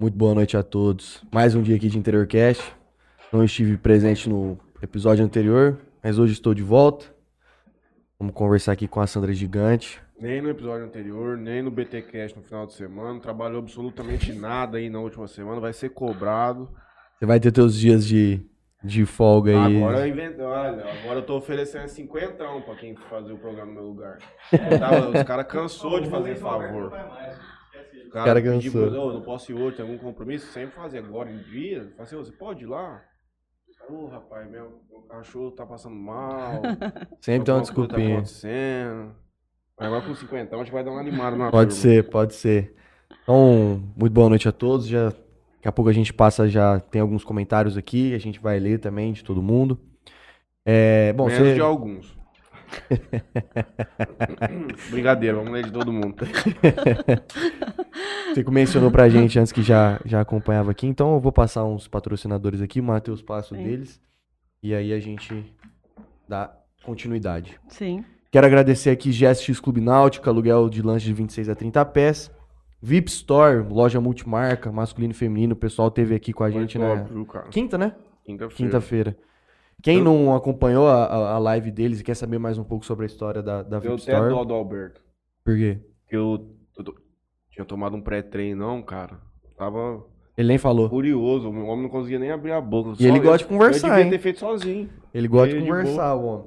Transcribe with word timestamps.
Muito 0.00 0.16
boa 0.16 0.34
noite 0.34 0.56
a 0.56 0.62
todos. 0.62 1.22
Mais 1.30 1.54
um 1.54 1.62
dia 1.62 1.76
aqui 1.76 1.88
de 1.88 1.98
Interiorcast. 1.98 2.74
Não 3.30 3.44
estive 3.44 3.76
presente 3.76 4.28
no 4.30 4.58
episódio 4.82 5.22
anterior, 5.24 5.78
mas 6.02 6.18
hoje 6.18 6.32
estou 6.32 6.54
de 6.54 6.62
volta. 6.62 7.06
Vamos 8.18 8.34
conversar 8.34 8.72
aqui 8.72 8.88
com 8.88 9.00
a 9.00 9.06
Sandra 9.06 9.32
Gigante. 9.34 10.00
Nem 10.18 10.40
no 10.42 10.48
episódio 10.50 10.84
anterior, 10.86 11.36
nem 11.36 11.62
no 11.62 11.70
BTcast 11.70 12.36
no 12.36 12.42
final 12.42 12.66
de 12.66 12.72
semana. 12.74 13.12
Não 13.12 13.20
trabalhou 13.20 13.58
absolutamente 13.58 14.32
nada 14.32 14.78
aí 14.78 14.88
na 14.88 15.00
última 15.00 15.28
semana. 15.28 15.60
Vai 15.60 15.72
ser 15.72 15.90
cobrado. 15.90 16.70
Você 17.18 17.26
vai 17.26 17.38
ter 17.38 17.52
teus 17.52 17.78
dias 17.78 18.06
de, 18.06 18.40
de 18.82 19.04
folga 19.04 19.50
aí. 19.52 19.76
Agora 19.76 20.00
eu 20.00 20.08
inventei. 20.08 20.44
Olha, 20.44 20.84
agora 21.02 21.18
eu 21.18 21.22
tô 21.26 21.36
oferecendo 21.36 21.88
50 21.88 22.34
pra 22.64 22.74
quem 22.76 22.96
fazer 23.08 23.32
o 23.32 23.38
programa 23.38 23.66
no 23.66 23.74
meu 23.74 23.84
lugar. 23.84 24.18
Tava- 24.78 25.10
os 25.18 25.22
caras 25.24 25.46
cansou 25.46 26.00
de 26.00 26.08
fazer 26.10 26.36
favor. 26.36 26.90
O 28.10 28.12
cara 28.12 28.24
cara 28.26 28.42
cansou. 28.42 28.84
pediu, 28.84 29.00
"Ô, 29.02 29.12
não 29.12 29.22
posso 29.22 29.52
ir 29.52 29.54
hoje, 29.54 29.76
tem 29.76 29.84
algum 29.86 29.98
compromisso? 29.98 30.50
Sempre 30.52 30.74
fazer 30.74 30.98
agora 30.98 31.30
em 31.30 31.38
dia. 31.44 31.90
Fala 31.96 32.02
assim, 32.02 32.16
"Ô, 32.16 32.24
você 32.24 32.32
pode 32.32 32.64
ir 32.64 32.66
lá? 32.66 33.02
Ô, 33.88 34.06
rapaz, 34.06 34.48
meu, 34.50 34.80
meu 34.90 35.00
cachorro 35.02 35.50
tá 35.52 35.64
passando 35.64 35.94
mal. 35.96 36.60
Sempre 37.20 37.44
tem 37.46 37.54
uma 37.54 37.60
Tá 37.60 37.60
desculpinha. 37.60 38.14
acontecendo. 38.16 39.14
Agora 39.78 40.02
com 40.02 40.14
50 40.14 40.54
a 40.54 40.58
gente 40.58 40.72
vai 40.72 40.84
dar 40.84 40.90
uma 40.90 41.00
animada 41.00 41.36
na 41.36 41.50
Pode 41.50 41.70
turma. 41.70 41.82
ser, 41.82 42.10
pode 42.10 42.34
ser. 42.34 42.74
Então, 43.22 43.82
muito 43.96 44.12
boa 44.12 44.28
noite 44.28 44.48
a 44.48 44.52
todos. 44.52 44.86
Já, 44.86 45.06
daqui 45.08 45.66
a 45.66 45.72
pouco 45.72 45.88
a 45.88 45.92
gente 45.92 46.12
passa, 46.12 46.48
já 46.48 46.78
tem 46.80 47.00
alguns 47.00 47.24
comentários 47.24 47.76
aqui, 47.76 48.14
a 48.14 48.18
gente 48.18 48.38
vai 48.40 48.58
ler 48.60 48.78
também 48.78 49.12
de 49.12 49.24
todo 49.24 49.40
mundo. 49.42 49.78
É, 50.66 51.12
bom, 51.14 51.26
Menos 51.26 51.38
você, 51.48 51.54
de 51.54 51.60
alguns. 51.60 52.18
Brincadeira, 54.90 55.36
vamos 55.36 55.52
ler 55.52 55.64
de 55.64 55.72
todo 55.72 55.92
mundo. 55.92 56.16
você 58.34 58.44
mencionou 58.50 58.90
pra 58.90 59.08
gente 59.08 59.38
antes 59.38 59.52
que 59.52 59.62
já, 59.62 60.00
já 60.04 60.20
acompanhava 60.20 60.70
aqui, 60.70 60.86
então 60.86 61.14
eu 61.14 61.20
vou 61.20 61.32
passar 61.32 61.64
uns 61.64 61.88
patrocinadores 61.88 62.60
aqui, 62.60 62.80
o 62.80 62.84
Matheus 62.84 63.22
passa 63.22 63.54
o 63.54 63.56
Sim. 63.56 63.64
deles, 63.64 64.00
e 64.62 64.74
aí 64.74 64.92
a 64.92 65.00
gente 65.00 65.52
dá 66.28 66.54
continuidade. 66.84 67.58
Sim. 67.68 68.04
Quero 68.30 68.46
agradecer 68.46 68.90
aqui 68.90 69.10
GSX 69.10 69.58
Clube 69.58 69.80
Náutica, 69.80 70.30
aluguel 70.30 70.68
de 70.68 70.82
lanche 70.82 71.06
de 71.06 71.12
26 71.12 71.48
a 71.48 71.54
30 71.54 71.84
pés. 71.86 72.30
VIP 72.82 73.10
Store, 73.10 73.66
loja 73.68 74.00
multimarca, 74.00 74.72
masculino 74.72 75.12
e 75.12 75.16
feminino. 75.16 75.52
O 75.52 75.56
pessoal 75.56 75.90
teve 75.90 76.14
aqui 76.14 76.32
com 76.32 76.44
a 76.44 76.50
gente 76.50 76.78
na 76.78 76.94
viu, 76.94 77.26
quinta, 77.50 77.76
né? 77.76 77.94
Quinta-feira. 78.24 78.56
Quinta-feira. 78.56 79.16
Quem 79.82 80.02
não 80.02 80.34
acompanhou 80.34 80.86
a, 80.88 81.34
a- 81.34 81.38
live 81.38 81.70
deles 81.70 82.00
e 82.00 82.04
quer 82.04 82.14
saber 82.14 82.38
mais 82.38 82.58
um 82.58 82.64
pouco 82.64 82.84
sobre 82.84 83.04
a 83.04 83.06
história 83.06 83.42
da, 83.42 83.62
da 83.62 83.78
Deu 83.78 83.92
VIP 83.96 84.02
até 84.02 84.12
Store, 84.12 84.30
dó 84.34 84.44
do 84.44 84.54
Alberto. 84.54 85.00
por 85.44 85.56
quê? 85.56 85.78
Eu, 86.10 86.46
eu 86.76 86.84
tô- 86.84 86.94
tinha 87.50 87.64
tomado 87.64 87.96
um 87.96 88.00
pré-treino, 88.00 88.60
não, 88.66 88.82
cara. 88.82 89.18
Tava 89.56 90.04
Ele 90.36 90.48
nem 90.48 90.58
falou. 90.58 90.88
curioso, 90.88 91.48
o 91.48 91.64
homem 91.66 91.82
não 91.82 91.88
conseguia 91.90 92.18
nem 92.18 92.30
abrir 92.30 92.52
a 92.52 92.60
boca. 92.60 92.94
E 92.98 93.06
ele 93.06 93.18
gosta 93.20 93.38
de 93.38 93.44
eu- 93.44 93.48
conversar, 93.48 93.88
Eu 93.88 93.90
devia 93.94 94.04
hein? 94.04 94.10
ter 94.10 94.18
feito 94.18 94.38
sozinho. 94.40 94.88
Ele 95.12 95.28
gosta 95.28 95.54
de 95.54 95.60
conversar, 95.64 96.14
o 96.14 96.24
homem. 96.24 96.46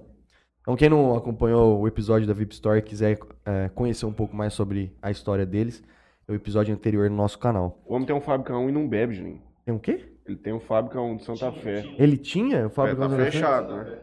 Então, 0.62 0.76
quem 0.78 0.90
não 0.90 1.16
acompanhou 1.16 1.82
o 1.82 1.88
episódio 1.88 2.26
da 2.28 2.34
VIP 2.34 2.54
Store 2.54 2.80
e 2.80 2.82
quiser 2.82 3.20
é, 3.46 3.70
conhecer 3.76 4.06
um 4.06 4.14
pouco 4.14 4.36
mais 4.36 4.54
sobre 4.54 4.96
a 5.02 5.12
história 5.12 5.46
deles, 5.46 5.84
é 6.28 6.32
o 6.32 6.36
episódio 6.36 6.74
anterior 6.74 7.10
no 7.10 7.18
nosso 7.18 7.38
canal. 7.38 7.82
O 7.86 7.94
homem 7.94 8.06
tem 8.08 8.16
um 8.16 8.22
Fábrica 8.22 8.58
1 8.58 8.70
e 8.70 8.72
não 8.72 8.88
bebe, 8.88 9.14
Juninho. 9.14 9.42
Tem 9.66 9.76
o 9.76 9.80
quê? 9.80 10.06
Ele 10.26 10.38
tem 10.38 10.54
um 10.54 10.60
Fábrica 10.60 11.02
1 11.02 11.18
de 11.18 11.24
Santa 11.26 11.52
Fé. 11.52 11.86
Ele 11.98 12.18
tinha? 12.18 12.64
O 12.64 12.68
É, 12.68 12.70
Fábrica 12.70 13.02
tá 13.02 13.10
Santa 13.10 13.24
Fé? 13.26 13.32
fechado, 13.32 13.76
né? 13.76 13.98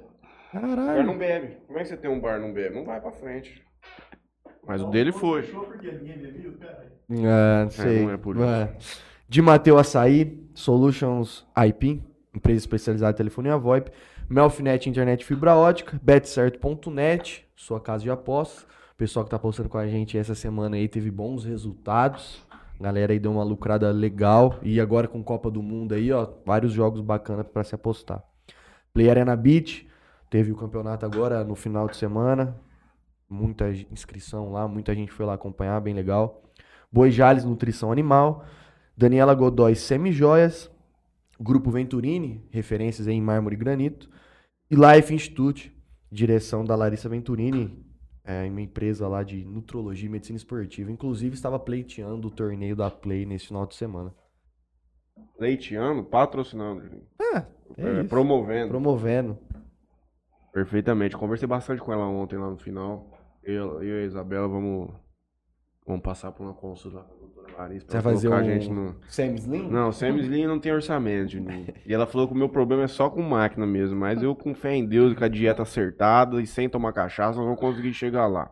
O 0.52 0.60
bar 0.60 0.68
Caralho. 0.76 1.02
não 1.06 1.16
bebe. 1.16 1.56
Como 1.66 1.78
é 1.78 1.82
que 1.82 1.88
você 1.88 1.96
tem 1.96 2.10
um 2.10 2.20
bar 2.20 2.38
e 2.38 2.40
não 2.42 2.52
bebe? 2.52 2.74
Não 2.74 2.84
vai 2.84 3.00
pra 3.00 3.12
frente. 3.12 3.62
Mas 4.66 4.82
o 4.82 4.86
dele 4.90 5.12
foi. 5.12 5.42
É, 7.10 7.62
não 7.64 7.70
sei. 7.70 8.02
não 8.04 8.10
é 8.12 8.16
por 8.16 8.36
isso. 8.36 8.44
É. 8.44 8.72
De 9.28 9.40
Mateu 9.40 9.78
Açaí, 9.78 10.44
Solutions 10.54 11.46
IP, 11.66 12.02
empresa 12.34 12.58
especializada 12.58 13.12
em 13.12 13.16
telefonia 13.16 13.56
VoIP, 13.56 13.90
Melfinet 14.28 14.88
Internet 14.88 15.24
Fibra 15.24 15.54
Ótica, 15.54 15.98
betcerto.net, 16.02 17.46
sua 17.56 17.80
casa 17.80 18.02
de 18.04 18.10
apostas. 18.10 18.64
O 18.92 18.96
pessoal 18.96 19.24
que 19.24 19.30
tá 19.30 19.38
postando 19.38 19.68
com 19.68 19.78
a 19.78 19.86
gente 19.86 20.18
essa 20.18 20.34
semana 20.34 20.76
aí 20.76 20.86
teve 20.88 21.10
bons 21.10 21.44
resultados. 21.44 22.44
A 22.80 22.82
galera 22.82 23.12
aí 23.12 23.18
deu 23.18 23.30
uma 23.30 23.44
lucrada 23.44 23.90
legal. 23.90 24.58
E 24.62 24.80
agora 24.80 25.06
com 25.06 25.22
Copa 25.22 25.50
do 25.50 25.62
Mundo 25.62 25.92
aí, 25.92 26.10
ó, 26.10 26.26
vários 26.46 26.72
jogos 26.72 27.02
bacanas 27.02 27.46
pra 27.46 27.62
se 27.62 27.74
apostar. 27.74 28.24
Play 28.94 29.10
Arena 29.10 29.36
Beach, 29.36 29.86
teve 30.30 30.50
o 30.50 30.56
campeonato 30.56 31.04
agora 31.04 31.44
no 31.44 31.54
final 31.54 31.86
de 31.86 31.96
semana. 31.96 32.58
Muita 33.28 33.70
inscrição 33.92 34.50
lá, 34.50 34.66
muita 34.66 34.94
gente 34.94 35.12
foi 35.12 35.26
lá 35.26 35.34
acompanhar, 35.34 35.78
bem 35.80 35.92
legal. 35.92 36.42
Boi 36.90 37.10
Jales 37.10 37.44
Nutrição 37.44 37.92
Animal, 37.92 38.44
Daniela 38.96 39.34
Godoy 39.34 39.76
Semijoias, 39.76 40.70
Grupo 41.38 41.70
Venturini, 41.70 42.44
referências 42.50 43.06
em 43.06 43.20
mármore 43.20 43.54
e 43.54 43.58
granito, 43.58 44.10
e 44.68 44.74
Life 44.74 45.14
Institute, 45.14 45.72
direção 46.10 46.64
da 46.64 46.74
Larissa 46.74 47.08
Venturini, 47.08 47.84
é 48.24 48.48
uma 48.48 48.60
empresa 48.60 49.08
lá 49.08 49.22
de 49.22 49.44
nutrologia 49.44 50.06
e 50.06 50.10
medicina 50.10 50.36
esportiva. 50.36 50.90
Inclusive 50.90 51.34
estava 51.34 51.58
pleiteando 51.58 52.28
o 52.28 52.30
torneio 52.30 52.76
da 52.76 52.90
Play 52.90 53.24
nesse 53.26 53.48
final 53.48 53.66
de 53.66 53.74
semana. 53.74 54.14
Leiteando, 55.38 56.04
patrocinando. 56.04 56.82
É 57.20 57.46
É, 57.78 58.00
isso. 58.00 58.08
promovendo. 58.08 58.68
Promovendo. 58.68 59.38
Perfeitamente. 60.52 61.16
Conversei 61.16 61.46
bastante 61.48 61.80
com 61.80 61.92
ela 61.92 62.06
ontem 62.06 62.36
lá 62.36 62.50
no 62.50 62.58
final. 62.58 63.10
Eu, 63.42 63.82
eu 63.82 64.00
e 64.00 64.02
a 64.02 64.06
Isabela 64.06 64.48
vamos, 64.48 64.90
vamos 65.86 66.02
passar 66.02 66.32
por 66.32 66.44
uma 66.44 66.54
consulta 66.54 67.00
com 67.00 67.14
a 67.14 67.18
doutora 67.18 67.74
Você 67.74 67.86
pra 67.86 68.00
vai 68.00 68.12
fazer 68.14 68.28
colocar 68.28 68.44
um 68.44 68.48
a 68.48 68.52
gente 68.52 68.70
no. 68.70 68.96
Sam 69.08 69.34
Slim? 69.34 69.68
Não, 69.68 69.88
o 69.88 69.92
Sam 69.92 70.16
Slim 70.18 70.46
não 70.46 70.58
tem 70.58 70.72
orçamento, 70.72 71.32
Juninho. 71.32 71.66
E 71.86 71.92
ela 71.92 72.06
falou 72.06 72.26
que 72.28 72.34
o 72.34 72.36
meu 72.36 72.48
problema 72.48 72.84
é 72.84 72.88
só 72.88 73.10
com 73.10 73.22
máquina 73.22 73.66
mesmo. 73.66 73.98
Mas 73.98 74.22
eu, 74.22 74.34
com 74.34 74.54
fé 74.54 74.74
em 74.74 74.86
Deus, 74.86 75.12
e 75.12 75.14
com 75.16 75.24
a 75.24 75.28
dieta 75.28 75.62
acertada 75.62 76.40
e 76.40 76.46
sem 76.46 76.68
tomar 76.68 76.92
cachaça, 76.92 77.38
nós 77.38 77.44
vamos 77.46 77.60
conseguir 77.60 77.92
chegar 77.92 78.26
lá. 78.26 78.50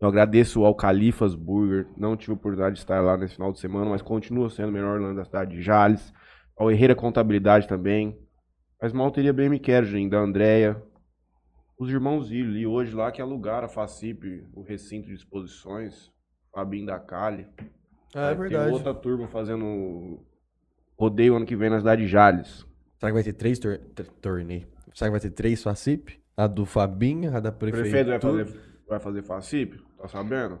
Eu 0.00 0.08
agradeço 0.08 0.64
ao 0.64 0.74
Califas 0.74 1.34
Burger. 1.34 1.86
Não 1.96 2.16
tive 2.16 2.32
oportunidade 2.32 2.74
de 2.74 2.80
estar 2.80 3.00
lá 3.00 3.16
nesse 3.16 3.34
final 3.36 3.52
de 3.52 3.58
semana, 3.58 3.88
mas 3.88 4.02
continua 4.02 4.50
sendo 4.50 4.68
o 4.68 4.72
melhor 4.72 5.00
lanche 5.00 5.16
da 5.16 5.24
cidade 5.24 5.56
de 5.56 5.62
Jales. 5.62 6.12
Ao 6.56 6.70
Herreira 6.70 6.94
Contabilidade 6.94 7.66
também. 7.66 8.18
Mas 8.80 8.92
malteria 8.92 9.32
bem 9.32 9.48
me 9.48 9.58
quer, 9.58 9.84
Juninho, 9.84 10.10
da 10.10 10.18
Andréia. 10.18 10.82
Os 11.78 11.90
irmãos 11.90 12.30
Ilho, 12.30 12.52
li 12.52 12.66
hoje 12.66 12.94
lá 12.94 13.10
que 13.10 13.20
alugaram 13.20 13.66
a 13.66 13.68
FACIP, 13.68 14.46
o 14.52 14.62
recinto 14.62 15.08
de 15.08 15.14
exposições. 15.14 16.12
Fabinho 16.54 16.86
da 16.86 16.98
Cali. 17.00 17.46
É, 18.14 18.20
Vai 18.20 18.34
verdade. 18.36 18.66
Ter 18.66 18.72
outra 18.72 18.94
turma 18.94 19.26
fazendo 19.28 20.20
rodeio 20.96 21.34
ano 21.36 21.44
que 21.44 21.56
vem 21.56 21.68
na 21.68 21.78
cidade 21.78 22.02
de 22.02 22.08
Jales. 22.08 22.64
Será 22.98 23.10
que 23.10 23.14
vai 23.14 23.22
ter 23.24 23.32
três 23.32 23.58
tor 23.58 23.78
tor- 23.94 24.06
torneios? 24.22 24.66
Será 24.94 25.08
que 25.08 25.12
vai 25.12 25.20
ter 25.20 25.30
três 25.30 25.62
FACIP? 25.62 26.22
A 26.36 26.46
do 26.46 26.64
Fabinho, 26.64 27.36
a 27.36 27.40
da 27.40 27.50
O 27.50 27.52
prefeitura. 27.52 27.90
prefeito 27.90 28.08
vai 28.08 28.44
fazer, 28.44 28.60
vai 28.88 29.00
fazer 29.00 29.22
FACIP? 29.22 29.82
Tá 29.98 30.08
sabendo? 30.08 30.60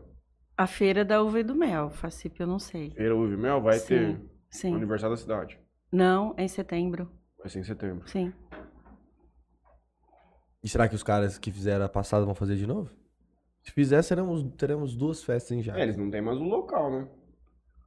A 0.56 0.66
feira 0.68 1.04
da 1.04 1.20
uva 1.22 1.40
e 1.40 1.42
do 1.44 1.54
mel, 1.54 1.90
Facip, 1.90 2.38
eu 2.40 2.46
não 2.46 2.58
sei. 2.60 2.90
Feira 2.92 3.14
Uve 3.16 3.36
Mel 3.36 3.60
vai 3.60 3.76
Sim, 3.78 3.86
ter 3.88 4.20
Sim. 4.50 4.70
no 4.70 4.76
aniversário 4.76 5.16
da 5.16 5.20
cidade. 5.20 5.58
Não, 5.90 6.32
é 6.36 6.44
em 6.44 6.48
setembro. 6.48 7.10
Vai 7.38 7.48
ser 7.48 7.58
em 7.58 7.64
setembro. 7.64 8.08
Sim. 8.08 8.32
E 10.62 10.68
será 10.68 10.88
que 10.88 10.94
os 10.94 11.02
caras 11.02 11.38
que 11.38 11.50
fizeram 11.50 11.84
a 11.84 11.88
passada 11.88 12.24
vão 12.24 12.34
fazer 12.36 12.54
de 12.56 12.66
novo? 12.68 12.90
Se 13.64 13.72
fizer, 13.72 14.02
seremos, 14.02 14.42
teremos 14.56 14.94
duas 14.94 15.22
festas 15.24 15.52
em 15.56 15.62
já. 15.62 15.76
É, 15.78 15.82
eles 15.82 15.96
não 15.96 16.10
tem 16.10 16.20
mais 16.20 16.38
o 16.38 16.44
local, 16.44 16.90
né? 16.90 17.08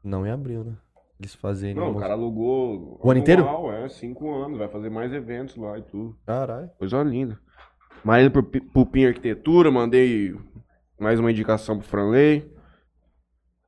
Não 0.03 0.25
em 0.25 0.31
abril, 0.31 0.63
né? 0.63 0.73
Eles 1.19 1.33
fazerem. 1.35 1.75
Não, 1.75 1.91
o 1.91 1.99
cara 1.99 2.13
alugou. 2.13 2.99
O 3.01 3.11
ano 3.11 3.19
inteiro? 3.19 3.43
É, 3.71 3.87
cinco 3.89 4.31
anos. 4.33 4.57
Vai 4.57 4.67
fazer 4.67 4.89
mais 4.89 5.11
eventos 5.13 5.55
lá 5.55 5.77
e 5.77 5.81
tudo. 5.83 6.16
Caralho. 6.25 6.69
Coisa 6.77 7.01
linda. 7.03 7.39
Marília 8.03 8.29
Pupi- 8.29 8.61
Pupim 8.61 9.05
Arquitetura, 9.05 9.71
mandei 9.71 10.35
mais 10.99 11.19
uma 11.19 11.31
indicação 11.31 11.77
pro 11.79 11.87
Franley. 11.87 12.51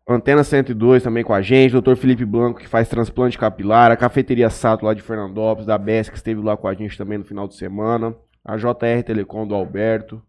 Antena 0.08 0.44
102 0.44 1.03
também 1.03 1.24
com 1.24 1.34
a 1.34 1.42
gente. 1.42 1.72
Doutor 1.72 1.96
Felipe 1.96 2.25
Blanco, 2.25 2.59
que 2.59 2.68
faz 2.68 2.88
transplante 2.90 3.38
capilar. 3.38 3.92
A 3.92 3.98
Cafeteria 3.98 4.50
Sato 4.50 4.86
lá 4.86 4.94
de 4.94 5.01
Fernandópolis, 5.01 5.68
da 5.68 5.78
BES, 5.78 6.10
que 6.10 6.16
esteve 6.16 6.42
lá 6.42 6.57
com 6.57 6.68
a 6.68 6.74
gente 6.74 6.98
também 6.98 7.18
no 7.19 7.25
final 7.25 7.48
de 7.48 7.56
semana. 7.56 8.16
A 8.44 8.57
JR 8.57 9.04
Telecom 9.06 9.45
do 9.48 9.54
Alberto. 9.56 10.22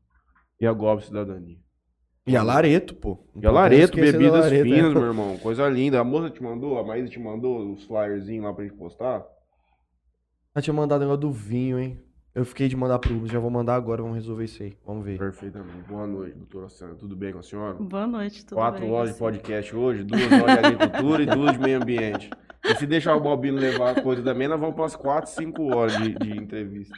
E 0.60 0.66
a 0.66 0.72
Gob 0.72 1.02
Cidadania. 1.02 1.56
E 2.26 2.36
a 2.36 2.42
Lareto, 2.42 2.94
pô. 2.94 3.18
Não 3.34 3.42
E 3.42 3.46
a 3.46 3.50
Lareto, 3.50 3.96
bebidas 3.96 4.44
Lareto, 4.44 4.64
finas, 4.64 4.90
é. 4.90 4.94
meu 4.94 5.02
irmão. 5.06 5.38
Coisa 5.38 5.68
linda. 5.68 6.00
A 6.00 6.04
moça 6.04 6.30
te 6.30 6.42
mandou, 6.42 6.78
a 6.78 6.84
Maísa 6.84 7.08
te 7.08 7.18
mandou 7.18 7.72
os 7.72 7.84
flyerzinhos 7.84 8.44
lá 8.44 8.52
pra 8.52 8.64
gente 8.64 8.76
postar. 8.76 9.24
Ela 10.54 10.62
tinha 10.62 10.74
mandado 10.74 11.00
o 11.00 11.04
negócio 11.04 11.20
do 11.20 11.32
vinho, 11.32 11.78
hein? 11.78 12.00
Eu 12.32 12.44
fiquei 12.44 12.68
de 12.68 12.76
mandar 12.76 12.98
pro 13.00 13.26
já 13.26 13.40
vou 13.40 13.50
mandar 13.50 13.74
agora, 13.74 14.02
vamos 14.02 14.16
resolver 14.16 14.44
isso 14.44 14.62
aí. 14.62 14.76
Vamos 14.86 15.04
ver. 15.04 15.18
Perfeitamente. 15.18 15.88
Boa 15.88 16.06
noite, 16.06 16.36
doutora 16.36 16.68
Sandra. 16.68 16.94
Tudo 16.94 17.16
bem 17.16 17.32
com 17.32 17.40
a 17.40 17.42
senhora? 17.42 17.74
Boa 17.74 18.06
noite, 18.06 18.44
tudo 18.46 18.56
Quatro 18.56 18.80
bem? 18.82 18.90
horas 18.92 19.12
de 19.12 19.18
podcast 19.18 19.74
hoje, 19.74 20.04
duas 20.04 20.22
horas 20.30 20.60
de 20.60 20.66
agricultura 20.66 21.22
e 21.22 21.26
duas 21.34 21.52
de 21.54 21.58
meio 21.58 21.82
ambiente. 21.82 22.30
E 22.64 22.74
se 22.76 22.86
deixar 22.86 23.16
o 23.16 23.20
Bobino 23.20 23.58
levar 23.58 23.98
a 23.98 24.02
coisa 24.02 24.22
também, 24.22 24.46
nós 24.46 24.60
vamos 24.60 24.74
para 24.76 24.84
umas 24.84 24.94
quatro, 24.94 25.30
cinco 25.30 25.74
horas 25.74 25.96
de, 25.96 26.14
de 26.14 26.36
entrevista. 26.38 26.94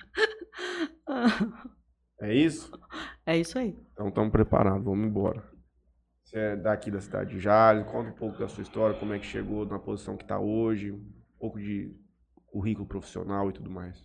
É 2.20 2.32
isso? 2.32 2.70
É 3.24 3.36
isso 3.36 3.58
aí. 3.58 3.76
Então 3.92 4.08
estamos 4.08 4.32
preparados, 4.32 4.84
vamos 4.84 5.06
embora. 5.06 5.42
Você 6.22 6.38
é 6.38 6.56
daqui 6.56 6.90
da 6.90 7.00
cidade 7.00 7.30
de 7.30 7.40
Jales, 7.40 7.86
conta 7.86 8.10
um 8.10 8.14
pouco 8.14 8.38
da 8.38 8.48
sua 8.48 8.62
história, 8.62 8.98
como 8.98 9.12
é 9.12 9.18
que 9.18 9.26
chegou 9.26 9.66
na 9.66 9.78
posição 9.78 10.16
que 10.16 10.24
está 10.24 10.38
hoje, 10.38 10.92
um 10.92 11.04
pouco 11.38 11.58
de 11.58 11.94
currículo 12.46 12.86
profissional 12.86 13.50
e 13.50 13.52
tudo 13.52 13.70
mais. 13.70 14.02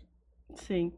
Sim. 0.56 0.94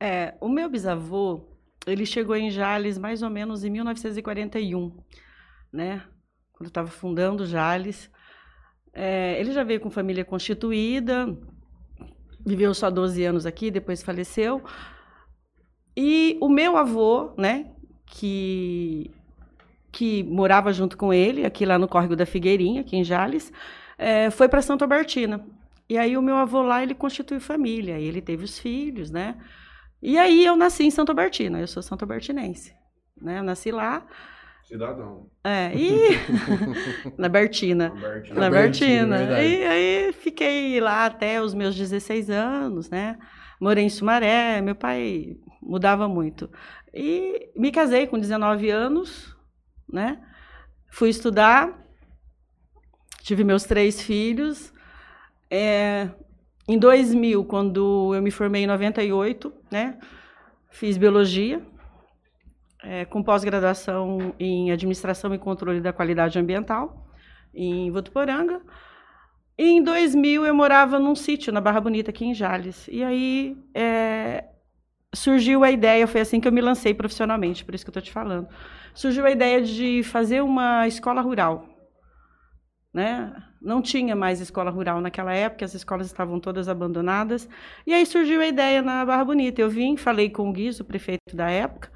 É, 0.00 0.34
o 0.40 0.48
meu 0.48 0.68
bisavô, 0.68 1.56
ele 1.86 2.04
chegou 2.06 2.34
em 2.34 2.50
Jales 2.50 2.98
mais 2.98 3.22
ou 3.22 3.30
menos 3.30 3.64
em 3.64 3.70
1941, 3.70 4.96
né? 5.72 6.02
Quando 6.52 6.68
estava 6.68 6.88
fundando 6.88 7.46
Jales. 7.46 8.10
É, 8.92 9.40
ele 9.40 9.52
já 9.52 9.64
veio 9.64 9.80
com 9.80 9.90
família 9.90 10.24
constituída, 10.24 11.26
viveu 12.44 12.74
só 12.74 12.90
12 12.90 13.24
anos 13.24 13.46
aqui, 13.46 13.70
depois 13.70 14.02
faleceu. 14.02 14.62
E 15.96 16.38
o 16.40 16.48
meu 16.48 16.76
avô, 16.76 17.32
né, 17.36 17.66
que, 18.06 19.10
que 19.90 20.22
morava 20.24 20.72
junto 20.72 20.96
com 20.96 21.12
ele, 21.12 21.44
aqui 21.44 21.66
lá 21.66 21.78
no 21.78 21.88
Córrego 21.88 22.16
da 22.16 22.26
Figueirinha, 22.26 22.80
aqui 22.80 22.96
em 22.96 23.04
Jales, 23.04 23.52
é, 23.98 24.30
foi 24.30 24.48
para 24.48 24.62
Santa 24.62 24.84
Albertina. 24.84 25.44
E 25.88 25.98
aí 25.98 26.16
o 26.16 26.22
meu 26.22 26.36
avô 26.36 26.62
lá, 26.62 26.82
ele 26.82 26.94
constituiu 26.94 27.40
família, 27.40 27.98
e 27.98 28.04
ele 28.04 28.22
teve 28.22 28.44
os 28.44 28.58
filhos, 28.58 29.10
né? 29.10 29.36
E 30.00 30.18
aí 30.18 30.44
eu 30.44 30.56
nasci 30.56 30.84
em 30.84 30.90
Santa 30.90 31.12
Albertina, 31.12 31.60
eu 31.60 31.66
sou 31.66 31.82
Santa 31.82 32.04
Albertinense, 32.04 32.74
né? 33.20 33.38
Eu 33.38 33.42
nasci 33.42 33.70
lá. 33.70 34.06
Cidadão. 34.64 35.26
É, 35.44 35.70
e 35.76 36.16
na 37.18 37.28
Bertina. 37.28 37.88
Albertina. 37.88 38.40
Na 38.40 38.50
Bertina, 38.50 38.50
Bertina. 38.50 39.18
verdade. 39.18 39.46
E 39.46 39.64
aí 39.64 40.12
fiquei 40.12 40.80
lá 40.80 41.06
até 41.06 41.42
os 41.42 41.52
meus 41.52 41.76
16 41.76 42.30
anos, 42.30 42.88
né? 42.88 43.18
Morei 43.60 43.84
em 43.84 43.90
Sumaré, 43.90 44.60
meu 44.60 44.74
pai 44.74 45.36
mudava 45.62 46.08
muito. 46.08 46.50
E 46.92 47.50
me 47.56 47.70
casei 47.70 48.06
com 48.06 48.18
19 48.18 48.68
anos, 48.70 49.36
né? 49.90 50.20
Fui 50.90 51.08
estudar, 51.08 51.72
tive 53.22 53.44
meus 53.44 53.64
três 53.64 54.02
filhos. 54.02 54.72
É, 55.50 56.10
em 56.68 56.78
2000, 56.78 57.44
quando 57.44 58.14
eu 58.14 58.22
me 58.22 58.30
formei 58.30 58.64
em 58.64 58.66
98, 58.66 59.52
né? 59.70 59.98
Fiz 60.70 60.96
biologia, 60.96 61.62
é, 62.82 63.04
com 63.04 63.22
pós-graduação 63.22 64.34
em 64.38 64.72
administração 64.72 65.34
e 65.34 65.38
controle 65.38 65.80
da 65.80 65.92
qualidade 65.92 66.38
ambiental, 66.38 67.06
em 67.54 67.90
Votuporanga. 67.90 68.60
E 69.56 69.64
em 69.64 69.82
2000 69.82 70.46
eu 70.46 70.54
morava 70.54 70.98
num 70.98 71.14
sítio 71.14 71.52
na 71.52 71.60
Barra 71.60 71.80
Bonita, 71.80 72.10
aqui 72.10 72.24
em 72.24 72.34
Jales. 72.34 72.88
E 72.88 73.04
aí 73.04 73.56
é, 73.74 74.44
surgiu 75.14 75.62
a 75.64 75.70
ideia, 75.70 76.06
foi 76.06 76.20
assim 76.20 76.40
que 76.40 76.48
eu 76.48 76.52
me 76.52 76.60
lancei 76.60 76.94
profissionalmente, 76.94 77.64
por 77.64 77.74
isso 77.74 77.84
que 77.84 77.88
eu 77.88 77.92
estou 77.92 78.02
te 78.02 78.12
falando. 78.12 78.48
Surgiu 78.94 79.24
a 79.26 79.30
ideia 79.30 79.60
de 79.62 80.02
fazer 80.02 80.42
uma 80.42 80.86
escola 80.86 81.20
rural. 81.20 81.68
Né? 82.92 83.32
Não 83.60 83.80
tinha 83.80 84.14
mais 84.14 84.40
escola 84.40 84.70
rural 84.70 85.00
naquela 85.00 85.32
época, 85.32 85.64
as 85.64 85.74
escolas 85.74 86.06
estavam 86.06 86.38
todas 86.38 86.68
abandonadas. 86.68 87.48
E 87.86 87.94
aí 87.94 88.04
surgiu 88.04 88.40
a 88.40 88.46
ideia 88.46 88.82
na 88.82 89.04
Barra 89.04 89.24
Bonita. 89.24 89.60
Eu 89.62 89.70
vim, 89.70 89.96
falei 89.96 90.28
com 90.28 90.50
o 90.50 90.52
Guiz, 90.52 90.78
o 90.78 90.84
prefeito 90.84 91.34
da 91.34 91.48
época, 91.50 91.90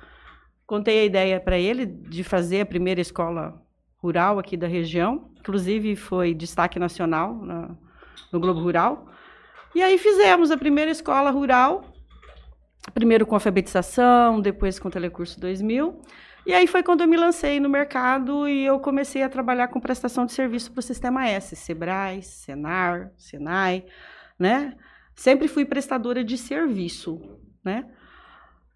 contei 0.66 1.00
a 1.00 1.04
ideia 1.04 1.38
para 1.38 1.58
ele 1.58 1.84
de 1.84 2.24
fazer 2.24 2.62
a 2.62 2.66
primeira 2.66 3.00
escola 3.00 3.60
rural 3.98 4.38
aqui 4.38 4.56
da 4.56 4.66
região. 4.66 5.30
Inclusive 5.38 5.96
foi 5.96 6.32
destaque 6.32 6.78
nacional 6.78 7.34
na- 7.34 7.76
no 8.32 8.40
Globo 8.40 8.60
Rural. 8.60 9.06
E 9.74 9.82
aí 9.82 9.98
fizemos 9.98 10.50
a 10.50 10.56
primeira 10.56 10.90
escola 10.90 11.30
rural, 11.30 11.84
primeiro 12.92 13.26
com 13.26 13.34
alfabetização, 13.34 14.40
depois 14.40 14.78
com 14.78 14.90
Telecurso 14.90 15.40
2000. 15.40 16.00
E 16.46 16.54
aí 16.54 16.66
foi 16.66 16.82
quando 16.82 17.00
eu 17.00 17.08
me 17.08 17.16
lancei 17.16 17.58
no 17.58 17.68
mercado 17.68 18.48
e 18.48 18.64
eu 18.64 18.78
comecei 18.78 19.22
a 19.22 19.28
trabalhar 19.28 19.68
com 19.68 19.80
prestação 19.80 20.24
de 20.24 20.32
serviço 20.32 20.70
para 20.70 20.78
o 20.78 20.82
Sistema 20.82 21.26
S, 21.26 21.56
Sebrae, 21.56 22.22
Senar, 22.22 23.10
Senai, 23.16 23.84
né? 24.38 24.76
Sempre 25.14 25.48
fui 25.48 25.64
prestadora 25.64 26.22
de 26.22 26.38
serviço, 26.38 27.20
né? 27.64 27.84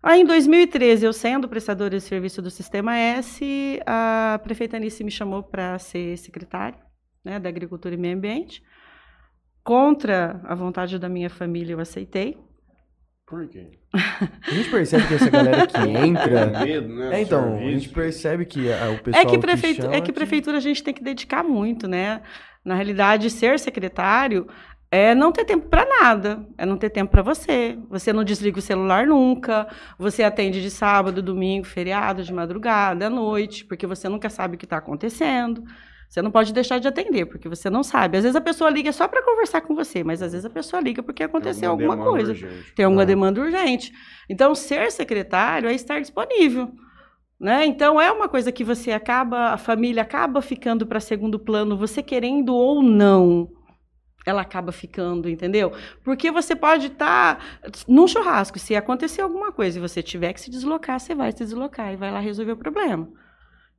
Aí, 0.03 0.23
em 0.23 0.25
2013, 0.25 1.05
eu 1.05 1.13
sendo 1.13 1.49
prestadora 1.49 1.97
de 1.97 2.01
serviço 2.01 2.41
do 2.41 2.51
Sistema 2.51 2.97
S, 2.97 3.81
a 3.87 4.41
prefeita 4.43 4.79
Anice 4.79 5.05
me 5.05 5.11
chamou 5.11 5.43
para 5.43 5.79
ser 5.79 6.17
secretária 6.17 6.79
né, 7.23 7.39
da 7.39 7.49
Agricultura 7.49 7.95
e 7.95 7.99
Meio 7.99 8.17
Ambiente. 8.17 8.63
Contra 9.63 10.41
a 10.45 10.55
vontade 10.55 10.99
da 10.99 11.09
minha 11.09 11.29
família, 11.29 11.75
eu 11.75 11.81
aceitei. 11.81 12.39
Por 13.31 13.47
quê? 13.49 13.69
A 13.95 14.51
gente 14.53 14.69
percebe 14.71 15.07
que 15.07 15.15
essa 15.15 15.31
galera 15.31 15.67
que 15.67 15.79
entra. 15.89 16.47
Medo, 16.65 16.89
né? 16.89 17.17
É, 17.19 17.23
então, 17.23 17.39
a 17.39 17.51
Serviço. 17.59 17.71
gente 17.71 17.89
percebe 17.91 18.45
que 18.45 18.73
a- 18.73 18.91
o 18.91 18.99
pessoal. 18.99 19.23
É 19.23 19.27
que, 19.27 19.39
prefeitu 19.39 19.83
chama 19.83 19.95
é 19.95 20.01
que 20.01 20.13
prefeitura 20.13 20.57
a 20.57 20.61
gente 20.61 20.83
tem 20.83 20.93
que 20.93 21.03
dedicar 21.03 21.45
muito, 21.45 21.87
né? 21.87 22.23
Na 22.65 22.75
realidade, 22.75 23.31
ser 23.31 23.59
secretário 23.61 24.47
é 24.91 25.15
não 25.15 25.31
ter 25.31 25.45
tempo 25.45 25.69
para 25.69 25.87
nada, 25.87 26.45
é 26.59 26.67
não 26.67 26.77
ter 26.77 26.91
tempo 26.91 27.13
para 27.13 27.23
você. 27.23 27.79
Você 27.89 28.13
não 28.13 28.25
desliga 28.25 28.59
o 28.59 28.63
celular 28.63 29.07
nunca, 29.07 29.69
você 29.97 30.25
atende 30.25 30.61
de 30.61 30.69
sábado, 30.71 31.23
domingo, 31.23 31.65
feriado, 31.65 32.25
de 32.25 32.33
madrugada, 32.35 33.07
à 33.07 33.11
noite, 33.11 33.65
porque 33.65 33.87
você 33.87 34.09
nunca 34.09 34.29
sabe 34.29 34.57
o 34.57 34.59
que 34.59 34.65
está 34.67 34.79
acontecendo. 34.79 35.63
Você 36.11 36.21
não 36.21 36.31
pode 36.33 36.53
deixar 36.53 36.81
de 36.81 36.89
atender, 36.89 37.25
porque 37.27 37.49
você 37.49 37.71
não 37.71 37.85
sabe. 37.85 38.17
Às 38.19 38.25
vezes 38.25 38.35
a 38.35 38.41
pessoa 38.41 38.69
liga 38.69 38.91
só 38.93 39.07
para 39.07 39.23
conversar 39.23 39.61
com 39.61 39.77
você, 39.77 40.03
mas 40.03 40.21
às 40.21 40.33
vezes 40.33 40.45
a 40.45 40.51
pessoa 40.51 40.83
liga 40.83 41.05
porque 41.05 41.23
aconteceu 41.23 41.71
Alguma 41.71 41.97
coisa 41.97 42.33
urgente. 42.33 42.75
tem 42.75 42.85
alguma 42.85 43.03
Ah. 43.03 43.07
demanda 43.07 43.41
urgente. 43.41 43.93
Então, 44.29 44.53
ser 44.53 44.91
secretário 44.91 45.69
é 45.69 45.73
estar 45.73 46.01
disponível. 46.01 46.69
Né? 47.39 47.65
Então, 47.65 48.01
é 48.01 48.11
uma 48.11 48.29
coisa 48.29 48.51
que 48.51 48.65
você 48.65 48.91
acaba, 48.91 49.51
a 49.53 49.57
família 49.57 50.03
acaba 50.03 50.43
ficando 50.43 50.85
para 50.85 50.99
segundo 50.99 51.39
plano, 51.39 51.77
você 51.77 52.03
querendo 52.03 52.55
ou 52.57 52.83
não, 52.83 53.49
ela 54.27 54.43
acaba 54.43 54.73
ficando, 54.73 55.29
entendeu? 55.31 55.73
Porque 56.05 56.31
você 56.33 56.57
pode 56.57 56.89
estar 56.89 57.61
num 57.87 58.07
churrasco, 58.09 58.59
se 58.59 58.75
acontecer 58.75 59.23
alguma 59.23 59.53
coisa 59.53 59.79
e 59.79 59.81
você 59.81 60.03
tiver 60.03 60.33
que 60.33 60.41
se 60.41 60.51
deslocar, 60.51 60.99
você 60.99 61.15
vai 61.15 61.31
se 61.31 61.39
deslocar 61.45 61.93
e 61.93 61.97
vai 61.97 62.11
lá 62.11 62.19
resolver 62.19 62.53
o 62.53 62.57
problema. 62.57 63.09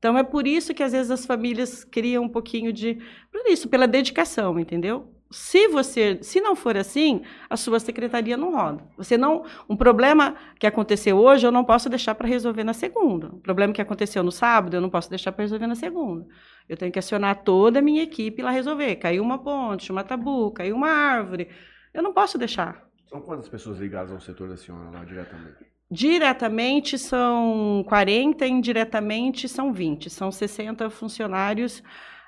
Então, 0.01 0.18
é 0.18 0.24
por 0.24 0.48
isso 0.48 0.74
que 0.74 0.81
às 0.81 0.94
vezes 0.94 1.12
as 1.12 1.27
famílias 1.27 1.83
criam 1.83 2.24
um 2.24 2.27
pouquinho 2.27 2.74
de. 2.74 2.98
Por 3.31 3.45
isso, 3.45 3.69
pela 3.69 3.88
dedicação, 3.88 4.59
entendeu? 4.59 5.13
Se 5.30 5.68
você, 5.68 6.18
se 6.24 6.42
não 6.42 6.56
for 6.56 6.75
assim, 6.75 7.21
a 7.48 7.56
sua 7.56 7.80
secretaria 7.80 8.36
não 8.36 8.51
roda. 8.51 8.83
Você 8.98 9.15
não, 9.15 9.45
um 9.69 9.77
problema 9.77 10.36
que 10.59 10.65
aconteceu 10.65 11.19
hoje, 11.19 11.45
eu 11.45 11.51
não 11.51 11.63
posso 11.63 11.88
deixar 11.88 12.15
para 12.15 12.27
resolver 12.27 12.63
na 12.63 12.74
segunda. 12.74 13.27
Um 13.27 13.39
problema 13.39 13.71
que 13.71 13.81
aconteceu 13.81 14.24
no 14.24 14.31
sábado, 14.31 14.75
eu 14.75 14.81
não 14.81 14.89
posso 14.89 15.07
deixar 15.07 15.31
para 15.33 15.44
resolver 15.44 15.68
na 15.68 15.75
segunda. 15.75 16.25
Eu 16.68 16.75
tenho 16.75 16.92
que 16.92 16.97
acionar 16.97 17.44
toda 17.44 17.77
a 17.77 17.81
minha 17.81 18.01
equipe 18.01 18.42
lá 18.42 18.50
resolver. 18.50 18.95
Caiu 18.95 19.21
uma 19.21 19.38
ponte, 19.38 19.92
uma 19.92 20.04
tabu, 20.04 20.50
caiu 20.50 20.75
uma 20.75 20.89
árvore. 20.89 21.47
Eu 21.94 22.01
não 22.01 22.12
posso 22.12 22.40
deixar. 22.40 22.87
São 23.06 23.21
quantas 23.21 23.47
pessoas 23.47 23.78
ligadas 23.78 24.11
ao 24.11 24.19
setor 24.19 24.49
da 24.49 24.57
senhora 24.57 24.90
lá 24.90 25.06
diretamente? 25.06 25.70
Diretamente 25.92 26.98
são 26.98 27.83
40, 27.88 28.48
indiretamente 28.48 29.50
são 29.50 29.74
20. 29.74 30.10
São 30.10 30.31
60 30.31 30.90
funcionários. 30.90 31.83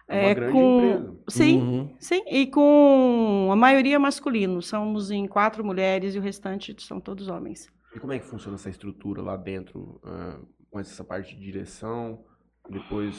É 0.06 0.20
uma 0.20 0.30
é, 0.30 0.34
grande 0.36 0.52
com... 0.52 0.80
empresa. 0.82 1.18
Sim, 1.30 1.58
Uhum. 1.62 1.96
sim. 1.98 2.22
E 2.30 2.46
com 2.48 3.48
a 3.52 3.56
maioria 3.56 3.98
masculino. 3.98 4.62
Somos 4.62 5.10
em 5.12 5.26
quatro 5.28 5.64
mulheres 5.64 6.14
e 6.14 6.20
o 6.20 6.22
restante 6.22 6.76
são 6.80 7.00
todos 7.00 7.30
homens. 7.30 7.72
E 7.96 8.00
como 8.00 8.12
é 8.12 8.20
que 8.20 8.26
funciona 8.26 8.56
essa 8.56 8.70
estrutura 8.70 9.22
lá 9.22 9.38
dentro, 9.38 10.02
ah, 10.04 10.40
com 10.70 10.80
essa 10.80 11.04
parte 11.04 11.34
de 11.36 11.42
direção? 11.42 12.20
Depois, 12.70 13.16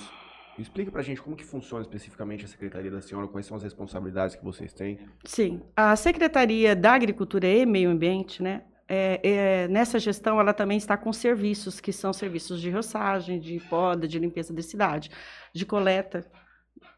explica 0.58 0.90
pra 0.90 1.00
gente 1.00 1.22
como 1.22 1.36
que 1.36 1.44
funciona 1.44 1.80
especificamente 1.82 2.44
a 2.44 2.48
Secretaria 2.48 2.90
da 2.90 3.00
Senhora, 3.00 3.28
quais 3.28 3.46
são 3.46 3.56
as 3.56 3.62
responsabilidades 3.62 4.36
que 4.36 4.44
vocês 4.44 4.74
têm. 4.74 4.98
Sim, 5.24 5.62
a 5.74 5.96
Secretaria 5.96 6.76
da 6.76 6.92
Agricultura 6.92 7.46
e 7.46 7.64
Meio 7.64 7.88
Ambiente, 7.88 8.42
né? 8.42 8.62
É- 8.88 9.20
é, 9.22 9.68
nessa 9.68 9.98
gestão, 9.98 10.40
ela 10.40 10.52
também 10.52 10.76
está 10.78 10.96
com 10.96 11.12
serviços 11.12 11.80
que 11.80 11.92
são 11.92 12.12
serviços 12.12 12.60
de 12.60 12.70
roçagem, 12.70 13.40
de 13.40 13.58
poda, 13.68 14.06
de 14.06 14.18
limpeza 14.18 14.52
da 14.52 14.62
cidade, 14.62 15.10
de 15.52 15.64
coleta 15.64 16.26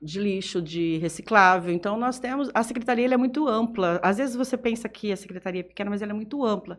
de 0.01 0.21
lixo, 0.21 0.61
de 0.61 0.99
reciclável. 0.99 1.73
Então, 1.73 1.97
nós 1.97 2.19
temos. 2.19 2.51
A 2.55 2.63
secretaria 2.63 3.13
é 3.13 3.17
muito 3.17 3.49
ampla. 3.49 3.99
Às 4.03 4.19
vezes 4.19 4.37
você 4.37 4.57
pensa 4.57 4.89
que 4.89 5.13
a 5.13 5.17
secretaria 5.17 5.61
é 5.61 5.65
pequena, 5.65 5.91
mas 5.91 6.03
ela 6.03 6.13
é 6.13 6.15
muito 6.15 6.45
ampla. 6.45 6.79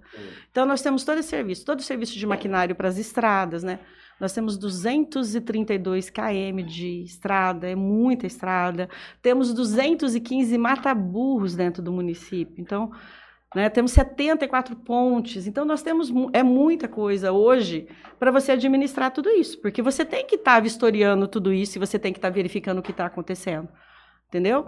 Então, 0.52 0.66
nós 0.66 0.82
temos 0.82 1.04
todo 1.04 1.20
esse 1.20 1.30
serviço, 1.30 1.66
todo 1.66 1.80
o 1.80 1.84
serviço 1.84 2.18
de 2.18 2.26
maquinário 2.26 2.76
para 2.76 2.88
as 2.88 2.98
estradas, 2.98 3.64
né? 3.64 3.80
Nós 4.20 4.34
temos 4.34 4.58
232 4.58 6.10
km 6.10 6.64
de 6.66 7.04
estrada, 7.04 7.70
é 7.70 7.76
muita 7.76 8.26
estrada. 8.26 8.90
Temos 9.22 9.54
215 9.54 10.58
mata-burros 10.58 11.56
dentro 11.56 11.84
do 11.84 11.92
município. 11.92 12.56
Então, 12.60 12.92
né, 13.58 13.70
temos 13.70 13.92
74 13.92 14.76
pontes. 14.76 15.48
Então, 15.48 15.66
nós 15.66 15.82
temos 15.82 16.14
é 16.32 16.44
muita 16.44 16.88
coisa 16.88 17.32
hoje 17.32 17.88
para 18.20 18.30
você 18.30 18.52
administrar 18.52 19.10
tudo 19.10 19.30
isso, 19.32 19.60
porque 19.60 19.82
você 19.82 20.06
tem 20.06 20.28
que 20.28 20.36
estar 20.36 20.62
vistoriando 20.62 21.28
tudo 21.28 21.52
isso 21.52 21.76
e 21.76 21.80
você 21.80 21.98
tem 21.98 22.14
que 22.14 22.20
estar 22.20 22.30
verificando 22.30 22.78
o 22.78 22.84
que 22.84 22.92
está 22.92 23.08
acontecendo. 23.08 23.68
Entendeu? 24.28 24.68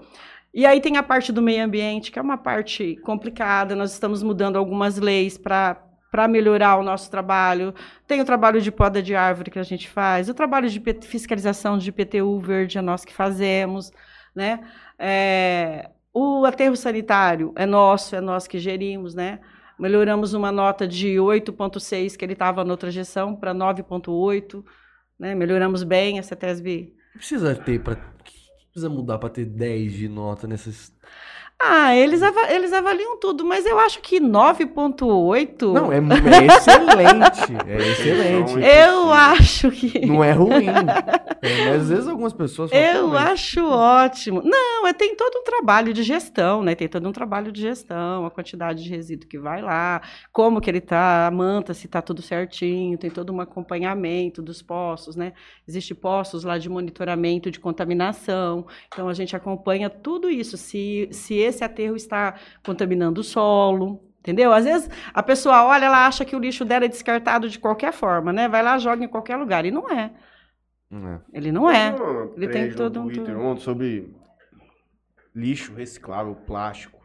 E 0.52 0.66
aí 0.66 0.82
tem 0.82 0.98
a 0.98 1.04
parte 1.04 1.32
do 1.32 1.40
meio 1.40 1.64
ambiente, 1.64 2.12
que 2.12 2.18
é 2.18 2.22
uma 2.22 2.36
parte 2.36 2.96
complicada. 3.04 3.76
Nós 3.76 3.94
estamos 3.94 4.24
mudando 4.24 4.56
algumas 4.58 4.98
leis 4.98 5.38
para 5.38 5.86
para 6.10 6.28
melhorar 6.28 6.78
o 6.78 6.84
nosso 6.84 7.12
trabalho. 7.12 7.72
Tem 8.08 8.20
o 8.20 8.26
trabalho 8.26 8.60
de 8.60 8.72
poda 8.72 9.04
de 9.04 9.14
árvore 9.14 9.52
que 9.52 9.60
a 9.60 9.64
gente 9.64 9.88
faz, 9.88 10.28
o 10.28 10.34
trabalho 10.34 10.68
de 10.68 10.82
fiscalização 11.04 11.78
de 11.78 11.90
IPTU 11.90 12.40
verde 12.40 12.80
é 12.80 12.82
nós 12.82 13.06
que 13.06 13.14
fazemos, 13.14 13.92
né? 14.36 14.60
É, 14.98 15.92
o 16.14 16.46
aterro 16.46 16.76
sanitário 16.76 17.54
é 17.56 17.66
nosso, 17.66 18.16
é 18.16 18.22
nós 18.22 18.48
que 18.48 18.60
gerimos, 18.60 19.14
né? 19.14 19.40
Melhoramos 19.80 20.34
uma 20.34 20.52
nota 20.52 20.88
de 20.88 21.16
8,6 21.16 22.18
que 22.18 22.26
ele 22.26 22.34
estava 22.34 22.66
na 22.66 22.72
outra 22.72 22.92
gestão 22.92 23.36
para 23.36 23.54
9,8, 23.54 24.64
né? 25.18 25.34
Melhoramos 25.36 25.84
bem 25.84 26.20
a 26.20 26.24
CETESB. 26.24 26.94
Precisa 27.14 27.56
ter 27.56 27.82
para 27.82 27.96
precisa 28.72 28.90
mudar 28.90 29.18
para 29.18 29.30
ter 29.30 29.46
10 29.46 29.94
de 29.94 30.08
nota 30.08 30.48
nessas 30.48 30.94
ah, 31.62 31.94
eles, 31.94 32.24
ava 32.24 32.54
eles 32.54 32.72
avaliam 32.72 33.18
tudo, 33.20 33.44
mas 33.44 33.66
eu 33.66 33.78
acho 33.80 34.00
que 34.02 34.20
9.8... 34.20 35.74
Não, 35.74 35.92
é, 35.92 35.98
é 35.98 36.46
excelente. 36.56 37.68
É 37.68 37.78
excelente. 37.78 38.54
Eu 38.60 39.12
acho 39.12 39.70
que... 39.72 40.06
Não 40.06 40.24
é 40.24 40.32
ruim. 40.32 40.68
É, 41.42 41.70
mas 41.70 41.84
às 41.84 41.90
vezes 41.90 42.08
algumas 42.10 42.34
pessoas... 42.34 42.70
Eu 42.74 43.18
acho 43.18 43.66
ótimo. 43.66 44.42
Não, 44.44 44.86
é, 44.86 44.92
tem 44.92 45.16
todo 45.16 45.38
um 45.38 45.44
trabalho 45.46 45.94
de 45.94 46.04
gestão, 46.04 46.62
né? 46.62 46.76
Tem 46.76 46.90
todo 46.90 47.08
um 47.08 47.14
trabalho 47.14 47.50
de 47.50 47.62
gestão, 47.62 48.26
a 48.26 48.30
quantidade 48.30 48.84
de 48.84 48.90
resíduo 48.90 49.26
que 49.26 49.40
vai 49.40 49.62
lá, 49.62 50.02
como 50.34 50.60
que 50.60 50.70
ele 50.70 50.82
tá, 50.82 51.28
a 51.28 51.32
manta, 51.32 51.74
se 51.74 51.88
tá 51.88 52.02
tudo 52.02 52.22
certinho, 52.22 52.98
tem 52.98 53.10
todo 53.10 53.32
um 53.32 53.40
acompanhamento 53.40 54.42
dos 54.42 54.62
postos, 54.62 55.16
né? 55.16 55.32
Existem 55.66 55.96
postos 55.96 56.44
lá 56.44 56.58
de 56.58 56.68
monitoramento 56.68 57.50
de 57.50 57.58
contaminação, 57.58 58.68
então 58.92 59.08
a 59.08 59.14
gente 59.14 59.34
acompanha 59.34 59.90
tudo 59.90 60.30
isso. 60.30 60.58
Se, 60.58 61.08
se 61.14 61.36
esse 61.50 61.64
aterro 61.64 61.96
está 61.96 62.36
contaminando 62.66 63.22
o 63.22 63.24
solo, 63.24 64.04
entendeu? 64.20 64.54
Às 64.54 64.66
vezes 64.66 64.90
a 65.14 65.24
pessoa 65.24 65.66
olha, 65.66 65.86
ela 65.86 66.06
acha 66.06 66.26
que 66.26 66.36
o 66.36 66.40
lixo 66.40 66.64
dela 66.66 66.86
é 66.86 66.88
descartado 66.88 67.50
de 67.50 67.60
qualquer 67.60 67.94
forma, 67.94 68.32
né? 68.32 68.48
Vai 68.48 68.64
lá, 68.64 68.78
joga 68.78 69.04
em 69.04 69.08
qualquer 69.08 69.38
lugar, 69.38 69.66
e 69.66 69.72
não 69.72 69.90
é. 69.90 70.12
é. 70.92 71.20
Ele 71.34 71.52
não 71.52 71.70
é. 71.70 71.96
Ele 72.36 72.48
tem 72.48 72.72
todo 72.74 73.02
um... 73.02 73.08
Twitter 73.08 73.38
ontem 73.38 73.62
sobre 73.62 74.16
lixo 75.36 75.74
reciclável, 75.74 76.36
plástico. 76.36 77.00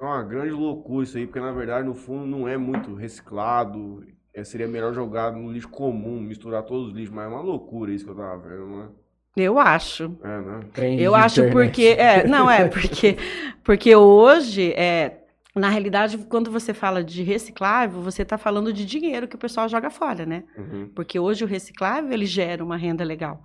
É 0.00 0.04
uma 0.04 0.22
grande 0.22 0.50
loucura 0.50 1.04
isso 1.04 1.16
aí, 1.16 1.26
porque 1.26 1.40
na 1.40 1.52
verdade, 1.52 1.86
no 1.86 1.94
fundo, 1.94 2.26
não 2.26 2.48
é 2.48 2.56
muito 2.56 2.94
reciclado. 2.94 4.04
É, 4.34 4.42
seria 4.42 4.66
melhor 4.66 4.92
jogar 4.92 5.30
no 5.30 5.52
lixo 5.52 5.68
comum, 5.68 6.20
misturar 6.20 6.64
todos 6.64 6.88
os 6.88 6.94
lixos, 6.94 7.14
mas 7.14 7.26
é 7.26 7.28
uma 7.28 7.42
loucura 7.42 7.92
isso 7.92 8.04
que 8.04 8.10
eu 8.10 8.16
tava 8.16 8.38
vendo, 8.38 8.66
não 8.66 8.82
é? 8.84 8.88
Eu 9.36 9.58
acho. 9.58 10.16
É, 10.22 10.40
né? 10.40 10.96
eu 10.98 11.14
acho 11.14 11.40
internet. 11.40 11.52
porque. 11.52 11.86
É, 11.98 12.26
não, 12.26 12.50
é, 12.50 12.68
porque, 12.68 13.16
porque 13.64 13.96
hoje, 13.96 14.72
é, 14.72 15.20
na 15.54 15.68
realidade, 15.68 16.18
quando 16.18 16.50
você 16.50 16.74
fala 16.74 17.02
de 17.02 17.22
reciclável, 17.22 18.00
você 18.02 18.22
está 18.22 18.36
falando 18.36 18.72
de 18.72 18.84
dinheiro 18.84 19.26
que 19.26 19.36
o 19.36 19.38
pessoal 19.38 19.68
joga 19.68 19.90
fora, 19.90 20.26
né? 20.26 20.44
Uhum. 20.56 20.90
Porque 20.94 21.18
hoje 21.18 21.44
o 21.44 21.46
reciclável 21.46 22.12
ele 22.12 22.26
gera 22.26 22.62
uma 22.62 22.76
renda 22.76 23.04
legal. 23.04 23.42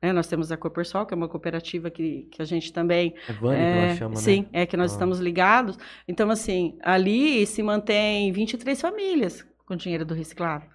Né? 0.00 0.12
Nós 0.12 0.26
temos 0.26 0.50
a 0.50 0.56
Copersol, 0.56 1.04
que 1.04 1.12
é 1.12 1.16
uma 1.16 1.28
cooperativa 1.28 1.90
que, 1.90 2.28
que 2.30 2.40
a 2.40 2.44
gente 2.44 2.72
também. 2.72 3.14
É 3.28 3.32
Vânia 3.32 3.58
é, 3.58 3.72
que 3.72 3.78
ela 3.78 3.96
chama, 3.96 4.16
Sim, 4.16 4.42
né? 4.42 4.62
é 4.62 4.66
que 4.66 4.76
nós 4.76 4.92
ah. 4.92 4.94
estamos 4.94 5.18
ligados. 5.18 5.78
Então, 6.08 6.30
assim, 6.30 6.78
ali 6.82 7.46
se 7.46 7.62
mantém 7.62 8.32
23 8.32 8.80
famílias 8.80 9.46
com 9.66 9.76
dinheiro 9.76 10.04
do 10.04 10.14
reciclável. 10.14 10.68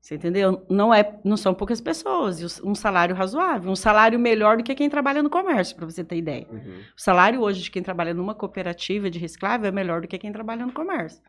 Você 0.00 0.14
entendeu? 0.14 0.64
Não, 0.68 0.92
é, 0.94 1.18
não 1.22 1.36
são 1.36 1.52
poucas 1.52 1.80
pessoas. 1.80 2.40
E 2.40 2.66
um 2.66 2.74
salário 2.74 3.14
razoável. 3.14 3.70
Um 3.70 3.76
salário 3.76 4.18
melhor 4.18 4.56
do 4.56 4.64
que 4.64 4.74
quem 4.74 4.88
trabalha 4.88 5.22
no 5.22 5.28
comércio, 5.28 5.76
para 5.76 5.84
você 5.84 6.02
ter 6.02 6.16
ideia. 6.16 6.46
Uhum. 6.50 6.80
O 6.96 7.00
salário 7.00 7.40
hoje 7.42 7.62
de 7.62 7.70
quem 7.70 7.82
trabalha 7.82 8.14
numa 8.14 8.34
cooperativa 8.34 9.10
de 9.10 9.18
reciclável 9.18 9.68
é 9.68 9.72
melhor 9.72 10.00
do 10.00 10.08
que 10.08 10.18
quem 10.18 10.32
trabalha 10.32 10.64
no 10.64 10.72
comércio. 10.72 11.20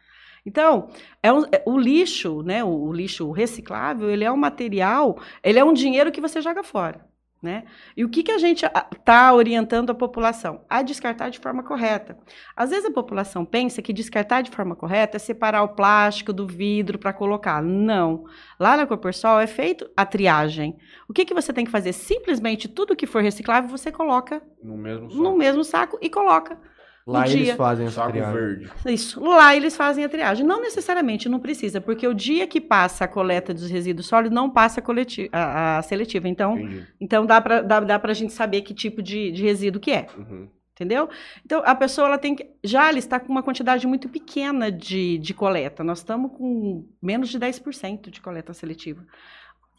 Então, 0.45 0.89
é 1.21 1.31
um, 1.31 1.43
é, 1.51 1.61
o 1.65 1.77
lixo, 1.77 2.41
né, 2.41 2.63
o, 2.63 2.69
o 2.69 2.93
lixo 2.93 3.29
reciclável, 3.31 4.09
ele 4.09 4.23
é 4.23 4.31
um 4.31 4.37
material, 4.37 5.19
ele 5.43 5.59
é 5.59 5.63
um 5.63 5.73
dinheiro 5.73 6.11
que 6.11 6.21
você 6.21 6.41
joga 6.41 6.63
fora. 6.63 7.05
Né? 7.41 7.63
E 7.97 8.05
o 8.05 8.09
que, 8.09 8.21
que 8.21 8.31
a 8.31 8.37
gente 8.37 8.63
está 8.95 9.33
orientando 9.33 9.89
a 9.89 9.95
população? 9.95 10.63
A 10.69 10.83
descartar 10.83 11.29
de 11.29 11.39
forma 11.39 11.63
correta. 11.63 12.15
Às 12.55 12.69
vezes 12.69 12.85
a 12.85 12.91
população 12.91 13.43
pensa 13.43 13.81
que 13.81 13.91
descartar 13.91 14.43
de 14.43 14.51
forma 14.51 14.75
correta 14.75 15.17
é 15.17 15.19
separar 15.19 15.63
o 15.63 15.69
plástico 15.69 16.31
do 16.31 16.45
vidro 16.45 16.99
para 16.99 17.11
colocar. 17.11 17.59
Não. 17.63 18.25
Lá 18.59 18.77
na 18.77 18.85
Copersol 18.85 19.39
é 19.39 19.47
feito 19.47 19.89
a 19.97 20.05
triagem. 20.05 20.77
O 21.09 21.13
que, 21.13 21.25
que 21.25 21.33
você 21.33 21.51
tem 21.51 21.65
que 21.65 21.71
fazer? 21.71 21.93
Simplesmente 21.93 22.67
tudo 22.67 22.95
que 22.95 23.07
for 23.07 23.23
reciclável 23.23 23.69
você 23.69 23.91
coloca 23.91 24.43
no 24.63 24.77
mesmo 24.77 25.09
saco, 25.09 25.23
no 25.23 25.35
mesmo 25.35 25.63
saco 25.63 25.97
e 25.99 26.11
coloca. 26.11 26.59
Lá 27.05 27.27
eles 27.27 27.45
dia. 27.45 27.55
fazem 27.55 27.87
a 27.87 27.91
triagem. 27.91 28.33
verde. 28.33 28.71
Isso. 28.85 29.19
Lá 29.19 29.55
eles 29.55 29.75
fazem 29.75 30.03
a 30.05 30.09
triagem. 30.09 30.45
Não 30.45 30.61
necessariamente, 30.61 31.27
não 31.27 31.39
precisa, 31.39 31.81
porque 31.81 32.07
o 32.07 32.13
dia 32.13 32.45
que 32.45 32.61
passa 32.61 33.05
a 33.05 33.07
coleta 33.07 33.53
dos 33.53 33.69
resíduos 33.69 34.07
sólidos, 34.07 34.35
não 34.35 34.49
passa 34.49 34.79
a, 34.79 34.83
coletiva, 34.83 35.29
a, 35.31 35.79
a 35.79 35.81
seletiva. 35.81 36.27
Então, 36.27 36.57
então 36.99 37.25
dá 37.25 37.41
para 37.41 37.61
dá, 37.61 37.79
dá 37.79 38.01
a 38.03 38.13
gente 38.13 38.33
saber 38.33 38.61
que 38.61 38.73
tipo 38.73 39.01
de, 39.01 39.31
de 39.31 39.43
resíduo 39.43 39.81
que 39.81 39.91
é. 39.91 40.07
Uhum. 40.17 40.47
Entendeu? 40.73 41.09
Então, 41.45 41.61
a 41.65 41.75
pessoa 41.75 42.07
ela 42.07 42.17
tem 42.17 42.35
que. 42.35 42.49
Já 42.63 42.89
ela 42.89 42.97
está 42.97 43.19
com 43.19 43.31
uma 43.31 43.43
quantidade 43.43 43.85
muito 43.85 44.09
pequena 44.09 44.71
de, 44.71 45.17
de 45.19 45.33
coleta. 45.33 45.83
Nós 45.83 45.99
estamos 45.99 46.31
com 46.31 46.87
menos 47.01 47.29
de 47.29 47.39
10% 47.39 48.09
de 48.09 48.21
coleta 48.21 48.53
seletiva. 48.53 49.05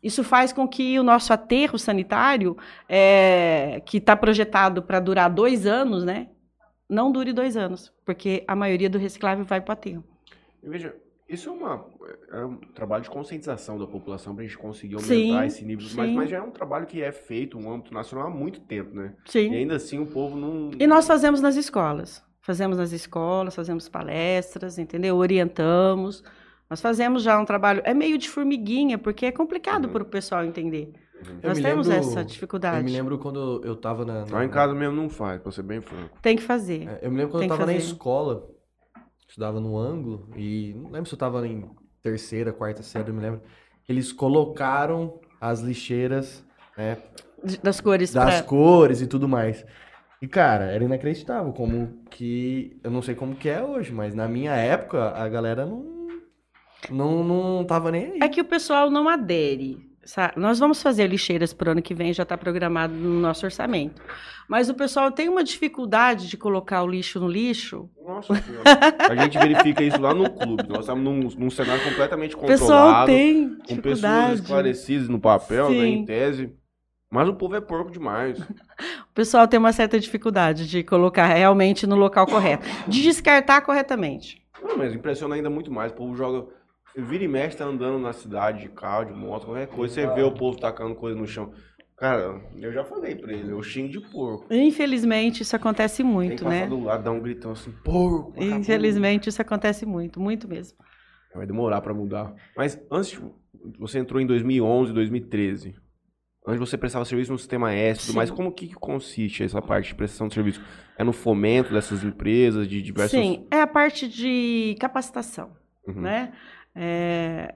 Isso 0.03 0.23
faz 0.23 0.53
com 0.53 0.67
que 0.67 0.99
o 0.99 1.03
nosso 1.03 1.33
aterro 1.33 1.79
sanitário, 1.79 2.57
é, 2.89 3.81
que 3.87 3.99
está 3.99 4.17
projetado 4.17 4.83
para 4.83 4.99
durar 4.99 5.31
dois 5.31 5.65
anos, 5.65 6.05
né? 6.05 6.29
Não 6.93 7.11
dure 7.11 7.33
dois 7.33 7.57
anos, 7.57 7.93
porque 8.05 8.45
a 8.47 8.55
maioria 8.55 8.91
do 8.91 8.99
reciclável 8.99 9.45
vai 9.45 9.61
para 9.61 9.71
o 9.71 9.73
aterro. 9.73 10.05
Veja, 10.63 10.95
isso 11.29 11.49
é, 11.49 11.53
uma, 11.53 11.87
é 12.31 12.45
um 12.45 12.57
trabalho 12.57 13.03
de 13.03 13.09
conscientização 13.09 13.79
da 13.79 13.87
população 13.87 14.35
para 14.35 14.45
a 14.45 14.47
gente 14.47 14.59
conseguir 14.59 14.97
aumentar 14.97 15.15
sim, 15.15 15.47
esse 15.47 15.65
nível, 15.65 15.89
mas, 15.97 16.11
mas, 16.13 16.31
já 16.31 16.37
é 16.37 16.43
um 16.43 16.51
trabalho 16.51 16.87
que 16.87 17.03
é 17.03 17.11
feito 17.11 17.59
no 17.59 17.73
âmbito 17.73 17.95
nacional 17.95 18.27
há 18.27 18.31
muito 18.31 18.61
tempo, 18.61 18.95
né? 18.95 19.15
Sim. 19.25 19.51
E 19.51 19.57
ainda 19.57 19.77
assim 19.77 19.99
o 19.99 20.07
povo 20.07 20.37
não. 20.37 20.71
E 20.79 20.87
nós 20.87 21.07
fazemos 21.07 21.41
nas 21.41 21.57
escolas. 21.57 22.23
Fazemos 22.43 22.77
nas 22.77 22.93
escolas, 22.93 23.55
fazemos 23.55 23.89
palestras, 23.89 24.77
entendeu? 24.77 25.17
Orientamos. 25.17 26.23
Nós 26.69 26.81
fazemos 26.81 27.23
já 27.23 27.39
um 27.39 27.45
trabalho. 27.45 27.81
É 27.85 27.95
meio 27.95 28.19
de 28.19 28.29
formiguinha, 28.29 28.99
porque 28.99 29.27
é 29.27 29.33
complicado 29.33 29.87
uhum. 29.87 29.93
para 29.93 30.03
o 30.03 30.07
pessoal 30.07 30.45
entender. 30.45 30.93
Uhum. 31.29 31.39
Nós 31.43 31.61
temos 31.61 31.87
lembro, 31.87 32.09
essa 32.09 32.25
dificuldade. 32.25 32.79
Eu 32.79 32.85
me 32.85 32.91
lembro 32.91 33.19
quando 33.19 33.61
eu 33.65 33.77
tava 33.77 34.05
na. 34.05 34.25
Lá 34.29 34.45
em 34.45 34.49
casa 34.49 34.75
mesmo 34.75 34.97
não 34.97 35.09
faz, 35.09 35.41
pra 35.41 35.53
ser 35.53 35.63
bem 35.63 35.81
franco. 35.81 36.19
Tem 36.21 36.37
que 36.37 36.43
fazer. 36.43 36.89
É, 36.89 37.07
eu 37.07 37.11
me 37.11 37.17
lembro 37.19 37.33
quando 37.33 37.41
Tem 37.43 37.51
eu 37.51 37.57
tava 37.57 37.67
na 37.67 37.77
escola, 37.77 38.49
estudava 39.29 39.61
no 39.61 39.79
ângulo, 39.79 40.29
e 40.37 40.75
não 40.77 40.91
lembro 40.91 41.09
se 41.09 41.15
eu 41.15 41.19
tava 41.19 41.47
em 41.47 41.71
terceira, 42.03 42.53
quarta 42.53 42.83
série, 42.83 43.11
eu 43.11 43.15
me 43.15 43.21
lembro. 43.21 43.43
Eles 43.89 44.13
colocaram 44.13 45.21
as 45.41 45.61
lixeiras, 45.61 46.45
né? 46.77 46.99
Das 47.63 47.81
cores. 47.81 48.13
Das 48.13 48.37
pra... 48.37 48.43
cores 48.45 49.01
e 49.01 49.07
tudo 49.07 49.29
mais. 49.29 49.65
E, 50.21 50.29
cara, 50.29 50.67
era 50.67 50.85
inacreditável 50.85 51.53
como 51.53 52.05
que. 52.09 52.79
Eu 52.85 52.91
não 52.91 53.03
sei 53.03 53.15
como 53.15 53.35
que 53.35 53.49
é 53.49 53.63
hoje, 53.63 53.93
mas 53.93 54.15
na 54.15 54.29
minha 54.29 54.53
época 54.53 55.11
a 55.11 55.29
galera 55.29 55.67
não. 55.67 55.91
Não, 56.91 57.23
não 57.23 57.65
tava 57.65 57.91
nem 57.93 58.13
aí. 58.13 58.19
É 58.23 58.29
que 58.29 58.41
o 58.41 58.45
pessoal 58.45 58.91
não 58.91 59.09
adere. 59.09 59.92
Nós 60.37 60.59
vamos 60.59 60.83
fazer 60.83 61.07
lixeiras 61.07 61.53
para 61.53 61.69
o 61.69 61.73
ano 61.73 61.83
que 61.83 61.95
vem, 61.95 62.13
já 62.13 62.25
está 62.25 62.37
programado 62.37 62.93
no 62.93 63.21
nosso 63.21 63.47
orçamento. 63.47 64.03
Mas 64.49 64.69
o 64.69 64.75
pessoal 64.75 65.13
tem 65.13 65.29
uma 65.29 65.45
dificuldade 65.45 66.29
de 66.29 66.37
colocar 66.37 66.83
o 66.83 66.87
lixo 66.89 67.21
no 67.21 67.29
lixo. 67.29 67.89
Nossa 68.05 68.35
A 69.09 69.15
gente 69.15 69.39
verifica 69.39 69.83
isso 69.83 70.01
lá 70.01 70.13
no 70.13 70.29
clube. 70.29 70.65
Nós 70.69 70.81
estamos 70.81 71.05
num, 71.05 71.31
num 71.39 71.51
cenário 71.51 71.83
completamente 71.85 72.37
controlado. 72.37 72.65
O 72.65 72.67
pessoal 72.67 73.07
tem 73.07 73.57
Com 73.67 73.77
pessoas 73.77 74.41
esclarecidas 74.41 75.09
no 75.09 75.21
papel, 75.21 75.71
né, 75.71 75.87
em 75.87 76.05
tese. 76.05 76.53
Mas 77.09 77.29
o 77.29 77.35
povo 77.35 77.55
é 77.55 77.61
porco 77.61 77.91
demais. 77.91 78.41
o 79.11 79.15
pessoal 79.15 79.47
tem 79.47 79.59
uma 79.59 79.73
certa 79.73 80.01
dificuldade 80.01 80.69
de 80.69 80.83
colocar 80.83 81.27
realmente 81.27 81.87
no 81.87 81.95
local 81.95 82.27
correto. 82.27 82.67
De 82.89 83.03
descartar 83.03 83.61
corretamente. 83.61 84.43
Não, 84.63 84.77
mas 84.77 84.95
impressiona 84.95 85.35
ainda 85.35 85.51
muito 85.51 85.71
mais. 85.71 85.93
O 85.93 85.95
povo 85.95 86.17
joga 86.17 86.47
Vira 86.97 87.25
e 87.25 87.29
mexe, 87.29 87.57
tá 87.57 87.65
andando 87.65 87.99
na 87.99 88.13
cidade 88.13 88.63
de 88.63 88.69
carro, 88.69 89.07
de 89.07 89.13
moto, 89.13 89.47
qualquer 89.47 89.67
coisa. 89.69 89.95
Você 89.95 90.07
vê 90.09 90.23
o 90.23 90.33
povo 90.33 90.59
tacando 90.59 90.95
coisa 90.95 91.19
no 91.19 91.27
chão. 91.27 91.53
Cara, 91.97 92.41
eu 92.57 92.73
já 92.73 92.85
falei 92.85 93.15
pra 93.15 93.33
ele, 93.33 93.53
eu 93.53 93.63
xingo 93.63 93.89
de 93.89 94.01
porco. 94.01 94.53
Infelizmente, 94.53 95.43
isso 95.43 95.55
acontece 95.55 96.03
muito, 96.03 96.45
né? 96.45 96.67
do 96.67 96.81
lado, 96.81 97.05
dar 97.05 97.13
um 97.13 97.21
gritão 97.21 97.53
assim, 97.53 97.71
porco. 97.85 98.35
Infelizmente, 98.37 99.29
isso 99.29 99.41
acontece 99.41 99.87
muito, 99.87 100.21
muito 100.21 100.49
mesmo. 100.49 100.77
Vai 101.35 101.47
demorar 101.47 101.81
pra 101.81 101.95
mudar. 101.95 102.35
Mas 102.57 102.79
antes, 102.91 103.21
você 103.79 104.01
entrou 104.01 104.21
em 104.21 104.27
2011, 104.27 104.93
2013. 104.93 105.77
Antes 106.45 106.59
você 106.59 106.77
prestava 106.77 107.05
serviço 107.05 107.31
no 107.31 107.39
sistema 107.39 107.73
S, 107.73 108.13
mas 108.13 108.31
como 108.31 108.51
que, 108.51 108.67
que 108.67 108.75
consiste 108.75 109.45
essa 109.45 109.63
parte 109.63 109.91
de 109.91 109.95
prestação 109.95 110.27
de 110.27 110.35
serviço? 110.35 110.61
É 110.99 111.05
no 111.05 111.13
fomento 111.13 111.73
dessas 111.73 112.03
empresas, 112.03 112.67
de 112.67 112.83
diversas... 112.83 113.13
Sim, 113.13 113.47
é 113.49 113.61
a 113.61 113.67
parte 113.67 114.09
de 114.09 114.77
capacitação, 114.81 115.53
uhum. 115.87 116.01
né? 116.01 116.33
É, 116.75 117.55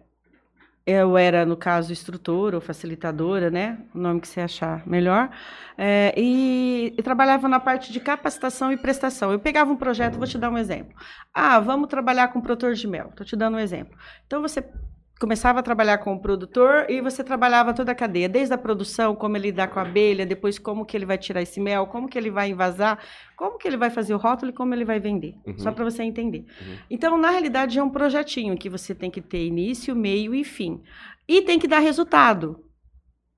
eu 0.87 1.18
era, 1.18 1.44
no 1.44 1.56
caso, 1.56 1.92
instrutora 1.92 2.56
ou 2.56 2.61
facilitadora, 2.61 3.50
né? 3.50 3.78
O 3.92 3.99
nome 3.99 4.20
que 4.20 4.28
você 4.28 4.40
achar 4.40 4.87
melhor. 4.87 5.30
É, 5.76 6.14
e, 6.16 6.94
e, 6.96 7.02
trabalhava 7.02 7.49
na 7.49 7.58
parte 7.58 7.92
de 7.92 7.99
capacitação 7.99 8.70
e 8.70 8.76
prestação. 8.76 9.32
Eu 9.32 9.40
pegava 9.40 9.73
um 9.73 9.76
projeto, 9.76 10.16
vou 10.16 10.28
te 10.28 10.38
dar 10.38 10.49
um 10.49 10.56
exemplo. 10.56 10.94
Ah, 11.35 11.58
vamos 11.58 11.88
trabalhar 11.88 12.28
com 12.28 12.40
produtor 12.40 12.75
de 12.75 12.87
mel. 12.87 13.08
Estou 13.08 13.26
te 13.26 13.35
dando 13.35 13.56
um 13.56 13.61
exemplo. 13.61 13.99
Então, 14.26 14.40
você 14.40 14.62
começava 15.18 15.61
a 15.61 15.62
trabalhar 15.62 15.99
com 15.99 16.14
o 16.14 16.20
produtor 16.20 16.87
e 16.90 17.00
você 17.00 17.25
trabalhava 17.25 17.73
toda 17.73 17.92
a 17.92 17.94
cadeia, 17.94 18.28
desde 18.28 18.52
a 18.52 18.58
produção, 18.58 19.14
como 19.14 19.37
ele 19.37 19.49
lidar 19.49 19.68
com 19.68 19.78
a 19.78 19.82
abelha, 19.82 20.26
depois 20.26 20.58
como 20.58 20.85
que 20.85 20.96
ele 20.96 21.06
vai 21.06 21.16
tirar 21.16 21.40
esse 21.40 21.58
mel, 21.58 21.87
como 21.87 22.08
que 22.08 22.18
ele 22.18 22.30
vai 22.30 22.50
invasar, 22.50 22.99
como 23.37 23.56
que 23.56 23.66
ele 23.66 23.76
vai 23.76 23.88
fazer 23.88 24.14
o 24.14 24.18
rótulo 24.18 24.50
e 24.50 24.54
como 24.54 24.75
ele 24.75 24.85
vai 24.85 25.00
vender. 25.00 25.35
Uhum. 25.46 25.58
Só 25.58 25.73
para 25.73 25.85
você 25.85 26.02
entender. 26.02 26.40
Uhum. 26.40 26.76
Então, 26.90 27.16
na 27.16 27.30
realidade, 27.30 27.78
é 27.78 27.82
um 27.82 27.90
projetinho 27.90 28.56
que 28.56 28.68
você 28.68 28.94
tem 28.94 29.11
que 29.11 29.23
ter 29.23 29.46
início, 29.46 29.96
meio 29.96 30.35
e 30.35 30.44
fim. 30.44 30.82
E 31.26 31.40
tem 31.42 31.58
que 31.58 31.66
dar 31.66 31.78
resultado. 31.78 32.62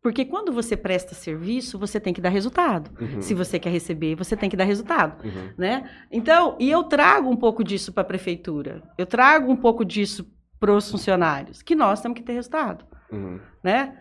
Porque 0.02 0.24
quando 0.24 0.52
você 0.52 0.76
presta 0.76 1.14
serviço, 1.14 1.78
você 1.78 1.98
tem 2.00 2.14
que 2.14 2.20
dar 2.20 2.28
resultado. 2.28 2.90
Uhum. 3.00 3.20
Se 3.20 3.34
você 3.34 3.58
quer 3.58 3.70
receber, 3.70 4.14
você 4.14 4.36
tem 4.36 4.48
que 4.48 4.56
dar 4.56 4.64
resultado, 4.64 5.24
uhum. 5.24 5.50
né? 5.56 5.90
Então, 6.10 6.56
e 6.58 6.70
eu 6.70 6.84
trago 6.84 7.28
um 7.28 7.36
pouco 7.36 7.64
disso 7.64 7.92
para 7.92 8.02
a 8.02 8.06
prefeitura. 8.06 8.82
Eu 8.96 9.06
trago 9.06 9.50
um 9.50 9.56
pouco 9.56 9.84
disso 9.84 10.24
para 10.58 10.72
os 10.72 10.90
funcionários, 10.90 11.62
que 11.62 11.74
nós 11.74 12.00
temos 12.00 12.16
que 12.16 12.24
ter 12.24 12.32
resultado, 12.32 12.84
uhum. 13.12 13.38
né? 13.62 13.96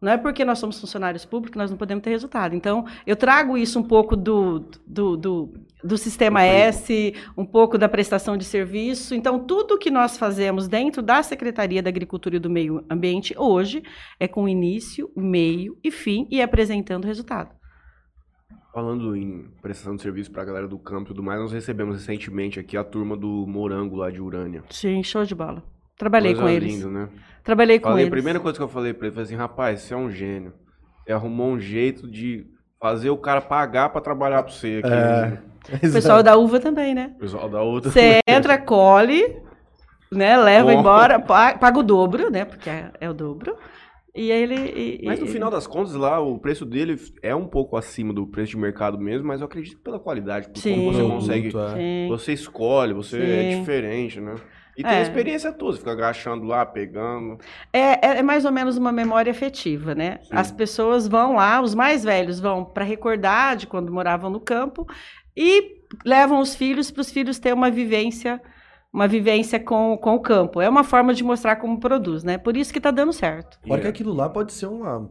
Não 0.00 0.12
é 0.12 0.16
porque 0.16 0.44
nós 0.44 0.58
somos 0.58 0.80
funcionários 0.80 1.24
públicos 1.24 1.52
que 1.52 1.58
nós 1.58 1.70
não 1.70 1.76
podemos 1.76 2.02
ter 2.04 2.10
resultado. 2.10 2.54
Então, 2.54 2.86
eu 3.04 3.16
trago 3.16 3.58
isso 3.58 3.80
um 3.80 3.82
pouco 3.82 4.14
do, 4.16 4.60
do, 4.86 5.16
do, 5.16 5.54
do 5.82 5.98
sistema 5.98 6.44
S, 6.44 7.14
um 7.36 7.44
pouco 7.44 7.76
da 7.76 7.88
prestação 7.88 8.36
de 8.36 8.44
serviço. 8.44 9.14
Então, 9.14 9.44
tudo 9.44 9.78
que 9.78 9.90
nós 9.90 10.16
fazemos 10.16 10.68
dentro 10.68 11.02
da 11.02 11.22
Secretaria 11.22 11.82
da 11.82 11.88
Agricultura 11.88 12.36
e 12.36 12.38
do 12.38 12.48
Meio 12.48 12.84
Ambiente 12.88 13.34
hoje 13.36 13.82
é 14.20 14.28
com 14.28 14.48
início, 14.48 15.10
meio 15.16 15.76
e 15.82 15.90
fim 15.90 16.28
e 16.30 16.40
apresentando 16.40 17.04
resultado. 17.04 17.56
Falando 18.72 19.16
em 19.16 19.50
prestação 19.60 19.96
de 19.96 20.02
serviço 20.02 20.30
para 20.30 20.42
a 20.42 20.46
galera 20.46 20.68
do 20.68 20.78
campo 20.78 21.06
e 21.06 21.08
tudo 21.08 21.24
mais, 21.24 21.40
nós 21.40 21.50
recebemos 21.50 21.96
recentemente 21.96 22.60
aqui 22.60 22.76
a 22.76 22.84
turma 22.84 23.16
do 23.16 23.44
Morango 23.48 23.96
lá 23.96 24.10
de 24.10 24.20
Urânia. 24.20 24.62
Sim, 24.70 25.02
show 25.02 25.24
de 25.24 25.34
bola. 25.34 25.64
Trabalhei 25.98 26.32
Coisa 26.32 26.46
com 26.46 26.48
eles. 26.48 26.74
Lindo, 26.74 26.90
né? 26.90 27.08
Trabalhei 27.42 27.80
com 27.80 27.88
falei, 27.88 28.04
eles. 28.04 28.12
A 28.12 28.16
primeira 28.16 28.40
coisa 28.40 28.56
que 28.56 28.62
eu 28.62 28.68
falei 28.68 28.94
pra 28.94 29.08
ele 29.08 29.14
foi 29.14 29.24
assim, 29.24 29.34
rapaz, 29.34 29.80
você 29.80 29.94
é 29.94 29.96
um 29.96 30.10
gênio. 30.10 30.52
Você 31.04 31.12
arrumou 31.12 31.48
um 31.48 31.60
jeito 31.60 32.08
de 32.08 32.46
fazer 32.80 33.10
o 33.10 33.16
cara 33.16 33.40
pagar 33.40 33.88
para 33.88 34.00
trabalhar 34.00 34.42
para 34.42 34.52
você 34.52 34.80
aqui. 34.84 34.92
É? 34.92 35.86
O 35.86 35.92
pessoal 35.92 36.22
da 36.22 36.36
uva 36.36 36.60
também, 36.60 36.94
né? 36.94 37.12
O 37.16 37.20
pessoal 37.20 37.48
da 37.48 37.62
uva 37.62 37.90
Você 37.90 38.20
entra, 38.26 38.56
colhe, 38.56 39.36
né? 40.10 40.36
Leva 40.36 40.72
Bom. 40.72 40.80
embora, 40.80 41.18
paga 41.18 41.78
o 41.78 41.82
dobro, 41.82 42.30
né? 42.30 42.44
Porque 42.44 42.70
é, 42.70 42.90
é 43.00 43.10
o 43.10 43.14
dobro. 43.14 43.56
E 44.14 44.32
aí 44.32 44.42
ele. 44.42 44.54
E, 44.54 45.00
mas 45.04 45.20
no 45.20 45.26
final 45.26 45.50
das 45.50 45.66
contas, 45.66 45.94
lá, 45.94 46.20
o 46.20 46.38
preço 46.38 46.64
dele 46.64 46.96
é 47.22 47.34
um 47.34 47.46
pouco 47.46 47.76
acima 47.76 48.12
do 48.12 48.26
preço 48.26 48.52
de 48.52 48.56
mercado 48.56 48.98
mesmo, 48.98 49.26
mas 49.26 49.40
eu 49.40 49.46
acredito 49.46 49.78
pela 49.78 49.98
qualidade. 49.98 50.48
Por 50.48 50.58
sim, 50.58 50.74
como 50.74 50.92
você 50.92 51.02
consegue. 51.02 51.52
É. 51.76 52.08
Você 52.08 52.32
escolhe, 52.32 52.94
você 52.94 53.18
é 53.18 53.20
sim. 53.20 53.32
é 53.32 53.58
diferente, 53.58 54.20
né? 54.20 54.34
E 54.78 54.82
tem 54.84 54.92
é. 54.92 54.98
a 54.98 55.02
experiência 55.02 55.50
toda, 55.50 55.76
fica 55.76 55.90
agachando 55.90 56.46
lá, 56.46 56.64
pegando. 56.64 57.36
É, 57.72 58.06
é, 58.06 58.18
é 58.18 58.22
mais 58.22 58.44
ou 58.44 58.52
menos 58.52 58.76
uma 58.76 58.92
memória 58.92 59.32
afetiva, 59.32 59.92
né? 59.92 60.20
Sim. 60.22 60.28
As 60.30 60.52
pessoas 60.52 61.08
vão 61.08 61.34
lá, 61.34 61.60
os 61.60 61.74
mais 61.74 62.04
velhos 62.04 62.38
vão 62.38 62.64
para 62.64 62.84
recordar 62.84 63.56
de 63.56 63.66
quando 63.66 63.90
moravam 63.90 64.30
no 64.30 64.38
campo 64.38 64.86
e 65.36 65.82
levam 66.04 66.38
os 66.38 66.54
filhos 66.54 66.92
para 66.92 67.00
os 67.00 67.10
filhos 67.10 67.40
ter 67.40 67.52
uma 67.52 67.72
vivência 67.72 68.40
uma 68.92 69.08
vivência 69.08 69.58
com, 69.58 69.98
com 69.98 70.14
o 70.14 70.20
campo. 70.20 70.60
É 70.60 70.68
uma 70.68 70.84
forma 70.84 71.12
de 71.12 71.24
mostrar 71.24 71.56
como 71.56 71.80
produz, 71.80 72.22
né? 72.22 72.38
Por 72.38 72.56
isso 72.56 72.72
que 72.72 72.78
está 72.78 72.92
dando 72.92 73.12
certo. 73.12 73.58
Porque 73.66 73.86
é. 73.86 73.90
aquilo 73.90 74.12
lá 74.12 74.28
pode 74.28 74.52
ser 74.52 74.66
uma, 74.66 75.10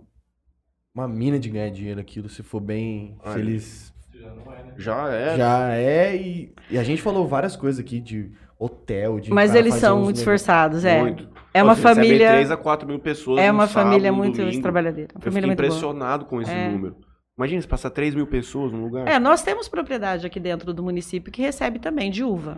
uma 0.95 1.07
mina 1.09 1.37
de 1.37 1.49
ganhar 1.49 1.69
dinheiro 1.69 1.99
aquilo, 1.99 2.29
se 2.29 2.41
for 2.41 2.61
bem. 2.61 3.17
Se 3.33 3.37
eles. 3.37 3.93
Já, 4.13 4.23
é, 4.53 4.63
né? 4.63 4.73
já 4.77 5.13
é. 5.13 5.37
Já 5.37 5.73
é, 5.75 6.15
e, 6.15 6.55
e 6.71 6.77
a 6.77 6.83
gente 6.83 7.01
falou 7.01 7.27
várias 7.27 7.55
coisas 7.55 7.79
aqui 7.79 7.99
de 7.99 8.31
hotel, 8.59 9.19
de 9.19 9.31
Mas 9.31 9.53
eles 9.53 9.75
são 9.75 10.01
muito 10.01 10.17
esforçados, 10.17 10.83
é. 10.83 10.99
Muito. 10.99 11.29
É 11.53 11.63
uma 11.63 11.75
família. 11.75 12.29
3 12.29 12.51
a 12.51 12.57
4 12.57 12.87
mil 12.87 12.99
pessoas. 12.99 13.41
É 13.41 13.51
uma 13.51 13.67
família 13.67 14.09
sábado, 14.09 14.17
muito 14.17 14.37
domingo. 14.37 14.61
trabalhadeira. 14.61 15.11
Uma 15.13 15.19
Eu 15.19 15.31
família 15.31 15.49
fiquei 15.49 15.65
impressionado 15.65 16.25
boa. 16.25 16.29
com 16.29 16.41
esse 16.41 16.51
é. 16.51 16.69
número. 16.69 16.97
Imagina 17.37 17.61
se 17.61 17.67
passar 17.67 17.89
3 17.89 18.15
mil 18.15 18.27
pessoas 18.27 18.71
no 18.71 18.81
lugar. 18.81 19.07
É, 19.07 19.19
nós 19.19 19.43
temos 19.43 19.67
propriedade 19.67 20.25
aqui 20.25 20.39
dentro 20.39 20.73
do 20.73 20.83
município 20.83 21.31
que 21.31 21.41
recebe 21.41 21.77
também 21.79 22.09
de 22.09 22.23
uva, 22.23 22.57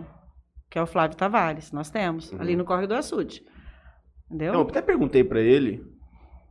que 0.70 0.78
é 0.78 0.82
o 0.82 0.86
Flávio 0.86 1.16
Tavares. 1.16 1.70
Nós 1.72 1.90
temos, 1.90 2.32
uhum. 2.32 2.40
ali 2.40 2.56
no 2.56 2.64
Corre 2.64 2.86
do 2.86 2.94
Açude. 2.94 3.42
Entendeu? 4.26 4.52
Não, 4.52 4.60
eu 4.60 4.68
até 4.68 4.80
perguntei 4.80 5.24
para 5.24 5.40
ele 5.40 5.84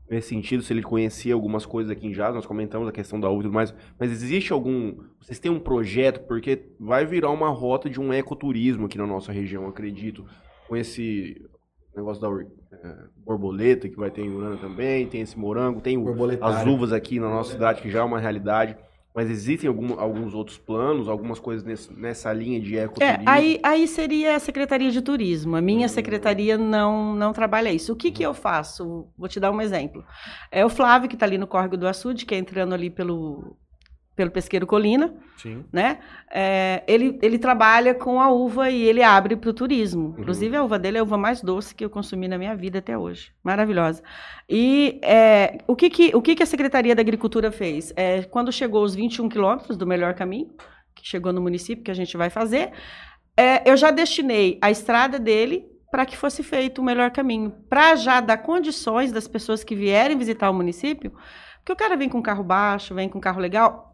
nesse 0.09 0.29
sentido, 0.29 0.63
se 0.63 0.73
ele 0.73 0.81
conhecia 0.81 1.33
algumas 1.33 1.65
coisas 1.65 1.91
aqui 1.91 2.07
em 2.07 2.11
Jazz, 2.11 2.33
nós 2.33 2.45
comentamos 2.45 2.87
a 2.87 2.91
questão 2.91 3.19
da 3.19 3.29
uva 3.29 3.41
e 3.41 3.43
tudo 3.43 3.53
mais, 3.53 3.73
mas 3.99 4.11
existe 4.11 4.51
algum, 4.51 4.97
vocês 5.21 5.39
têm 5.39 5.51
um 5.51 5.59
projeto, 5.59 6.21
porque 6.27 6.63
vai 6.79 7.05
virar 7.05 7.29
uma 7.29 7.49
rota 7.49 7.89
de 7.89 7.99
um 7.99 8.11
ecoturismo 8.11 8.85
aqui 8.85 8.97
na 8.97 9.05
nossa 9.05 9.31
região, 9.31 9.67
acredito, 9.67 10.25
com 10.67 10.75
esse 10.75 11.41
negócio 11.95 12.21
da 12.21 12.29
é, 12.77 12.95
borboleta 13.17 13.89
que 13.89 13.95
vai 13.95 14.09
ter 14.09 14.21
em 14.21 14.29
Urana 14.29 14.57
também, 14.57 15.07
tem 15.07 15.21
esse 15.21 15.37
morango, 15.37 15.81
tem 15.81 15.97
o, 15.97 16.07
as 16.41 16.65
uvas 16.65 16.91
aqui 16.91 17.19
na 17.19 17.29
nossa 17.29 17.51
cidade 17.51 17.81
que 17.81 17.89
já 17.89 17.99
é 17.99 18.03
uma 18.03 18.19
realidade. 18.19 18.75
Mas 19.19 19.29
existem 19.29 19.67
algum, 19.67 19.99
alguns 19.99 20.33
outros 20.33 20.57
planos, 20.57 21.09
algumas 21.09 21.39
coisas 21.39 21.61
nesse, 21.61 21.91
nessa 21.91 22.31
linha 22.31 22.57
de 22.57 22.77
ecoturismo? 22.77 23.21
É, 23.21 23.29
aí, 23.29 23.59
aí 23.61 23.85
seria 23.85 24.37
a 24.37 24.39
Secretaria 24.39 24.89
de 24.89 25.01
Turismo. 25.01 25.57
A 25.57 25.61
minha 25.61 25.89
secretaria 25.89 26.57
não, 26.57 27.13
não 27.13 27.33
trabalha 27.33 27.69
isso. 27.69 27.91
O 27.91 27.97
que, 27.97 28.11
que 28.11 28.23
eu 28.23 28.33
faço? 28.33 29.09
Vou 29.17 29.27
te 29.27 29.37
dar 29.37 29.51
um 29.51 29.59
exemplo. 29.59 30.05
É 30.49 30.65
o 30.65 30.69
Flávio, 30.69 31.09
que 31.09 31.17
está 31.17 31.25
ali 31.25 31.37
no 31.37 31.47
Córrego 31.47 31.75
do 31.75 31.85
Açude, 31.85 32.25
que 32.25 32.33
é 32.33 32.37
entrando 32.37 32.73
ali 32.73 32.89
pelo 32.89 33.57
pelo 34.19 34.31
pesqueiro 34.31 34.67
Colina, 34.67 35.13
Sim. 35.37 35.63
né? 35.71 35.99
É, 36.29 36.83
ele, 36.85 37.17
ele 37.21 37.39
trabalha 37.39 37.93
com 37.93 38.19
a 38.19 38.29
uva 38.29 38.69
e 38.69 38.83
ele 38.83 39.01
abre 39.01 39.37
para 39.37 39.49
o 39.49 39.53
turismo. 39.53 40.07
Uhum. 40.07 40.15
Inclusive, 40.19 40.57
a 40.57 40.61
uva 40.61 40.77
dele 40.77 40.97
é 40.97 40.99
a 40.99 41.03
uva 41.03 41.17
mais 41.17 41.41
doce 41.41 41.73
que 41.73 41.85
eu 41.85 41.89
consumi 41.89 42.27
na 42.27 42.37
minha 42.37 42.53
vida 42.53 42.79
até 42.79 42.97
hoje. 42.97 43.31
Maravilhosa. 43.41 44.03
E 44.49 44.99
é, 45.01 45.59
o, 45.65 45.73
que, 45.73 45.89
que, 45.89 46.11
o 46.13 46.21
que, 46.21 46.35
que 46.35 46.43
a 46.43 46.45
Secretaria 46.45 46.93
da 46.93 47.01
Agricultura 47.01 47.49
fez? 47.49 47.93
É, 47.95 48.23
quando 48.23 48.51
chegou 48.51 48.83
os 48.83 48.93
21 48.93 49.29
quilômetros 49.29 49.77
do 49.77 49.87
melhor 49.87 50.13
caminho, 50.15 50.49
que 50.93 51.07
chegou 51.07 51.31
no 51.31 51.39
município, 51.39 51.81
que 51.81 51.91
a 51.91 51.95
gente 51.95 52.17
vai 52.17 52.29
fazer, 52.29 52.73
é, 53.37 53.71
eu 53.71 53.77
já 53.77 53.89
destinei 53.89 54.59
a 54.61 54.69
estrada 54.69 55.17
dele 55.17 55.65
para 55.89 56.05
que 56.05 56.17
fosse 56.17 56.43
feito 56.43 56.81
o 56.81 56.83
melhor 56.83 57.09
caminho, 57.09 57.51
para 57.69 57.95
já 57.95 58.19
dar 58.19 58.39
condições 58.39 59.13
das 59.13 59.29
pessoas 59.29 59.63
que 59.63 59.75
vierem 59.75 60.17
visitar 60.17 60.49
o 60.49 60.53
município, 60.53 61.13
porque 61.59 61.71
o 61.71 61.75
cara 61.75 61.95
vem 61.95 62.09
com 62.09 62.21
carro 62.21 62.43
baixo, 62.43 62.93
vem 62.93 63.07
com 63.07 63.19
carro 63.19 63.39
legal, 63.39 63.88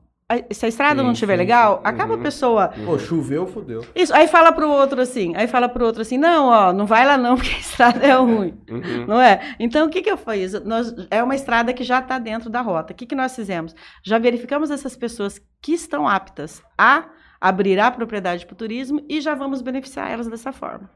se 0.51 0.65
a 0.65 0.69
estrada 0.69 1.01
sim, 1.01 1.05
não 1.05 1.13
estiver 1.13 1.35
legal, 1.35 1.75
sim. 1.75 1.81
acaba 1.83 2.15
uhum. 2.15 2.19
a 2.19 2.23
pessoa. 2.23 2.67
Pô, 2.69 2.97
choveu, 2.97 3.45
fodeu. 3.45 3.85
Isso, 3.95 4.11
aí 4.15 4.27
fala 4.27 4.51
pro 4.51 4.67
outro 4.67 4.99
assim, 4.99 5.35
aí 5.35 5.47
fala 5.47 5.69
pro 5.69 5.85
outro 5.85 6.01
assim, 6.01 6.17
não, 6.17 6.47
ó, 6.47 6.73
não 6.73 6.87
vai 6.87 7.05
lá 7.05 7.15
não, 7.15 7.35
porque 7.37 7.53
a 7.53 7.59
estrada 7.59 8.03
é 8.03 8.13
ruim. 8.13 8.59
Uhum. 8.67 9.05
Não 9.07 9.21
é? 9.21 9.55
Então, 9.59 9.85
o 9.85 9.89
que, 9.89 10.01
que 10.01 10.09
eu 10.09 10.17
fiz? 10.17 10.53
Nós, 10.63 10.91
é 11.11 11.21
uma 11.21 11.35
estrada 11.35 11.71
que 11.73 11.83
já 11.83 11.99
está 11.99 12.17
dentro 12.17 12.49
da 12.49 12.61
rota. 12.61 12.91
O 12.91 12.95
que, 12.95 13.05
que 13.05 13.13
nós 13.13 13.35
fizemos? 13.35 13.75
Já 14.03 14.17
verificamos 14.17 14.71
essas 14.71 14.95
pessoas 14.97 15.39
que 15.61 15.73
estão 15.73 16.07
aptas 16.07 16.63
a 16.75 17.05
abrir 17.39 17.79
a 17.79 17.91
propriedade 17.91 18.47
para 18.47 18.53
o 18.53 18.57
turismo 18.57 19.05
e 19.07 19.21
já 19.21 19.35
vamos 19.35 19.61
beneficiar 19.61 20.09
elas 20.09 20.27
dessa 20.27 20.51
forma. 20.51 20.89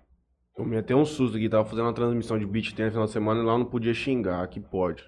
Eu 0.60 0.65
me 0.65 0.76
até 0.76 0.93
um 0.93 1.06
susto 1.06 1.38
aqui, 1.38 1.48
tava 1.48 1.63
fazendo 1.63 1.86
uma 1.86 1.93
transmissão 1.93 2.38
de 2.38 2.45
beat 2.45 2.74
tennis 2.74 2.88
no 2.88 2.91
final 2.91 3.06
de 3.06 3.13
semana 3.13 3.39
e 3.39 3.45
lá 3.45 3.58
não 3.58 3.63
podia 3.63 3.93
xingar, 3.93 4.43
aqui 4.43 4.60
pode. 4.60 5.06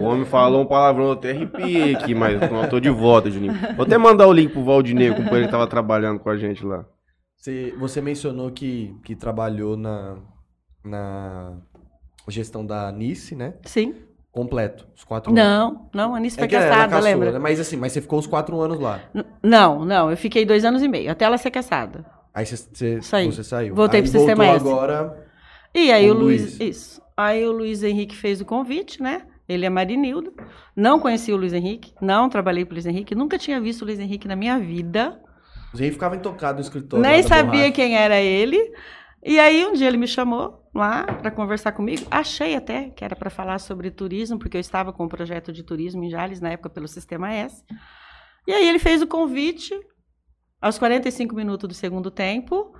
O 0.00 0.04
homem 0.04 0.24
falou 0.24 0.62
um 0.62 0.64
palavrão, 0.64 1.04
eu 1.08 1.12
até 1.12 1.32
arrepiei 1.32 1.94
aqui, 1.94 2.14
mas 2.14 2.40
eu 2.40 2.70
tô 2.70 2.80
de 2.80 2.88
volta, 2.88 3.30
Juninho. 3.30 3.52
Vou 3.76 3.84
até 3.84 3.98
mandar 3.98 4.26
o 4.26 4.32
link 4.32 4.50
pro 4.50 4.64
Valdinei, 4.64 5.10
o 5.10 5.16
companheiro 5.16 5.44
que 5.44 5.52
tava 5.52 5.66
trabalhando 5.66 6.18
com 6.18 6.30
a 6.30 6.36
gente 6.38 6.64
lá. 6.64 6.86
Você, 7.36 7.74
você 7.78 8.00
mencionou 8.00 8.50
que, 8.50 8.96
que 9.04 9.14
trabalhou 9.14 9.76
na, 9.76 10.16
na 10.82 11.58
gestão 12.26 12.64
da 12.64 12.90
Nice, 12.90 13.36
né? 13.36 13.52
Sim. 13.66 13.94
Completo, 14.32 14.88
os 14.96 15.04
quatro 15.04 15.30
anos. 15.30 15.44
Não, 15.44 15.90
não, 15.92 16.14
a 16.14 16.20
Nice 16.20 16.36
foi 16.36 16.46
é 16.46 16.48
caçada, 16.48 16.88
caçou, 16.88 17.04
lembra? 17.04 17.32
Né? 17.32 17.38
Mas 17.38 17.60
assim, 17.60 17.76
mas 17.76 17.92
você 17.92 18.00
ficou 18.00 18.18
os 18.18 18.26
quatro 18.26 18.58
anos 18.58 18.80
lá. 18.80 18.98
N 19.14 19.26
não, 19.42 19.84
não, 19.84 20.10
eu 20.10 20.16
fiquei 20.16 20.46
dois 20.46 20.64
anos 20.64 20.82
e 20.82 20.88
meio, 20.88 21.10
até 21.10 21.26
ela 21.26 21.36
ser 21.36 21.50
caçada. 21.50 22.18
Aí 22.40 22.46
você, 22.46 23.00
você 23.00 23.44
saiu. 23.44 23.74
Voltei 23.74 24.00
aí 24.00 24.02
pro 24.02 24.18
sistema 24.18 24.46
S. 24.46 24.56
agora. 24.56 25.26
E 25.74 25.92
aí 25.92 26.10
o 26.10 26.14
Luiz, 26.14 26.58
Luiz, 26.58 26.60
Isso. 26.60 27.02
Aí 27.16 27.46
o 27.46 27.52
Luiz 27.52 27.82
Henrique 27.82 28.16
fez 28.16 28.40
o 28.40 28.44
convite, 28.44 29.02
né? 29.02 29.22
Ele 29.48 29.66
é 29.66 29.70
Marinildo. 29.70 30.32
Não 30.74 30.98
conhecia 30.98 31.34
o 31.34 31.38
Luiz 31.38 31.52
Henrique, 31.52 31.92
não 32.00 32.28
trabalhei 32.28 32.64
com 32.64 32.70
o 32.70 32.74
Luiz 32.74 32.86
Henrique, 32.86 33.14
nunca 33.14 33.36
tinha 33.36 33.60
visto 33.60 33.82
o 33.82 33.84
Luiz 33.84 33.98
Henrique 33.98 34.26
na 34.26 34.36
minha 34.36 34.58
vida. 34.58 35.20
O 35.20 35.72
Luiz 35.72 35.80
Henrique 35.80 35.94
ficava 35.94 36.16
intocado 36.16 36.54
no 36.56 36.62
escritório. 36.62 37.04
Nem 37.04 37.22
sabia 37.22 37.50
borracha. 37.50 37.72
quem 37.72 37.96
era 37.96 38.18
ele. 38.20 38.58
E 39.22 39.38
aí 39.38 39.66
um 39.66 39.74
dia 39.74 39.86
ele 39.86 39.98
me 39.98 40.08
chamou 40.08 40.66
lá 40.74 41.04
para 41.04 41.30
conversar 41.30 41.72
comigo. 41.72 42.06
Achei 42.10 42.56
até 42.56 42.88
que 42.88 43.04
era 43.04 43.14
para 43.14 43.28
falar 43.28 43.58
sobre 43.58 43.90
turismo, 43.90 44.38
porque 44.38 44.56
eu 44.56 44.60
estava 44.60 44.92
com 44.92 45.04
um 45.04 45.08
projeto 45.08 45.52
de 45.52 45.62
turismo 45.62 46.02
em 46.02 46.10
Jales 46.10 46.40
na 46.40 46.50
época 46.50 46.70
pelo 46.70 46.88
Sistema 46.88 47.30
S. 47.32 47.62
E 48.46 48.52
aí 48.52 48.66
ele 48.66 48.78
fez 48.78 49.02
o 49.02 49.06
convite, 49.06 49.78
aos 50.60 50.78
45 50.78 51.34
minutos 51.34 51.68
do 51.68 51.74
segundo 51.74 52.10
tempo, 52.10 52.74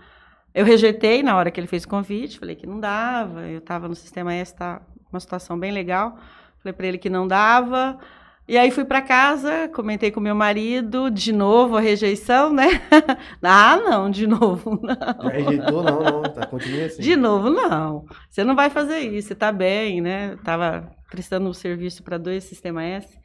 eu 0.52 0.64
rejeitei 0.64 1.22
na 1.22 1.36
hora 1.36 1.50
que 1.50 1.60
ele 1.60 1.66
fez 1.66 1.84
o 1.84 1.88
convite, 1.88 2.38
falei 2.38 2.56
que 2.56 2.66
não 2.66 2.80
dava, 2.80 3.42
eu 3.48 3.58
estava 3.58 3.88
no 3.88 3.94
sistema 3.94 4.34
S, 4.34 4.54
tá, 4.54 4.82
uma 5.10 5.20
situação 5.20 5.58
bem 5.58 5.72
legal. 5.72 6.18
Falei 6.58 6.72
para 6.72 6.86
ele 6.86 6.98
que 6.98 7.08
não 7.08 7.26
dava. 7.26 7.98
E 8.46 8.58
aí 8.58 8.70
fui 8.72 8.84
para 8.84 9.00
casa, 9.00 9.68
comentei 9.68 10.10
com 10.10 10.18
meu 10.18 10.34
marido, 10.34 11.08
de 11.08 11.32
novo 11.32 11.76
a 11.76 11.80
rejeição, 11.80 12.52
né? 12.52 12.82
ah, 13.42 13.76
não, 13.76 14.10
de 14.10 14.26
novo 14.26 14.78
não. 14.82 15.22
Já 15.22 15.28
rejeitou? 15.28 15.84
Não, 15.84 16.00
não, 16.00 16.22
tá, 16.22 16.46
continua 16.46 16.86
assim. 16.86 17.00
De 17.00 17.14
novo 17.14 17.48
não. 17.48 18.04
Você 18.28 18.42
não 18.42 18.56
vai 18.56 18.68
fazer 18.68 18.98
isso, 18.98 19.28
você 19.28 19.34
tá 19.36 19.52
bem, 19.52 20.00
né? 20.00 20.36
Tava 20.44 20.90
prestando 21.08 21.48
um 21.48 21.52
serviço 21.52 22.02
para 22.02 22.18
dois 22.18 22.42
Sistema 22.42 22.82
S. 22.82 23.16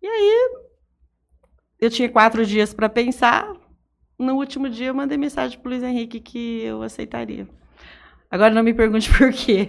E 0.00 0.06
aí 0.06 0.50
eu 1.80 1.90
tinha 1.90 2.08
quatro 2.08 2.46
dias 2.46 2.72
para 2.72 2.88
pensar. 2.88 3.52
No 4.20 4.34
último 4.36 4.68
dia 4.68 4.88
eu 4.88 4.94
mandei 4.94 5.16
mensagem 5.18 5.58
pro 5.58 5.70
Luiz 5.70 5.82
Henrique 5.82 6.20
que 6.20 6.62
eu 6.62 6.82
aceitaria. 6.82 7.48
Agora 8.30 8.54
não 8.54 8.62
me 8.62 8.72
pergunte 8.72 9.10
por 9.16 9.32
quê. 9.32 9.66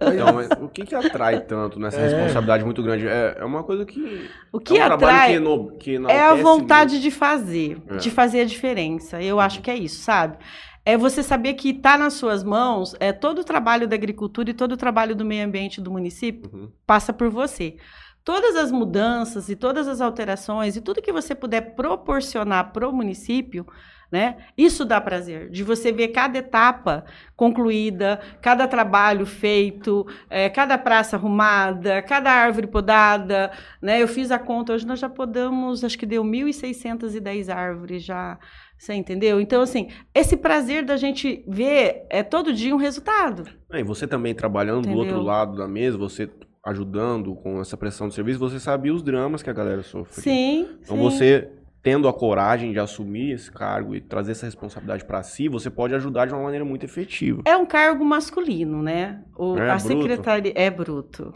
Então, 0.00 0.64
o 0.64 0.68
que, 0.68 0.84
que 0.86 0.94
atrai 0.94 1.40
tanto 1.40 1.78
nessa 1.78 1.98
É. 2.00 2.08
responsabilidade 2.08 2.64
muito 2.64 2.82
grande? 2.82 3.06
É, 3.06 3.36
é 3.40 3.44
uma 3.44 3.62
coisa 3.62 3.84
que. 3.84 4.30
O 4.50 4.58
que 4.58 4.78
é 4.78 4.82
um 4.84 4.86
trabalho 4.86 5.12
atrai 5.12 5.28
que, 5.30 5.34
eno- 5.36 5.70
que 5.78 5.96
é 6.08 6.20
a 6.22 6.34
vontade 6.34 6.92
muito. 6.92 7.02
de 7.02 7.10
fazer, 7.10 7.78
É. 7.88 7.96
de 7.96 8.10
fazer 8.10 8.40
a 8.40 8.44
diferença. 8.46 9.20
Eu 9.22 9.38
acho 9.38 9.60
que 9.60 9.70
é 9.70 9.76
isso, 9.76 10.00
sabe? 10.02 10.38
É 10.82 10.96
você 10.96 11.22
saber 11.22 11.52
que 11.54 11.70
está 11.70 11.98
nas 11.98 12.14
suas 12.14 12.42
mãos, 12.42 12.96
é 12.98 13.12
todo 13.12 13.40
o 13.40 13.44
trabalho 13.44 13.86
da 13.86 13.94
agricultura 13.96 14.48
e 14.48 14.54
todo 14.54 14.72
o 14.72 14.76
trabalho 14.78 15.14
do 15.14 15.24
meio 15.26 15.44
ambiente 15.44 15.78
do 15.78 15.90
município 15.90 16.50
Uhum. 16.50 16.70
passa 16.86 17.12
por 17.12 17.28
você. 17.28 17.76
Todas 18.24 18.56
as 18.56 18.70
mudanças 18.70 19.48
e 19.48 19.56
todas 19.56 19.88
as 19.88 20.00
alterações 20.00 20.76
e 20.76 20.80
tudo 20.80 21.02
que 21.02 21.12
você 21.12 21.34
puder 21.34 21.74
proporcionar 21.74 22.72
para 22.72 22.88
o 22.88 22.92
município, 22.92 23.66
né? 24.10 24.38
Isso 24.58 24.84
dá 24.84 25.00
prazer, 25.00 25.48
de 25.50 25.62
você 25.62 25.92
ver 25.92 26.08
cada 26.08 26.38
etapa 26.38 27.04
concluída, 27.36 28.20
cada 28.42 28.66
trabalho 28.66 29.24
feito, 29.24 30.06
eh, 30.28 30.48
cada 30.50 30.76
praça 30.76 31.16
arrumada, 31.16 32.02
cada 32.02 32.30
árvore 32.30 32.66
podada, 32.66 33.52
né? 33.80 34.02
Eu 34.02 34.08
fiz 34.08 34.30
a 34.30 34.38
conta, 34.38 34.72
hoje 34.72 34.86
nós 34.86 34.98
já 34.98 35.08
podamos, 35.08 35.84
acho 35.84 35.96
que 35.96 36.06
deu 36.06 36.24
1.610 36.24 37.48
árvores 37.54 38.02
já, 38.02 38.36
você 38.76 38.94
entendeu? 38.94 39.40
Então, 39.40 39.62
assim, 39.62 39.88
esse 40.12 40.36
prazer 40.36 40.84
da 40.84 40.96
gente 40.96 41.44
ver 41.46 42.06
é 42.10 42.22
todo 42.22 42.52
dia 42.52 42.74
um 42.74 42.78
resultado. 42.78 43.44
É, 43.72 43.78
e 43.78 43.84
você 43.84 44.08
também 44.08 44.34
trabalhando 44.34 44.82
do 44.82 44.88
Entendeu? 44.88 45.14
outro 45.14 45.22
lado 45.22 45.56
da 45.56 45.68
mesa, 45.68 45.96
você 45.96 46.28
ajudando 46.70 47.34
com 47.34 47.60
essa 47.60 47.76
pressão 47.76 48.08
de 48.08 48.14
serviço, 48.14 48.38
você 48.38 48.58
sabia 48.58 48.92
os 48.94 49.02
dramas 49.02 49.42
que 49.42 49.50
a 49.50 49.52
galera 49.52 49.82
sofre. 49.82 50.22
Sim, 50.22 50.68
Então 50.82 50.96
sim. 50.96 51.02
você 51.02 51.50
tendo 51.82 52.06
a 52.08 52.12
coragem 52.12 52.72
de 52.72 52.78
assumir 52.78 53.32
esse 53.32 53.50
cargo 53.50 53.94
e 53.94 54.02
trazer 54.02 54.32
essa 54.32 54.44
responsabilidade 54.44 55.04
pra 55.04 55.22
si, 55.22 55.48
você 55.48 55.70
pode 55.70 55.94
ajudar 55.94 56.26
de 56.26 56.34
uma 56.34 56.42
maneira 56.42 56.62
muito 56.64 56.84
efetiva. 56.84 57.40
É 57.46 57.56
um 57.56 57.64
cargo 57.64 58.04
masculino, 58.04 58.82
né? 58.82 59.22
O, 59.34 59.56
É 59.56 59.70
a 59.70 59.76
bruto? 59.76 59.88
secretaria 60.02 60.52
é 60.54 60.68
bruto. 60.70 61.32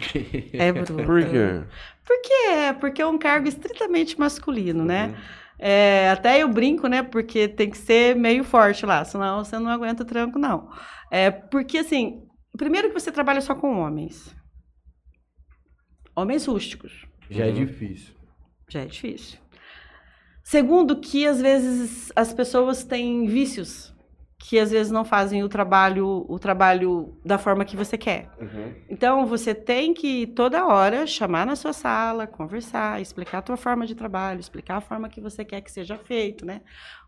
É 0.52 0.70
bruto. 0.72 0.94
Por 0.96 1.22
quê? 1.24 1.62
Por 2.04 2.20
quê? 2.22 2.74
Porque 2.78 3.00
é 3.00 3.06
um 3.06 3.16
cargo 3.16 3.48
estritamente 3.48 4.18
masculino, 4.20 4.84
né? 4.84 5.08
Uhum. 5.08 5.14
É, 5.58 6.10
até 6.10 6.42
eu 6.42 6.48
brinco, 6.48 6.88
né? 6.88 7.02
Porque 7.02 7.48
tem 7.48 7.70
que 7.70 7.78
ser 7.78 8.14
meio 8.14 8.44
forte 8.44 8.84
lá, 8.84 9.02
senão 9.04 9.42
você 9.42 9.58
não 9.58 9.70
aguenta 9.70 10.02
o 10.02 10.06
tranco, 10.06 10.38
não. 10.38 10.68
É, 11.10 11.30
porque, 11.30 11.78
assim, 11.78 12.22
primeiro 12.58 12.88
que 12.88 13.00
você 13.00 13.10
trabalha 13.10 13.40
só 13.40 13.54
com 13.54 13.78
homens. 13.78 14.34
Homens 16.14 16.46
rústicos. 16.46 17.06
Já 17.30 17.46
é 17.46 17.52
difícil. 17.52 18.14
Já 18.68 18.82
é 18.82 18.86
difícil. 18.86 19.38
Segundo, 20.42 21.00
que 21.00 21.26
às 21.26 21.40
vezes 21.40 22.12
as 22.14 22.32
pessoas 22.32 22.84
têm 22.84 23.26
vícios 23.26 23.94
que 24.46 24.58
às 24.58 24.70
vezes 24.70 24.92
não 24.92 25.06
fazem 25.06 25.42
o 25.42 25.48
trabalho, 25.48 26.26
o 26.28 26.38
trabalho 26.38 27.16
da 27.24 27.38
forma 27.38 27.64
que 27.64 27.74
você 27.74 27.96
quer. 27.96 28.28
Uhum. 28.38 28.74
Então 28.90 29.24
você 29.24 29.54
tem 29.54 29.94
que 29.94 30.26
toda 30.26 30.66
hora 30.66 31.06
chamar 31.06 31.46
na 31.46 31.56
sua 31.56 31.72
sala, 31.72 32.26
conversar, 32.26 33.00
explicar 33.00 33.38
a 33.38 33.42
tua 33.42 33.56
forma 33.56 33.86
de 33.86 33.94
trabalho, 33.94 34.40
explicar 34.40 34.76
a 34.76 34.80
forma 34.82 35.08
que 35.08 35.18
você 35.18 35.46
quer 35.46 35.62
que 35.62 35.72
seja 35.72 35.96
feito, 35.96 36.44
né? 36.44 36.60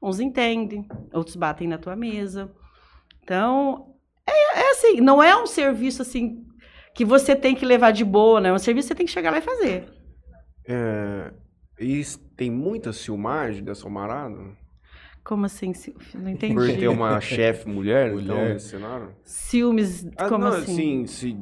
Uns 0.03 0.19
entendem, 0.19 0.89
outros 1.13 1.37
batem 1.37 1.69
na 1.69 1.77
tua 1.77 1.95
mesa. 1.95 2.51
Então 3.23 3.95
é, 4.27 4.61
é 4.61 4.71
assim, 4.71 5.03
não 5.03 5.23
é 5.23 5.37
um 5.37 5.47
serviço 5.47 6.01
assim 6.01 6.43
que 6.97 7.05
você 7.05 7.37
tem 7.37 7.55
que 7.55 7.65
levar 7.65 7.93
de 7.93 8.05
boa, 8.05 8.41
né? 8.41 8.49
É 8.49 8.53
um 8.53 8.59
serviço 8.59 8.89
que 8.89 8.95
você 8.95 8.97
tem 8.97 9.07
que 9.07 9.13
chegar 9.13 9.31
lá 9.31 9.39
e 9.39 9.43
fazer. 9.43 9.85
É, 10.69 11.33
e 11.79 12.03
tem 12.37 12.51
muita 12.51 12.93
filmagem 12.93 13.63
dessa 13.63 13.89
marada? 13.89 14.37
Como 15.23 15.45
assim? 15.45 15.73
Não 16.15 16.31
entendi. 16.31 16.55
Por 16.55 16.67
ter 16.67 16.89
uma 16.89 17.19
chefe 17.21 17.69
mulher, 17.69 18.13
então, 18.13 18.37
Mulher. 18.37 18.55
nesse 18.55 18.69
cenário? 18.71 19.15
Ciúmes, 19.25 20.07
Ah, 20.17 20.29
como 20.29 20.45
não, 20.45 20.53
assim? 20.53 21.05
se, 21.07 21.37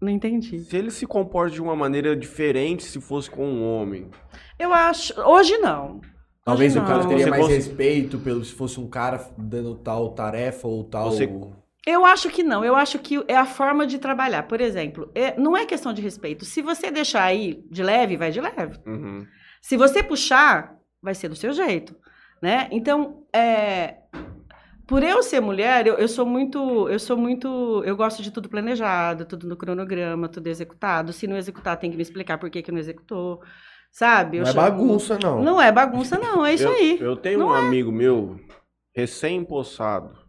Não 0.00 0.08
entendi. 0.08 0.58
se 0.60 0.76
ele 0.76 0.90
se 0.90 1.06
comporta 1.06 1.54
de 1.54 1.62
uma 1.62 1.76
maneira 1.76 2.16
diferente 2.16 2.82
se 2.82 3.00
fosse 3.00 3.30
com 3.30 3.46
um 3.46 3.62
homem. 3.64 4.10
Eu 4.58 4.72
acho. 4.74 5.18
Hoje 5.20 5.56
não. 5.58 6.00
Talvez 6.44 6.74
Hoje 6.74 6.84
o 6.84 6.88
cara 6.88 7.02
não. 7.04 7.08
teria 7.08 7.24
Você 7.24 7.30
mais 7.30 7.42
cons- 7.42 7.52
respeito 7.54 8.18
pelo 8.18 8.44
se 8.44 8.52
fosse 8.52 8.80
um 8.80 8.88
cara 8.88 9.24
dando 9.38 9.76
tal 9.76 10.10
tarefa 10.12 10.66
ou 10.66 10.82
tal. 10.82 11.10
Você- 11.12 11.30
Eu 11.86 12.04
acho 12.04 12.28
que 12.30 12.42
não. 12.42 12.64
Eu 12.64 12.76
acho 12.76 12.98
que 12.98 13.22
é 13.26 13.36
a 13.36 13.44
forma 13.44 13.86
de 13.86 13.98
trabalhar. 13.98 14.44
Por 14.44 14.60
exemplo, 14.60 15.10
é- 15.14 15.38
não 15.38 15.56
é 15.56 15.66
questão 15.66 15.92
de 15.92 16.00
respeito. 16.00 16.44
Se 16.44 16.62
você 16.62 16.90
deixar 16.90 17.24
aí 17.24 17.64
de 17.70 17.82
leve, 17.82 18.16
vai 18.16 18.30
de 18.30 18.40
leve. 18.40 18.78
Uhum. 18.86 19.26
Se 19.60 19.76
você 19.76 20.02
puxar, 20.02 20.76
vai 21.02 21.14
ser 21.14 21.28
do 21.28 21.34
seu 21.36 21.52
jeito, 21.52 21.96
né? 22.40 22.68
Então, 22.70 23.24
é, 23.34 23.96
por 24.86 25.02
eu 25.02 25.22
ser 25.24 25.40
mulher, 25.40 25.86
eu, 25.86 25.94
eu 25.94 26.06
sou 26.06 26.24
muito, 26.26 26.88
eu 26.88 26.98
sou 27.00 27.16
muito, 27.16 27.82
eu 27.84 27.96
gosto 27.96 28.22
de 28.22 28.30
tudo 28.30 28.48
planejado, 28.48 29.24
tudo 29.24 29.48
no 29.48 29.56
cronograma, 29.56 30.28
tudo 30.28 30.46
executado. 30.48 31.12
Se 31.12 31.26
não 31.26 31.36
executar, 31.36 31.76
tem 31.78 31.90
que 31.90 31.96
me 31.96 32.02
explicar 32.02 32.38
por 32.38 32.48
que, 32.50 32.62
que 32.62 32.70
não 32.70 32.78
executou, 32.78 33.40
sabe? 33.90 34.36
Eu 34.36 34.42
Não 34.42 34.50
é 34.50 34.52
chamo- 34.52 34.66
bagunça, 34.70 35.18
não. 35.20 35.42
Não 35.42 35.60
é 35.60 35.72
bagunça, 35.72 36.16
não. 36.18 36.46
É 36.46 36.54
isso 36.54 36.64
eu, 36.64 36.70
aí. 36.72 36.98
Eu 37.00 37.16
tenho 37.16 37.40
Não 37.40 37.48
um 37.48 37.52
amigo 37.54 37.90
meu, 37.90 38.38
recém-empossado, 38.94 40.21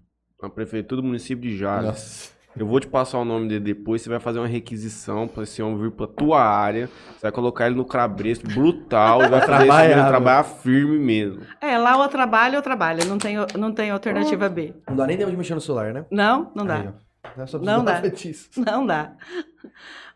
na 0.43 0.49
prefeitura 0.49 1.01
do 1.01 1.07
município 1.07 1.49
de 1.49 1.57
Jales. 1.57 1.85
Nossa. 1.85 2.33
Eu 2.55 2.67
vou 2.67 2.79
te 2.79 2.85
passar 2.85 3.17
o 3.17 3.25
nome 3.25 3.47
dele 3.47 3.61
depois, 3.61 4.03
você 4.03 4.09
vai 4.09 4.19
fazer 4.19 4.37
uma 4.37 4.47
requisição 4.47 5.27
pra 5.27 5.41
esse 5.41 5.59
homem 5.63 5.81
vir 5.81 5.89
pra 5.91 6.05
tua 6.05 6.39
área, 6.39 6.87
você 7.15 7.21
vai 7.23 7.31
colocar 7.31 7.65
ele 7.65 7.73
no 7.75 7.83
crabresto 7.83 8.45
brutal 8.45 9.23
e 9.23 9.27
vai 9.27 9.39
fazer 9.41 9.53
esse 9.53 9.65
Trabalhar, 9.65 9.89
menino 9.89 10.07
trabalhar 10.07 10.43
firme 10.43 10.99
mesmo. 10.99 11.41
É, 11.59 11.79
lá 11.79 11.97
ou 11.97 12.07
trabalho 12.07 12.57
ou 12.57 12.61
trabalho. 12.61 13.05
Não 13.05 13.17
tem, 13.17 13.37
não 13.57 13.71
tem 13.71 13.89
alternativa 13.89 14.47
B. 14.49 14.71
Não 14.87 14.95
dá 14.95 15.07
nem 15.07 15.17
tempo 15.17 15.31
de 15.31 15.37
mexer 15.37 15.55
no 15.55 15.61
celular, 15.61 15.91
né? 15.95 16.05
Não, 16.11 16.51
não 16.53 16.63
dá. 16.63 16.75
Aí. 16.75 16.89
Não, 17.35 17.47
só 17.47 17.57
Não 17.57 17.83
precisava 17.83 18.01
dá. 18.01 18.15
disso. 18.15 18.49
Não 18.57 18.85
dá. 18.85 19.13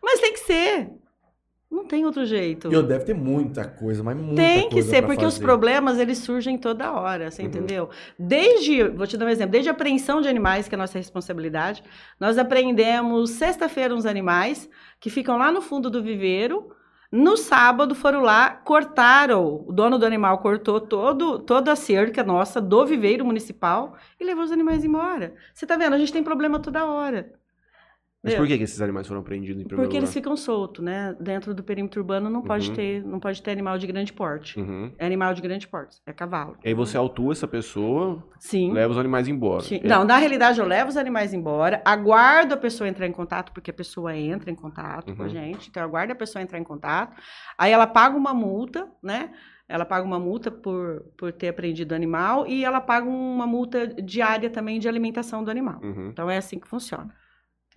Mas 0.00 0.20
tem 0.20 0.32
que 0.32 0.40
ser. 0.40 0.90
Não 1.70 1.84
tem 1.84 2.06
outro 2.06 2.24
jeito. 2.24 2.70
E 2.70 2.74
eu 2.74 2.82
deve 2.82 3.04
ter 3.04 3.14
muita 3.14 3.64
coisa, 3.66 4.02
mas 4.02 4.16
muita 4.16 4.36
Tem 4.42 4.68
que 4.68 4.76
coisa 4.76 4.88
ser, 4.90 5.02
porque 5.02 5.24
os 5.24 5.34
fazer. 5.34 5.44
problemas 5.44 5.98
eles 5.98 6.18
surgem 6.18 6.56
toda 6.56 6.92
hora, 6.92 7.30
você 7.30 7.42
Uhum. 7.42 7.48
entendeu? 7.48 7.90
Desde, 8.18 8.84
vou 8.88 9.06
te 9.06 9.16
dar 9.18 9.26
um 9.26 9.28
exemplo, 9.28 9.52
desde 9.52 9.68
a 9.68 9.72
apreensão 9.72 10.22
de 10.22 10.28
animais, 10.28 10.66
que 10.66 10.74
é 10.74 10.76
a 10.76 10.80
nossa 10.80 10.96
responsabilidade, 10.96 11.84
nós 12.18 12.38
apreendemos 12.38 13.30
sexta-feira 13.32 13.94
uns 13.94 14.06
animais 14.06 14.68
que 14.98 15.10
ficam 15.10 15.36
lá 15.36 15.52
no 15.52 15.60
fundo 15.60 15.90
do 15.90 16.02
viveiro. 16.02 16.70
No 17.12 17.36
sábado 17.38 17.94
foram 17.94 18.20
lá, 18.22 18.50
cortaram, 18.50 19.64
o 19.66 19.72
dono 19.72 19.98
do 19.98 20.04
animal 20.06 20.38
cortou 20.38 20.78
todo, 20.80 21.38
toda 21.38 21.72
a 21.72 21.76
cerca 21.76 22.22
nossa 22.22 22.60
do 22.60 22.84
viveiro 22.84 23.24
municipal 23.24 23.94
e 24.20 24.24
levou 24.24 24.44
os 24.44 24.52
animais 24.52 24.84
embora. 24.84 25.34
Você 25.54 25.66
tá 25.66 25.76
vendo? 25.76 25.94
A 25.94 25.98
gente 25.98 26.12
tem 26.12 26.22
problema 26.22 26.58
toda 26.60 26.84
hora. 26.84 27.32
Mas 28.22 28.34
por 28.34 28.46
que, 28.48 28.58
que 28.58 28.64
esses 28.64 28.80
animais 28.82 29.06
foram 29.06 29.22
prendidos 29.22 29.62
em 29.62 29.64
primeiro 29.64 29.84
Porque 29.88 29.96
eles 29.96 30.08
lugar? 30.10 30.14
ficam 30.20 30.36
soltos, 30.36 30.84
né? 30.84 31.14
Dentro 31.20 31.54
do 31.54 31.62
perímetro 31.62 32.00
urbano 32.00 32.28
não 32.28 32.42
pode 32.42 32.68
Uhum. 32.70 32.74
ter, 32.74 33.04
não 33.04 33.20
pode 33.20 33.40
ter 33.40 33.52
animal 33.52 33.78
de 33.78 33.86
grande 33.86 34.12
porte. 34.12 34.58
Uhum. 34.58 34.92
É 34.98 35.06
animal 35.06 35.32
de 35.34 35.40
grande 35.40 35.68
porte, 35.68 35.98
é 36.04 36.12
cavalo. 36.12 36.56
E 36.64 36.68
aí 36.68 36.74
você 36.74 36.96
autua 36.96 37.32
essa 37.32 37.46
pessoa, 37.46 38.22
Sim. 38.40 38.72
leva 38.72 38.90
os 38.92 38.98
animais 38.98 39.28
embora. 39.28 39.62
Sim. 39.62 39.80
É- 39.84 39.86
Não, 39.88 40.04
na 40.04 40.16
realidade 40.16 40.58
eu 40.58 40.66
levo 40.66 40.90
os 40.90 40.96
animais 40.96 41.32
embora, 41.32 41.80
aguardo 41.84 42.54
a 42.54 42.56
pessoa 42.56 42.88
entrar 42.88 43.06
em 43.06 43.12
contato, 43.12 43.52
porque 43.52 43.70
a 43.70 43.74
pessoa 43.74 44.16
entra 44.16 44.50
em 44.50 44.54
contato 44.56 45.14
com 45.14 45.22
a 45.22 45.26
Uhum. 45.26 45.30
gente, 45.30 45.68
então 45.70 45.80
eu 45.82 45.88
aguardo 45.88 46.12
a 46.12 46.16
pessoa 46.16 46.42
entrar 46.42 46.58
em 46.58 46.64
contato, 46.64 47.16
aí 47.56 47.70
ela 47.70 47.86
paga 47.86 48.16
uma 48.16 48.34
multa, 48.34 48.88
né? 49.00 49.30
Ela 49.68 49.84
paga 49.84 50.04
uma 50.04 50.18
multa 50.18 50.50
por, 50.50 51.02
por 51.16 51.30
ter 51.30 51.48
apreendido 51.48 51.92
o 51.92 51.94
animal 51.94 52.46
e 52.46 52.64
ela 52.64 52.80
paga 52.80 53.06
uma 53.06 53.46
multa 53.46 53.86
diária 53.86 54.48
também 54.50 54.80
de 54.80 54.88
alimentação 54.88 55.44
do 55.44 55.50
animal. 55.50 55.78
Uhum. 55.84 56.08
Então 56.08 56.28
é 56.30 56.38
assim 56.38 56.58
que 56.58 56.66
funciona. 56.66 57.14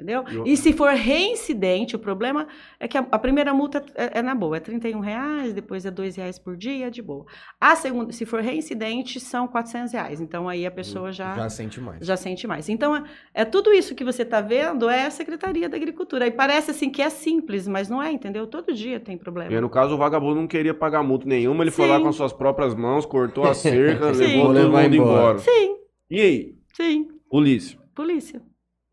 Entendeu? 0.02 0.24
E 0.46 0.54
E 0.54 0.58
se 0.58 0.74
for 0.74 0.92
reincidente, 0.94 1.96
o 1.96 2.00
problema 2.00 2.48
é 2.80 2.88
que 2.88 2.98
a, 2.98 3.06
a 3.12 3.20
primeira 3.20 3.54
multa 3.54 3.84
é, 3.96 4.20
é 4.20 4.22
na 4.22 4.34
boa, 4.34 4.58
é 4.58 4.60
31 4.60 5.00
reais, 5.00 5.54
depois 5.54 5.86
é 5.86 5.92
2 5.92 6.16
reais 6.16 6.40
por 6.40 6.58
dia, 6.58 6.88
é 6.88 6.90
de 6.90 7.02
boa. 7.02 7.26
A 7.60 7.76
segunda, 7.76 8.12
se 8.12 8.26
for 8.26 8.42
reincidente, 8.42 9.20
são 9.20 9.48
400 9.48 9.94
reais. 9.94 10.20
Então 10.20 10.50
aí 10.50 10.66
a 10.66 10.72
pessoa 10.72 11.12
já, 11.12 11.36
Já 11.36 11.50
sente 11.50 11.80
mais. 11.80 12.06
já 12.06 12.18
sente 12.18 12.48
mais. 12.48 12.68
Então 12.68 12.96
é, 12.96 13.04
é 13.34 13.46
tudo 13.46 13.72
isso 13.72 13.94
que 13.94 14.04
você 14.04 14.24
está 14.24 14.42
vendo 14.42 14.90
é 14.90 15.06
a 15.06 15.12
Secretaria 15.12 15.70
da 15.70 15.78
Agricultura. 15.78 16.26
E 16.26 16.32
parece 16.32 16.72
assim 16.72 16.90
que 16.90 17.02
é 17.02 17.10
simples, 17.10 17.68
mas 17.68 17.88
não 17.90 18.02
é, 18.02 18.12
entendeu? 18.12 18.48
Todo 18.48 18.74
dia 18.74 19.00
tem 19.00 19.18
problema. 19.18 19.54
E 19.54 19.62
no 19.62 19.70
caso, 19.70 19.94
o 19.94 19.98
vagabundo 19.98 20.36
não 20.42 20.48
queria 20.48 20.74
pagar 20.74 21.04
multa 21.04 21.28
nenhuma, 21.28 21.64
ele 21.64 21.72
foi 21.72 21.86
Sim. 21.86 21.92
lá 21.92 22.00
com 22.00 22.08
as 22.08 22.16
suas 22.16 22.34
próprias 22.34 22.74
mãos, 22.74 23.06
cortou 23.06 23.44
a 23.46 23.54
cerca, 23.56 24.10
levou 24.12 24.46
Vou 24.46 24.54
todo 24.56 24.72
mundo 24.72 24.96
embora. 24.96 24.96
embora. 24.96 25.38
Sim, 25.40 25.76
E 26.10 26.20
aí, 26.22 26.56
sim, 26.74 27.08
polícia? 27.30 27.78
polícia. 27.94 28.42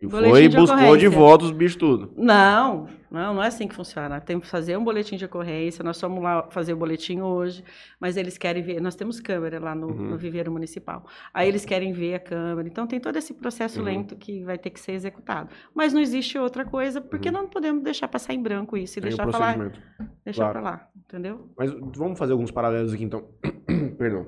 E 0.01 0.07
Boletim 0.07 0.31
foi 0.31 0.45
e 0.45 0.49
buscou 0.49 0.97
de 0.97 1.09
volta 1.09 1.45
os 1.45 1.51
bichos 1.51 1.75
tudo. 1.75 2.13
Não, 2.17 2.89
não, 3.11 3.35
não 3.35 3.43
é 3.43 3.49
assim 3.49 3.67
que 3.67 3.75
funciona. 3.75 4.21
Tem 4.21 4.39
que 4.39 4.47
fazer 4.47 4.77
um 4.77 4.85
boletim 4.85 5.17
de 5.17 5.25
ocorrência. 5.25 5.83
Nós 5.83 6.01
fomos 6.01 6.23
lá 6.23 6.45
fazer 6.51 6.73
o 6.73 6.77
boletim 6.77 7.21
hoje, 7.21 7.65
mas 7.99 8.17
eles 8.17 8.39
querem 8.39 8.63
ver. 8.63 8.81
Nós 8.81 8.95
temos 8.95 9.19
câmera 9.21 9.59
lá 9.59 9.75
no, 9.75 9.89
Uhum. 9.89 10.11
no 10.11 10.17
viveiro 10.17 10.53
municipal. 10.53 11.05
Aí 11.35 11.49
eles 11.49 11.65
querem 11.65 11.93
ver 11.93 12.15
a 12.15 12.21
câmera. 12.21 12.69
Então 12.69 12.87
tem 12.87 13.01
todo 13.01 13.17
esse 13.17 13.35
processo 13.35 13.81
Uhum. 13.81 13.87
lento 13.87 14.15
que 14.15 14.45
vai 14.45 14.57
ter 14.57 14.71
que 14.71 14.79
ser 14.79 14.93
executado. 14.93 15.51
Mas 15.75 15.93
não 15.93 16.01
existe 16.01 16.39
outra 16.39 16.65
coisa, 16.65 17.01
porque 17.01 17.29
Uhum. 17.31 17.35
não 17.35 17.49
podemos 17.49 17.83
deixar 17.83 18.07
passar 18.07 18.35
em 18.35 18.41
branco 18.41 18.77
isso 18.77 19.01
e 19.01 19.03
Tem 19.03 19.09
deixar 19.09 19.29
falar, 19.33 19.55
procedimento. 19.59 19.81
deixar 20.25 20.43
claro. 20.45 20.61
pra 20.61 20.71
lá, 20.71 20.89
entendeu? 20.97 21.51
Mas 21.59 21.73
vamos 21.97 22.17
fazer 22.17 22.33
alguns 22.35 22.53
paralelos 22.53 22.95
aqui 22.95 23.03
então. 23.03 23.25
Perdão. 23.99 24.27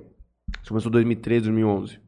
Você 0.65 0.69
começou 0.69 0.91
em 0.91 0.95
2013, 0.95 1.45
2011. 1.45 2.01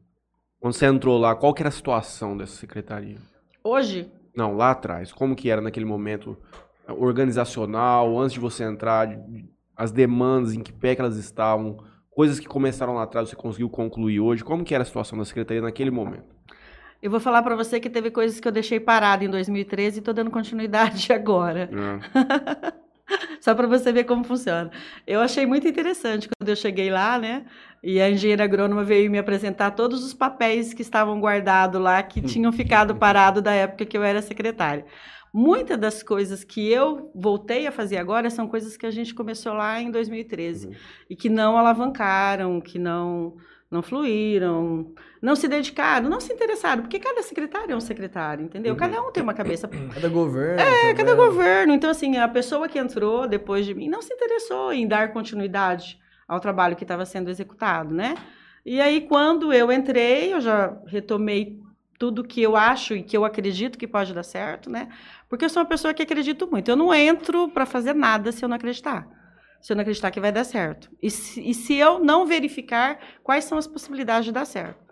Quando 0.59 0.73
você 0.73 0.85
entrou 0.85 1.17
lá, 1.17 1.33
qual 1.33 1.53
que 1.53 1.61
era 1.61 1.69
a 1.69 1.71
situação 1.71 2.35
dessa 2.35 2.57
secretaria? 2.57 3.15
Hoje, 3.63 4.11
Não, 4.35 4.55
lá 4.55 4.71
atrás. 4.71 5.11
Como 5.13 5.35
que 5.35 5.49
era 5.49 5.61
naquele 5.61 5.85
momento 5.85 6.37
organizacional, 6.87 8.19
antes 8.19 8.33
de 8.33 8.39
você 8.39 8.63
entrar, 8.63 9.07
as 9.75 9.91
demandas, 9.91 10.53
em 10.53 10.61
que 10.61 10.73
pé 10.73 10.95
que 10.95 11.01
elas 11.01 11.17
estavam, 11.17 11.77
coisas 12.09 12.39
que 12.39 12.47
começaram 12.47 12.95
lá 12.95 13.03
atrás, 13.03 13.29
você 13.29 13.35
conseguiu 13.35 13.69
concluir 13.69 14.19
hoje. 14.19 14.43
Como 14.43 14.63
que 14.63 14.73
era 14.73 14.81
a 14.81 14.85
situação 14.85 15.17
da 15.17 15.25
secretaria 15.25 15.61
naquele 15.61 15.91
momento? 15.91 16.33
eu 17.01 17.11
vou 17.11 17.19
falar 17.19 17.43
pra 17.43 17.53
você 17.53 17.81
que 17.81 17.89
teve 17.89 18.09
coisas 18.09 18.39
que 18.39 18.47
eu 18.47 18.51
deixei 18.51 18.79
parada 18.79 19.25
em 19.25 19.29
2013 19.29 19.99
e 19.99 20.01
tô 20.01 20.13
dando 20.13 20.31
continuidade 20.31 21.11
agora. 21.13 21.69
É. 21.69 22.73
Só 23.41 23.53
para 23.53 23.67
você 23.67 23.91
ver 23.91 24.05
como 24.05 24.23
funciona. 24.23 24.71
Eu 25.05 25.19
achei 25.19 25.45
muito 25.45 25.67
interessante 25.67 26.29
quando 26.29 26.49
eu 26.49 26.55
cheguei 26.55 26.89
lá, 26.89 27.19
né? 27.19 27.45
E 27.83 27.99
a 28.01 28.09
engenheira 28.09 28.43
agrônoma 28.45 28.83
veio 28.83 29.11
me 29.11 29.19
apresentar 29.19 29.71
todos 29.71 30.03
os 30.03 30.13
papéis 30.13 30.73
que 30.73 30.81
estavam 30.81 31.19
guardados 31.19 31.81
lá, 31.81 32.01
que 32.01 32.21
tinham 32.21 32.51
ficado 32.51 32.95
parados 32.95 33.43
da 33.43 33.51
época 33.53 33.85
que 33.85 33.97
eu 33.97 34.03
era 34.03 34.21
secretária. 34.21 34.85
Muitas 35.33 35.79
das 35.79 36.03
coisas 36.03 36.43
que 36.43 36.71
eu 36.71 37.11
voltei 37.15 37.65
a 37.65 37.71
fazer 37.71 37.97
agora 37.97 38.29
são 38.29 38.47
coisas 38.47 38.77
que 38.77 38.85
a 38.85 38.91
gente 38.91 39.13
começou 39.15 39.53
lá 39.53 39.81
em 39.81 39.89
2013 39.91 40.67
Uhum. 40.67 40.73
e 41.09 41.15
que 41.15 41.27
não 41.27 41.57
alavancaram, 41.57 42.61
que 42.61 42.77
não 42.77 43.35
não 43.73 43.81
fluíram, 43.81 44.93
não 45.21 45.35
se 45.35 45.47
dedicaram, 45.47 46.07
não 46.09 46.19
se 46.21 46.31
interessaram, 46.31 46.83
porque 46.83 46.99
cada 46.99 47.21
secretário 47.23 47.71
é 47.73 47.75
um 47.75 47.81
secretário, 47.81 48.45
entendeu? 48.45 48.73
Uhum. 48.73 48.79
Cada 48.79 49.01
um 49.01 49.11
tem 49.11 49.23
uma 49.23 49.33
cabeça 49.33 49.67
Cada 49.67 50.07
governo. 50.07 50.61
é, 50.61 50.93
cada 50.93 51.11
também. 51.11 51.25
governo. 51.25 51.73
Então, 51.73 51.89
assim, 51.89 52.17
a 52.17 52.27
pessoa 52.27 52.69
que 52.69 52.77
entrou 52.79 53.27
depois 53.27 53.65
de 53.65 53.73
mim 53.73 53.89
não 53.89 54.01
se 54.01 54.13
interessou 54.13 54.71
em 54.71 54.87
dar 54.87 55.11
continuidade 55.11 55.99
ao 56.27 56.39
trabalho 56.39 56.75
que 56.75 56.83
estava 56.83 57.05
sendo 57.05 57.29
executado, 57.29 57.93
né? 57.93 58.15
E 58.65 58.79
aí, 58.79 59.01
quando 59.01 59.51
eu 59.51 59.71
entrei, 59.71 60.33
eu 60.33 60.39
já 60.39 60.77
retomei 60.85 61.59
tudo 61.99 62.23
que 62.23 62.41
eu 62.41 62.55
acho 62.55 62.93
e 62.95 63.03
que 63.03 63.15
eu 63.15 63.25
acredito 63.25 63.77
que 63.77 63.87
pode 63.87 64.13
dar 64.13 64.23
certo, 64.23 64.69
né? 64.69 64.87
Porque 65.27 65.45
eu 65.45 65.49
sou 65.49 65.61
uma 65.63 65.67
pessoa 65.69 65.93
que 65.93 66.01
acredito 66.03 66.47
muito. 66.49 66.69
Eu 66.69 66.75
não 66.75 66.93
entro 66.93 67.49
para 67.49 67.65
fazer 67.65 67.93
nada 67.93 68.31
se 68.31 68.43
eu 68.43 68.49
não 68.49 68.55
acreditar. 68.55 69.07
Se 69.63 69.71
eu 69.71 69.75
não 69.75 69.81
acreditar 69.81 70.11
que 70.11 70.19
vai 70.19 70.31
dar 70.31 70.43
certo. 70.43 70.91
E 71.01 71.09
se, 71.09 71.41
e 71.41 71.53
se 71.53 71.73
eu 71.75 71.97
não 71.99 72.27
verificar 72.27 72.99
quais 73.23 73.45
são 73.45 73.57
as 73.57 73.65
possibilidades 73.65 74.25
de 74.25 74.31
dar 74.33 74.45
certo. 74.45 74.83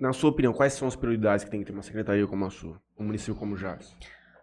Na 0.00 0.12
sua 0.12 0.30
opinião, 0.30 0.52
quais 0.52 0.72
são 0.72 0.88
as 0.88 0.96
prioridades 0.96 1.44
que 1.44 1.50
tem 1.50 1.60
que 1.60 1.66
ter 1.66 1.72
uma 1.72 1.82
secretaria 1.82 2.26
como 2.26 2.46
a 2.46 2.50
sua? 2.50 2.80
Um 2.98 3.04
município 3.04 3.34
como 3.34 3.56
Jales? 3.56 3.94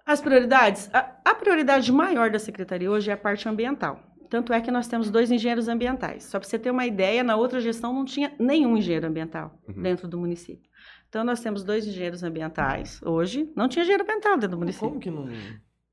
As 0.06 0.22
prioridades? 0.22 0.90
A, 0.94 1.16
a 1.26 1.34
prioridade 1.34 1.92
maior 1.92 2.30
da 2.30 2.38
secretaria 2.38 2.92
hoje 2.92 3.10
é 3.10 3.14
a 3.14 3.18
parte 3.18 3.50
ambiental. 3.50 4.00
Tanto 4.30 4.54
é 4.54 4.62
que 4.62 4.70
nós 4.72 4.88
temos 4.88 5.10
dois 5.10 5.32
engenheiros 5.32 5.68
ambientais. 5.68 6.26
Só 6.26 6.40
para 6.40 6.48
você 6.48 6.60
ter 6.60 6.70
uma 6.72 6.86
ideia, 6.86 7.24
na 7.24 7.36
outra 7.36 7.60
gestão 7.60 7.92
não 7.94 8.06
tinha 8.06 8.34
nenhum 8.40 8.78
engenheiro 8.78 9.08
ambiental 9.08 9.60
Uhum. 9.68 9.82
dentro 9.82 10.08
do 10.08 10.18
município. 10.20 10.70
Então 11.10 11.24
nós 11.24 11.40
temos 11.40 11.64
dois 11.64 11.88
engenheiros 11.88 12.22
ambientais 12.24 13.00
hoje. 13.04 13.52
Não 13.56 13.68
tinha 13.68 13.82
engenheiro 13.84 14.04
ambiental 14.04 14.34
dentro 14.36 14.50
do 14.50 14.58
município. 14.58 14.90
Como 14.90 15.00
que 15.00 15.10
não. 15.12 15.28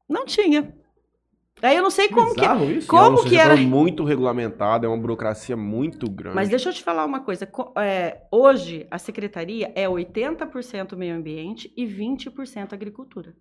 Não 0.08 0.26
tinha. 0.26 0.74
Aí 1.62 1.76
eu 1.76 1.82
não 1.82 1.90
sei 1.90 2.08
como 2.08 2.34
que. 2.34 2.44
Isso? 2.78 2.88
Como 2.88 3.18
é 3.18 3.20
um 3.20 3.24
que 3.24 3.36
era? 3.36 3.56
muito 3.56 4.04
regulamentado, 4.04 4.86
é 4.86 4.88
uma 4.88 4.96
burocracia 4.96 5.56
muito 5.56 6.10
grande. 6.10 6.34
Mas 6.34 6.48
deixa 6.48 6.70
eu 6.70 6.72
te 6.72 6.82
falar 6.82 7.04
uma 7.04 7.20
coisa. 7.20 7.46
Co- 7.46 7.72
é, 7.76 8.22
hoje, 8.30 8.86
a 8.90 8.98
secretaria 8.98 9.70
é 9.74 9.86
80% 9.86 10.96
meio 10.96 11.14
ambiente 11.14 11.72
e 11.76 11.84
20% 11.84 12.72
agricultura. 12.72 13.34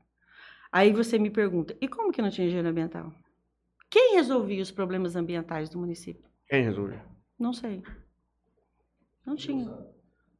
Aí 0.71 0.91
você 0.91 1.17
me 1.17 1.29
pergunta, 1.29 1.75
e 1.81 1.87
como 1.87 2.11
que 2.11 2.21
não 2.21 2.29
tinha 2.29 2.45
engenheiro 2.45 2.69
ambiental? 2.69 3.11
Quem 3.89 4.15
resolvia 4.15 4.61
os 4.61 4.69
problemas 4.69 5.15
ambientais 5.15 5.69
do 5.69 5.79
município? 5.79 6.29
Quem 6.47 6.63
resolve? 6.63 6.97
Não 7.39 7.53
sei. 7.53 7.81
Não 9.25 9.35
tinha. 9.35 9.71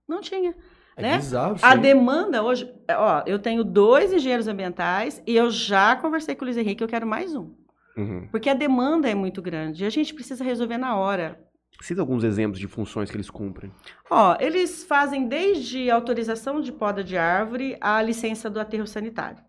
Não 0.08 0.22
tinha. 0.22 0.56
É 0.96 1.02
né? 1.02 1.16
bizarro 1.18 1.56
A 1.62 1.76
demanda 1.76 2.44
hoje, 2.44 2.72
é, 2.88 2.96
ó, 2.98 3.24
eu 3.26 3.40
tenho 3.40 3.64
dois 3.64 4.12
engenheiros 4.12 4.48
ambientais 4.48 5.22
e 5.26 5.36
eu 5.36 5.50
já 5.50 5.96
conversei 5.96 6.36
com 6.36 6.44
o 6.44 6.46
Luiz 6.46 6.58
Henrique, 6.58 6.84
eu 6.84 6.88
quero 6.88 7.08
mais 7.08 7.34
um. 7.34 7.54
Uhum. 8.00 8.28
Porque 8.32 8.50
a 8.50 8.54
demanda 8.54 9.10
é 9.10 9.16
muito 9.16 9.42
grande 9.42 9.84
e 9.84 9.88
a 9.88 9.90
gente 9.90 10.14
precisa 10.14 10.44
resolver 10.44 10.78
na 10.78 10.96
hora. 10.96 11.38
Cita 11.82 12.02
alguns 12.02 12.24
exemplos 12.24 12.60
de 12.60 12.68
funções 12.68 13.10
que 13.10 13.18
eles 13.18 13.30
cumprem. 13.30 13.72
Ó, 14.10 14.36
eles 14.40 14.84
fazem 14.84 15.28
desde 15.28 15.90
autorização 15.90 16.62
de 16.62 16.72
poda 16.72 17.04
de 17.04 17.18
árvore 17.18 17.78
à 17.80 18.02
licença 18.02 18.50
do 18.50 18.60
aterro 18.60 18.88
sanitário. 18.88 19.44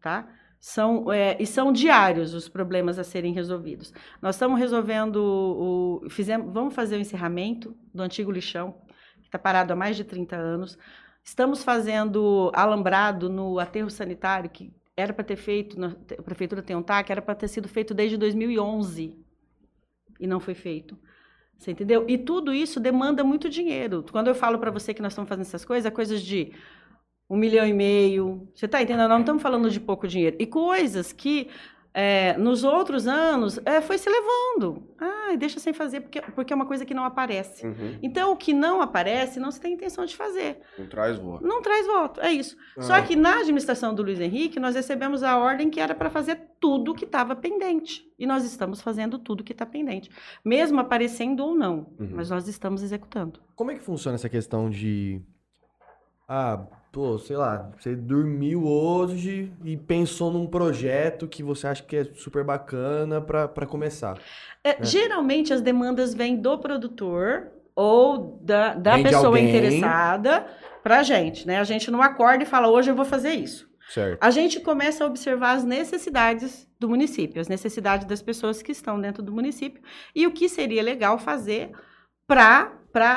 Tá? 0.00 0.28
São, 0.58 1.12
é, 1.12 1.36
e 1.40 1.46
são 1.46 1.72
diários 1.72 2.34
os 2.34 2.48
problemas 2.48 2.98
a 2.98 3.04
serem 3.04 3.32
resolvidos. 3.32 3.92
Nós 4.20 4.34
estamos 4.34 4.58
resolvendo 4.58 5.16
o. 5.16 6.10
Fizemos, 6.10 6.52
vamos 6.52 6.74
fazer 6.74 6.96
o 6.96 7.00
encerramento 7.00 7.76
do 7.94 8.02
antigo 8.02 8.30
lixão, 8.30 8.74
que 9.20 9.26
está 9.26 9.38
parado 9.38 9.72
há 9.72 9.76
mais 9.76 9.96
de 9.96 10.04
30 10.04 10.36
anos. 10.36 10.78
Estamos 11.22 11.62
fazendo 11.62 12.50
alambrado 12.54 13.28
no 13.28 13.58
aterro 13.58 13.90
sanitário, 13.90 14.50
que 14.50 14.72
era 14.96 15.12
para 15.12 15.24
ter 15.24 15.36
feito, 15.36 15.76
a 15.84 16.22
prefeitura 16.22 16.62
tem 16.62 16.74
um 16.74 16.82
TAC, 16.82 17.10
era 17.10 17.20
para 17.20 17.34
ter 17.34 17.48
sido 17.48 17.68
feito 17.68 17.92
desde 17.92 18.16
2011 18.16 19.14
e 20.18 20.26
não 20.26 20.40
foi 20.40 20.54
feito. 20.54 20.98
Você 21.58 21.70
entendeu? 21.70 22.04
E 22.08 22.18
tudo 22.18 22.52
isso 22.52 22.80
demanda 22.80 23.22
muito 23.24 23.48
dinheiro. 23.48 24.04
Quando 24.10 24.28
eu 24.28 24.34
falo 24.34 24.58
para 24.58 24.70
você 24.70 24.92
que 24.92 25.02
nós 25.02 25.12
estamos 25.12 25.28
fazendo 25.28 25.46
essas 25.46 25.64
coisas, 25.64 25.86
é 25.86 25.90
coisas 25.90 26.22
de 26.22 26.52
um 27.28 27.36
milhão 27.36 27.66
e 27.66 27.72
meio. 27.72 28.48
Você 28.54 28.66
está 28.66 28.82
entendendo? 28.82 29.08
Nós 29.08 29.10
não 29.10 29.20
estamos 29.20 29.42
falando 29.42 29.70
de 29.70 29.80
pouco 29.80 30.06
dinheiro. 30.06 30.36
E 30.38 30.46
coisas 30.46 31.12
que 31.12 31.48
é, 31.98 32.36
nos 32.36 32.62
outros 32.62 33.06
anos 33.06 33.58
é, 33.64 33.80
foi 33.80 33.96
se 33.96 34.06
levando. 34.06 34.86
Ah, 35.00 35.34
deixa 35.38 35.58
sem 35.58 35.72
fazer, 35.72 36.02
porque, 36.02 36.20
porque 36.20 36.52
é 36.52 36.56
uma 36.56 36.66
coisa 36.66 36.84
que 36.84 36.92
não 36.92 37.06
aparece. 37.06 37.66
Uhum. 37.66 37.98
Então, 38.02 38.32
o 38.32 38.36
que 38.36 38.52
não 38.52 38.82
aparece, 38.82 39.40
não 39.40 39.50
se 39.50 39.58
tem 39.58 39.72
intenção 39.72 40.04
de 40.04 40.14
fazer. 40.14 40.60
Não 40.78 40.86
traz 40.86 41.16
voto. 41.16 41.46
Não 41.46 41.62
traz 41.62 41.86
voto, 41.86 42.20
é 42.20 42.30
isso. 42.30 42.54
Ah. 42.76 42.82
Só 42.82 43.00
que 43.00 43.16
na 43.16 43.38
administração 43.38 43.94
do 43.94 44.02
Luiz 44.02 44.20
Henrique, 44.20 44.60
nós 44.60 44.74
recebemos 44.74 45.22
a 45.22 45.38
ordem 45.38 45.70
que 45.70 45.80
era 45.80 45.94
para 45.94 46.10
fazer 46.10 46.38
tudo 46.60 46.94
que 46.94 47.06
estava 47.06 47.34
pendente. 47.34 48.06
E 48.18 48.26
nós 48.26 48.44
estamos 48.44 48.82
fazendo 48.82 49.18
tudo 49.18 49.42
que 49.42 49.52
está 49.52 49.64
pendente. 49.64 50.10
Mesmo 50.44 50.78
aparecendo 50.78 51.40
ou 51.46 51.54
não. 51.54 51.94
Uhum. 51.98 52.10
Mas 52.12 52.28
nós 52.28 52.46
estamos 52.46 52.82
executando. 52.82 53.40
Como 53.54 53.70
é 53.70 53.74
que 53.74 53.82
funciona 53.82 54.16
essa 54.16 54.28
questão 54.28 54.68
de. 54.68 55.22
Ah, 56.28 56.66
pô, 56.96 57.18
sei 57.18 57.36
lá, 57.36 57.70
você 57.78 57.94
dormiu 57.94 58.66
hoje 58.66 59.52
e 59.62 59.76
pensou 59.76 60.32
num 60.32 60.46
projeto 60.46 61.28
que 61.28 61.42
você 61.42 61.66
acha 61.66 61.82
que 61.82 61.94
é 61.94 62.04
super 62.14 62.42
bacana 62.42 63.20
pra 63.20 63.66
começar. 63.66 64.18
É, 64.64 64.82
Geralmente 64.82 65.52
as 65.52 65.60
demandas 65.60 66.14
vêm 66.14 66.36
do 66.36 66.56
produtor 66.56 67.48
ou 67.74 68.40
da, 68.40 68.72
da 68.72 68.94
Vem 68.94 69.02
pessoa 69.02 69.38
interessada 69.38 70.46
para 70.82 71.00
a 71.00 71.02
gente. 71.02 71.46
Né? 71.46 71.58
A 71.58 71.64
gente 71.64 71.90
não 71.90 72.00
acorda 72.00 72.44
e 72.44 72.46
fala, 72.46 72.70
hoje 72.70 72.90
eu 72.90 72.96
vou 72.96 73.04
fazer 73.04 73.34
isso. 73.34 73.68
Certo. 73.90 74.16
A 74.18 74.30
gente 74.30 74.60
começa 74.60 75.04
a 75.04 75.06
observar 75.06 75.52
as 75.52 75.64
necessidades 75.64 76.66
do 76.80 76.88
município, 76.88 77.42
as 77.42 77.46
necessidades 77.46 78.06
das 78.06 78.22
pessoas 78.22 78.62
que 78.62 78.72
estão 78.72 78.98
dentro 78.98 79.22
do 79.22 79.30
município 79.30 79.82
e 80.14 80.26
o 80.26 80.32
que 80.32 80.48
seria 80.48 80.82
legal 80.82 81.18
fazer 81.18 81.72
para 82.26 82.72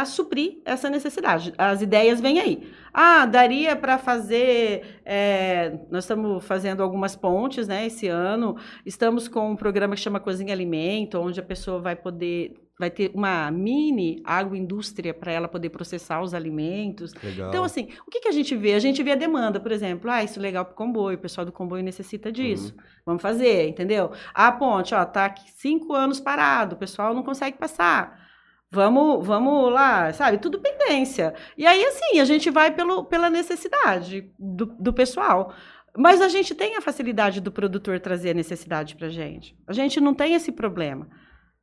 suprir 0.05 0.57
essa 0.65 0.89
necessidade. 0.89 1.53
As 1.57 1.81
ideias 1.81 2.19
vêm 2.19 2.39
aí. 2.39 2.69
Ah, 2.93 3.25
daria 3.25 3.75
para 3.75 3.97
fazer. 3.97 4.99
é, 5.05 5.79
nós 5.89 6.03
estamos 6.03 6.43
fazendo 6.43 6.83
algumas 6.83 7.15
pontes 7.15 7.67
né, 7.67 7.85
esse 7.85 8.07
ano. 8.07 8.57
Estamos 8.85 9.27
com 9.27 9.51
um 9.51 9.55
programa 9.55 9.95
que 9.95 10.01
chama 10.01 10.19
Cozinha 10.19 10.53
Alimento, 10.53 11.17
onde 11.19 11.39
a 11.39 11.43
pessoa 11.43 11.79
vai 11.79 11.95
poder. 11.95 12.55
Vai 12.77 12.89
ter 12.89 13.11
uma 13.13 13.51
mini 13.51 14.21
agroindústria 14.23 15.13
para 15.13 15.31
ela 15.31 15.47
poder 15.47 15.69
processar 15.69 16.21
os 16.21 16.33
alimentos. 16.33 17.13
Legal. 17.21 17.49
Então, 17.49 17.63
assim, 17.63 17.89
o 18.07 18.09
que, 18.09 18.21
que 18.21 18.27
a 18.29 18.31
gente 18.31 18.55
vê? 18.55 18.73
A 18.73 18.79
gente 18.79 19.03
vê 19.03 19.11
a 19.11 19.15
demanda, 19.15 19.59
por 19.59 19.71
exemplo, 19.71 20.09
ah, 20.09 20.23
isso 20.23 20.39
é 20.39 20.41
legal 20.41 20.63
para 20.63 20.73
o 20.73 20.77
comboio, 20.77 21.17
o 21.17 21.21
pessoal 21.21 21.43
do 21.43 21.51
comboio 21.51 21.83
necessita 21.83 22.31
disso. 22.31 22.73
Vamos 23.05 23.21
fazer, 23.21 23.67
entendeu? 23.67 24.11
A 24.33 24.49
ponte, 24.49 24.95
ó, 24.95 25.03
tá 25.03 25.25
aqui 25.25 25.51
cinco 25.57 25.93
anos 25.93 26.21
parado, 26.21 26.75
o 26.75 26.79
pessoal 26.79 27.13
não 27.13 27.21
consegue 27.21 27.57
passar. 27.57 28.28
Vamos, 28.71 29.25
vamos 29.25 29.73
lá, 29.73 30.13
sabe? 30.13 30.38
Tudo 30.38 30.60
pendência. 30.60 31.34
E 31.58 31.65
aí, 31.65 31.84
assim, 31.86 32.19
a 32.19 32.25
gente 32.25 32.51
vai 32.51 32.71
pelo, 32.71 33.03
pela 33.03 33.29
necessidade 33.29 34.32
do, 34.38 34.67
do 34.67 34.93
pessoal. 34.93 35.53
Mas 35.97 36.21
a 36.21 36.27
gente 36.27 36.53
tem 36.53 36.77
a 36.77 36.82
facilidade 36.82 37.41
do 37.41 37.51
produtor 37.51 37.99
trazer 37.99 38.29
a 38.29 38.34
necessidade 38.36 38.95
para 38.95 39.10
gente. 39.10 39.58
A 39.67 39.73
gente 39.73 39.99
não 39.99 40.13
tem 40.13 40.36
esse 40.36 40.51
problema. 40.51 41.08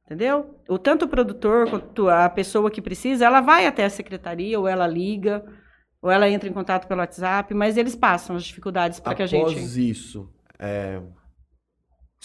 Entendeu? 0.05 0.61
O 0.69 0.79
tanto 0.79 1.05
o 1.05 1.09
produtor 1.09 1.69
quanto 1.69 2.09
a 2.09 2.29
pessoa 2.29 2.71
que 2.71 2.81
precisa, 2.81 3.25
ela 3.25 3.41
vai 3.41 3.67
até 3.67 3.85
a 3.85 3.91
secretaria 3.91 4.59
ou 4.59 4.69
ela 4.69 4.87
liga. 4.87 5.45
ou 6.01 6.11
ela 6.11 6.29
entra 6.29 6.49
em 6.49 6.53
contato 6.53 6.87
pelo 6.87 7.01
WhatsApp, 7.01 7.53
mas 7.55 7.77
eles 7.77 7.97
passam 7.97 8.37
as 8.37 8.45
dificuldades 8.45 9.01
para 9.01 9.15
que 9.15 9.23
a 9.23 9.27
gente. 9.27 9.43
Após 9.43 9.77
isso, 9.77 10.33
é, 10.59 11.01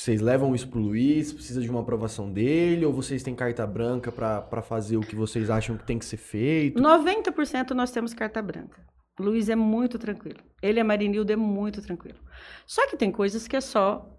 vocês 0.02 0.20
levam 0.22 0.56
isso 0.56 0.68
pro 0.68 0.80
Luiz? 0.80 1.32
Precisa 1.32 1.62
de 1.62 1.70
uma 1.70 1.82
aprovação 1.82 2.32
dele? 2.32 2.86
Ou 2.86 2.92
vocês 2.94 3.22
têm 3.24 3.36
carta 3.36 3.66
branca 3.68 4.12
pra 4.12 4.62
fazer 4.62 4.98
o 4.98 5.02
que 5.02 5.16
vocês 5.16 5.50
acham 5.50 5.78
que 5.78 5.84
tem 5.86 6.00
que 6.00 6.06
ser 6.06 6.18
feito? 6.18 6.82
90% 6.82 7.72
nós 7.72 7.92
temos 7.92 8.14
carta 8.14 8.42
branca. 8.42 8.80
O 9.20 9.24
Luiz 9.24 9.50
é 9.50 9.56
muito 9.56 10.00
tranquilo. 10.00 10.40
Ele 10.62 10.80
a 10.80 10.84
Marinilda 10.84 11.34
é 11.34 11.36
muito 11.36 11.82
tranquilo. 11.82 12.18
Só 12.66 12.88
que 12.88 12.98
tem 12.98 13.12
coisas 13.12 13.48
que 13.48 13.56
é 13.56 13.62
só 13.62 14.10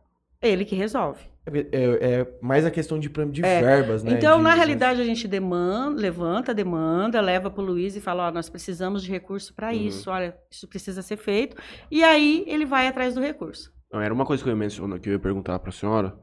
ele 0.40 0.64
que 0.64 0.77
resolve. 0.77 1.21
É, 1.45 1.66
é 1.73 2.38
mais 2.40 2.64
a 2.64 2.71
questão 2.71 3.01
de, 3.01 3.09
de 3.09 3.45
É. 3.45 3.61
verbas, 3.61 4.05
né? 4.05 4.12
Então, 4.12 4.37
de- 4.37 4.45
na 4.45 4.55
realidade, 4.55 5.01
a 5.01 5.05
gente 5.05 5.27
demanda, 5.27 6.01
levanta 6.01 6.53
a 6.53 6.55
demanda, 6.55 7.21
leva 7.21 7.51
para 7.51 7.61
o 7.61 7.66
Luiz 7.66 7.97
e 7.97 8.01
fala: 8.01 8.29
ó, 8.29 8.31
nós 8.31 8.49
precisamos 8.49 9.03
de 9.03 9.11
recurso 9.11 9.53
para 9.53 9.68
Uhum. 9.73 9.87
isso, 9.88 10.09
olha, 10.09 10.37
isso 10.49 10.68
precisa 10.68 11.03
ser 11.03 11.16
feito. 11.16 11.57
E 11.90 12.05
aí 12.05 12.45
ele 12.47 12.64
vai 12.64 12.87
atrás 12.87 13.14
do 13.14 13.21
recurso. 13.21 13.73
Não, 13.92 14.00
era 14.00 14.12
uma 14.12 14.24
coisa 14.24 14.42
que 14.42 14.48
eu 14.48 14.52
ia 14.52 14.59
mencionar, 14.59 14.98
que 14.98 15.09
eu 15.09 15.12
ia 15.12 15.18
perguntar 15.18 15.59
pra 15.59 15.70
senhora. 15.70 16.16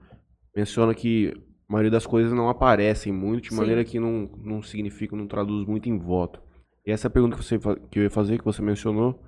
Menciona 0.55 0.93
que 0.95 1.34
a 1.69 1.71
maioria 1.71 1.91
das 1.91 2.08
coisas 2.08 2.34
não 2.34 2.49
aparecem 2.49 3.13
muito, 3.13 3.43
de 3.43 3.49
Sim. 3.49 3.58
maneira 3.58 3.84
que 3.84 3.99
não, 3.99 4.29
não 4.43 4.62
significa, 4.63 5.15
não 5.15 5.27
traduz 5.27 5.65
muito 5.67 5.88
em 5.88 5.97
voto. 5.97 6.41
E 6.86 6.91
essa 6.91 7.10
pergunta 7.10 7.38
que, 7.38 7.43
você, 7.43 7.60
que 7.91 7.99
eu 7.99 8.03
ia 8.03 8.10
fazer, 8.10 8.39
que 8.39 8.43
você 8.43 8.62
mencionou, 8.62 9.21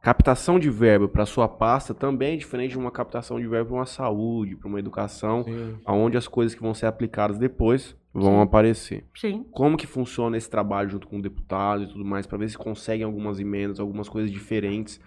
captação 0.00 0.58
de 0.60 0.70
verbo 0.70 1.08
para 1.08 1.26
sua 1.26 1.48
pasta 1.48 1.92
também 1.92 2.34
é 2.34 2.36
diferente 2.36 2.72
de 2.72 2.78
uma 2.78 2.92
captação 2.92 3.40
de 3.40 3.48
verbo 3.48 3.70
para 3.70 3.78
uma 3.78 3.86
saúde, 3.86 4.54
para 4.54 4.68
uma 4.68 4.78
educação, 4.78 5.42
Sim. 5.42 5.76
onde 5.88 6.16
as 6.16 6.28
coisas 6.28 6.54
que 6.54 6.62
vão 6.62 6.74
ser 6.74 6.86
aplicadas 6.86 7.38
depois 7.38 7.96
vão 8.12 8.34
Sim. 8.34 8.42
aparecer. 8.42 9.04
Sim. 9.16 9.44
Como 9.50 9.76
que 9.76 9.88
funciona 9.88 10.36
esse 10.36 10.48
trabalho 10.48 10.90
junto 10.90 11.08
com 11.08 11.18
o 11.18 11.22
deputado 11.22 11.82
e 11.82 11.88
tudo 11.88 12.04
mais, 12.04 12.24
para 12.24 12.38
ver 12.38 12.48
se 12.48 12.56
conseguem 12.56 13.04
algumas 13.04 13.40
emendas, 13.40 13.80
algumas 13.80 14.08
coisas 14.08 14.30
diferentes 14.30 15.00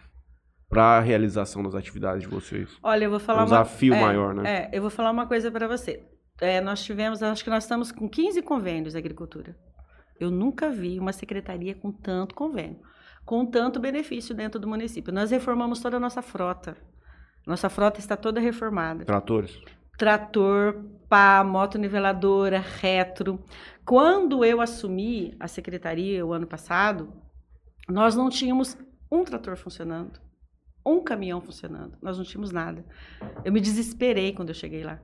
para 0.70 0.98
a 0.98 1.00
realização 1.00 1.64
das 1.64 1.76
atividades 1.76 2.24
de 2.24 2.28
vocês? 2.28 2.70
Olha, 2.84 3.06
eu 3.06 3.10
vou 3.10 3.20
É 3.20 3.22
falar 3.22 3.40
um 3.40 3.42
uma... 3.44 3.46
desafio 3.46 3.94
é, 3.94 4.02
maior, 4.02 4.34
né? 4.34 4.44
É, 4.50 4.70
eu 4.74 4.82
vou 4.82 4.92
falar 4.92 5.12
uma 5.12 5.26
coisa 5.26 5.50
para 5.52 5.68
você. 5.68 6.04
É, 6.40 6.62
nós 6.62 6.84
tivemos, 6.84 7.24
acho 7.24 7.44
que 7.44 7.50
nós 7.50 7.64
estamos 7.64 7.92
com 7.92 8.08
15 8.08 8.42
convênios 8.42 8.94
de 8.94 9.00
agricultura. 9.00 9.56
Eu 10.20 10.30
nunca 10.32 10.70
vi 10.70 11.00
uma 11.00 11.14
secretaria 11.14 11.76
com 11.76 11.92
tanto 11.92 12.36
convênio, 12.36 12.80
com 13.26 13.46
tanto 13.46 13.80
benefício 13.80 14.36
dentro 14.36 14.60
do 14.60 14.68
município. 14.68 15.14
Nós 15.14 15.32
reformamos 15.32 15.80
toda 15.80 15.98
a 15.98 16.00
nossa 16.00 16.22
frota. 16.22 16.76
Nossa 17.46 17.70
frota 17.70 18.00
está 18.00 18.18
toda 18.18 18.40
reformada. 18.40 19.06
Tratores? 19.06 19.60
Trator, 19.98 20.84
pá, 21.10 21.44
moto 21.44 21.78
niveladora, 21.78 22.60
retro. 22.60 23.40
Quando 23.86 24.44
eu 24.44 24.60
assumi 24.62 25.34
a 25.40 25.48
secretaria 25.48 26.26
o 26.26 26.34
ano 26.34 26.46
passado, 26.46 27.14
nós 27.88 28.16
não 28.16 28.30
tínhamos 28.30 28.78
um 29.10 29.24
trator 29.24 29.56
funcionando, 29.56 30.20
um 30.88 31.04
caminhão 31.04 31.42
funcionando. 31.42 31.98
Nós 32.02 32.18
não 32.18 32.26
tínhamos 32.26 32.52
nada. 32.52 32.86
Eu 33.44 33.52
me 33.52 33.60
desesperei 33.60 34.34
quando 34.34 34.50
eu 34.50 34.56
cheguei 34.56 34.84
lá. 34.84 35.00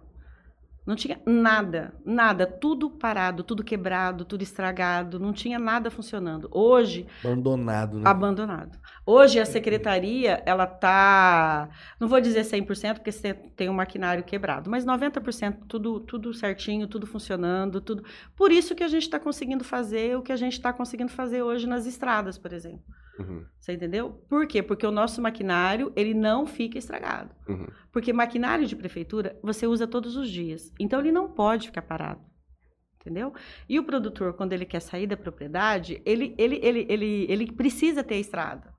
Não 0.86 0.98
tinha 0.98 1.18
nada, 1.26 1.94
nada, 2.06 2.46
tudo 2.46 2.90
parado, 2.90 3.42
tudo 3.42 3.64
quebrado, 3.64 4.26
tudo 4.26 4.42
estragado, 4.42 5.18
não 5.18 5.32
tinha 5.32 5.58
nada 5.58 5.90
funcionando. 5.90 6.50
Hoje, 6.52 7.08
Abandonado, 7.24 8.00
né? 8.00 8.10
abandonado. 8.10 8.78
Hoje 9.06 9.40
a 9.40 9.46
secretaria, 9.46 10.44
ela 10.46 10.68
tá, 10.68 11.70
não 11.98 12.10
vou 12.10 12.20
dizer 12.20 12.42
100% 12.42 12.96
porque 12.96 13.14
você 13.14 13.34
tem 13.34 13.70
um 13.70 13.74
maquinário 13.74 14.26
quebrado, 14.26 14.70
mas 14.70 14.86
90% 14.86 15.60
tudo 15.70 16.02
tudo 16.02 16.34
certinho, 16.34 16.86
tudo 16.86 17.08
funcionando, 17.08 17.80
tudo. 17.80 18.04
Por 18.36 18.52
isso 18.52 18.76
que 18.76 18.84
a 18.84 18.90
gente 18.90 19.04
está 19.04 19.18
conseguindo 19.18 19.64
fazer 19.64 20.18
o 20.18 20.22
que 20.22 20.34
a 20.34 20.38
gente 20.38 20.54
está 20.54 20.74
conseguindo 20.74 21.12
fazer 21.14 21.44
hoje 21.44 21.66
nas 21.66 21.86
estradas, 21.86 22.38
por 22.38 22.52
exemplo. 22.52 22.84
Uhum, 23.20 23.46
Você 23.60 23.74
entendeu? 23.74 24.10
Por 24.28 24.48
quê? 24.48 24.64
Porque 24.64 24.86
o 24.88 24.92
nosso 24.92 25.22
maquinário, 25.22 25.94
ele 25.96 26.14
não 26.14 26.48
fica 26.48 26.78
estragado. 26.78 27.30
uhum. 27.48 27.68
Porque 27.92 28.12
maquinário 28.12 28.66
de 28.66 28.76
prefeitura 28.76 29.38
você 29.44 29.68
usa 29.68 29.86
todos 29.86 30.16
os 30.16 30.30
dias. 30.30 30.72
Então 30.80 31.00
ele 31.00 31.12
não 31.12 31.30
pode 31.30 31.68
ficar 31.68 31.84
parado. 31.84 32.22
Entendeu? 33.00 33.34
E 33.68 33.78
o 33.80 33.84
produtor, 33.84 34.34
quando 34.34 34.54
ele 34.54 34.66
quer 34.66 34.80
sair 34.80 35.06
da 35.06 35.18
propriedade, 35.18 36.02
ele, 36.06 36.34
ele, 36.38 36.60
ele, 36.64 36.86
ele, 36.90 37.26
ele 37.30 37.52
precisa 37.52 38.02
ter 38.04 38.16
a 38.16 38.20
estrada. 38.20 38.74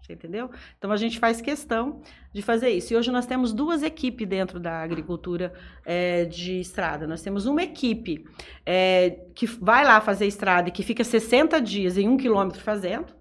Você 0.00 0.12
entendeu? 0.14 0.50
Então 0.78 0.92
a 0.92 0.96
gente 0.96 1.18
faz 1.18 1.40
questão 1.40 2.00
de 2.32 2.42
fazer 2.42 2.70
isso. 2.70 2.92
E 2.92 2.96
hoje 2.96 3.10
nós 3.10 3.26
temos 3.26 3.52
duas 3.52 3.82
equipes 3.82 4.26
dentro 4.28 4.60
da 4.60 4.82
agricultura 4.82 5.52
eh, 5.84 6.24
de 6.26 6.60
estrada. 6.60 7.06
Nós 7.06 7.22
temos 7.22 7.44
uma 7.46 7.62
equipe 7.62 8.24
eh, 8.64 9.18
que 9.34 9.46
vai 9.46 9.84
lá 9.84 10.00
fazer 10.00 10.26
estrada 10.26 10.68
e 10.68 10.72
que 10.72 10.82
fica 10.82 11.02
60 11.04 11.60
dias 11.60 11.96
em 11.98 12.08
um 12.08 12.16
quilômetro 12.16 12.60
fazendo, 12.60 13.14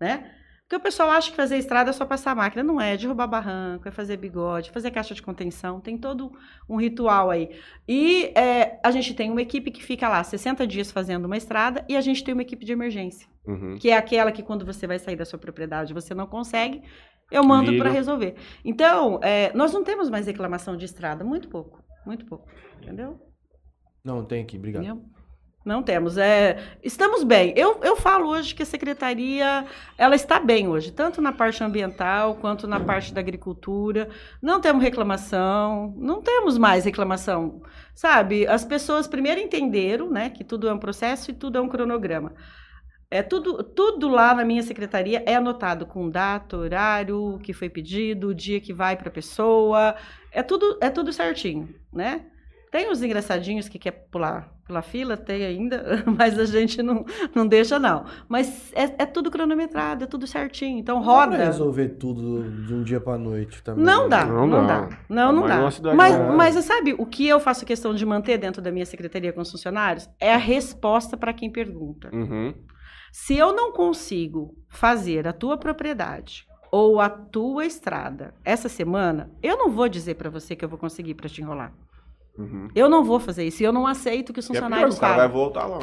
né? 0.00 0.32
Porque 0.62 0.74
o 0.74 0.80
pessoal 0.80 1.10
acha 1.10 1.30
que 1.30 1.36
fazer 1.36 1.58
estrada 1.58 1.90
é 1.90 1.92
só 1.92 2.04
passar 2.04 2.32
a 2.32 2.34
máquina. 2.34 2.60
Não 2.64 2.80
é, 2.80 2.94
é 2.94 2.96
derrubar 2.96 3.28
barranco, 3.28 3.86
é 3.86 3.90
fazer 3.92 4.16
bigode, 4.16 4.72
fazer 4.72 4.90
caixa 4.90 5.14
de 5.14 5.22
contenção, 5.22 5.80
tem 5.80 5.96
todo 5.96 6.32
um 6.68 6.76
ritual 6.76 7.30
aí. 7.30 7.50
E 7.86 8.32
é, 8.36 8.80
a 8.82 8.90
gente 8.90 9.14
tem 9.14 9.30
uma 9.30 9.40
equipe 9.40 9.70
que 9.70 9.80
fica 9.80 10.08
lá 10.08 10.24
60 10.24 10.66
dias 10.66 10.90
fazendo 10.90 11.26
uma 11.26 11.36
estrada 11.36 11.84
e 11.88 11.96
a 11.96 12.00
gente 12.00 12.24
tem 12.24 12.34
uma 12.34 12.42
equipe 12.42 12.64
de 12.64 12.72
emergência, 12.72 13.28
Uhum. 13.46 13.76
que 13.78 13.90
é 13.90 13.96
aquela 13.96 14.32
que 14.32 14.42
quando 14.42 14.66
você 14.66 14.88
vai 14.88 14.98
sair 14.98 15.14
da 15.14 15.24
sua 15.24 15.38
propriedade 15.38 15.94
você 15.94 16.12
não 16.16 16.26
consegue, 16.26 16.82
eu 17.30 17.44
mando 17.44 17.76
para 17.78 17.88
resolver. 17.88 18.34
Então, 18.64 19.20
é, 19.22 19.52
nós 19.54 19.72
não 19.72 19.84
temos 19.84 20.10
mais 20.10 20.26
reclamação 20.26 20.76
de 20.76 20.84
estrada, 20.84 21.22
muito 21.22 21.48
pouco, 21.48 21.80
muito 22.04 22.26
pouco, 22.26 22.48
entendeu? 22.82 23.20
Não, 24.04 24.24
tem 24.24 24.42
aqui, 24.42 24.56
obrigado. 24.56 24.84
Entendeu? 24.84 25.04
Não 25.66 25.82
temos. 25.82 26.16
É, 26.16 26.62
estamos 26.80 27.24
bem. 27.24 27.52
Eu, 27.56 27.80
eu 27.82 27.96
falo 27.96 28.28
hoje 28.28 28.54
que 28.54 28.62
a 28.62 28.66
secretaria 28.66 29.66
ela 29.98 30.14
está 30.14 30.38
bem 30.38 30.68
hoje, 30.68 30.92
tanto 30.92 31.20
na 31.20 31.32
parte 31.32 31.64
ambiental 31.64 32.36
quanto 32.36 32.68
na 32.68 32.78
parte 32.78 33.12
da 33.12 33.20
agricultura. 33.20 34.08
Não 34.40 34.60
temos 34.60 34.80
reclamação, 34.80 35.92
não 35.98 36.22
temos 36.22 36.56
mais 36.56 36.84
reclamação. 36.84 37.62
Sabe, 37.96 38.46
as 38.46 38.64
pessoas 38.64 39.08
primeiro 39.08 39.40
entenderam 39.40 40.08
né, 40.08 40.30
que 40.30 40.44
tudo 40.44 40.68
é 40.68 40.72
um 40.72 40.78
processo 40.78 41.32
e 41.32 41.34
tudo 41.34 41.58
é 41.58 41.60
um 41.60 41.68
cronograma. 41.68 42.32
É 43.10 43.20
tudo, 43.20 43.64
tudo 43.64 44.08
lá 44.08 44.34
na 44.36 44.44
minha 44.44 44.62
secretaria 44.62 45.24
é 45.26 45.34
anotado 45.34 45.84
com 45.84 46.08
data, 46.08 46.56
horário, 46.56 47.34
o 47.34 47.38
que 47.40 47.52
foi 47.52 47.68
pedido, 47.68 48.28
o 48.28 48.34
dia 48.34 48.60
que 48.60 48.72
vai 48.72 48.96
para 48.96 49.08
a 49.08 49.12
pessoa. 49.12 49.96
É 50.30 50.44
tudo, 50.44 50.78
é 50.80 50.90
tudo 50.90 51.12
certinho, 51.12 51.74
né? 51.92 52.24
Tem 52.70 52.90
os 52.90 53.02
engraçadinhos 53.02 53.68
que 53.68 53.78
quer 53.78 53.92
pular 54.10 54.52
pela 54.66 54.82
fila, 54.82 55.16
tem 55.16 55.44
ainda, 55.44 56.02
mas 56.18 56.36
a 56.38 56.44
gente 56.44 56.82
não, 56.82 57.04
não 57.34 57.46
deixa, 57.46 57.78
não. 57.78 58.04
Mas 58.28 58.72
é, 58.74 58.82
é 59.02 59.06
tudo 59.06 59.30
cronometrado, 59.30 60.04
é 60.04 60.06
tudo 60.06 60.26
certinho. 60.26 60.78
Então 60.78 60.96
Não 60.96 61.06
dá 61.06 61.12
pra 61.12 61.24
roda. 61.24 61.44
resolver 61.44 61.90
tudo 61.90 62.50
de 62.66 62.74
um 62.74 62.82
dia 62.82 63.00
pra 63.00 63.16
noite 63.16 63.62
também. 63.62 63.84
Não 63.84 64.04
né? 64.04 64.08
dá, 64.08 64.24
Não 64.26 64.46
não, 64.46 64.66
dá. 64.66 64.80
dá. 64.80 64.98
Não, 65.08 65.32
não 65.32 65.46
dá. 65.46 65.58
Mas, 65.94 66.16
grande. 66.16 66.36
mas 66.36 66.54
sabe, 66.64 66.94
o 66.98 67.06
que 67.06 67.26
eu 67.26 67.38
faço 67.38 67.64
questão 67.64 67.94
de 67.94 68.04
manter 68.04 68.38
dentro 68.38 68.60
da 68.60 68.72
minha 68.72 68.84
secretaria 68.86 69.32
com 69.32 69.40
os 69.40 69.50
funcionários 69.50 70.08
é 70.18 70.34
a 70.34 70.38
resposta 70.38 71.16
para 71.16 71.32
quem 71.32 71.50
pergunta. 71.50 72.10
Uhum. 72.12 72.52
Se 73.12 73.36
eu 73.38 73.52
não 73.54 73.72
consigo 73.72 74.54
fazer 74.68 75.26
a 75.28 75.32
tua 75.32 75.56
propriedade 75.56 76.44
ou 76.70 77.00
a 77.00 77.08
tua 77.08 77.64
estrada 77.64 78.34
essa 78.44 78.68
semana, 78.68 79.30
eu 79.42 79.56
não 79.56 79.70
vou 79.70 79.88
dizer 79.88 80.16
para 80.16 80.28
você 80.28 80.56
que 80.56 80.64
eu 80.64 80.68
vou 80.68 80.78
conseguir 80.78 81.14
para 81.14 81.28
te 81.28 81.40
enrolar. 81.40 81.72
Uhum. 82.38 82.68
Eu 82.74 82.88
não 82.88 83.02
vou 83.04 83.18
fazer 83.18 83.44
isso. 83.46 83.62
E 83.62 83.66
eu 83.66 83.72
não 83.72 83.86
aceito 83.86 84.32
que 84.32 84.40
os 84.40 84.46
E 84.46 84.50
é 84.50 84.52
pior, 84.52 84.62
funcionários 84.62 84.96
o 84.96 85.00
cara 85.00 85.16
vai 85.16 85.28
falem. 85.28 85.36
voltar 85.42 85.66
lá. 85.66 85.78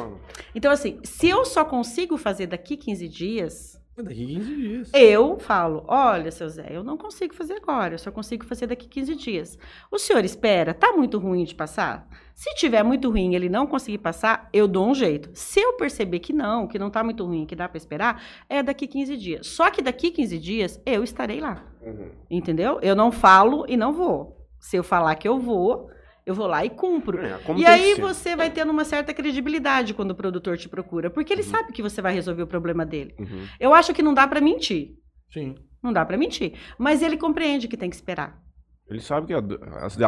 Então, 0.54 0.70
assim, 0.70 0.98
se 1.02 1.28
eu 1.28 1.44
só 1.44 1.64
consigo 1.64 2.16
fazer 2.16 2.46
daqui 2.46 2.76
15 2.76 3.08
dias, 3.08 3.74
Daqui 3.96 4.26
15 4.26 4.54
dias. 4.56 4.90
eu 4.92 5.38
falo: 5.38 5.84
olha, 5.86 6.30
seu 6.32 6.48
Zé, 6.48 6.66
eu 6.70 6.82
não 6.82 6.96
consigo 6.96 7.32
fazer 7.34 7.54
agora, 7.54 7.94
eu 7.94 7.98
só 7.98 8.10
consigo 8.10 8.44
fazer 8.44 8.66
daqui 8.66 8.88
15 8.88 9.14
dias. 9.14 9.58
O 9.90 9.98
senhor 9.98 10.24
espera? 10.24 10.74
Tá 10.74 10.92
muito 10.92 11.16
ruim 11.18 11.44
de 11.44 11.54
passar? 11.54 12.08
Se 12.34 12.52
tiver 12.56 12.82
muito 12.82 13.08
ruim 13.08 13.32
e 13.32 13.36
ele 13.36 13.48
não 13.48 13.64
conseguir 13.68 13.98
passar, 13.98 14.48
eu 14.52 14.66
dou 14.66 14.88
um 14.88 14.94
jeito. 14.94 15.30
Se 15.34 15.60
eu 15.60 15.74
perceber 15.74 16.18
que 16.18 16.32
não, 16.32 16.66
que 16.66 16.76
não 16.80 16.90
tá 16.90 17.04
muito 17.04 17.24
ruim, 17.24 17.46
que 17.46 17.54
dá 17.54 17.68
para 17.68 17.78
esperar, 17.78 18.20
é 18.48 18.60
daqui 18.64 18.88
15 18.88 19.16
dias. 19.16 19.46
Só 19.46 19.70
que 19.70 19.80
daqui 19.80 20.10
15 20.10 20.38
dias 20.40 20.80
eu 20.84 21.04
estarei 21.04 21.40
lá. 21.40 21.64
Uhum. 21.80 22.10
Entendeu? 22.28 22.80
Eu 22.82 22.96
não 22.96 23.12
falo 23.12 23.64
e 23.68 23.76
não 23.76 23.92
vou. 23.92 24.44
Se 24.58 24.76
eu 24.76 24.82
falar 24.82 25.14
que 25.14 25.28
eu 25.28 25.38
vou, 25.38 25.88
eu 26.26 26.34
vou 26.34 26.46
lá 26.46 26.64
e 26.64 26.70
cumpro. 26.70 27.18
É, 27.18 27.38
E 27.56 27.66
aí 27.66 27.94
você 28.00 28.34
vai 28.34 28.50
tendo 28.50 28.70
uma 28.70 28.84
certa 28.84 29.12
credibilidade 29.12 29.92
quando 29.94 30.12
o 30.12 30.14
produtor 30.14 30.56
te 30.56 30.68
procura, 30.68 31.10
porque 31.10 31.32
ele 31.32 31.42
Uhum. 31.42 31.48
sabe 31.48 31.72
que 31.72 31.82
você 31.82 32.00
vai 32.00 32.14
resolver 32.14 32.42
o 32.42 32.46
problema 32.46 32.84
dele. 32.86 33.14
Uhum. 33.18 33.46
Eu 33.60 33.74
acho 33.74 33.92
que 33.92 34.02
não 34.02 34.14
dá 34.14 34.26
pra 34.26 34.40
mentir. 34.40 34.92
Sim. 35.32 35.54
Não 35.82 35.92
dá 35.92 36.04
pra 36.04 36.16
mentir, 36.16 36.54
mas 36.78 37.02
ele 37.02 37.16
compreende 37.18 37.68
que 37.68 37.76
tem 37.76 37.90
que 37.90 37.96
esperar. 37.96 38.42
Ele 38.88 39.00
sabe 39.00 39.26
que 39.26 39.34
a, 39.34 39.38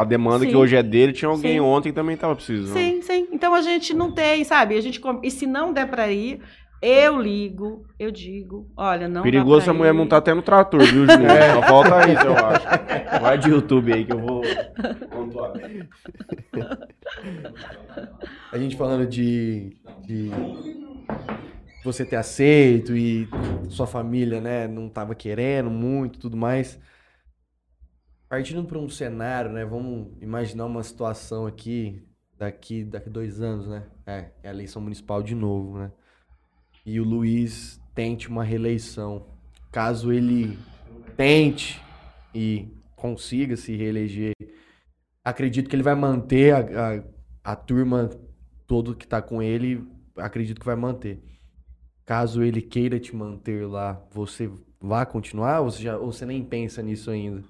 a- 0.01 0.03
demanda 0.05 0.45
Sim. 0.45 0.49
que 0.51 0.55
hoje 0.55 0.75
é 0.75 0.83
dele, 0.83 1.11
tinha 1.13 1.29
alguém 1.29 1.53
Sim. 1.53 1.59
ontem 1.59 1.89
que 1.89 1.95
também 1.95 2.15
tava 2.17 2.35
precisando. 2.35 2.73
Sim, 2.77 3.01
sim. 3.01 3.27
Então 3.31 3.53
a 3.53 3.61
gente 3.61 3.93
não 3.93 4.11
tem, 4.11 4.43
sabe? 4.43 4.75
A 4.77 4.81
gente 4.81 5.01
e 5.23 5.31
se 5.31 5.45
não 5.47 5.73
der 5.73 5.87
pra 5.89 6.11
ir, 6.11 6.41
eu 6.81 7.19
ligo, 7.21 7.85
eu 7.97 8.11
digo, 8.11 8.71
olha, 8.77 9.07
não 9.07 9.23
Perigoso 9.23 9.65
pra 9.65 9.73
mulher 9.73 9.93
ir. 9.93 9.97
montar 9.97 10.17
até 10.17 10.33
no 10.33 10.41
trator, 10.41 10.81
viu, 10.83 11.05
Juninho? 11.07 11.29
Só 11.55 11.61
falta 11.63 12.11
isso, 12.11 12.25
eu 12.25 12.37
acho. 12.37 13.21
Vai 13.21 13.37
de 13.37 13.49
YouTube 13.49 13.93
aí 13.93 14.05
que 14.05 14.13
eu 14.13 14.19
vou 14.19 14.41
pontuar. 15.09 15.53
A 18.51 18.57
gente 18.57 18.75
falando 18.75 19.07
de, 19.07 19.75
de 20.05 20.29
você 21.83 22.05
ter 22.05 22.15
aceito 22.17 22.95
e 22.95 23.27
sua 23.69 23.87
família, 23.87 24.39
né, 24.41 24.67
não 24.67 24.89
tava 24.89 25.15
querendo 25.15 25.69
muito, 25.69 26.19
tudo 26.19 26.37
mais. 26.37 26.79
Partindo 28.29 28.63
para 28.65 28.77
um 28.77 28.89
cenário, 28.89 29.51
né, 29.51 29.65
vamos 29.65 30.09
imaginar 30.21 30.65
uma 30.65 30.83
situação 30.83 31.47
aqui 31.47 32.05
daqui 32.37 32.83
daqui 32.83 33.09
dois 33.09 33.41
anos, 33.41 33.67
né? 33.67 33.83
É, 34.05 34.25
é 34.43 34.49
a 34.49 34.51
eleição 34.51 34.81
municipal 34.81 35.23
de 35.23 35.33
novo, 35.33 35.79
né? 35.79 35.91
E 36.87 37.01
o 37.01 37.03
Luiz 37.03 37.81
tente 37.93 38.29
uma 38.29 38.45
reeleição. 38.45 39.27
Caso 39.69 40.09
ele 40.09 40.57
tente 41.17 41.81
e 42.33 42.65
consiga 42.95 43.57
se 43.57 43.75
reeleger, 43.75 44.33
acredito 45.21 45.69
que 45.69 45.75
ele 45.75 45.83
vai 45.83 45.95
manter 45.95 46.55
a, 46.55 46.59
a, 46.59 47.51
a 47.51 47.55
turma 47.57 48.09
todo 48.65 48.95
que 48.95 49.05
tá 49.05 49.21
com 49.21 49.41
ele, 49.41 49.85
acredito 50.15 50.61
que 50.61 50.65
vai 50.65 50.77
manter. 50.77 51.21
Caso 52.05 52.41
ele 52.41 52.61
queira 52.61 52.97
te 52.97 53.13
manter 53.13 53.67
lá, 53.67 54.01
você 54.09 54.49
vai 54.79 55.05
continuar 55.05 55.59
ou 55.59 55.69
você, 55.69 55.83
já, 55.83 55.97
ou 55.97 56.13
você 56.13 56.25
nem 56.25 56.41
pensa 56.41 56.81
nisso 56.81 57.11
ainda? 57.11 57.43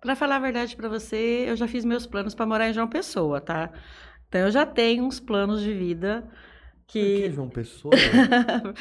Para 0.00 0.16
falar 0.16 0.36
a 0.36 0.40
verdade 0.40 0.74
para 0.74 0.88
você, 0.88 1.44
eu 1.46 1.54
já 1.54 1.68
fiz 1.68 1.84
meus 1.84 2.08
planos 2.08 2.34
para 2.34 2.44
morar 2.44 2.68
em 2.68 2.72
João 2.72 2.88
Pessoa, 2.88 3.40
tá? 3.40 3.70
Então 4.26 4.40
eu 4.40 4.50
já 4.50 4.66
tenho 4.66 5.04
uns 5.04 5.20
planos 5.20 5.60
de 5.62 5.72
vida 5.72 6.28
Por 6.86 6.92
que 6.92 7.22
que 7.22 7.32
João 7.32 7.48
Pessoa? 7.48 7.94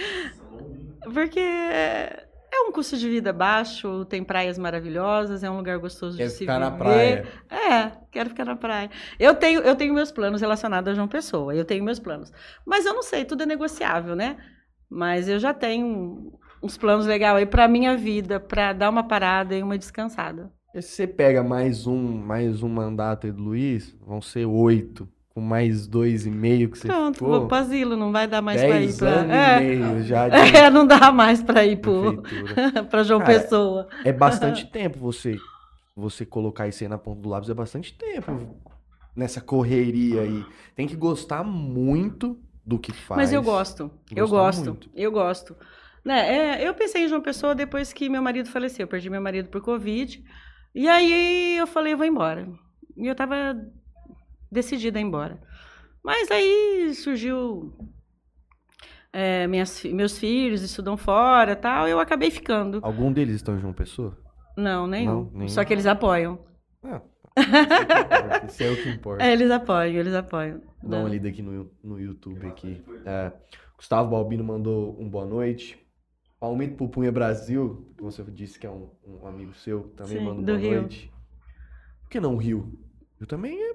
porque 1.13 1.39
é 1.39 2.61
um 2.67 2.71
custo 2.71 2.97
de 2.97 3.09
vida 3.09 3.33
baixo, 3.33 4.05
tem 4.05 4.23
praias 4.23 4.57
maravilhosas, 4.57 5.43
é 5.43 5.49
um 5.49 5.57
lugar 5.57 5.77
gostoso 5.77 6.17
Quer 6.17 6.25
de 6.25 6.31
se 6.31 6.39
ficar 6.39 6.59
na 6.59 6.69
viver. 6.69 6.79
praia. 6.79 7.27
É, 7.49 7.91
quero 8.11 8.29
ficar 8.29 8.45
na 8.45 8.55
praia. 8.55 8.89
Eu 9.19 9.35
tenho, 9.35 9.61
eu 9.61 9.75
tenho 9.75 9.93
meus 9.93 10.11
planos 10.11 10.41
relacionados 10.41 10.91
a 10.91 10.95
João 10.95 11.07
Pessoa, 11.07 11.53
eu 11.53 11.65
tenho 11.65 11.83
meus 11.83 11.99
planos. 11.99 12.31
Mas 12.65 12.85
eu 12.85 12.93
não 12.93 13.03
sei, 13.03 13.25
tudo 13.25 13.43
é 13.43 13.45
negociável, 13.45 14.15
né? 14.15 14.37
Mas 14.89 15.27
eu 15.27 15.39
já 15.39 15.53
tenho 15.53 16.39
uns 16.61 16.77
planos 16.77 17.05
legais 17.05 17.35
aí 17.35 17.45
para 17.45 17.67
minha 17.67 17.97
vida, 17.97 18.39
para 18.39 18.73
dar 18.73 18.89
uma 18.89 19.07
parada 19.07 19.55
e 19.55 19.61
uma 19.61 19.77
descansada. 19.77 20.51
E 20.73 20.81
se 20.81 20.89
você 20.89 21.07
pega 21.07 21.43
mais 21.43 21.87
um, 21.87 22.17
mais 22.17 22.63
um 22.63 22.69
mandato 22.69 23.27
aí 23.27 23.31
do 23.31 23.41
Luiz, 23.41 23.95
vão 24.01 24.21
ser 24.21 24.45
oito, 24.45 25.07
com 25.35 25.41
mais 25.41 25.85
dois 25.85 26.25
e 26.25 26.31
meio 26.31 26.69
que 26.69 26.77
você 26.79 26.87
Pronto, 26.87 27.15
ficou. 27.15 27.39
vou 27.41 27.47
pro 27.49 27.57
asilo, 27.57 27.97
não 27.97 28.09
vai 28.09 28.25
dar 28.25 28.41
mais 28.41 28.61
para 28.61 28.79
ir 28.79 28.95
para. 28.95 29.09
anos 29.09 29.31
É, 29.35 29.73
e 29.73 29.77
meio 29.77 30.03
já 30.03 30.29
de 30.29 30.35
é, 30.55 30.69
não 30.69 30.87
dá 30.87 31.11
mais 31.11 31.43
para 31.43 31.65
ir 31.65 31.77
para 32.89 33.03
João 33.03 33.19
Cara, 33.19 33.41
Pessoa. 33.41 33.89
É 34.05 34.13
bastante 34.13 34.65
tempo 34.71 34.97
você 34.97 35.37
você 35.93 36.25
colocar 36.25 36.69
isso 36.69 36.83
aí 36.83 36.89
na 36.89 36.97
ponta 36.97 37.21
do 37.21 37.27
lápis, 37.27 37.49
é 37.49 37.53
bastante 37.53 37.93
tempo 37.93 38.31
nessa 39.13 39.41
correria 39.41 40.21
aí. 40.21 40.45
Tem 40.73 40.87
que 40.87 40.95
gostar 40.95 41.43
muito 41.43 42.39
do 42.65 42.79
que 42.79 42.93
faz. 42.93 43.17
Mas 43.17 43.33
eu 43.33 43.43
gosto, 43.43 43.91
eu 44.15 44.29
gosto, 44.29 44.65
muito. 44.65 44.89
eu 44.95 45.11
gosto. 45.11 45.55
Né, 46.03 46.61
é, 46.63 46.67
eu 46.67 46.73
pensei 46.73 47.03
em 47.03 47.07
João 47.09 47.21
Pessoa 47.21 47.53
depois 47.53 47.91
que 47.91 48.07
meu 48.07 48.21
marido 48.21 48.49
faleceu. 48.49 48.83
Eu 48.83 48.87
perdi 48.87 49.09
meu 49.09 49.21
marido 49.21 49.49
por 49.49 49.61
Covid. 49.61 50.23
E 50.73 50.87
aí 50.87 51.57
eu 51.57 51.67
falei, 51.67 51.93
eu 51.93 51.97
vou 51.97 52.05
embora. 52.05 52.47
E 52.95 53.07
eu 53.07 53.15
tava 53.15 53.55
decidida 54.55 54.97
a 54.97 55.01
ir 55.01 55.05
embora. 55.05 55.39
Mas 56.03 56.29
aí 56.31 56.93
surgiu. 56.95 57.73
é, 59.13 59.47
minhas 59.47 59.83
meus 59.85 60.17
filhos 60.17 60.61
estudam 60.61 60.97
fora 60.97 61.55
tal. 61.55 61.87
Eu 61.87 61.99
acabei 61.99 62.29
ficando. 62.31 62.79
Algum 62.81 63.11
deles 63.11 63.35
estão 63.35 63.55
em 63.55 63.59
João 63.59 63.73
Pessoa? 63.73 64.17
Não, 64.57 64.87
nenhum. 64.87 65.23
Não, 65.25 65.31
nenhum. 65.31 65.47
Só 65.49 65.63
que 65.63 65.73
eles 65.73 65.85
apoiam. 65.85 66.39
Ah, 66.83 67.01
tá. 67.35 68.45
Isso 68.47 68.63
é 68.63 68.71
o 68.71 68.81
que 68.81 68.89
importa. 68.89 69.23
É, 69.23 69.33
eles 69.33 69.51
apoiam, 69.51 69.99
eles 69.99 70.13
apoiam. 70.13 70.61
Dar 70.83 70.99
uma 70.99 71.09
lida 71.09 71.27
aqui 71.29 71.41
no, 71.41 71.69
no 71.83 71.99
YouTube 71.99 72.45
aqui. 72.47 72.83
É, 73.05 73.31
Gustavo 73.77 74.11
Balbino 74.11 74.43
mandou 74.43 74.95
um 74.99 75.09
boa 75.09 75.25
noite. 75.25 75.77
Palmito 76.39 76.75
Pupunha 76.75 77.11
Brasil, 77.11 77.91
que 77.97 78.03
você 78.03 78.23
disse 78.23 78.59
que 78.59 78.67
é 78.67 78.69
um, 78.69 78.89
um 79.05 79.25
amigo 79.27 79.53
seu, 79.55 79.89
também 79.95 80.19
Sim, 80.19 80.25
manda 80.25 80.41
um 80.41 80.45
boa 80.45 80.57
Rio. 80.57 80.81
noite. 80.81 81.11
Por 82.01 82.09
que 82.09 82.19
não 82.19 82.37
Rio? 82.37 82.77
Rio 83.17 83.27
também 83.27 83.57
é 83.59 83.73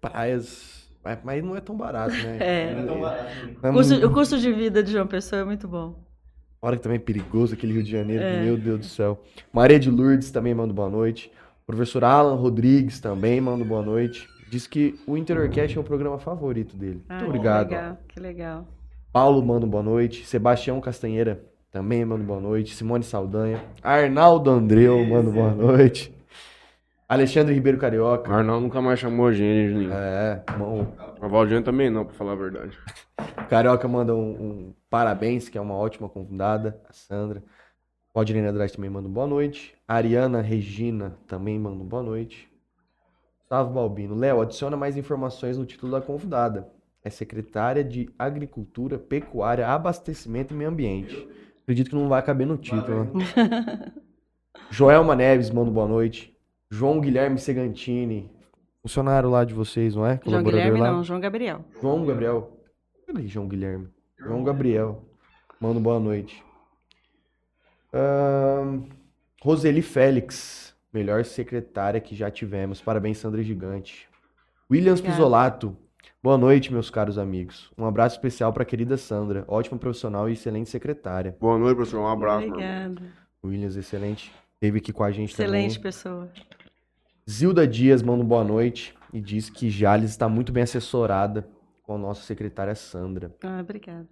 praias, 0.00 0.88
mas- 1.04 1.18
mas 1.24 1.44
não 1.44 1.56
é 1.56 1.60
tão 1.60 1.76
barato, 1.76 2.14
né? 2.14 2.36
É. 2.40 2.74
Não 2.74 2.82
é 2.82 2.86
tão 2.86 3.00
barato. 3.00 3.30
É 3.62 3.70
O 3.70 3.72
custo, 3.72 4.06
o 4.06 4.12
custo 4.12 4.38
de 4.38 4.52
vida 4.52 4.82
de 4.82 4.92
João 4.92 5.06
Pessoa 5.06 5.42
é 5.42 5.44
muito 5.44 5.66
bom. 5.68 5.94
Hora 6.60 6.76
que 6.76 6.82
também 6.82 6.96
é 6.96 7.00
perigoso, 7.00 7.54
aquele 7.54 7.72
Rio 7.74 7.82
de 7.84 7.90
Janeiro, 7.90 8.22
É. 8.22 8.42
meu 8.42 8.56
Deus 8.56 8.80
do 8.80 8.84
céu. 8.86 9.22
Maria 9.52 9.78
de 9.78 9.90
Lourdes 9.90 10.30
também 10.30 10.52
manda 10.54 10.72
boa 10.72 10.88
noite. 10.90 11.30
Professor 11.66 12.02
Alan 12.02 12.34
Rodrigues 12.34 12.98
também 12.98 13.40
manda 13.40 13.64
boa 13.64 13.82
noite. 13.82 14.28
Diz 14.50 14.66
que 14.66 14.98
o 15.06 15.16
Interiorcast 15.16 15.76
é 15.76 15.80
o 15.80 15.84
programa 15.84 16.18
favorito 16.18 16.74
dele. 16.76 17.02
Ah, 17.08 17.16
Muito 17.18 17.26
obrigado. 17.28 17.68
Que 17.68 17.74
legal, 17.74 17.98
que 18.08 18.20
legal. 18.20 18.66
Paulo 19.12 19.44
manda 19.44 19.66
boa 19.66 19.82
noite. 19.82 20.26
Sebastião 20.26 20.80
Castanheira 20.80 21.40
também 21.70 22.04
manda 22.04 22.24
boa 22.24 22.40
noite. 22.40 22.74
Simone 22.74 23.04
Saldanha. 23.04 23.62
Arnaldo 23.82 24.50
Andreu 24.50 25.04
manda 25.06 25.30
boa 25.30 25.54
noite. 25.54 26.12
Alexandre 27.08 27.54
Ribeiro 27.54 27.78
O 27.78 27.80
Carioca. 27.80 28.30
Arnaldo 28.30 28.66
nunca 28.66 28.82
mais 28.82 28.98
chamou 28.98 29.28
a 29.28 29.32
gente, 29.32 29.72
Juninho. 29.72 29.92
É, 29.94 30.44
bom. 30.58 30.86
A 31.18 31.26
Valdiane 31.26 31.64
também 31.64 31.88
não, 31.88 32.04
pra 32.04 32.12
falar 32.12 32.32
a 32.32 32.36
verdade. 32.36 32.78
Carioca 33.48 33.88
manda 33.88 34.14
um, 34.14 34.30
um 34.30 34.74
parabéns, 34.90 35.48
que 35.48 35.56
é 35.56 35.60
uma 35.60 35.74
ótima 35.74 36.06
convidada. 36.06 36.78
A 36.86 36.92
Sandra. 36.92 37.42
Valdirene 38.14 38.48
Andrade 38.48 38.74
também 38.74 38.90
manda 38.90 39.08
um 39.08 39.12
boa 39.12 39.26
noite. 39.26 39.74
Ariana 39.86 40.42
Regina 40.42 41.16
também 41.26 41.58
manda 41.58 41.82
um 41.82 41.86
boa 41.86 42.02
noite. 42.02 42.46
Gustavo 43.40 43.72
Balbino. 43.72 44.14
Léo, 44.14 44.42
adiciona 44.42 44.76
mais 44.76 44.96
informações 44.98 45.56
no 45.56 45.64
título 45.64 45.92
da 45.92 46.02
convidada. 46.02 46.68
É 47.02 47.08
secretária 47.08 47.82
de 47.82 48.10
Agricultura, 48.18 48.98
Pecuária, 48.98 49.66
Abastecimento 49.66 50.52
e 50.52 50.56
Meio 50.56 50.68
Ambiente. 50.68 51.26
Acredito 51.62 51.88
que 51.88 51.96
não 51.96 52.08
vai 52.08 52.22
caber 52.22 52.46
no 52.46 52.58
título, 52.58 53.04
né? 53.04 53.92
Joelma 54.70 55.14
Neves 55.14 55.48
manda 55.48 55.70
um 55.70 55.72
boa 55.72 55.88
noite. 55.88 56.37
João 56.70 57.00
Guilherme 57.00 57.38
Segantini. 57.38 58.30
Funcionário 58.82 59.28
lá 59.30 59.44
de 59.44 59.54
vocês, 59.54 59.94
não 59.94 60.06
é? 60.06 60.20
João 60.24 60.42
Guilherme 60.42 60.78
lá? 60.78 60.92
não, 60.92 61.04
João 61.04 61.20
Gabriel. 61.20 61.64
João 61.80 62.04
Gabriel. 62.04 62.60
Cadê 63.06 63.26
João 63.26 63.48
Guilherme? 63.48 63.88
João 64.18 64.44
Gabriel. 64.44 65.04
Manda 65.60 65.78
um 65.78 65.82
boa 65.82 65.98
noite. 65.98 66.42
Roseli 69.42 69.82
Félix. 69.82 70.74
Melhor 70.92 71.24
secretária 71.24 72.00
que 72.00 72.14
já 72.14 72.30
tivemos. 72.30 72.80
Parabéns, 72.80 73.18
Sandra 73.18 73.42
Gigante. 73.42 74.08
Williams 74.70 75.00
Obrigada. 75.00 75.16
Pisolato. 75.16 75.76
Boa 76.22 76.38
noite, 76.38 76.72
meus 76.72 76.90
caros 76.90 77.18
amigos. 77.18 77.70
Um 77.76 77.84
abraço 77.84 78.16
especial 78.16 78.52
para 78.52 78.62
a 78.62 78.66
querida 78.66 78.96
Sandra. 78.96 79.44
Ótima 79.46 79.78
profissional 79.78 80.28
e 80.28 80.32
excelente 80.32 80.70
secretária. 80.70 81.36
Boa 81.38 81.58
noite, 81.58 81.76
professor. 81.76 82.00
Um 82.00 82.08
abraço. 82.08 82.46
Obrigada. 82.48 83.02
Williams, 83.44 83.76
excelente. 83.76 84.32
Esteve 84.54 84.78
aqui 84.78 84.92
com 84.92 85.04
a 85.04 85.10
gente 85.10 85.32
Excelente 85.32 85.74
também. 85.74 85.82
pessoa. 85.82 86.28
Zilda 87.28 87.68
Dias 87.68 88.00
manda 88.00 88.24
um 88.24 88.26
boa 88.26 88.42
noite 88.42 88.94
e 89.12 89.20
diz 89.20 89.50
que 89.50 89.68
Jales 89.68 90.10
está 90.10 90.30
muito 90.30 90.50
bem 90.50 90.62
assessorada 90.62 91.46
com 91.82 91.94
a 91.94 91.98
nossa 91.98 92.22
secretária 92.22 92.74
Sandra. 92.74 93.34
Ah, 93.42 93.60
obrigada. 93.60 94.08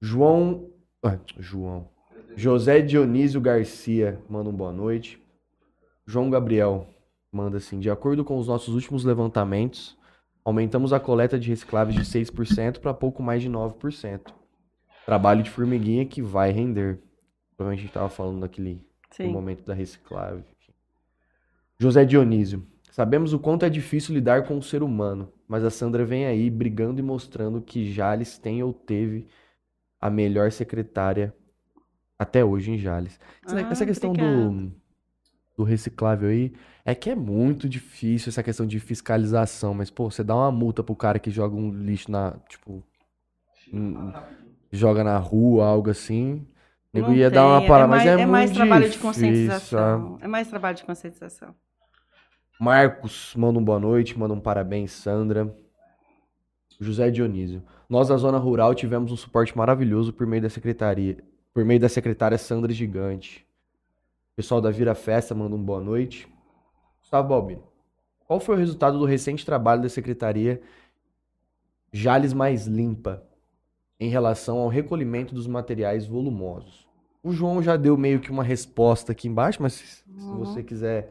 João. 0.00 0.70
ah, 1.04 1.18
João. 1.36 1.88
José 2.36 2.80
Dionísio 2.80 3.40
Garcia 3.40 4.22
manda 4.28 4.48
um 4.48 4.52
boa 4.54 4.72
noite. 4.72 5.20
João 6.06 6.30
Gabriel 6.30 6.86
manda 7.32 7.56
assim: 7.56 7.80
de 7.80 7.90
acordo 7.90 8.24
com 8.24 8.38
os 8.38 8.46
nossos 8.46 8.74
últimos 8.74 9.04
levantamentos, 9.04 9.98
aumentamos 10.44 10.92
a 10.92 11.00
coleta 11.00 11.36
de 11.36 11.48
recicláveis 11.48 11.96
de 11.96 12.04
6% 12.04 12.78
para 12.78 12.94
pouco 12.94 13.24
mais 13.24 13.42
de 13.42 13.50
9%. 13.50 14.32
Trabalho 15.04 15.42
de 15.42 15.50
formiguinha 15.50 16.06
que 16.06 16.22
vai 16.22 16.52
render. 16.52 17.00
Provavelmente 17.56 17.80
a 17.80 17.82
gente 17.82 17.90
estava 17.90 18.08
falando 18.08 18.38
Sim. 19.10 19.32
momento 19.32 19.64
da 19.64 19.74
reciclável. 19.74 20.44
José 21.78 22.04
Dionísio. 22.04 22.66
Sabemos 22.90 23.32
o 23.32 23.38
quanto 23.38 23.64
é 23.64 23.70
difícil 23.70 24.14
lidar 24.14 24.46
com 24.46 24.56
o 24.56 24.62
ser 24.62 24.82
humano, 24.82 25.32
mas 25.48 25.64
a 25.64 25.70
Sandra 25.70 26.04
vem 26.04 26.26
aí 26.26 26.48
brigando 26.48 27.00
e 27.00 27.02
mostrando 27.02 27.60
que 27.60 27.90
Jales 27.92 28.38
tem 28.38 28.62
ou 28.62 28.72
teve 28.72 29.26
a 30.00 30.08
melhor 30.08 30.52
secretária 30.52 31.34
até 32.18 32.44
hoje 32.44 32.70
em 32.70 32.78
Jales. 32.78 33.18
Essa, 33.44 33.58
Ah, 33.58 33.70
essa 33.72 33.84
questão 33.84 34.12
do, 34.12 34.70
do 35.56 35.64
reciclável 35.64 36.28
aí 36.28 36.52
é 36.84 36.94
que 36.94 37.10
é 37.10 37.14
muito 37.16 37.68
difícil 37.68 38.28
essa 38.30 38.42
questão 38.42 38.66
de 38.66 38.78
fiscalização, 38.78 39.74
mas 39.74 39.90
pô, 39.90 40.10
você 40.10 40.22
dá 40.22 40.36
uma 40.36 40.52
multa 40.52 40.82
pro 40.82 40.94
cara 40.94 41.18
que 41.18 41.30
joga 41.30 41.56
um 41.56 41.72
lixo 41.72 42.10
na, 42.12 42.36
tipo, 42.48 42.82
hum, 43.72 44.12
joga 44.70 45.02
na 45.02 45.18
rua, 45.18 45.66
algo 45.66 45.90
assim. 45.90 46.46
O 46.94 46.98
nego 46.98 47.12
ia 47.12 47.28
dar 47.28 47.44
uma 47.44 47.58
tem, 47.58 47.68
parada, 47.68 47.88
mais, 47.88 48.04
mas 48.04 48.18
é, 48.18 48.22
é 48.22 48.26
mais 48.26 48.50
muito 48.50 48.56
trabalho 48.56 48.84
de 48.84 48.90
difícil, 48.92 49.12
sabe? 49.12 49.16
conscientização. 49.16 50.18
É 50.20 50.28
mais 50.28 50.48
trabalho 50.48 50.76
de 50.76 50.84
conscientização. 50.84 51.54
Marcos, 52.60 53.34
manda 53.36 53.58
um 53.58 53.64
boa 53.64 53.80
noite, 53.80 54.16
manda 54.16 54.32
um 54.32 54.40
parabéns, 54.40 54.92
Sandra. 54.92 55.52
José 56.78 57.10
Dionísio. 57.10 57.64
Nós 57.88 58.08
da 58.08 58.16
zona 58.16 58.38
rural 58.38 58.74
tivemos 58.76 59.10
um 59.10 59.16
suporte 59.16 59.56
maravilhoso 59.56 60.12
por 60.12 60.24
meio 60.24 60.42
da 60.42 60.48
secretaria, 60.48 61.18
por 61.52 61.64
meio 61.64 61.80
da 61.80 61.88
secretária 61.88 62.38
Sandra 62.38 62.72
Gigante. 62.72 63.44
Pessoal 64.36 64.60
da 64.60 64.70
Vira 64.70 64.94
Festa 64.94 65.34
manda 65.34 65.56
um 65.56 65.62
boa 65.62 65.80
noite. 65.80 66.28
Gustavo 67.00 67.28
Balbino. 67.28 67.64
Qual 68.24 68.38
foi 68.38 68.54
o 68.54 68.58
resultado 68.58 68.98
do 68.98 69.04
recente 69.04 69.44
trabalho 69.44 69.82
da 69.82 69.88
secretaria 69.88 70.62
Jales 71.92 72.32
Mais 72.32 72.66
Limpa? 72.66 73.22
em 73.98 74.08
relação 74.08 74.58
ao 74.58 74.68
recolhimento 74.68 75.34
dos 75.34 75.46
materiais 75.46 76.06
volumosos. 76.06 76.83
O 77.24 77.32
João 77.32 77.62
já 77.62 77.76
deu 77.76 77.96
meio 77.96 78.20
que 78.20 78.30
uma 78.30 78.44
resposta 78.44 79.10
aqui 79.12 79.26
embaixo, 79.26 79.60
mas 79.62 79.72
se, 79.72 79.86
se 79.86 80.04
Uhum. 80.28 80.38
você 80.38 80.62
quiser 80.62 81.10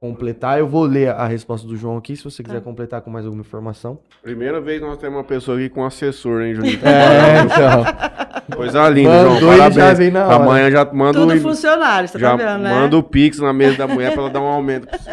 completar, 0.00 0.58
eu 0.58 0.66
vou 0.66 0.82
ler 0.84 1.10
a 1.10 1.26
resposta 1.26 1.66
do 1.66 1.76
João 1.76 1.96
aqui, 1.96 2.14
se 2.16 2.24
você 2.24 2.42
quiser 2.42 2.58
Tá. 2.58 2.64
completar 2.64 3.00
com 3.00 3.08
mais 3.10 3.24
alguma 3.24 3.40
informação. 3.42 3.98
Primeira 4.22 4.60
vez 4.60 4.80
que 4.80 4.86
nós 4.86 4.98
temos 4.98 5.16
uma 5.16 5.24
pessoa 5.24 5.56
aqui 5.56 5.68
com 5.70 5.84
assessor, 5.84 6.42
hein, 6.42 6.54
Juninho? 6.56 6.80
É, 6.84 7.40
então. 7.42 8.56
Coisa 8.56 8.88
linda, 8.90 9.10
Mandou 9.10 9.36
João. 9.38 9.52
Parabéns. 9.52 9.74
já 9.76 9.94
vem 9.94 10.10
na 10.10 10.26
hora. 10.26 10.34
Amanhã 10.36 10.70
já 10.70 10.84
manda 10.92 11.18
Tudo 11.20 11.32
o, 11.34 11.40
funcionário, 11.40 12.08
você 12.08 12.18
já 12.18 12.30
tá 12.30 12.36
vendo, 12.36 12.62
né? 12.64 12.74
manda 12.74 12.98
o 12.98 13.02
Pix 13.02 13.38
na 13.38 13.52
mesa 13.52 13.78
da 13.78 13.86
mulher 13.88 14.12
pra 14.12 14.22
ela 14.22 14.30
dar 14.30 14.40
um 14.40 14.44
aumento 14.46 14.86
pra 14.88 14.98
você. 14.98 15.10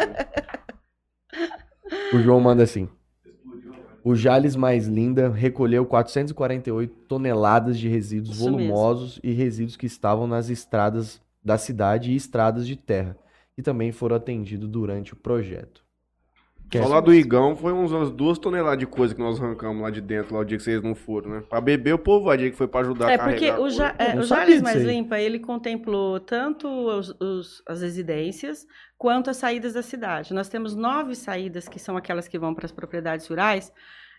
O 2.14 2.18
João 2.20 2.40
manda 2.40 2.62
assim. 2.64 2.88
O 4.04 4.14
Jales 4.16 4.56
Mais 4.56 4.86
Linda 4.86 5.28
recolheu 5.30 5.84
448 5.86 6.92
toneladas 7.06 7.78
de 7.78 7.88
resíduos 7.88 8.36
Isso 8.36 8.44
mesmo. 8.50 8.58
volumosos 8.58 9.20
e 9.22 9.32
resíduos 9.32 9.76
que 9.76 9.86
estavam 9.86 10.26
nas 10.26 10.48
estradas 10.50 11.20
da 11.44 11.56
cidade 11.58 12.10
e 12.12 12.16
estradas 12.16 12.66
de 12.66 12.76
terra, 12.76 13.16
que 13.54 13.62
também 13.62 13.92
foram 13.92 14.16
atendidos 14.16 14.68
durante 14.68 15.12
o 15.12 15.16
projeto. 15.16 15.82
Quer- 16.70 16.82
Só 16.84 16.88
lá 16.88 17.00
do 17.00 17.12
Igão 17.12 17.54
foi 17.54 17.70
uns, 17.72 17.92
umas 17.92 18.10
duas 18.10 18.38
toneladas 18.38 18.78
de 18.78 18.86
coisa 18.86 19.14
que 19.14 19.20
nós 19.20 19.38
arrancamos 19.38 19.82
lá 19.82 19.90
de 19.90 20.00
dentro, 20.00 20.34
lá 20.34 20.40
o 20.40 20.44
dia 20.44 20.56
que 20.56 20.64
vocês 20.64 20.82
não 20.82 20.94
foram, 20.94 21.30
né? 21.30 21.42
Pra 21.46 21.60
beber 21.60 21.92
o 21.94 21.98
povo, 21.98 22.30
a 22.30 22.36
dia 22.36 22.50
que 22.50 22.56
foi 22.56 22.66
pra 22.66 22.80
ajudar 22.80 23.10
É 23.10 23.14
a 23.14 23.18
carregar. 23.18 23.34
porque 23.38 23.50
a 23.50 23.54
o, 23.56 23.58
coisa. 23.58 23.76
ja, 23.76 23.94
é, 23.98 24.18
o 24.18 24.22
Jales 24.22 24.62
Mais. 24.62 24.82
Limpa, 24.82 25.20
ele 25.20 25.38
contemplou 25.38 26.18
tanto 26.18 26.66
os- 26.66 27.14
os- 27.20 27.62
as 27.68 27.82
residências 27.82 28.66
quanto 29.02 29.30
as 29.30 29.36
saídas 29.36 29.72
da 29.72 29.82
cidade. 29.82 30.32
Nós 30.32 30.48
temos 30.48 30.76
nove 30.76 31.16
saídas, 31.16 31.66
que 31.66 31.80
são 31.80 31.96
aquelas 31.96 32.28
que 32.28 32.38
vão 32.38 32.54
para 32.54 32.66
as 32.66 32.70
propriedades 32.70 33.26
rurais, 33.26 33.72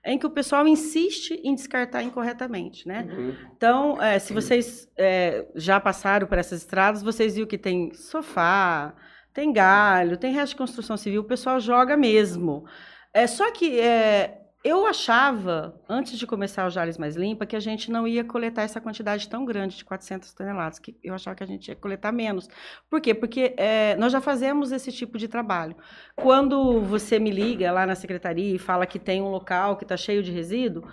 em 0.06 0.20
que 0.20 0.26
o 0.26 0.30
pessoal 0.30 0.68
insiste 0.68 1.40
em 1.42 1.56
descartar 1.56 2.04
incorretamente, 2.04 2.86
né? 2.86 3.08
Uhum. 3.10 3.34
Então, 3.56 4.02
é, 4.04 4.20
se 4.20 4.34
vocês 4.34 4.92
é, 4.98 5.48
já 5.56 5.80
passaram 5.80 6.28
por 6.28 6.38
essas 6.38 6.60
estradas, 6.60 7.02
vocês 7.02 7.36
viram 7.36 7.48
que 7.48 7.58
tem 7.58 7.94
sofá, 7.94 8.94
tem 9.34 9.54
galho, 9.54 10.18
tem 10.18 10.34
resto 10.34 10.50
de 10.50 10.58
construção 10.58 10.98
civil, 10.98 11.22
o 11.22 11.24
pessoal 11.24 11.62
joga 11.62 11.96
mesmo. 11.96 12.66
É, 13.14 13.26
só 13.26 13.54
que 13.54 13.80
é, 13.80 14.43
eu 14.64 14.86
achava, 14.86 15.78
antes 15.90 16.18
de 16.18 16.26
começar 16.26 16.66
o 16.66 16.70
Jales 16.70 16.98
Mais 16.98 17.18
Limpa, 17.18 17.46
que 17.46 17.56
a 17.56 17.60
gente 17.60 17.92
não 17.92 18.08
ia 18.08 18.24
coletar 18.24 18.62
essa 18.62 18.80
quantidade 18.80 19.28
tão 19.28 19.44
grande 19.44 19.76
de 19.76 19.84
400 19.84 20.34
toneladas, 20.34 20.80
que 20.80 20.98
eu 21.04 21.14
achava 21.14 21.36
que 21.36 21.44
a 21.44 21.48
gente 21.48 21.68
ia 21.68 21.76
coletar 21.76 22.14
menos. 22.14 22.48
Por 22.90 23.02
quê? 23.02 23.14
Porque 23.14 23.54
é, 23.58 23.96
nós 23.98 24.14
já 24.14 24.22
fazemos 24.22 24.72
esse 24.72 24.90
tipo 24.92 25.18
de 25.18 25.28
trabalho. 25.28 25.76
Quando 26.16 26.80
você 26.82 27.20
me 27.20 27.30
liga 27.30 27.72
lá 27.74 27.86
na 27.86 27.94
secretaria 27.96 28.56
e 28.56 28.60
fala 28.60 28.86
que 28.86 28.98
tem 28.98 29.22
um 29.22 29.30
local 29.30 29.76
que 29.76 29.84
está 29.84 29.98
cheio 29.98 30.24
de 30.24 30.32
resíduo, 30.32 30.88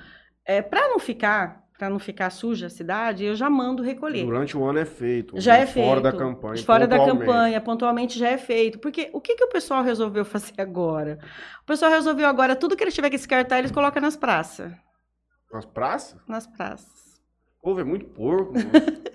é, 0.45 0.61
para 0.61 0.89
não 0.89 0.99
ficar 0.99 1.65
para 1.81 1.89
não 1.89 1.99
ficar 1.99 2.29
suja 2.29 2.67
a 2.67 2.69
cidade, 2.69 3.25
eu 3.25 3.35
já 3.35 3.49
mando 3.49 3.83
recolher. 3.83 4.27
Durante 4.27 4.55
o 4.55 4.63
ano 4.63 4.81
é 4.81 4.85
feito. 4.85 5.41
Já 5.41 5.57
é 5.57 5.65
Fora 5.65 5.99
feito. 5.99 6.03
da 6.03 6.13
campanha. 6.13 6.63
Fora 6.63 6.87
da 6.87 6.99
campanha, 6.99 7.59
pontualmente 7.59 8.19
já 8.19 8.29
é 8.29 8.37
feito. 8.37 8.79
Porque 8.79 9.09
o 9.15 9.21
que, 9.21 9.35
que 9.35 9.45
o 9.45 9.49
pessoal 9.49 9.83
resolveu 9.83 10.23
fazer 10.23 10.53
agora? 10.61 11.19
O 11.63 11.65
pessoal 11.65 11.91
resolveu 11.91 12.29
agora, 12.29 12.55
tudo 12.55 12.77
que 12.77 12.85
eles 12.85 12.93
tiver 12.93 13.09
que 13.09 13.17
descartar, 13.17 13.61
eles 13.61 13.71
colocam 13.71 14.03
nas 14.03 14.15
praças. 14.15 14.71
Nas 15.51 15.65
praças? 15.65 16.21
Nas 16.29 16.47
praças. 16.47 17.19
O 17.61 17.63
povo 17.63 17.81
é 17.81 17.85
muito 17.85 18.05
porco. 18.09 18.53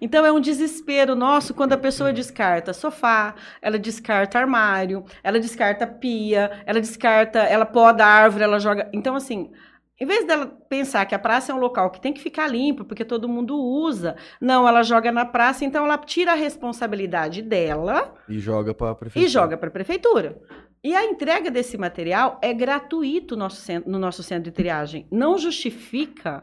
Então 0.00 0.24
é 0.24 0.32
um 0.32 0.40
desespero 0.40 1.14
nosso 1.14 1.52
quando 1.52 1.74
a 1.74 1.76
pessoa 1.76 2.14
descarta 2.14 2.72
sofá, 2.72 3.34
ela 3.60 3.78
descarta 3.78 4.38
armário, 4.38 5.04
ela 5.22 5.38
descarta 5.38 5.86
pia, 5.86 6.62
ela 6.64 6.80
descarta, 6.80 7.40
ela 7.40 7.66
poda 7.66 8.02
a 8.02 8.08
árvore, 8.08 8.44
ela 8.44 8.58
joga. 8.58 8.88
Então, 8.90 9.14
assim, 9.14 9.52
em 10.00 10.06
vez 10.06 10.26
dela 10.26 10.46
pensar 10.68 11.04
que 11.04 11.14
a 11.14 11.18
praça 11.18 11.52
é 11.52 11.54
um 11.54 11.58
local 11.58 11.90
que 11.90 12.00
tem 12.00 12.12
que 12.12 12.20
ficar 12.20 12.46
limpo, 12.48 12.84
porque 12.84 13.04
todo 13.04 13.28
mundo 13.28 13.56
usa, 13.56 14.16
não, 14.40 14.66
ela 14.66 14.82
joga 14.82 15.12
na 15.12 15.26
praça, 15.26 15.64
então 15.64 15.84
ela 15.84 15.98
tira 15.98 16.32
a 16.32 16.36
responsabilidade 16.36 17.42
dela 17.42 18.14
E 18.28 18.38
joga 18.38 18.72
pra 18.72 18.94
prefeitura. 18.94 19.26
e 19.26 19.28
joga 19.28 19.56
para 19.58 19.68
a 19.68 19.72
prefeitura. 19.72 20.40
E 20.82 20.94
a 20.94 21.04
entrega 21.04 21.50
desse 21.50 21.76
material 21.76 22.38
é 22.42 22.54
gratuito 22.54 23.36
no 23.36 23.40
nosso 23.40 23.56
centro, 23.60 23.90
no 23.90 23.98
nosso 23.98 24.22
centro 24.22 24.44
de 24.44 24.52
triagem. 24.52 25.06
Não 25.12 25.36
justifica 25.36 26.42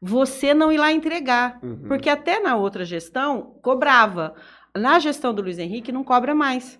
você 0.00 0.52
não 0.52 0.70
ir 0.70 0.76
lá 0.76 0.92
entregar. 0.92 1.58
Uhum. 1.62 1.84
Porque 1.88 2.10
até 2.10 2.38
na 2.38 2.54
outra 2.56 2.84
gestão 2.84 3.58
cobrava. 3.62 4.34
Na 4.76 4.98
gestão 4.98 5.32
do 5.32 5.40
Luiz 5.40 5.58
Henrique 5.58 5.90
não 5.90 6.04
cobra 6.04 6.34
mais. 6.34 6.78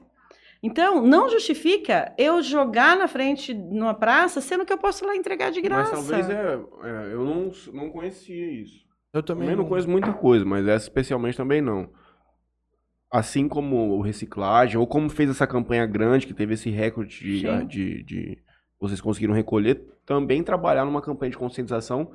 Então, 0.62 1.00
não 1.06 1.28
justifica 1.28 2.12
eu 2.18 2.42
jogar 2.42 2.96
na 2.96 3.06
frente 3.06 3.54
numa 3.54 3.94
praça, 3.94 4.40
sendo 4.40 4.66
que 4.66 4.72
eu 4.72 4.78
posso 4.78 5.06
lá 5.06 5.14
entregar 5.14 5.50
de 5.50 5.60
Mas 5.60 5.68
graça. 5.68 5.92
talvez 5.92 6.28
é, 6.28 6.54
é, 6.54 7.12
eu 7.12 7.24
não, 7.24 7.52
não 7.72 7.90
conhecia 7.90 8.50
isso. 8.50 8.84
Eu 9.12 9.22
também, 9.22 9.44
Também 9.48 9.56
não 9.56 9.68
conheço 9.68 9.88
muita 9.88 10.12
coisa, 10.12 10.44
mas 10.44 10.66
essa 10.66 10.84
especialmente 10.86 11.36
também 11.36 11.60
não. 11.62 11.88
Assim 13.10 13.48
como 13.48 13.96
o 13.96 14.02
reciclagem, 14.02 14.76
ou 14.76 14.86
como 14.86 15.08
fez 15.08 15.30
essa 15.30 15.46
campanha 15.46 15.86
grande, 15.86 16.26
que 16.26 16.34
teve 16.34 16.54
esse 16.54 16.68
recorde 16.68 17.18
de, 17.20 17.64
de, 17.66 18.02
de- 18.04 18.38
Vocês 18.78 19.00
conseguiram 19.00 19.32
recolher, 19.32 19.80
também 20.04 20.42
trabalhar 20.42 20.84
numa 20.84 21.00
campanha 21.00 21.30
de 21.30 21.38
conscientização, 21.38 22.10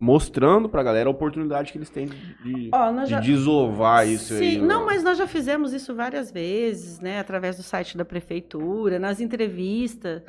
mostrando 0.00 0.66
pra 0.66 0.82
galera 0.82 1.08
a 1.08 1.12
oportunidade 1.12 1.70
que 1.70 1.76
eles 1.78 1.90
têm 1.90 2.06
de, 2.06 2.34
de, 2.42 2.70
já- 3.04 3.20
desovar 3.20 4.08
isso 4.08 4.34
Sim, 4.34 4.42
aí. 4.44 4.58
não, 4.58 4.82
ó. 4.82 4.86
mas 4.86 5.04
nós 5.04 5.18
já 5.18 5.26
fizemos 5.26 5.74
isso 5.74 5.94
várias 5.94 6.32
vezes, 6.32 6.98
né? 7.00 7.20
Através 7.20 7.58
do 7.58 7.62
site 7.62 7.98
da 7.98 8.04
prefeitura, 8.04 8.98
nas 8.98 9.20
entrevistas. 9.20 10.22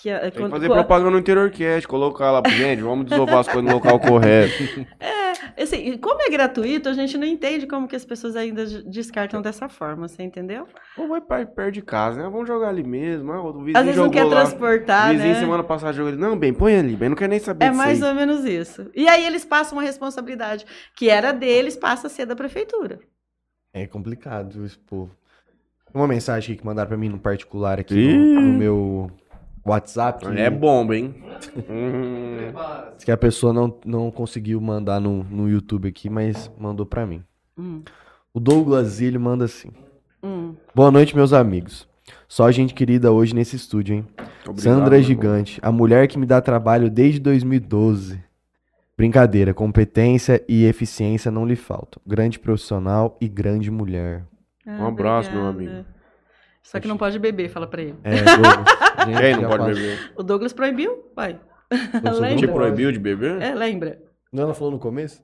Que, 0.00 0.10
a- 0.10 0.30
quando- 0.30 0.50
fazer 0.50 0.66
quando- 0.68 0.78
propaganda 0.78 1.10
no 1.10 1.18
interior 1.18 1.50
cast, 1.50 1.86
colocar 1.86 2.30
lá, 2.30 2.42
gente, 2.48 2.80
vamos 2.82 3.06
desovar 3.06 3.38
as 3.40 3.46
coisas 3.46 3.64
no 3.64 3.72
local 3.74 3.98
correto. 4.00 4.52
Assim, 5.60 5.76
e 5.76 5.98
como 5.98 6.22
é 6.22 6.30
gratuito, 6.30 6.88
a 6.88 6.92
gente 6.92 7.18
não 7.18 7.26
entende 7.26 7.66
como 7.66 7.86
que 7.86 7.94
as 7.96 8.04
pessoas 8.04 8.34
ainda 8.36 8.64
de- 8.64 8.82
descartam 8.88 9.42
dessa 9.42 9.68
forma, 9.68 10.08
você 10.08 10.22
entendeu? 10.22 10.66
Ou 10.96 11.08
vai 11.08 11.20
pra 11.20 11.44
perto 11.44 11.72
de 11.72 11.82
casa, 11.82 12.22
né? 12.22 12.28
Vamos 12.30 12.46
jogar 12.48 12.68
ali 12.68 12.82
mesmo. 12.82 13.30
Ah, 13.32 13.42
o 13.42 13.52
vizinho 13.58 13.76
Às 13.76 13.84
vezes 13.84 14.00
não 14.00 14.10
quer 14.10 14.24
lá. 14.24 14.30
transportar, 14.42 15.10
O 15.10 15.12
vizinho 15.12 15.34
né? 15.34 15.40
semana 15.40 15.62
passada 15.62 15.92
jogou 15.92 16.12
ele. 16.12 16.20
Não, 16.20 16.36
bem, 16.38 16.52
põe 16.52 16.76
ali, 16.76 16.96
bem, 16.96 17.08
não 17.10 17.16
quer 17.16 17.28
nem 17.28 17.38
saber 17.38 17.66
É 17.66 17.70
mais 17.70 18.02
aí. 18.02 18.08
ou 18.08 18.14
menos 18.14 18.44
isso. 18.44 18.90
E 18.94 19.06
aí 19.08 19.26
eles 19.26 19.44
passam 19.44 19.76
uma 19.76 19.84
responsabilidade 19.84 20.64
que 20.96 21.10
era 21.10 21.32
deles, 21.32 21.76
passa 21.76 22.06
a 22.06 22.10
ser 22.10 22.24
da 22.26 22.36
prefeitura. 22.36 22.98
É 23.72 23.86
complicado 23.86 24.64
esse 24.64 24.78
povo. 24.78 25.10
Uma 25.92 26.06
mensagem 26.08 26.52
aqui 26.52 26.60
que 26.60 26.66
mandaram 26.66 26.88
pra 26.88 26.96
mim 26.96 27.08
no 27.08 27.18
particular 27.18 27.78
aqui 27.80 28.16
no, 28.16 28.40
no 28.40 28.52
meu 28.58 29.10
WhatsApp. 29.64 30.26
que- 30.26 30.32
É 30.40 30.48
bomba, 30.50 30.96
hein? 30.96 31.14
Hum, 31.68 32.52
Que 33.04 33.10
a 33.10 33.16
pessoa 33.16 33.52
não, 33.52 33.78
não 33.84 34.10
conseguiu 34.10 34.60
mandar 34.60 35.00
no, 35.00 35.24
no 35.24 35.48
YouTube 35.48 35.88
aqui, 35.88 36.08
mas 36.10 36.50
mandou 36.58 36.84
pra 36.86 37.06
mim. 37.06 37.22
Hum, 37.58 37.82
O 38.32 38.40
Douglas 38.40 38.86
Zilho 38.88 39.20
manda 39.20 39.44
assim. 39.44 39.70
hum. 40.22 40.54
Boa 40.74 40.90
noite, 40.90 41.14
meus 41.16 41.32
amigos. 41.32 41.88
Só 42.28 42.50
gente 42.50 42.74
querida 42.74 43.10
hoje 43.12 43.34
nesse 43.34 43.56
estúdio, 43.56 43.96
hein? 43.96 44.06
obrigado, 44.46 44.60
Sandra 44.60 44.90
meu 44.90 44.98
irmão. 45.00 45.02
Gigante, 45.02 45.58
a 45.62 45.70
mulher 45.72 46.06
que 46.08 46.18
me 46.18 46.26
dá 46.26 46.40
trabalho 46.40 46.90
desde 46.90 47.18
2012. 47.20 48.20
Brincadeira, 48.96 49.54
competência 49.54 50.44
e 50.48 50.64
eficiência 50.64 51.30
não 51.30 51.46
lhe 51.46 51.56
faltam. 51.56 52.00
Grande 52.06 52.38
profissional 52.38 53.16
e 53.20 53.28
grande 53.28 53.70
mulher. 53.70 54.24
Ah, 54.66 54.78
Um 54.82 54.86
abraço, 54.88 55.30
meu 55.32 55.42
obrigada. 55.46 55.78
amigo. 55.78 55.88
Só 56.62 56.78
que 56.78 56.86
não 56.88 56.96
pode 56.96 57.18
beber, 57.18 57.48
fala 57.48 57.66
pra 57.66 57.82
ele. 57.82 57.94
É, 58.04 58.22
Douglas. 58.22 58.64
Quem 59.20 59.36
não 59.40 59.48
pode 59.50 59.64
beber? 59.74 60.12
O 60.16 60.22
Douglas 60.22 60.52
proibiu? 60.52 61.10
Vai. 61.16 61.38
Douglas? 62.02 62.38
Te 62.40 62.46
proibiu 62.46 62.92
de 62.92 62.98
beber? 62.98 63.40
É, 63.40 63.54
lembra? 63.54 63.98
Não, 64.32 64.44
ela 64.44 64.54
falou 64.54 64.72
no 64.72 64.78
começo? 64.78 65.22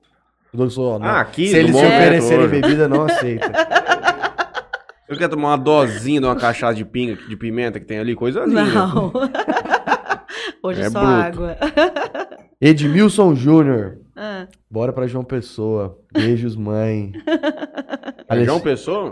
O 0.53 0.57
Douglas 0.57 0.75
falou, 0.75 0.95
ó, 0.95 0.99
não. 0.99 1.05
Ah, 1.07 1.21
aqui, 1.21 1.47
se 1.47 1.57
eles 1.57 1.75
oferecerem 1.75 2.47
bebida, 2.47 2.87
não 2.87 3.03
aceita. 3.03 3.51
Eu 5.07 5.17
quero 5.17 5.29
tomar 5.29 5.49
uma 5.51 5.57
dosinha 5.57 6.19
de 6.19 6.25
uma 6.25 6.35
cachaça 6.35 6.73
de 6.75 6.83
pinga, 6.83 7.15
de 7.15 7.37
pimenta 7.37 7.79
que 7.79 7.85
tem 7.85 7.97
ali, 7.97 8.13
coisa 8.13 8.43
linda. 8.43 8.65
Não. 8.65 9.13
Hoje 10.61 10.81
É 10.81 10.89
só 10.89 10.99
bruto. 10.99 11.13
água. 11.13 11.57
Edmilson 12.59 13.33
Júnior. 13.33 13.99
Ah, 14.13 14.47
Bora 14.69 14.91
pra 14.91 15.07
João 15.07 15.23
Pessoa. 15.23 15.97
Beijos, 16.11 16.57
mãe. 16.57 17.13
É 18.27 18.43
João 18.43 18.59
Pessoa? 18.59 19.11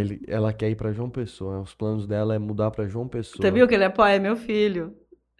Ele- 0.00 0.20
ela 0.26 0.52
quer 0.52 0.70
ir 0.70 0.74
pra 0.74 0.92
João 0.92 1.08
Pessoa. 1.10 1.60
Os 1.60 1.74
planos 1.74 2.06
dela 2.06 2.34
é 2.34 2.38
mudar 2.38 2.70
pra 2.70 2.86
João 2.86 3.06
Pessoa. 3.08 3.40
Você 3.40 3.50
viu 3.50 3.66
que 3.68 3.74
ele 3.74 3.84
apoia 3.84 4.18
meu 4.18 4.36
filho? 4.36 4.94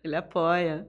Ele 0.05 0.15
apoia. 0.17 0.87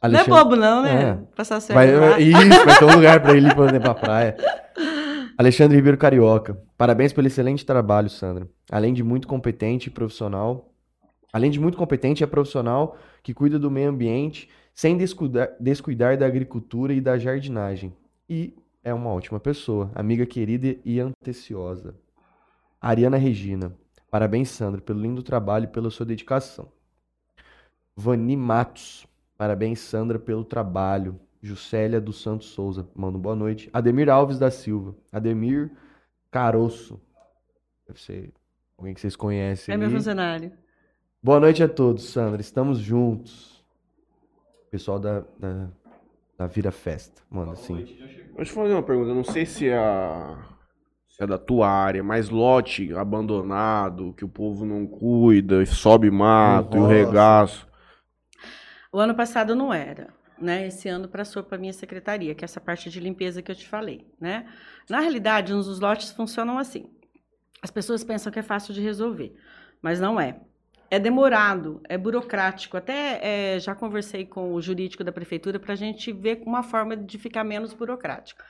Alexandre- 0.00 0.30
Não 0.30 0.38
é 0.38 0.42
bobo, 0.44 0.56
não, 0.56 0.82
né? 0.82 1.02
É. 1.02 1.36
Passar 1.36 1.56
a 1.56 1.74
Vai, 1.74 1.94
lá. 1.94 2.18
isso, 2.18 2.64
vai 2.64 2.78
ter 2.78 2.84
um 2.86 2.94
lugar 2.94 3.20
pra 3.20 3.36
ele 3.36 3.48
ir 3.48 3.54
pra, 3.54 3.80
pra 3.80 3.94
praia. 3.94 4.36
Alexandre 5.36 5.76
Ribeiro 5.76 5.98
Carioca. 5.98 6.58
Parabéns 6.76 7.12
pelo 7.12 7.26
excelente 7.26 7.64
trabalho, 7.64 8.08
Sandra. 8.08 8.48
Além 8.70 8.92
de 8.94 9.02
muito 9.02 9.28
competente 9.28 9.88
e 9.88 9.92
profissional. 9.92 10.72
Além 11.32 11.50
de 11.50 11.60
muito 11.60 11.76
competente, 11.78 12.24
é 12.24 12.26
profissional 12.26 12.96
que 13.22 13.32
cuida 13.34 13.58
do 13.58 13.70
meio 13.70 13.90
ambiente 13.90 14.48
sem 14.74 14.96
descuidar, 14.96 15.50
descuidar 15.60 16.16
da 16.16 16.26
agricultura 16.26 16.92
e 16.92 17.00
da 17.00 17.18
jardinagem. 17.18 17.92
E 18.28 18.54
é 18.82 18.92
uma 18.94 19.10
ótima 19.10 19.38
pessoa, 19.38 19.90
amiga 19.94 20.24
querida 20.26 20.76
e 20.84 20.98
anteciosa. 21.00 21.94
Ariana 22.80 23.16
Regina. 23.16 23.76
Parabéns, 24.10 24.48
Sandra, 24.50 24.80
pelo 24.80 25.00
lindo 25.00 25.22
trabalho 25.22 25.64
e 25.64 25.68
pela 25.68 25.90
sua 25.90 26.06
dedicação. 26.06 26.72
Vani 27.94 28.36
Matos. 28.36 29.06
Parabéns, 29.36 29.80
Sandra, 29.80 30.18
pelo 30.18 30.44
trabalho. 30.44 31.18
Juscelia 31.42 32.00
dos 32.00 32.20
Santos 32.20 32.48
Souza, 32.48 32.86
manda 32.94 33.16
boa 33.16 33.34
noite. 33.34 33.70
Ademir 33.72 34.10
Alves 34.10 34.38
da 34.38 34.50
Silva. 34.50 34.94
Ademir 35.10 35.70
Caroço. 36.30 37.00
Deve 37.86 38.00
ser 38.00 38.32
alguém 38.76 38.92
que 38.92 39.00
vocês 39.00 39.16
conhecem 39.16 39.72
É 39.74 39.76
meu 39.78 39.88
aí. 39.88 39.94
funcionário. 39.94 40.52
Boa 41.22 41.40
noite 41.40 41.62
a 41.62 41.68
todos, 41.68 42.04
Sandra. 42.04 42.40
Estamos 42.40 42.78
juntos. 42.78 43.64
Pessoal 44.70 44.98
da, 44.98 45.20
da, 45.38 45.68
da 46.36 46.46
Vira 46.46 46.70
Festa. 46.70 47.22
Manda 47.30 47.52
assim. 47.52 47.76
Deixa 47.84 48.24
eu 48.36 48.44
te 48.44 48.52
fazer 48.52 48.72
uma 48.74 48.82
pergunta. 48.82 49.08
Eu 49.10 49.14
não 49.14 49.24
sei 49.24 49.46
se 49.46 49.66
é, 49.68 49.76
a... 49.78 50.38
é 51.22 51.26
da 51.26 51.38
tua 51.38 51.68
área, 51.68 52.02
mas 52.02 52.30
lote 52.30 52.92
abandonado, 52.94 54.14
que 54.14 54.24
o 54.24 54.28
povo 54.28 54.64
não 54.64 54.86
cuida, 54.86 55.62
e 55.62 55.66
sobe 55.66 56.10
mato, 56.10 56.76
e 56.76 56.80
o 56.80 56.82
roça. 56.82 56.94
regaço. 56.94 57.68
O 58.92 58.98
ano 58.98 59.14
passado 59.14 59.54
não 59.54 59.72
era, 59.72 60.08
né? 60.38 60.66
Esse 60.66 60.88
ano 60.88 61.08
passou 61.08 61.42
para 61.42 61.58
minha 61.58 61.72
secretaria, 61.72 62.34
que 62.34 62.44
é 62.44 62.46
essa 62.46 62.60
parte 62.60 62.90
de 62.90 62.98
limpeza 62.98 63.42
que 63.42 63.50
eu 63.50 63.54
te 63.54 63.68
falei, 63.68 64.06
né? 64.20 64.46
Na 64.88 65.00
realidade, 65.00 65.52
os 65.52 65.78
lotes 65.78 66.10
funcionam 66.10 66.58
assim. 66.58 66.90
As 67.62 67.70
pessoas 67.70 68.02
pensam 68.02 68.32
que 68.32 68.38
é 68.38 68.42
fácil 68.42 68.72
de 68.72 68.80
resolver, 68.80 69.34
mas 69.82 70.00
não 70.00 70.18
é. 70.18 70.40
É 70.90 70.98
demorado, 70.98 71.80
é 71.88 71.96
burocrático. 71.96 72.76
Até 72.76 73.20
é, 73.22 73.60
já 73.60 73.76
conversei 73.76 74.26
com 74.26 74.54
o 74.54 74.60
jurídico 74.60 75.04
da 75.04 75.12
prefeitura 75.12 75.60
para 75.60 75.74
a 75.74 75.76
gente 75.76 76.12
ver 76.12 76.42
uma 76.44 76.64
forma 76.64 76.96
de 76.96 77.16
ficar 77.16 77.44
menos 77.44 77.72
burocrático. 77.72 78.42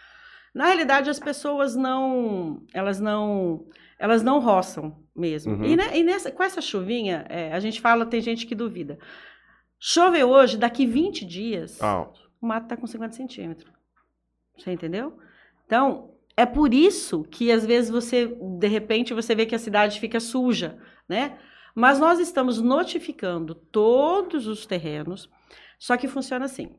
Na 0.54 0.66
realidade, 0.66 1.08
as 1.10 1.18
pessoas 1.20 1.76
não, 1.76 2.62
elas 2.74 2.98
não, 3.00 3.66
elas 3.98 4.22
não 4.22 4.40
roçam 4.40 4.96
mesmo. 5.14 5.54
Uhum. 5.54 5.64
E, 5.64 5.76
ne- 5.76 5.98
e 5.98 6.02
nessa, 6.02 6.30
com 6.30 6.42
essa 6.42 6.60
chuvinha, 6.60 7.24
é, 7.28 7.52
a 7.52 7.60
gente 7.60 7.80
fala, 7.80 8.04
tem 8.06 8.20
gente 8.20 8.46
que 8.46 8.54
duvida. 8.54 8.98
Choveu 9.78 10.28
hoje, 10.28 10.58
daqui 10.58 10.84
20 10.86 11.24
dias, 11.24 11.80
Alto. 11.82 12.20
o 12.40 12.46
mato 12.46 12.64
está 12.64 12.76
com 12.76 12.86
50 12.86 13.14
centímetros. 13.14 13.72
Você 14.58 14.72
entendeu? 14.72 15.16
Então, 15.66 16.10
é 16.36 16.44
por 16.44 16.74
isso 16.74 17.24
que 17.24 17.50
às 17.52 17.64
vezes 17.64 17.90
você, 17.90 18.26
de 18.58 18.66
repente, 18.66 19.14
você 19.14 19.34
vê 19.34 19.46
que 19.46 19.54
a 19.54 19.58
cidade 19.58 20.00
fica 20.00 20.20
suja, 20.20 20.78
né? 21.08 21.38
Mas 21.74 22.00
nós 22.00 22.18
estamos 22.18 22.60
notificando 22.60 23.54
todos 23.54 24.46
os 24.48 24.66
terrenos, 24.66 25.30
só 25.78 25.96
que 25.96 26.08
funciona 26.08 26.44
assim. 26.44 26.74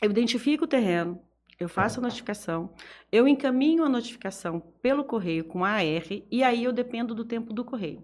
Eu 0.00 0.10
identifico 0.10 0.64
o 0.64 0.68
terreno, 0.68 1.20
eu 1.58 1.68
faço 1.68 2.00
a 2.00 2.02
notificação, 2.02 2.72
eu 3.10 3.28
encaminho 3.28 3.84
a 3.84 3.88
notificação 3.88 4.60
pelo 4.80 5.04
correio 5.04 5.44
com 5.44 5.64
a 5.64 5.70
AR 5.70 6.06
e 6.30 6.42
aí 6.42 6.64
eu 6.64 6.72
dependo 6.72 7.14
do 7.14 7.24
tempo 7.24 7.52
do 7.52 7.64
correio. 7.64 8.02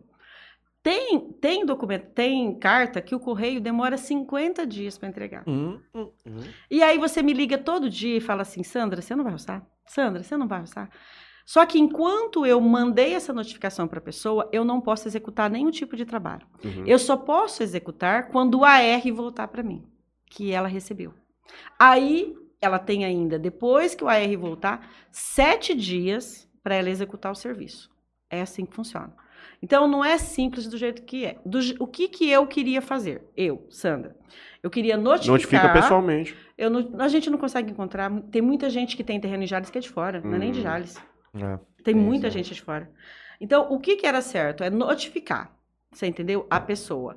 Tem, 0.83 1.33
tem 1.33 1.67
documento, 1.67 2.11
tem 2.15 2.59
carta 2.59 3.03
que 3.03 3.15
o 3.15 3.21
correio 3.21 3.61
demora 3.61 3.99
50 3.99 4.67
dias 4.67 4.97
para 4.97 5.09
entregar. 5.09 5.45
Hum, 5.47 5.81
hum, 5.95 6.11
hum. 6.27 6.41
E 6.71 6.83
aí 6.83 6.99
você 6.99 7.23
me 7.23 7.33
liga 7.33 7.59
todo 7.59 7.91
dia 7.91 8.17
e 8.17 8.21
fala 8.21 8.43
assim, 8.43 8.63
Sandra, 8.63 9.03
você 9.03 9.15
não 9.15 9.25
vai 9.25 9.33
roçar? 9.33 9.67
Sandra, 9.85 10.23
você 10.23 10.37
não 10.37 10.47
vai 10.47 10.61
roçar? 10.61 10.89
Só 11.45 11.65
que 11.65 11.79
enquanto 11.79 12.45
eu 12.47 12.61
mandei 12.61 13.15
essa 13.15 13.33
notificação 13.33 13.89
para 13.89 13.99
a 13.99 14.03
pessoa, 14.03 14.49
eu 14.53 14.65
não 14.65 14.81
posso 14.81 15.09
executar 15.09 15.51
nenhum 15.51 15.71
tipo 15.71 15.97
de 15.97 16.05
trabalho. 16.05 16.47
Uhum. 16.63 16.85
Eu 16.87 16.99
só 16.99 17.17
posso 17.17 17.63
executar 17.63 18.29
quando 18.29 18.59
o 18.59 18.65
AR 18.65 19.13
voltar 19.13 19.49
para 19.49 19.63
mim, 19.63 19.83
que 20.27 20.53
ela 20.53 20.69
recebeu. 20.69 21.13
Aí 21.79 22.37
ela 22.61 22.79
tem 22.79 23.05
ainda, 23.05 23.39
depois 23.39 23.95
que 23.95 24.03
o 24.05 24.09
AR 24.09 24.37
voltar, 24.39 24.91
sete 25.11 25.75
dias 25.75 26.49
para 26.63 26.75
ela 26.75 26.91
executar 26.91 27.31
o 27.33 27.35
serviço. 27.37 27.91
É 28.31 28.41
assim 28.41 28.67
que 28.67 28.75
funciona. 28.75 29.15
Então 29.63 29.89
não 29.89 30.05
é 30.05 30.19
simples 30.19 30.67
do 30.69 30.77
jeito 30.77 31.03
que 31.03 31.25
é. 31.25 31.39
Do 31.45 31.59
o 31.81 31.87
que, 31.87 32.09
que 32.09 32.29
eu 32.31 32.47
queria 32.47 32.81
fazer? 32.83 33.23
Eu, 33.37 33.67
Sandra. 33.71 34.17
Eu 34.63 34.71
queria 34.71 34.97
notificar. 34.97 35.33
Notifica 35.33 35.73
pessoalmente. 35.73 36.37
Eu 36.57 36.69
não- 36.71 37.01
a 37.01 37.09
gente 37.09 37.31
não 37.31 37.39
consegue 37.39 37.71
encontrar. 37.71 38.11
Tem 38.31 38.43
muita 38.43 38.69
gente 38.69 38.97
que 38.97 39.03
tem 39.05 39.21
terreno 39.21 39.45
em 39.45 39.47
Jales 39.47 39.71
que 39.71 39.79
é 39.79 39.81
de 39.81 39.89
fora, 39.89 40.21
não 40.21 40.35
é 40.35 40.39
nem 40.39 40.53
de 40.53 40.59
Hum. 40.61 40.63
Jales. 40.63 40.97
É. 41.35 41.59
Tem 41.85 41.95
muita 41.95 42.27
né? 42.27 42.31
gente 42.33 42.53
de 42.55 42.61
fora. 42.63 42.91
Então, 43.41 43.73
o 43.73 43.79
que, 43.79 43.97
que 43.97 44.07
era 44.07 44.21
certo? 44.21 44.65
É 44.65 44.71
notificar, 44.71 45.57
você 45.93 46.07
entendeu? 46.07 46.47
A 46.51 46.61
pessoa. 46.61 47.17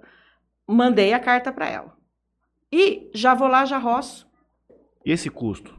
Mandei 0.67 1.13
a 1.13 1.19
carta 1.19 1.51
para 1.51 1.67
ela. 1.67 1.97
E 2.71 3.09
já 3.13 3.33
vou 3.33 3.47
lá, 3.47 3.65
já 3.65 3.77
roço. 3.79 4.29
E 5.05 5.11
esse 5.11 5.29
custo? 5.29 5.73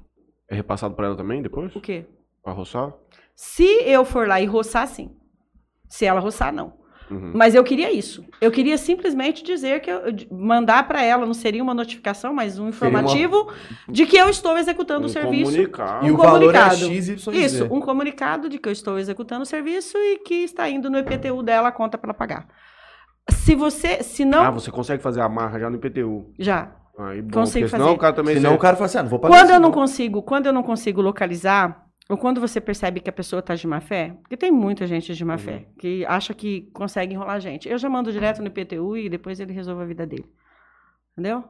É 0.48 0.54
repassado 0.54 0.94
pra 0.94 1.06
ela 1.06 1.16
também 1.16 1.40
depois? 1.42 1.74
O 1.74 1.80
quê? 1.80 2.04
Pra 2.42 2.52
roçar? 2.52 2.92
Se 3.34 3.64
eu 3.84 4.04
for 4.04 4.26
lá 4.28 4.40
e 4.40 4.44
roçar, 4.46 4.86
sim. 4.86 5.10
Se 5.88 6.04
ela 6.04 6.20
roçar, 6.20 6.52
não. 6.52 6.80
Uhum. 7.10 7.32
Mas 7.34 7.54
eu 7.54 7.62
queria 7.62 7.92
isso. 7.92 8.24
Eu 8.40 8.50
queria 8.50 8.78
simplesmente 8.78 9.42
dizer 9.44 9.80
que 9.80 9.90
eu, 9.90 10.00
mandar 10.30 10.86
para 10.88 11.02
ela, 11.02 11.26
não 11.26 11.34
seria 11.34 11.62
uma 11.62 11.74
notificação, 11.74 12.32
mas 12.32 12.58
um 12.58 12.62
uma- 12.64 12.70
informativo 12.70 13.52
de 13.88 14.06
que 14.06 14.16
eu 14.16 14.28
estou 14.30 14.56
executando 14.56 15.02
Um 15.02 15.06
o 15.06 15.08
serviço. 15.08 15.50
comunicado. 15.52 16.06
E 16.06 16.10
Um 16.10 16.14
o 16.14 16.16
valor 16.16 16.36
é 16.36 16.58
comunicado. 16.58 16.76
X, 16.86 17.08
Y, 17.08 17.34
Isso, 17.34 17.64
um 17.70 17.80
comunicado 17.80 18.48
de 18.48 18.58
que 18.58 18.68
eu 18.68 18.72
estou 18.72 18.98
executando 18.98 19.42
o 19.42 19.46
serviço 19.46 19.96
e 19.98 20.18
que 20.20 20.34
está 20.44 20.68
indo 20.70 20.88
no 20.88 20.98
IPTU 20.98 21.42
dela 21.42 21.68
a 21.68 21.72
conta 21.72 21.98
para 21.98 22.08
ela 22.10 22.14
pagar. 22.14 22.48
Se 23.30 23.54
você, 23.54 24.02
se 24.02 24.24
não, 24.24 24.42
Ah, 24.44 24.50
você 24.50 24.70
consegue 24.70 25.02
fazer 25.02 25.20
a 25.20 25.28
marra 25.28 25.58
já 25.58 25.68
no 25.68 25.76
IPTU. 25.76 26.32
já. 26.38 26.74
Aí, 26.98 27.22
bom, 27.22 27.40
Consigo 27.40 27.64
porque 27.64 27.70
senão 27.76 27.86
fazer. 27.86 27.96
o 27.96 28.00
cara 28.00 28.12
também... 28.14 28.34
Senão 28.36 28.54
o 28.54 28.58
cara 28.58 28.76
fala 28.76 28.86
assim, 28.86 28.98
ah, 28.98 29.02
não 29.02 29.10
vou 29.10 29.18
pagar 29.18 29.34
Quando 29.34 29.46
isso, 29.46 29.54
eu 29.56 29.60
não 29.60 29.72
consigo, 29.72 30.22
quando 30.22 30.46
eu 30.46 30.52
não 30.52 30.62
consigo 30.62 31.00
localizar, 31.00 31.86
ou 32.08 32.18
quando 32.18 32.40
você 32.40 32.60
percebe 32.60 33.00
que 33.00 33.08
a 33.08 33.12
pessoa 33.12 33.40
está 33.40 33.54
de 33.54 33.66
má 33.66 33.80
fé, 33.80 34.14
porque 34.20 34.36
tem 34.36 34.50
muita 34.50 34.86
gente 34.86 35.14
de 35.14 35.24
má 35.24 35.34
Uhum. 35.34 35.38
fé 35.38 35.66
que 35.78 36.04
acha 36.06 36.34
que 36.34 36.70
consegue 36.74 37.14
enrolar 37.14 37.36
a 37.36 37.40
gente. 37.40 37.68
Eu 37.68 37.78
já 37.78 37.88
mando 37.88 38.12
direto 38.12 38.40
no 38.42 38.48
IPTU 38.48 38.96
e 38.96 39.08
depois 39.08 39.40
ele 39.40 39.52
resolve 39.52 39.82
a 39.82 39.86
vida 39.86 40.06
dele. 40.06 40.26
Entendeu? 41.12 41.44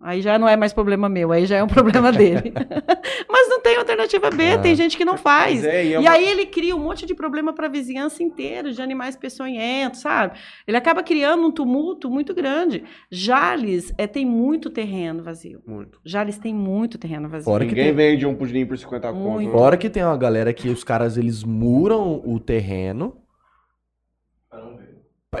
Aí 0.00 0.20
já 0.20 0.38
não 0.38 0.48
é 0.48 0.56
mais 0.56 0.72
problema 0.72 1.08
meu, 1.08 1.32
aí 1.32 1.44
já 1.44 1.56
é 1.56 1.62
um 1.62 1.66
problema 1.66 2.12
dele. 2.12 2.52
Mas 3.28 3.48
não 3.48 3.60
tem 3.60 3.76
alternativa 3.76 4.30
B, 4.30 4.52
Ah. 4.52 4.58
tem 4.58 4.74
gente 4.74 4.96
que 4.96 5.04
não 5.04 5.16
faz. 5.16 5.64
É, 5.64 5.84
e 5.84 5.94
é 5.94 6.00
E 6.00 6.06
aí 6.06 6.28
ele 6.28 6.46
cria 6.46 6.76
um 6.76 6.78
monte 6.78 7.04
de 7.04 7.14
problema 7.14 7.52
para 7.52 7.66
a 7.66 7.70
vizinhança 7.70 8.22
inteira, 8.22 8.72
de 8.72 8.80
animais 8.80 9.16
peçonhentos, 9.16 10.00
sabe? 10.00 10.38
Ele 10.66 10.76
acaba 10.76 11.02
criando 11.02 11.46
um 11.46 11.50
tumulto 11.50 12.08
muito 12.08 12.34
grande. 12.34 12.84
Jales 13.10 13.92
é, 13.98 14.06
tem 14.06 14.24
muito 14.24 14.70
terreno 14.70 15.22
vazio. 15.22 15.60
Muito. 15.66 16.00
Jales 16.04 16.38
tem 16.38 16.54
muito 16.54 16.96
terreno 16.98 17.28
vazio. 17.28 17.44
Fora 17.44 17.64
que, 17.64 17.70
Ninguém 17.70 17.86
tem, 17.86 17.94
vende 17.94 18.26
um 18.26 18.34
pudim 18.34 18.64
por 18.66 18.78
50 18.78 19.12
conto. 19.12 19.50
Fora 19.50 19.76
que 19.76 19.90
tem 19.90 20.04
uma 20.04 20.16
galera 20.16 20.52
que 20.52 20.68
os 20.68 20.84
caras, 20.84 21.16
eles 21.16 21.42
muram 21.42 22.22
o 22.24 22.38
terreno, 22.38 23.16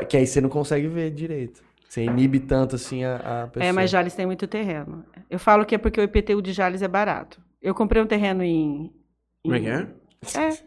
que 0.08 0.16
aí 0.16 0.26
você 0.26 0.40
não 0.40 0.48
consegue 0.48 0.88
ver 0.88 1.10
direito. 1.10 1.67
Você 1.88 2.04
inibe 2.04 2.38
tanto 2.38 2.76
assim 2.76 3.02
a, 3.02 3.44
a 3.44 3.46
pessoa. 3.46 3.68
É, 3.68 3.72
mas 3.72 3.90
Jales 3.90 4.14
tem 4.14 4.26
muito 4.26 4.46
terreno. 4.46 5.04
Eu 5.30 5.38
falo 5.38 5.64
que 5.64 5.74
é 5.74 5.78
porque 5.78 5.98
o 5.98 6.04
IPTU 6.04 6.42
de 6.42 6.52
Jales 6.52 6.82
é 6.82 6.88
barato. 6.88 7.40
Eu 7.62 7.74
comprei 7.74 8.02
um 8.02 8.06
terreno 8.06 8.42
em. 8.42 8.92
Como 9.42 9.54
é 9.54 9.60
que 9.60 9.68
é? 9.68 9.88
É. 10.38 10.58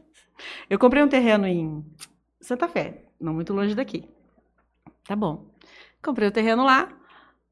Eu 0.68 0.80
comprei 0.80 1.04
um 1.04 1.08
terreno 1.08 1.46
em 1.46 1.86
Santa 2.40 2.68
Fé, 2.68 3.04
não 3.20 3.34
muito 3.36 3.54
longe 3.54 3.76
daqui. 3.76 4.10
Tá 5.08 5.16
bom. 5.16 5.46
Comprei 6.02 6.28
o 6.28 6.32
terreno 6.32 6.66
lá 6.66 6.90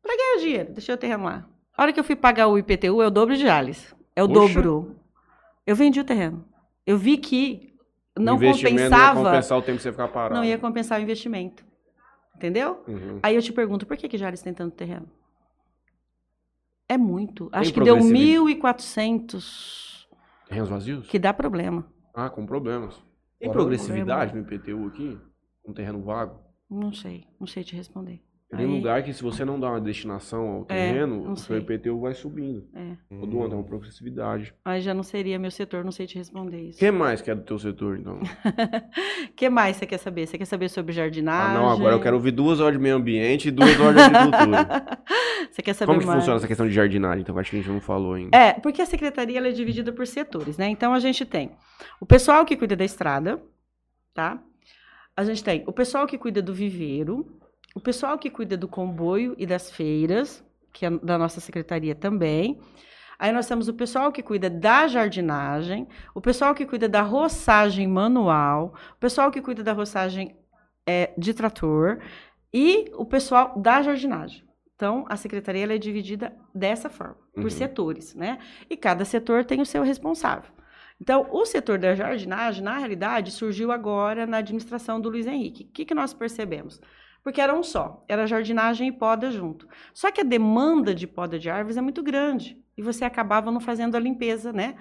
pra 0.01 0.17
ganhar 0.17 0.39
dinheiro. 0.39 0.73
Deixei 0.73 0.95
o 0.95 0.97
terreno 0.97 1.25
lá. 1.25 1.47
A 1.77 1.83
hora 1.83 1.93
que 1.93 1.99
eu 1.99 2.03
fui 2.03 2.15
pagar 2.15 2.47
o 2.47 2.57
IPTU, 2.57 3.03
é 3.03 3.07
o 3.07 3.11
dobro 3.11 3.35
de 3.35 3.43
Jales. 3.43 3.95
É 4.15 4.23
o 4.23 4.27
Poxa. 4.27 4.55
dobro. 4.55 4.95
Eu 5.65 5.75
vendi 5.75 5.99
o 5.99 6.03
terreno. 6.03 6.43
Eu 6.87 6.97
vi 6.97 7.17
que 7.17 7.71
não 8.17 8.33
o 8.33 8.37
investimento 8.37 8.81
Ia 8.81 8.89
compensava. 8.89 9.23
compensar 9.23 9.57
o 9.59 9.61
tempo 9.61 9.77
que 9.77 9.83
você 9.83 9.91
ficar 9.91 10.07
parado. 10.07 10.33
Não 10.33 10.43
ia 10.43 10.57
compensar 10.57 10.99
o 10.99 11.03
investimento. 11.03 11.68
Entendeu? 12.39 12.81
Uhum. 12.87 13.19
Aí 13.21 13.35
eu 13.35 13.41
te 13.41 13.51
pergunto, 13.51 13.85
por 13.85 13.97
que, 13.97 14.07
que 14.07 14.17
Jales 14.17 14.41
tem 14.41 14.53
tanto 14.53 14.73
terreno? 14.73 15.09
É 16.87 16.97
muito. 16.97 17.49
Tem 17.49 17.59
Acho 17.59 17.73
que 17.73 17.81
deu 17.81 17.97
progressividade. 17.97 18.55
1.400, 18.55 20.07
Terrenos 20.47 20.69
vazios? 20.69 21.07
que 21.07 21.19
dá 21.19 21.33
problema. 21.33 21.85
Ah, 22.13 22.29
com 22.29 22.45
problemas. 22.45 22.95
Tem 23.37 23.49
o 23.49 23.51
progressividade 23.51 24.33
no 24.33 24.41
IPTU 24.41 24.87
aqui? 24.87 25.19
Um 25.65 25.73
terreno 25.73 26.01
vago? 26.01 26.39
Não 26.69 26.93
sei, 26.93 27.27
não 27.37 27.45
sei 27.45 27.61
te 27.61 27.75
responder. 27.75 28.23
Tem 28.51 28.61
Aí- 28.61 28.65
lugar 28.65 29.03
que 29.03 29.13
se 29.13 29.21
você 29.21 29.45
não 29.45 29.59
dá 29.59 29.69
uma 29.69 29.79
destinação 29.79 30.47
ao 30.47 30.61
É, 30.69 30.91
terreno, 30.91 31.23
não 31.23 31.33
o 31.33 31.37
seu. 31.37 31.55
IPTU 31.59 31.99
vai 31.99 32.15
subindo. 32.15 32.67
É. 32.73 32.93
Todo 33.19 33.43
ano 33.43 33.53
é 33.53 33.57
uma 33.57 33.63
progressividade. 33.63 34.51
Aí 34.65 34.81
já 34.81 34.91
não 34.91 35.03
seria 35.03 35.37
meu 35.37 35.51
setor, 35.51 35.83
não 35.85 35.91
sei 35.91 36.07
te 36.07 36.17
responder 36.17 36.57
O 36.57 36.69
isso. 36.69 36.79
que 36.79 36.89
mais 36.89 37.21
que 37.21 37.29
é 37.29 37.35
do 37.35 37.43
teu 37.43 37.59
setor, 37.59 37.99
então? 37.99 38.15
O 38.17 38.19
que 39.37 39.49
mais 39.51 39.75
você 39.77 39.85
quer 39.85 39.99
saber? 39.99 40.25
Você 40.25 40.35
quer 40.35 40.45
saber 40.45 40.67
sobre 40.69 40.91
Ah, 40.93 40.95
jardinagem? 40.95 41.53
não, 41.57 41.69
agora 41.69 41.93
eu 41.93 42.01
quero 42.01 42.15
ouvir 42.15 42.31
duas 42.31 42.59
horas 42.59 42.73
de 42.73 42.81
meio 42.81 42.95
ambiente 42.95 43.49
e 43.49 43.51
duas 43.51 43.79
horas 43.79 43.95
de 43.95 44.15
agricultura. 44.15 44.67
Você 45.51 45.61
quer 45.61 45.73
saber 45.73 45.87
Como 45.87 45.99
que 45.99 46.05
mais? 46.05 46.19
funciona 46.19 46.37
essa 46.37 46.47
questão 46.47 46.67
de 46.67 46.73
jardinagem? 46.73 47.21
Então, 47.21 47.37
acho 47.37 47.49
que 47.51 47.55
a 47.57 47.59
gente 47.61 47.71
não 47.71 47.79
falou 47.81 48.13
ainda. 48.13 48.35
É, 48.37 48.53
porque 48.53 48.81
a 48.81 48.85
secretaria 48.85 49.37
ela 49.37 49.47
é 49.47 49.51
dividida 49.51 49.91
por 49.91 50.05
setores, 50.05 50.57
né? 50.57 50.67
Então 50.69 50.93
a 50.93 50.99
gente 50.99 51.25
tem 51.25 51.51
o 51.99 52.05
pessoal 52.05 52.45
que 52.45 52.55
cuida 52.55 52.75
da 52.75 52.83
estrada, 52.85 53.41
tá? 54.13 54.39
A 55.15 55.23
gente 55.23 55.43
tem 55.43 55.63
o 55.65 55.71
pessoal 55.73 56.05
que 56.07 56.17
cuida 56.17 56.41
do 56.41 56.53
viveiro, 56.53 57.25
o 57.75 57.79
pessoal 57.79 58.17
que 58.17 58.29
cuida 58.29 58.57
do 58.57 58.67
comboio 58.67 59.35
e 59.37 59.45
das 59.45 59.69
feiras, 59.71 60.43
que 60.73 60.85
é 60.85 60.89
da 60.89 61.17
nossa 61.17 61.39
secretaria 61.39 61.95
também. 61.95 62.59
Aí 63.17 63.31
nós 63.31 63.47
temos 63.47 63.67
o 63.67 63.73
pessoal 63.73 64.11
que 64.11 64.23
cuida 64.23 64.49
da 64.49 64.87
jardinagem, 64.87 65.87
o 66.15 66.21
pessoal 66.21 66.55
que 66.55 66.65
cuida 66.65 66.87
da 66.87 67.01
roçagem 67.01 67.87
manual, 67.87 68.73
o 68.93 68.99
pessoal 68.99 69.29
que 69.29 69.41
cuida 69.41 69.61
da 69.61 69.73
roçagem 69.73 70.37
é, 70.87 71.11
de 71.17 71.33
trator 71.33 71.99
e 72.53 72.89
o 72.95 73.05
pessoal 73.05 73.59
da 73.59 73.81
jardinagem. 73.81 74.43
Então, 74.73 75.05
a 75.09 75.17
secretaria 75.17 75.63
ela 75.63 75.73
é 75.73 75.77
dividida 75.77 76.33
dessa 76.55 76.89
forma, 76.89 77.17
por 77.35 77.43
Uhum. 77.43 77.49
setores, 77.49 78.15
né? 78.15 78.39
E 78.69 78.77
cada 78.77 79.03
setor 79.03 79.43
tem 79.43 79.59
o 79.59 79.65
seu 79.65 79.83
responsável. 79.83 80.49
Então, 81.01 81.27
o 81.31 81.45
setor 81.45 81.77
da 81.77 81.93
jardinagem, 81.93 82.63
na 82.63 82.77
realidade, 82.77 83.31
surgiu 83.31 83.71
agora 83.73 84.25
na 84.25 84.37
administração 84.37 84.99
do 85.01 85.09
Luiz 85.09 85.27
Henrique. 85.27 85.63
O 85.65 85.67
que, 85.73 85.83
que 85.83 85.93
nós 85.93 86.13
percebemos? 86.13 86.79
Porque 87.23 87.41
era 87.41 87.53
um 87.53 87.63
só, 87.63 88.03
era 88.07 88.25
jardinagem 88.25 88.87
e 88.87 88.91
poda 88.91 89.29
junto. 89.29 89.67
Só 89.93 90.11
que 90.11 90.21
a 90.21 90.23
demanda 90.23 90.95
de 90.95 91.05
poda 91.05 91.37
de 91.37 91.49
árvores 91.49 91.77
é 91.77 91.81
muito 91.81 92.01
grande 92.01 92.57
e 92.77 92.81
você 92.81 93.03
acabava 93.03 93.51
não 93.51 93.59
fazendo 93.59 93.95
a 93.95 93.99
limpeza, 93.99 94.53
né? 94.53 94.75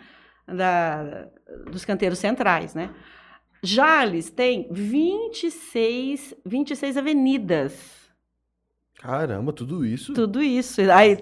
Da, 0.47 1.29
dos 1.71 1.85
canteiros 1.85 2.19
centrais, 2.19 2.75
né? 2.75 2.95
Jales 3.63 4.31
tem 4.31 4.69
26, 4.71 6.35
26 6.47 6.97
avenidas. 6.97 8.09
Caramba, 8.99 9.53
tudo 9.53 9.85
isso? 9.85 10.13
Tudo 10.13 10.43
isso. 10.43 10.81
Aí, 10.93 11.17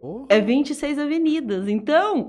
Porra. 0.00 0.26
é 0.28 0.40
26 0.40 0.98
avenidas. 0.98 1.68
Então, 1.68 2.28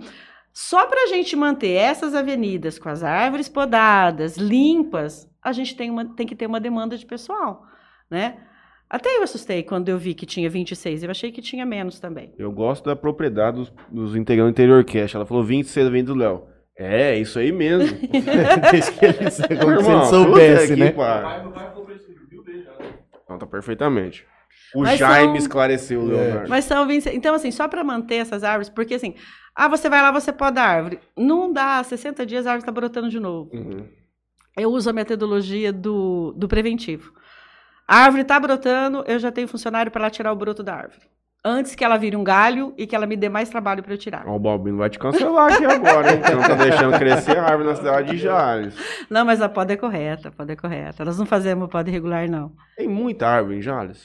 só 0.54 0.86
para 0.88 1.04
a 1.04 1.08
gente 1.08 1.36
manter 1.36 1.72
essas 1.72 2.14
avenidas 2.14 2.80
com 2.80 2.90
as 2.90 3.04
árvores 3.04 3.50
podadas, 3.50 4.38
limpas, 4.38 5.30
a 5.46 5.52
gente 5.54 5.76
tem, 5.76 5.90
uma, 5.92 6.04
tem 6.16 6.26
que 6.28 6.36
ter 6.36 6.48
uma 6.48 6.60
demanda 6.60 6.98
de 6.98 7.06
pessoal, 7.06 7.64
né? 8.10 8.38
Até 8.90 9.18
eu 9.18 9.24
assustei 9.24 9.64
quando 9.64 9.90
eu 9.90 9.98
vi 9.98 10.14
que 10.14 10.26
tinha 10.26 10.50
26. 10.50 11.04
Eu 11.04 11.12
achei 11.12 11.32
que 11.32 11.42
tinha 11.42 11.66
menos 11.66 12.00
também. 12.00 12.34
Eu 12.38 12.52
gosto 12.52 12.86
da 12.86 12.96
propriedade 12.96 13.58
dos, 13.58 13.74
dos 13.90 14.16
integrantes 14.16 14.50
do 14.56 14.62
Interior 14.62 14.84
Cash. 14.84 15.16
Ela 15.16 15.26
falou 15.26 15.44
26 15.44 15.90
vem 15.90 16.04
do 16.04 16.14
Léo. 16.16 16.44
É, 16.78 17.18
isso 17.18 17.40
aí 17.40 17.52
mesmo. 17.52 17.98
Desde 18.72 18.92
que 18.92 19.06
ele, 19.06 19.18
Irmão, 19.80 20.06
soubesse, 20.06 20.76
que 20.76 20.80
né? 20.80 20.92
pariu. 20.92 21.52
Não, 23.28 23.38
tá 23.40 23.48
perfeitamente. 23.48 24.26
O 24.76 24.82
Mas 24.82 25.00
Jaime 25.00 25.28
são- 25.28 25.36
esclareceu, 25.38 26.02
É. 26.02 26.06
Leonardo. 26.06 26.50
Mas 26.50 26.66
são 26.66 26.86
26. 26.86 27.16
Então, 27.16 27.34
assim, 27.34 27.50
só 27.52 27.68
para 27.68 27.84
manter 27.84 28.16
essas 28.16 28.44
árvores, 28.44 28.70
porque 28.70 28.94
assim, 28.96 29.16
ah, 29.56 29.68
você 29.68 29.90
vai 29.90 30.02
lá, 30.02 30.12
você 30.12 30.32
poda 30.32 30.62
a 30.62 30.66
árvore. 30.68 31.00
Não 31.18 31.52
dá, 31.52 31.82
60 31.84 32.26
dias 32.26 32.46
a 32.46 32.52
árvore 32.52 32.62
está 32.64 32.72
brotando 32.72 33.10
de 33.10 33.20
novo. 33.20 33.50
Uhum. 33.54 33.88
Eu 34.58 34.72
uso 34.72 34.90
a 34.90 34.94
metodologia 34.94 35.72
do, 35.74 36.34
do 36.38 36.48
preventivo. 36.48 37.14
A 37.88 37.98
árvore 38.00 38.24
está 38.24 38.40
brotando, 38.40 39.04
eu 39.08 39.20
já 39.20 39.32
tenho 39.32 39.48
funcionário 39.48 39.92
para 39.92 40.10
tirar 40.10 40.32
o 40.32 40.36
broto 40.36 40.64
da 40.64 40.74
árvore. 40.74 41.08
Antes 41.48 41.76
que 41.76 41.86
ela 41.86 41.96
vire 41.98 42.16
um 42.16 42.24
galho 42.24 42.74
e 42.76 42.88
que 42.88 42.96
ela 42.96 43.06
me 43.06 43.16
dê 43.16 43.30
mais 43.30 43.50
trabalho 43.50 43.84
para 43.84 43.94
eu 43.94 43.98
tirar. 44.00 44.28
O 44.28 44.40
Balbino 44.40 44.78
vai 44.78 44.90
te 44.90 44.98
cancelar 44.98 45.54
aqui 45.54 45.64
agora, 45.64 46.12
hein? 46.12 46.20
Você 46.20 46.34
não 46.34 46.42
tá 46.42 46.56
deixando 46.56 46.98
crescer 46.98 47.38
a 47.38 47.44
árvore 47.44 47.70
na 47.70 47.76
cidade 47.76 48.12
de 48.12 48.18
Jales. 48.18 48.76
Não, 49.08 49.24
mas 49.24 49.40
a 49.40 49.48
poda 49.48 49.74
é 49.74 49.78
correta, 49.78 50.30
a 50.30 50.32
poda 50.32 50.54
é 50.54 50.56
correta. 50.56 51.06
Nós 51.06 51.20
não 51.20 51.26
fazemos 51.28 51.70
poda 51.70 51.88
irregular, 51.88 52.28
não. 52.28 52.52
Tem 52.76 52.88
muita 52.88 53.28
árvore 53.28 53.58
em 53.58 53.62
Jales? 53.62 54.04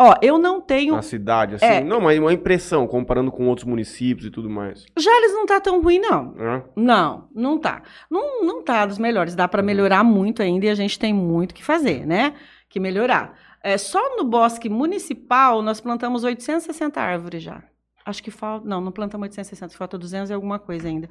Ó, 0.00 0.14
eu 0.22 0.38
não 0.38 0.60
tenho. 0.60 0.94
Na 0.94 1.02
cidade, 1.02 1.56
assim? 1.56 1.64
É. 1.64 1.80
Não, 1.82 2.00
mas 2.00 2.18
uma 2.20 2.32
impressão, 2.32 2.86
comparando 2.86 3.32
com 3.32 3.48
outros 3.48 3.66
municípios 3.66 4.26
e 4.28 4.30
tudo 4.30 4.48
mais. 4.48 4.86
Jales 4.96 5.32
não 5.32 5.44
tá 5.44 5.60
tão 5.60 5.82
ruim, 5.82 5.98
não. 5.98 6.32
né? 6.34 6.62
Não, 6.76 7.28
não 7.34 7.58
tá. 7.58 7.82
Não, 8.08 8.44
não 8.44 8.62
tá 8.62 8.86
dos 8.86 8.98
melhores. 8.98 9.34
Dá 9.34 9.48
para 9.48 9.60
melhorar 9.60 10.04
muito 10.04 10.40
ainda 10.40 10.66
e 10.66 10.70
a 10.70 10.74
gente 10.74 10.98
tem 10.98 11.12
muito 11.12 11.52
que 11.52 11.64
fazer, 11.64 12.06
né? 12.06 12.34
Que 12.68 12.78
melhorar. 12.78 13.36
É, 13.60 13.76
só 13.76 14.16
no 14.16 14.22
bosque 14.22 14.68
municipal 14.68 15.62
nós 15.62 15.80
plantamos 15.80 16.22
860 16.22 17.00
árvores 17.00 17.42
já. 17.42 17.64
Acho 18.08 18.22
que 18.22 18.30
falta. 18.30 18.66
Não, 18.66 18.80
não 18.80 18.90
plantamos 18.90 19.24
860, 19.26 19.76
falta 19.76 19.98
200 19.98 20.30
e 20.30 20.32
alguma 20.32 20.58
coisa 20.58 20.88
ainda. 20.88 21.08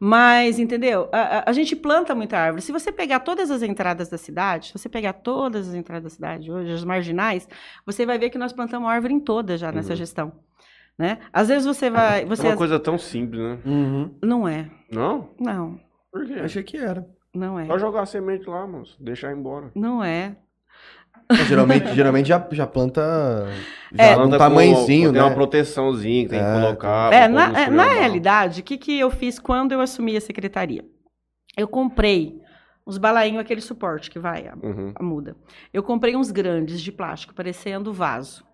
Mas, 0.00 0.58
entendeu? 0.58 1.08
A, 1.12 1.18
a- 1.38 1.44
a 1.46 1.52
gente 1.52 1.76
planta 1.76 2.14
muita 2.14 2.38
árvore. 2.38 2.62
Se 2.62 2.72
você 2.72 2.90
pegar 2.90 3.20
todas 3.20 3.50
as 3.50 3.62
entradas 3.62 4.08
da 4.08 4.16
cidade, 4.16 4.68
se 4.68 4.72
você 4.72 4.88
pegar 4.88 5.12
todas 5.12 5.68
as 5.68 5.74
entradas 5.74 6.04
da 6.04 6.10
cidade 6.10 6.50
hoje, 6.50 6.72
as 6.72 6.84
marginais, 6.84 7.48
você 7.84 8.06
vai 8.06 8.18
ver 8.18 8.30
que 8.30 8.38
nós 8.38 8.52
plantamos 8.52 8.88
árvore 8.88 9.12
em 9.14 9.20
todas 9.20 9.60
já 9.60 9.70
nessa 9.70 9.90
Uhum. 9.90 9.96
gestão. 9.96 10.32
Né? 10.98 11.18
Às 11.32 11.48
vezes 11.48 11.64
você 11.66 11.90
vai. 11.90 12.22
É 12.22 12.26
Você 12.26 12.46
uma 12.48 12.56
coisa 12.56 12.80
tão 12.80 12.98
simples, 12.98 13.40
né? 13.40 13.58
Uhum. 13.64 14.14
Não 14.22 14.48
é. 14.48 14.68
Não? 14.90 15.30
Não, 15.38 15.78
Por 16.10 16.26
quê? 16.26 16.34
Achei 16.40 16.62
que 16.62 16.76
era. 16.76 17.06
não 17.34 17.58
é. 17.58 17.66
Só 17.66 17.78
jogar 17.78 18.02
a 18.02 18.06
semente 18.06 18.48
lá, 18.48 18.66
moço. 18.66 18.96
Deixar 18.98 19.32
embora. 19.32 19.70
Não 19.76 20.02
é. 20.02 20.34
Geralmente, 21.46 21.94
geralmente 21.94 22.26
já, 22.28 22.46
já 22.52 22.66
planta 22.66 23.46
já 23.92 24.02
É. 24.04 24.14
Planta 24.14 24.38
com- 24.38 24.44
tamanhozinho, 24.44 25.12
Tem 25.12 25.20
né? 25.20 25.26
uma 25.26 25.34
proteçãozinha 25.34 26.24
que 26.24 26.30
tem 26.30 26.38
que 26.40 26.44
É, 26.44 26.60
colocar. 26.60 27.12
É, 27.12 27.28
na, 27.28 27.60
é, 27.60 27.70
na 27.70 27.84
realidade, 27.84 28.60
o 28.60 28.64
que, 28.64 28.76
que 28.78 28.98
eu 28.98 29.10
fiz 29.10 29.38
quando 29.38 29.72
eu 29.72 29.80
assumi 29.80 30.16
a 30.16 30.20
secretaria? 30.20 30.84
Eu 31.56 31.66
comprei 31.68 32.40
uns 32.86 32.96
balainhos, 32.98 33.40
aquele 33.40 33.60
suporte 33.60 34.10
que 34.10 34.18
vai, 34.18 34.48
a, 34.48 34.54
Uhum. 34.62 34.92
a 34.94 35.02
muda. 35.02 35.36
Eu 35.72 35.82
comprei 35.82 36.16
uns 36.16 36.30
grandes 36.30 36.80
de 36.80 36.90
plástico, 36.92 37.34
parecendo 37.34 37.92
vaso. 37.92 38.44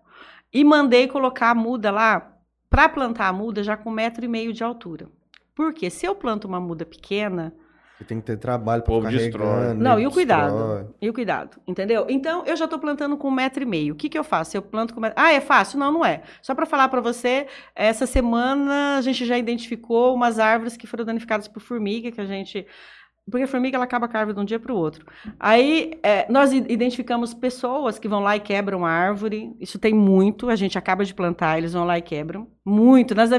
E 0.53 0.63
mandei 0.63 1.07
colocar 1.07 1.51
a 1.51 1.55
muda 1.55 1.91
lá, 1.91 2.31
para 2.69 2.89
plantar 2.89 3.27
a 3.29 3.33
muda 3.33 3.63
já 3.63 3.77
com 3.77 3.89
um 3.89 3.93
metro 3.93 4.25
e 4.25 4.27
meio 4.27 4.51
de 4.51 4.63
altura. 4.63 5.07
Porque 5.55 5.89
se 5.89 6.05
eu 6.05 6.13
planto 6.15 6.45
uma 6.45 6.59
muda 6.59 6.85
pequena, 6.85 7.53
Você 7.97 8.03
tem 8.03 8.19
que 8.19 8.25
ter 8.25 8.37
trabalho 8.37 8.83
povo 8.83 9.07
ficar 9.07 9.17
destrói. 9.17 9.73
Não, 9.73 9.97
e 9.99 10.05
o 10.05 10.11
cuidado? 10.11 10.51
destrói. 10.51 10.85
E 11.01 11.09
o 11.09 11.13
cuidado, 11.13 11.57
entendeu? 11.65 12.05
Então, 12.09 12.43
eu 12.45 12.55
já 12.57 12.65
estou 12.65 12.77
plantando 12.77 13.15
com 13.15 13.29
um 13.29 13.31
metro 13.31 13.63
e 13.63 13.65
meio. 13.65 13.93
O 13.93 13.95
que, 13.97 14.09
que 14.09 14.17
eu 14.17 14.23
faço? 14.23 14.57
Eu 14.57 14.61
planto 14.61 14.93
com... 14.93 14.99
metro- 14.99 15.17
Ah, 15.21 15.31
é 15.31 15.39
fácil? 15.39 15.79
Não, 15.79 15.91
não 15.93 16.05
é. 16.05 16.21
Só 16.41 16.53
para 16.53 16.65
falar 16.65 16.89
para 16.89 16.99
você, 16.99 17.47
essa 17.73 18.05
semana 18.05 18.97
a 18.97 19.01
gente 19.01 19.25
já 19.25 19.37
identificou 19.37 20.13
umas 20.13 20.39
árvores 20.39 20.75
que 20.75 20.85
foram 20.85 21.05
danificadas 21.05 21.47
por 21.47 21.61
formiga, 21.61 22.11
que 22.11 22.19
a 22.19 22.25
gente... 22.25 22.67
Porque 23.29 23.45
a 23.45 23.47
formiga 23.47 23.75
ela 23.75 23.85
acaba 23.85 24.07
com 24.07 24.15
a 24.15 24.19
árvore 24.19 24.35
de 24.35 24.41
um 24.41 24.45
dia 24.45 24.59
para 24.59 24.71
o 24.71 24.77
outro. 24.77 25.03
Aí, 25.39 25.93
é, 26.03 26.31
nós 26.31 26.53
identificamos 26.53 27.33
pessoas 27.33 27.97
que 27.97 28.07
vão 28.07 28.19
lá 28.19 28.35
e 28.35 28.39
quebram 28.39 28.85
a 28.85 28.89
árvore. 28.89 29.51
Isso 29.59 29.79
tem 29.79 29.95
muito. 29.95 30.47
A 30.47 30.55
gente 30.55 30.77
acaba 30.77 31.03
de 31.03 31.11
plantar, 31.11 31.57
eles 31.57 31.73
vão 31.73 31.85
lá 31.85 31.97
e 31.97 32.03
quebram. 32.03 32.47
Muito. 32.63 33.15
Nas. 33.15 33.31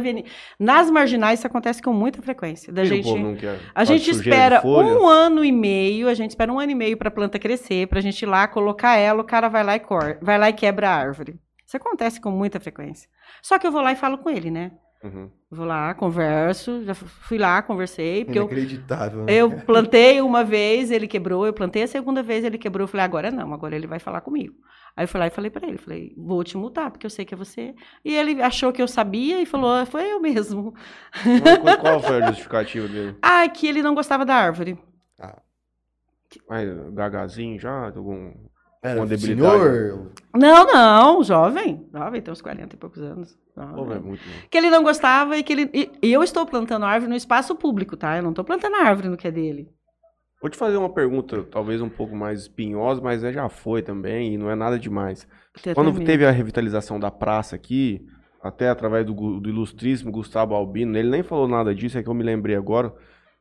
Nas 0.58 0.90
marginais, 0.90 1.38
isso 1.38 1.46
acontece 1.46 1.80
com 1.80 1.92
muita 1.92 2.20
frequência. 2.20 2.72
Da 2.72 2.82
E 2.82 2.86
gente... 2.86 3.14
não 3.14 3.36
quer? 3.36 3.60
A 3.72 3.84
gente 3.84 4.10
espera 4.10 4.60
um 4.66 5.06
ano 5.06 5.44
e 5.44 5.52
meio, 5.52 6.08
a 6.08 6.14
gente 6.14 6.30
espera 6.30 6.52
um 6.52 6.58
ano 6.58 6.72
e 6.72 6.74
meio 6.74 6.96
para 6.96 7.08
a 7.08 7.12
planta 7.12 7.38
crescer, 7.38 7.86
para 7.86 8.00
a 8.00 8.02
gente 8.02 8.20
ir 8.22 8.26
lá 8.26 8.48
colocar 8.48 8.96
ela, 8.96 9.20
o 9.22 9.24
cara 9.24 9.48
vai 9.48 9.62
lá 9.62 9.76
e 9.76 9.80
corta, 9.80 10.18
vai 10.20 10.36
lá 10.36 10.48
e 10.48 10.52
quebra 10.52 10.90
a 10.90 10.94
árvore. 10.94 11.38
Isso 11.64 11.76
acontece 11.76 12.20
com 12.20 12.30
muita 12.30 12.58
frequência. 12.58 13.08
Só 13.42 13.58
que 13.58 13.66
eu 13.66 13.72
vou 13.72 13.82
lá 13.82 13.92
e 13.92 13.96
falo 13.96 14.18
com 14.18 14.30
ele, 14.30 14.50
né? 14.50 14.72
Uhum. 15.04 15.30
Vou 15.50 15.64
lá, 15.66 15.94
converso, 15.94 16.82
já 16.84 16.94
fu- 16.94 17.06
fui 17.06 17.38
lá, 17.38 17.62
conversei, 17.62 18.24
porque 18.24 18.38
eu, 18.38 18.44
Inacreditável, 18.44 19.24
né? 19.24 19.38
eu 19.38 19.50
plantei 19.60 20.20
uma 20.20 20.42
vez, 20.42 20.90
ele 20.90 21.06
quebrou, 21.06 21.46
eu 21.46 21.52
plantei 21.52 21.84
a 21.84 21.86
segunda 21.86 22.22
vez, 22.22 22.44
ele 22.44 22.58
quebrou, 22.58 22.84
eu 22.84 22.88
falei, 22.88 23.04
agora 23.04 23.30
não, 23.30 23.52
agora 23.54 23.76
ele 23.76 23.86
vai 23.86 23.98
falar 23.98 24.20
comigo. 24.22 24.54
Aí 24.96 25.04
eu 25.04 25.08
fui 25.08 25.20
lá 25.20 25.26
e 25.26 25.30
falei 25.30 25.50
para 25.50 25.68
ele, 25.68 25.76
falei, 25.78 26.14
vou 26.16 26.42
te 26.42 26.56
multar, 26.56 26.90
porque 26.90 27.04
eu 27.06 27.10
sei 27.10 27.24
que 27.24 27.34
é 27.34 27.36
você. 27.36 27.74
E 28.04 28.14
ele 28.16 28.42
achou 28.42 28.72
que 28.72 28.80
eu 28.80 28.88
sabia 28.88 29.40
e 29.40 29.46
falou, 29.46 29.70
"Ah, 29.70 29.84
foi 29.84 30.10
eu 30.10 30.18
mesmo. 30.20 30.74
Mas 31.62 31.76
qual- 31.76 32.00
foi 32.02 32.22
a 32.22 32.26
justificativa 32.28 32.88
dele? 32.88 33.14
Ah, 33.22 33.46
que 33.48 33.66
ele 33.66 33.82
não 33.82 33.94
gostava 33.94 34.24
da 34.24 34.34
árvore. 34.34 34.78
Mas 36.48 36.68
gagazinho 36.92 37.58
já? 37.58 37.86
Algum... 37.94 38.32
Era 38.82 39.00
uma 39.00 39.06
debilidade. 39.06 39.62
senhor, 39.62 40.12
Não, 40.34 40.64
não, 40.66 41.22
jovem. 41.24 41.88
Jovem, 41.92 42.22
tem 42.22 42.32
uns 42.32 42.42
40 42.42 42.74
e 42.74 42.78
poucos 42.78 43.00
anos. 43.02 43.36
Jovem. 43.56 43.74
Pô, 43.74 43.84
velho, 43.84 44.02
muito 44.02 44.20
bom. 44.24 44.48
Que 44.50 44.58
ele 44.58 44.70
não 44.70 44.82
gostava 44.82 45.36
e 45.36 45.42
que 45.42 45.52
ele. 45.52 45.70
E, 45.72 46.12
eu 46.12 46.22
estou 46.22 46.44
plantando 46.46 46.84
árvore 46.84 47.10
no 47.10 47.16
espaço 47.16 47.54
público, 47.54 47.96
tá? 47.96 48.16
Eu 48.16 48.22
não 48.22 48.30
estou 48.30 48.44
plantando 48.44 48.76
árvore 48.76 49.08
no 49.08 49.16
que 49.16 49.26
é 49.26 49.30
dele. 49.30 49.68
Vou 50.40 50.50
te 50.50 50.56
fazer 50.56 50.76
uma 50.76 50.90
pergunta, 50.92 51.42
talvez 51.44 51.80
um 51.80 51.88
pouco 51.88 52.14
mais 52.14 52.40
espinhosa, 52.42 53.00
mas 53.00 53.24
é, 53.24 53.32
já 53.32 53.48
foi 53.48 53.80
também, 53.82 54.34
e 54.34 54.38
não 54.38 54.50
é 54.50 54.54
nada 54.54 54.78
demais. 54.78 55.26
Quando 55.74 55.92
medo. 55.92 56.04
teve 56.04 56.26
a 56.26 56.30
revitalização 56.30 57.00
da 57.00 57.10
praça 57.10 57.56
aqui, 57.56 58.06
até 58.42 58.68
através 58.68 59.06
do, 59.06 59.40
do 59.40 59.48
ilustríssimo 59.48 60.12
Gustavo 60.12 60.54
Albino, 60.54 60.96
ele 60.96 61.08
nem 61.08 61.22
falou 61.22 61.48
nada 61.48 61.74
disso, 61.74 61.96
é 61.96 62.02
que 62.02 62.08
eu 62.08 62.14
me 62.14 62.22
lembrei 62.22 62.54
agora, 62.54 62.92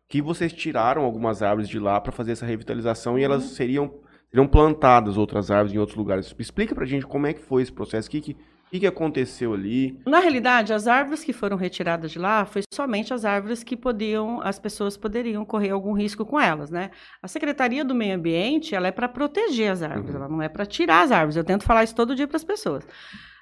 que 0.08 0.22
vocês 0.22 0.54
tiraram 0.54 1.04
algumas 1.04 1.42
árvores 1.44 1.68
de 1.68 1.80
lá 1.80 2.00
para 2.00 2.14
fazer 2.14 2.32
essa 2.32 2.46
revitalização 2.46 3.20
e 3.20 3.24
elas 3.24 3.44
Uhum. 3.44 3.50
seriam, 3.50 3.94
seriam 4.30 4.48
plantadas 4.48 5.18
outras 5.18 5.52
árvores 5.52 5.74
em 5.76 5.80
outros 5.80 5.98
lugares. 5.98 6.34
Explica 6.40 6.74
pra 6.74 6.86
gente 6.86 7.06
como 7.06 7.28
é 7.28 7.34
que 7.34 7.42
foi 7.42 7.62
esse 7.62 7.74
processo, 7.74 8.08
o 8.08 8.12
que, 8.12 8.22
que, 8.22 8.38
que, 8.76 8.80
que 8.82 8.88
aconteceu 8.88 9.54
ali. 9.54 10.00
Na 10.06 10.20
realidade, 10.20 10.74
as 10.74 10.88
árvores 10.88 11.24
que 11.24 11.32
foram 11.32 11.56
retiradas 11.58 12.12
de 12.12 12.20
lá 12.20 12.46
foi 12.46 12.62
somente 12.74 13.14
as 13.14 13.24
árvores 13.26 13.64
que 13.64 13.78
podiam, 13.78 14.42
as 14.42 14.60
pessoas 14.60 14.98
poderiam 14.98 15.46
correr 15.46 15.70
algum 15.70 15.94
risco 15.94 16.26
com 16.26 16.40
elas, 16.40 16.70
né? 16.70 16.92
A 17.22 17.28
Secretaria 17.28 17.86
do 17.86 17.96
Meio 17.96 18.16
Ambiente, 18.16 18.76
ela 18.76 18.88
é 18.88 18.92
para 18.92 19.08
proteger 19.08 19.72
as 19.72 19.82
árvores, 19.82 20.10
Uhum. 20.10 20.16
ela 20.22 20.30
não 20.30 20.42
é 20.42 20.50
para 20.50 20.66
tirar 20.66 21.04
as 21.04 21.12
árvores. 21.12 21.36
Eu 21.38 21.44
tento 21.44 21.64
falar 21.64 21.84
isso 21.84 21.96
todo 21.96 22.16
dia 22.16 22.28
para 22.28 22.38
as 22.38 22.44
pessoas. 22.44 22.86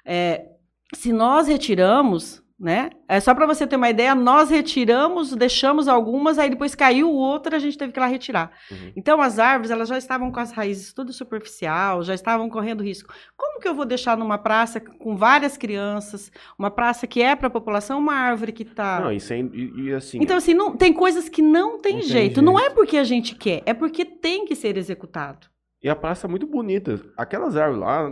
É, 0.04 0.46
se 0.94 1.12
nós 1.12 1.48
retiramos, 1.48 2.42
né? 2.58 2.90
É 3.08 3.18
só 3.18 3.34
para 3.34 3.46
você 3.46 3.66
ter 3.66 3.74
uma 3.76 3.90
ideia, 3.90 4.14
nós 4.14 4.48
retiramos, 4.48 5.34
deixamos 5.34 5.88
algumas, 5.88 6.38
aí 6.38 6.48
depois 6.48 6.74
caiu 6.74 7.10
outra, 7.10 7.56
a 7.56 7.58
gente 7.58 7.76
teve 7.76 7.92
que 7.92 7.98
ir 7.98 8.00
lá 8.00 8.06
retirar. 8.06 8.52
Uhum. 8.70 8.92
Então 8.96 9.20
as 9.20 9.38
árvores, 9.40 9.70
elas 9.72 9.88
já 9.88 9.98
estavam 9.98 10.30
com 10.30 10.38
as 10.38 10.52
raízes 10.52 10.92
tudo 10.92 11.12
superficial, 11.12 12.02
já 12.04 12.14
estavam 12.14 12.48
correndo 12.48 12.82
risco. 12.84 13.12
Como 13.36 13.60
que 13.60 13.66
eu 13.68 13.74
vou 13.74 13.84
deixar 13.84 14.16
numa 14.16 14.38
praça 14.38 14.80
com 14.80 15.16
várias 15.16 15.56
crianças, 15.56 16.30
uma 16.58 16.70
praça 16.70 17.06
que 17.06 17.20
é 17.20 17.34
para 17.34 17.48
a 17.48 17.50
população, 17.50 17.98
uma 17.98 18.14
árvore 18.14 18.52
que 18.52 18.62
está 18.62 19.00
Não, 19.00 19.12
e, 19.12 19.18
sem, 19.20 19.50
e, 19.52 19.88
e 19.88 19.92
assim, 19.92 20.18
Então 20.22 20.36
assim, 20.36 20.54
não 20.54 20.76
tem 20.76 20.92
coisas 20.92 21.28
que 21.28 21.42
não 21.42 21.78
tem, 21.80 21.94
Não 21.94 22.00
tem 22.00 22.08
jeito. 22.08 22.40
Não 22.40 22.56
é 22.58 22.62
jeito. 22.62 22.74
porque 22.76 22.96
a 22.96 23.04
gente 23.04 23.34
quer, 23.34 23.62
é 23.66 23.74
porque 23.74 24.04
tem 24.04 24.44
que 24.44 24.54
ser 24.54 24.76
executado. 24.76 25.48
e 25.82 25.88
a 25.88 25.96
praça 25.96 26.26
é 26.26 26.30
muito 26.30 26.46
bonita. 26.46 27.00
Aquelas 27.16 27.56
árvores 27.56 27.80
lá, 27.82 28.10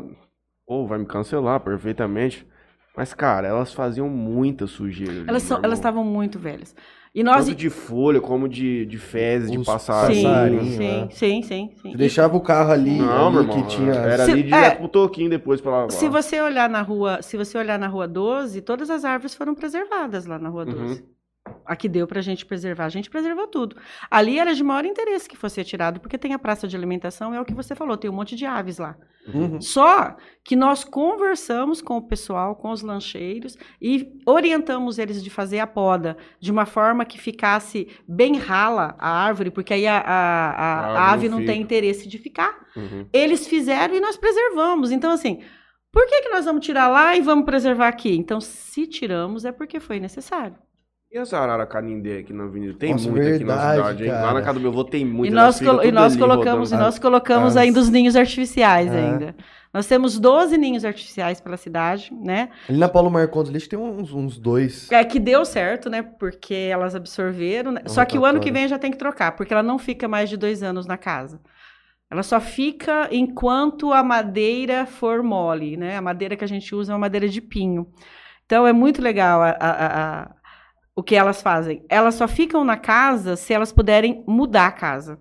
Ou 0.66 0.86
vai 0.86 0.98
me 0.98 1.06
cancelar 1.06 1.60
perfeitamente. 1.60 2.46
Mas, 2.96 3.14
cara, 3.14 3.48
elas 3.48 3.72
faziam 3.72 4.08
muita 4.08 4.66
sujeira. 4.66 5.12
ali, 5.12 5.24
Elas, 5.28 5.42
são- 5.42 5.60
elas 5.62 5.78
estavam 5.78 6.04
muito 6.04 6.38
velhas. 6.38 6.74
E 7.14 7.22
nós. 7.22 7.44
Tanto 7.44 7.56
de 7.56 7.68
folha 7.68 8.20
como 8.22 8.48
de, 8.48 8.86
de 8.86 8.96
fezes, 8.96 9.50
de 9.50 9.58
Os 9.58 9.66
passarinho. 9.66 10.14
sim, 10.20 10.22
passarinho, 10.24 10.64
sim, 10.64 10.78
né? 10.78 11.08
sim, 11.10 11.42
sim, 11.42 11.70
sim. 11.82 11.90
Você 11.90 11.96
deixava 11.98 12.36
o 12.36 12.40
carro 12.40 12.70
ali, 12.72 12.98
Não, 12.98 13.28
ali 13.28 13.36
irmão. 13.38 13.62
que 13.62 13.68
tinha. 13.76 13.92
Era 13.92 14.24
Se- 14.24 14.30
ali 14.32 14.42
direto 14.44 14.72
é. 14.72 14.74
pro 14.76 14.88
toquinho 14.88 15.28
depois 15.28 15.60
pra 15.60 15.70
lavar. 15.72 15.90
Se 15.90 16.08
você 16.08 16.40
olhar 16.40 16.70
na 16.70 16.80
rua, 16.80 17.20
se 17.20 17.36
você 17.36 17.58
olhar 17.58 17.78
na 17.78 17.86
rua 17.86 18.08
12, 18.08 18.62
todas 18.62 18.88
as 18.88 19.04
árvores 19.04 19.34
foram 19.34 19.54
preservadas 19.54 20.24
lá 20.24 20.38
na 20.38 20.48
rua 20.48 20.64
12. 20.64 21.04
A 21.66 21.74
que 21.76 21.88
deu 21.88 22.06
pra 22.06 22.20
gente 22.20 22.44
preservar, 22.46 22.84
a 22.86 22.88
gente 22.88 23.10
preservou 23.10 23.46
tudo. 23.46 23.76
Ali 24.10 24.38
era 24.38 24.54
de 24.54 24.62
maior 24.62 24.84
interesse 24.84 25.28
que 25.28 25.36
fosse 25.36 25.58
retirado, 25.60 26.00
porque 26.00 26.16
tem 26.18 26.32
a 26.34 26.38
praça 26.38 26.66
de 26.68 26.76
alimentação, 26.76 27.34
é 27.34 27.40
o 27.40 27.44
que 27.44 27.54
você 27.54 27.74
falou, 27.74 27.96
tem 27.96 28.10
um 28.10 28.14
monte 28.14 28.34
de 28.36 28.44
aves 28.46 28.78
lá. 28.78 28.96
Uhum. 29.32 29.60
Só 29.60 30.16
que 30.44 30.56
nós 30.56 30.82
conversamos 30.82 31.80
com 31.80 31.96
o 31.96 32.02
pessoal, 32.08 32.56
com 32.56 32.70
os 32.70 32.82
lancheiros 32.82 33.56
e 33.80 34.18
orientamos 34.26 34.98
eles 34.98 35.22
de 35.22 35.30
fazer 35.30 35.60
a 35.60 35.66
poda 35.66 36.16
de 36.40 36.50
uma 36.50 36.66
forma 36.66 37.04
que 37.04 37.18
ficasse 37.20 37.86
bem 38.08 38.36
rala 38.36 38.96
a 38.98 39.08
árvore, 39.24 39.50
porque 39.50 39.72
aí 39.74 39.86
a, 39.86 39.98
a- 39.98 40.00
a- 40.00 40.52
A 40.52 40.78
árvore 40.80 40.98
a 40.98 41.10
ave 41.12 41.28
não 41.28 41.38
não 41.38 41.46
tem 41.46 41.54
fica. 41.56 41.64
interesse 41.64 42.08
de 42.08 42.18
ficar. 42.18 42.66
Uhum. 42.76 43.06
Eles 43.12 43.46
fizeram 43.46 43.94
e 43.94 44.00
nós 44.00 44.16
preservamos. 44.16 44.90
Então, 44.90 45.12
assim, 45.12 45.40
por 45.92 46.04
que, 46.06 46.22
que 46.22 46.28
nós 46.30 46.44
vamos 46.44 46.64
tirar 46.66 46.88
lá 46.88 47.16
e 47.16 47.20
vamos 47.20 47.44
preservar 47.44 47.86
aqui? 47.88 48.16
Então, 48.16 48.40
se 48.40 48.86
tiramos, 48.88 49.44
é 49.44 49.52
porque 49.52 49.78
foi 49.78 50.00
necessário. 50.00 50.56
E 51.12 51.18
as 51.18 51.34
araras 51.34 51.68
canindé 51.68 52.18
aqui 52.20 52.32
na 52.32 52.44
avenida? 52.44 52.72
Tem 52.78 52.92
Nossa, 52.92 53.10
muito 53.10 53.20
aqui 53.28 53.44
na 53.44 53.54
verdade, 53.54 53.76
cidade, 53.76 54.04
hein? 54.04 54.10
Lá 54.12 54.32
na 54.32 54.40
casa 54.40 54.54
do 54.54 54.60
meu 54.60 54.70
avô 54.70 54.82
tem 54.82 55.04
muito. 55.04 55.30
e 55.30 55.34
nós, 55.34 55.60
colo- 55.60 55.82
e 55.84 55.92
nós 55.92 56.16
colocamos, 56.16 56.72
e 56.72 56.76
nós 56.76 56.98
colocamos 56.98 57.54
ainda 57.56 57.78
os 57.80 57.90
ninhos 57.90 58.16
artificiais 58.16 58.90
É. 58.90 58.98
ainda. 58.98 59.36
Nós 59.74 59.86
temos 59.86 60.18
12 60.18 60.56
ninhos 60.56 60.84
artificiais 60.86 61.38
pela 61.38 61.58
cidade, 61.58 62.10
né? 62.14 62.48
Ali 62.68 62.78
na 62.78 62.88
Paulo 62.88 63.10
Marcondes 63.10 63.50
Lixo 63.52 63.68
tem 63.68 63.78
uns, 63.78 64.10
uns 64.12 64.38
dois. 64.38 64.90
É 64.90 65.04
que 65.04 65.18
deu 65.18 65.44
certo, 65.44 65.90
né? 65.90 66.02
Porque 66.02 66.54
elas 66.54 66.94
absorveram. 66.94 67.72
né? 67.72 67.82
Só 67.86 68.04
que 68.06 68.18
o 68.18 68.24
ano 68.24 68.40
que 68.40 68.50
vem 68.50 68.66
já 68.66 68.78
tem 68.78 68.90
que 68.90 68.98
trocar, 68.98 69.32
porque 69.32 69.52
ela 69.52 69.62
não 69.62 69.78
fica 69.78 70.08
mais 70.08 70.30
de 70.30 70.36
dois 70.38 70.62
anos 70.62 70.86
na 70.86 70.96
casa. 70.96 71.40
Ela 72.10 72.22
só 72.22 72.40
fica 72.40 73.08
enquanto 73.10 73.92
a 73.92 74.02
madeira 74.02 74.86
for 74.86 75.22
mole, 75.22 75.76
né? 75.76 75.96
A 75.96 76.02
madeira 76.02 76.36
que 76.36 76.44
a 76.44 76.48
gente 76.48 76.74
usa 76.74 76.92
é 76.92 76.94
uma 76.94 77.00
madeira 77.00 77.28
de 77.28 77.40
pinho. 77.42 77.86
Então 78.46 78.66
é 78.66 78.72
muito 78.72 79.00
legal 79.02 79.42
a- 79.42 79.56
a- 79.58 80.30
o 80.94 81.02
que 81.02 81.14
elas 81.14 81.40
fazem. 81.42 81.84
Elas 81.88 82.14
só 82.14 82.26
ficam 82.28 82.64
na 82.64 82.76
casa 82.76 83.36
se 83.36 83.52
elas 83.52 83.72
puderem 83.72 84.22
mudar 84.26 84.66
a 84.66 84.72
casa. 84.72 85.18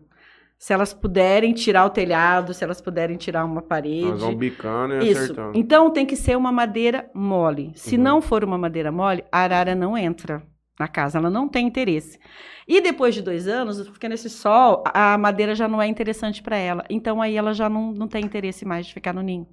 Se 0.57 0.73
elas 0.73 0.93
puderem 0.93 1.53
tirar 1.53 1.85
o 1.85 1.89
telhado, 1.89 2.53
se 2.53 2.63
elas 2.63 2.79
puderem 2.79 3.17
tirar 3.17 3.43
uma 3.45 3.63
parede. 3.63 4.05
Nós 4.11 4.21
vamos 4.21 4.35
bicando 4.37 4.93
e 5.03 5.09
Isso. 5.09 5.23
acertando. 5.23 5.57
Então 5.57 5.89
tem 5.89 6.05
que 6.05 6.15
ser 6.15 6.37
uma 6.37 6.51
madeira 6.51 7.09
mole. 7.15 7.71
Se 7.73 7.95
Uhum. 7.97 8.03
não 8.03 8.21
for 8.21 8.43
uma 8.43 8.59
madeira 8.59 8.91
mole, 8.91 9.23
a 9.31 9.39
arara 9.39 9.73
não 9.73 9.97
entra 9.97 10.43
na 10.79 10.87
casa, 10.87 11.17
ela 11.17 11.29
não 11.31 11.47
tem 11.49 11.65
interesse. 11.65 12.19
E 12.67 12.79
depois 12.79 13.15
de 13.15 13.23
dois 13.23 13.47
anos, 13.47 13.87
fica 13.89 14.07
nesse 14.07 14.29
sol, 14.29 14.83
a 14.93 15.17
madeira 15.17 15.55
já 15.55 15.67
não 15.67 15.81
é 15.81 15.87
interessante 15.87 16.43
para 16.43 16.55
ela. 16.57 16.83
Então 16.89 17.19
aí 17.21 17.35
ela 17.35 17.53
já 17.53 17.67
não, 17.67 17.91
não 17.91 18.07
tem 18.07 18.23
interesse 18.23 18.63
mais 18.63 18.85
de 18.85 18.93
ficar 18.93 19.13
no 19.13 19.21
ninho. 19.23 19.47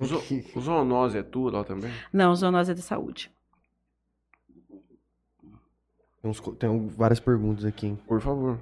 O 0.00 0.04
zo- 0.04 0.22
o 0.56 0.60
zoonose 0.60 1.16
é 1.18 1.22
tudo 1.22 1.56
lá 1.56 1.62
também? 1.64 1.92
Não, 2.12 2.34
zoonose 2.34 2.72
é 2.72 2.74
de 2.74 2.82
saúde. 2.82 3.30
Tem, 6.24 6.30
uns 6.30 6.40
tem 6.58 6.88
várias 6.96 7.20
perguntas 7.20 7.66
aqui. 7.66 7.88
hein? 7.88 7.98
Por 8.08 8.18
favor. 8.18 8.56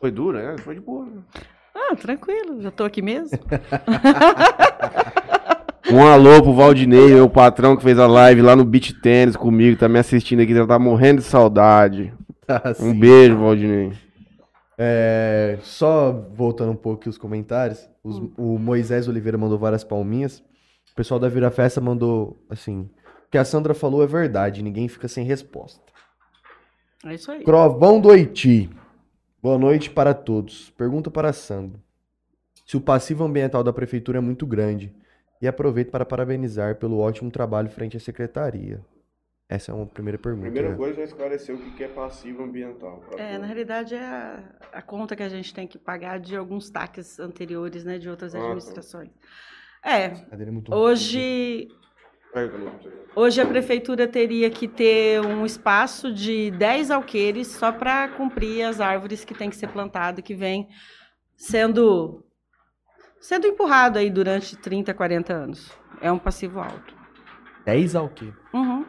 Foi 0.00 0.10
dura, 0.10 0.40
é? 0.40 0.56
Foi 0.58 0.74
de 0.74 0.80
boa. 0.80 1.04
né? 1.04 1.20
Ah, 1.74 1.94
tranquilo, 1.94 2.62
já 2.62 2.70
tô 2.70 2.84
aqui 2.84 3.02
mesmo. 3.02 3.38
Um 5.90 6.00
alô 6.06 6.40
pro 6.42 6.54
Valdinei, 6.54 7.08
meu 7.08 7.28
patrão 7.28 7.76
que 7.76 7.82
fez 7.82 7.98
a 7.98 8.06
live 8.06 8.40
lá 8.40 8.56
no 8.56 8.64
Beach 8.64 8.94
Tênis 9.02 9.36
comigo, 9.36 9.78
tá 9.78 9.88
me 9.90 9.98
assistindo 9.98 10.40
aqui, 10.40 10.54
já 10.54 10.66
tá 10.66 10.78
morrendo 10.78 11.18
de 11.20 11.26
saudade. 11.26 12.14
Tá, 12.46 12.62
Um 12.80 12.98
beijo, 12.98 13.36
Valdinei. 13.36 13.92
É, 14.78 15.58
só 15.60 16.12
voltando 16.34 16.72
um 16.72 16.76
pouco 16.76 17.00
aqui 17.00 17.08
os 17.10 17.18
comentários, 17.18 17.86
os- 18.02 18.18
Hum. 18.18 18.32
o 18.38 18.58
Moisés 18.58 19.06
Oliveira 19.06 19.36
mandou 19.36 19.58
várias 19.58 19.84
palminhas. 19.84 20.38
O 20.92 20.94
pessoal 20.94 21.20
da 21.20 21.28
Vira 21.28 21.50
Festa 21.50 21.78
mandou 21.80 22.42
assim: 22.48 22.82
o 23.26 23.30
que 23.30 23.36
a 23.36 23.44
Sandra 23.44 23.74
falou 23.74 24.02
é 24.02 24.06
verdade, 24.06 24.62
ninguém 24.62 24.88
fica 24.88 25.08
sem 25.08 25.26
resposta. 25.26 25.82
É 27.04 27.14
isso 27.14 27.30
aí. 27.32 27.42
Crovão 27.44 28.00
do 28.00 28.10
Haiti. 28.10 28.70
Boa 29.42 29.58
noite 29.58 29.90
para 29.90 30.14
todos. 30.14 30.70
Pergunta 30.70 31.10
para 31.10 31.30
a 31.30 31.32
Sandra: 31.32 31.80
se 32.64 32.76
o 32.76 32.80
passivo 32.80 33.24
ambiental 33.24 33.64
da 33.64 33.72
prefeitura 33.72 34.18
é 34.18 34.20
muito 34.20 34.46
grande. 34.46 34.92
E 35.40 35.48
aproveito 35.48 35.90
para 35.90 36.04
parabenizar 36.04 36.76
pelo 36.76 37.00
ótimo 37.00 37.28
trabalho 37.28 37.68
frente 37.68 37.96
à 37.96 38.00
secretaria. 38.00 38.80
Essa 39.48 39.72
é 39.72 39.74
uma 39.74 39.86
primeira 39.86 40.16
pergunta. 40.16 40.46
né? 40.70 40.76
coisa 40.76 40.98
já 40.98 41.02
esclareceu 41.02 41.56
o 41.56 41.72
que 41.72 41.82
é 41.82 41.88
passivo 41.88 42.44
ambiental. 42.44 43.02
É, 43.18 43.36
na 43.38 43.46
realidade 43.46 43.94
é 43.96 44.04
a, 44.04 44.44
a 44.72 44.80
conta 44.80 45.16
que 45.16 45.22
a 45.22 45.28
gente 45.28 45.52
tem 45.52 45.66
que 45.66 45.76
pagar 45.78 46.20
de 46.20 46.36
alguns 46.36 46.70
taques 46.70 47.18
anteriores, 47.18 47.84
né, 47.84 47.98
de 47.98 48.08
outras 48.08 48.34
Ah, 48.34 48.38
tá. 48.38 48.44
administrações. 48.44 49.10
É, 49.84 50.10
Cadeira 50.10 50.50
é 50.50 50.54
muito 50.54 50.72
hoje 50.72 51.68
Hoje 53.14 53.40
a 53.42 53.46
prefeitura 53.46 54.08
teria 54.08 54.48
que 54.50 54.66
ter 54.66 55.20
um 55.20 55.44
espaço 55.44 56.12
de 56.12 56.50
10 56.52 56.90
alqueires 56.90 57.48
só 57.48 57.70
para 57.70 58.08
cumprir 58.08 58.62
as 58.64 58.80
árvores 58.80 59.24
que 59.24 59.34
tem 59.34 59.50
que 59.50 59.56
ser 59.56 59.68
plantada, 59.68 60.22
que 60.22 60.34
vem 60.34 60.66
sendo 61.36 62.24
sendo 63.20 63.46
empurrado 63.46 63.98
aí 63.98 64.10
durante 64.10 64.56
30, 64.56 64.92
40 64.94 65.32
anos. 65.32 65.70
É 66.00 66.10
um 66.10 66.18
passivo 66.18 66.58
alto. 66.58 66.94
10 67.64 67.94
ao 67.94 68.08
quê? 68.08 68.32
Uhum. 68.52 68.84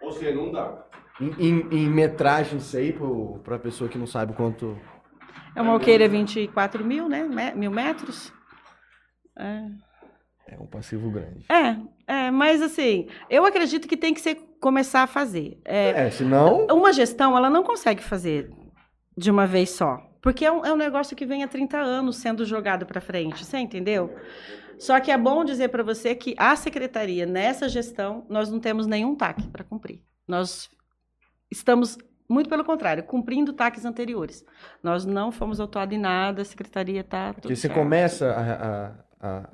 Ou 0.00 0.12
seja, 0.12 0.32
não 0.34 0.50
dá. 0.52 0.86
Em, 1.20 1.30
em- 1.38 1.68
em 1.72 1.90
metragem, 1.90 2.58
isso 2.58 2.76
aí, 2.76 2.92
pro, 2.92 3.40
pra 3.44 3.58
pessoa 3.58 3.90
que 3.90 3.98
não 3.98 4.06
sabe 4.06 4.32
quanto. 4.34 4.78
É 5.56 5.60
uma 5.60 5.72
alqueira 5.72 6.08
24 6.08 6.84
mil, 6.84 7.08
né? 7.08 7.24
Mil 7.54 7.70
metros. 7.72 8.32
É. 9.36 9.66
É 10.50 10.56
um 10.60 10.66
passivo 10.66 11.10
grande. 11.10 11.44
É, 11.48 11.76
é, 12.06 12.30
mas 12.30 12.60
assim, 12.62 13.06
eu 13.28 13.44
acredito 13.44 13.86
que 13.88 13.96
tem 13.96 14.12
que 14.14 14.20
ser, 14.20 14.36
começar 14.60 15.02
a 15.02 15.06
fazer. 15.06 15.60
É, 15.64 16.06
É, 16.06 16.10
senão. 16.10 16.66
Uma 16.70 16.92
gestão, 16.92 17.36
ela 17.36 17.48
não 17.50 17.62
consegue 17.62 18.02
fazer 18.02 18.50
de 19.16 19.30
uma 19.30 19.46
vez 19.46 19.70
só. 19.70 20.02
Porque 20.20 20.44
é 20.44 20.50
um, 20.50 20.64
é 20.64 20.72
um 20.72 20.76
negócio 20.76 21.16
que 21.16 21.24
vem 21.24 21.44
há 21.44 21.48
30 21.48 21.78
anos 21.78 22.16
sendo 22.16 22.44
jogado 22.44 22.84
para 22.84 23.00
frente, 23.00 23.44
você 23.44 23.58
entendeu? 23.58 24.14
Só 24.78 24.98
que 25.00 25.10
é 25.10 25.18
bom 25.18 25.44
dizer 25.44 25.68
para 25.68 25.82
você 25.82 26.14
que 26.14 26.34
a 26.38 26.54
secretaria, 26.56 27.24
nessa 27.26 27.68
gestão, 27.68 28.24
nós 28.28 28.50
não 28.50 28.58
temos 28.60 28.86
nenhum 28.86 29.14
TAC 29.14 29.42
para 29.48 29.64
cumprir. 29.64 30.02
Nós 30.26 30.68
estamos, 31.50 31.96
muito 32.28 32.48
pelo 32.48 32.64
contrário, 32.64 33.02
cumprindo 33.04 33.52
TACs 33.52 33.84
anteriores. 33.84 34.44
Nós 34.82 35.04
não 35.04 35.30
fomos 35.32 35.60
autuados 35.60 35.96
em 35.96 36.00
nada, 36.00 36.42
a 36.42 36.44
secretaria 36.44 37.00
está. 37.00 37.32
Porque 37.34 37.54
você 37.56 37.68
começa 37.68 38.30
a, 38.30 39.26
a- 39.26 39.40
a 39.42 39.48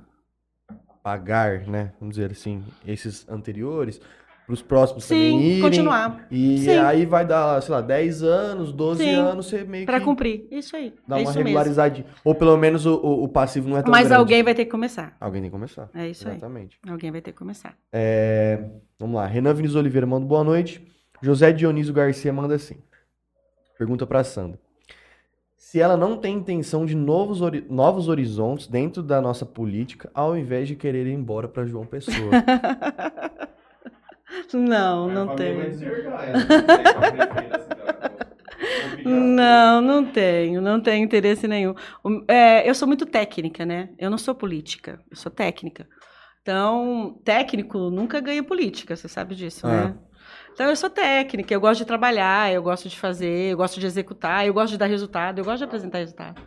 pagar, 1.05 1.67
né? 1.69 1.93
Vamos 2.01 2.17
dizer 2.17 2.31
assim, 2.33 2.65
esses 2.87 3.29
anteriores, 3.29 4.01
pros 4.47 4.63
próximos 4.63 5.07
também 5.07 5.39
Sim, 5.39 5.45
irem. 5.47 5.61
continuar. 5.61 6.27
E 6.31 6.59
Sim. 6.61 6.79
aí 6.79 7.05
vai 7.05 7.27
dar, 7.27 7.61
sei 7.63 7.75
lá, 7.75 7.83
10 7.83 8.23
anos, 8.23 8.73
12 8.73 9.05
Sim, 9.05 9.11
anos, 9.11 9.47
você 9.47 9.65
meio 9.65 9.85
Para 9.85 9.99
que 9.99 10.05
cumprir. 10.07 10.49
Isso 10.51 10.75
aí. 10.75 10.95
dá 11.07 11.17
é 11.19 11.21
uma 11.21 11.27
mesmo. 11.31 11.43
regularizada. 11.45 12.05
Ou 12.25 12.35
pelo 12.35 12.57
menos 12.57 12.87
o, 12.87 12.95
o- 12.95 13.25
o 13.25 13.29
passivo 13.29 13.69
não 13.69 13.77
é 13.77 13.83
tão 13.83 13.91
Mas 13.93 14.09
grande. 14.09 14.19
alguém 14.19 14.43
vai 14.43 14.55
ter 14.55 14.65
que 14.65 14.71
começar. 14.71 15.15
Alguém 15.21 15.43
tem 15.43 15.51
que 15.51 15.55
começar. 15.55 15.91
É 15.95 16.09
isso 16.09 16.27
aí. 16.27 16.37
Exatamente. 16.37 16.79
Alguém 16.89 17.11
vai 17.13 17.21
ter 17.21 17.33
que 17.33 17.39
começar. 17.39 17.77
É, 17.93 18.65
vamos 18.99 19.17
lá. 19.17 19.27
Renan 19.27 19.53
Vinícius 19.53 19.77
Oliveira 19.77 20.07
manda 20.07 20.27
boa 20.27 20.43
noite. 20.43 20.87
José 21.23 21.53
Dionísio 21.53 21.93
Garcia 21.93 22.33
manda 22.33 22.55
assim. 22.55 22.77
Pergunta 23.79 24.07
pra 24.07 24.25
Sandra. 24.25 24.59
Se 25.75 25.81
ela 25.81 25.97
não 25.97 26.17
tem 26.17 26.37
intenção 26.37 26.87
de 26.87 26.95
novos, 26.95 27.43
hori- 27.43 27.67
novos 27.69 28.07
horizontes 28.07 28.69
dentro 28.69 29.03
da 29.03 29.21
nossa 29.21 29.45
política, 29.45 30.09
ao 30.15 30.39
invés 30.39 30.69
de 30.69 30.77
querer 30.77 31.05
ir 31.05 31.13
embora 31.13 31.49
pra 31.49 31.67
João 31.67 31.85
Pessoa. 31.85 32.15
Não, 34.55 35.09
não 35.09 35.35
tem. 35.35 35.57
Não, 39.05 39.81
não 39.81 40.05
tenho, 40.05 40.61
não 40.63 40.81
tenho 40.81 41.05
interesse 41.05 41.49
nenhum. 41.49 41.75
É, 42.29 42.69
eu 42.69 42.75
sou 42.75 42.87
muito 42.87 43.05
técnica, 43.05 43.67
né? 43.67 43.89
Eu 43.99 44.11
não 44.11 44.17
sou 44.19 44.35
política, 44.35 45.01
eu 45.11 45.17
sou 45.17 45.31
técnica. 45.31 45.87
Então, 46.41 47.21
técnico 47.25 47.91
nunca 47.91 48.21
ganha 48.21 48.43
política, 48.45 48.95
você 48.97 49.09
sabe 49.09 49.35
disso, 49.35 49.67
né? 49.67 49.95
Então, 50.55 50.71
eu 50.71 50.77
sou 50.77 50.89
técnica, 50.89 51.53
eu 51.53 51.61
gosto 51.61 51.81
de 51.81 51.85
trabalhar, 51.85 52.53
eu 52.53 52.63
gosto 52.63 52.89
de 52.89 52.97
fazer, 52.99 53.53
eu 53.53 53.57
gosto 53.57 53.81
de 53.81 53.87
executar, 53.87 54.47
eu 54.47 54.55
gosto 54.55 54.73
de 54.73 54.79
dar 54.79 54.87
resultado, 54.87 55.39
eu 55.41 55.45
gosto 55.45 55.59
de 55.59 55.65
apresentar 55.65 55.99
resultado. 55.99 56.41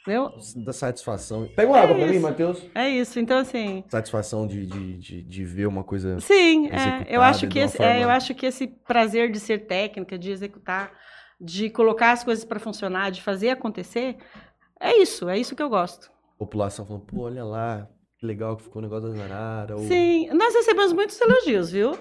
Entendeu? 0.00 0.30
da 0.64 0.72
satisfação. 0.72 1.46
Pega 1.54 1.70
uma 1.70 1.78
água 1.78 1.94
pra 1.94 2.06
mim, 2.06 2.12
isso. 2.14 2.22
Matheus. 2.22 2.62
É 2.74 2.88
isso, 2.88 3.20
então 3.20 3.36
assim. 3.36 3.84
Satisfação 3.88 4.46
de, 4.46 4.64
de, 4.64 4.96
de, 4.98 5.22
de 5.22 5.44
ver 5.44 5.66
uma 5.66 5.84
coisa. 5.84 6.18
Sim, 6.20 6.68
é, 6.70 7.04
eu 7.14 7.20
acho 7.20 7.46
que 7.48 7.58
esse, 7.58 7.80
é, 7.82 7.96
eu 7.96 8.00
forma- 8.04 8.14
acho 8.14 8.34
que 8.34 8.46
esse 8.46 8.66
prazer 8.66 9.30
de 9.30 9.38
ser 9.38 9.66
técnica, 9.66 10.18
de 10.18 10.30
executar, 10.30 10.90
de 11.38 11.68
colocar 11.68 12.12
as 12.12 12.24
coisas 12.24 12.46
para 12.46 12.58
funcionar, 12.58 13.10
de 13.10 13.20
fazer 13.20 13.50
acontecer, 13.50 14.16
é 14.80 14.96
isso, 14.96 15.28
é 15.28 15.38
isso 15.38 15.54
que 15.54 15.62
eu 15.62 15.68
gosto. 15.68 16.10
população 16.38 16.86
falando, 16.86 17.04
pô, 17.04 17.24
olha 17.24 17.44
lá, 17.44 17.86
Que 18.18 18.24
legal 18.26 18.56
que 18.56 18.62
ficou 18.62 18.80
o 18.80 18.82
negócio 18.82 19.10
da 19.10 19.14
Zanara. 19.16 19.76
ou- 19.76 19.82
Sim, 19.86 20.28
nós 20.32 20.54
recebemos 20.54 20.94
muitos 20.94 21.20
elogios, 21.20 21.70
viu? 21.70 21.92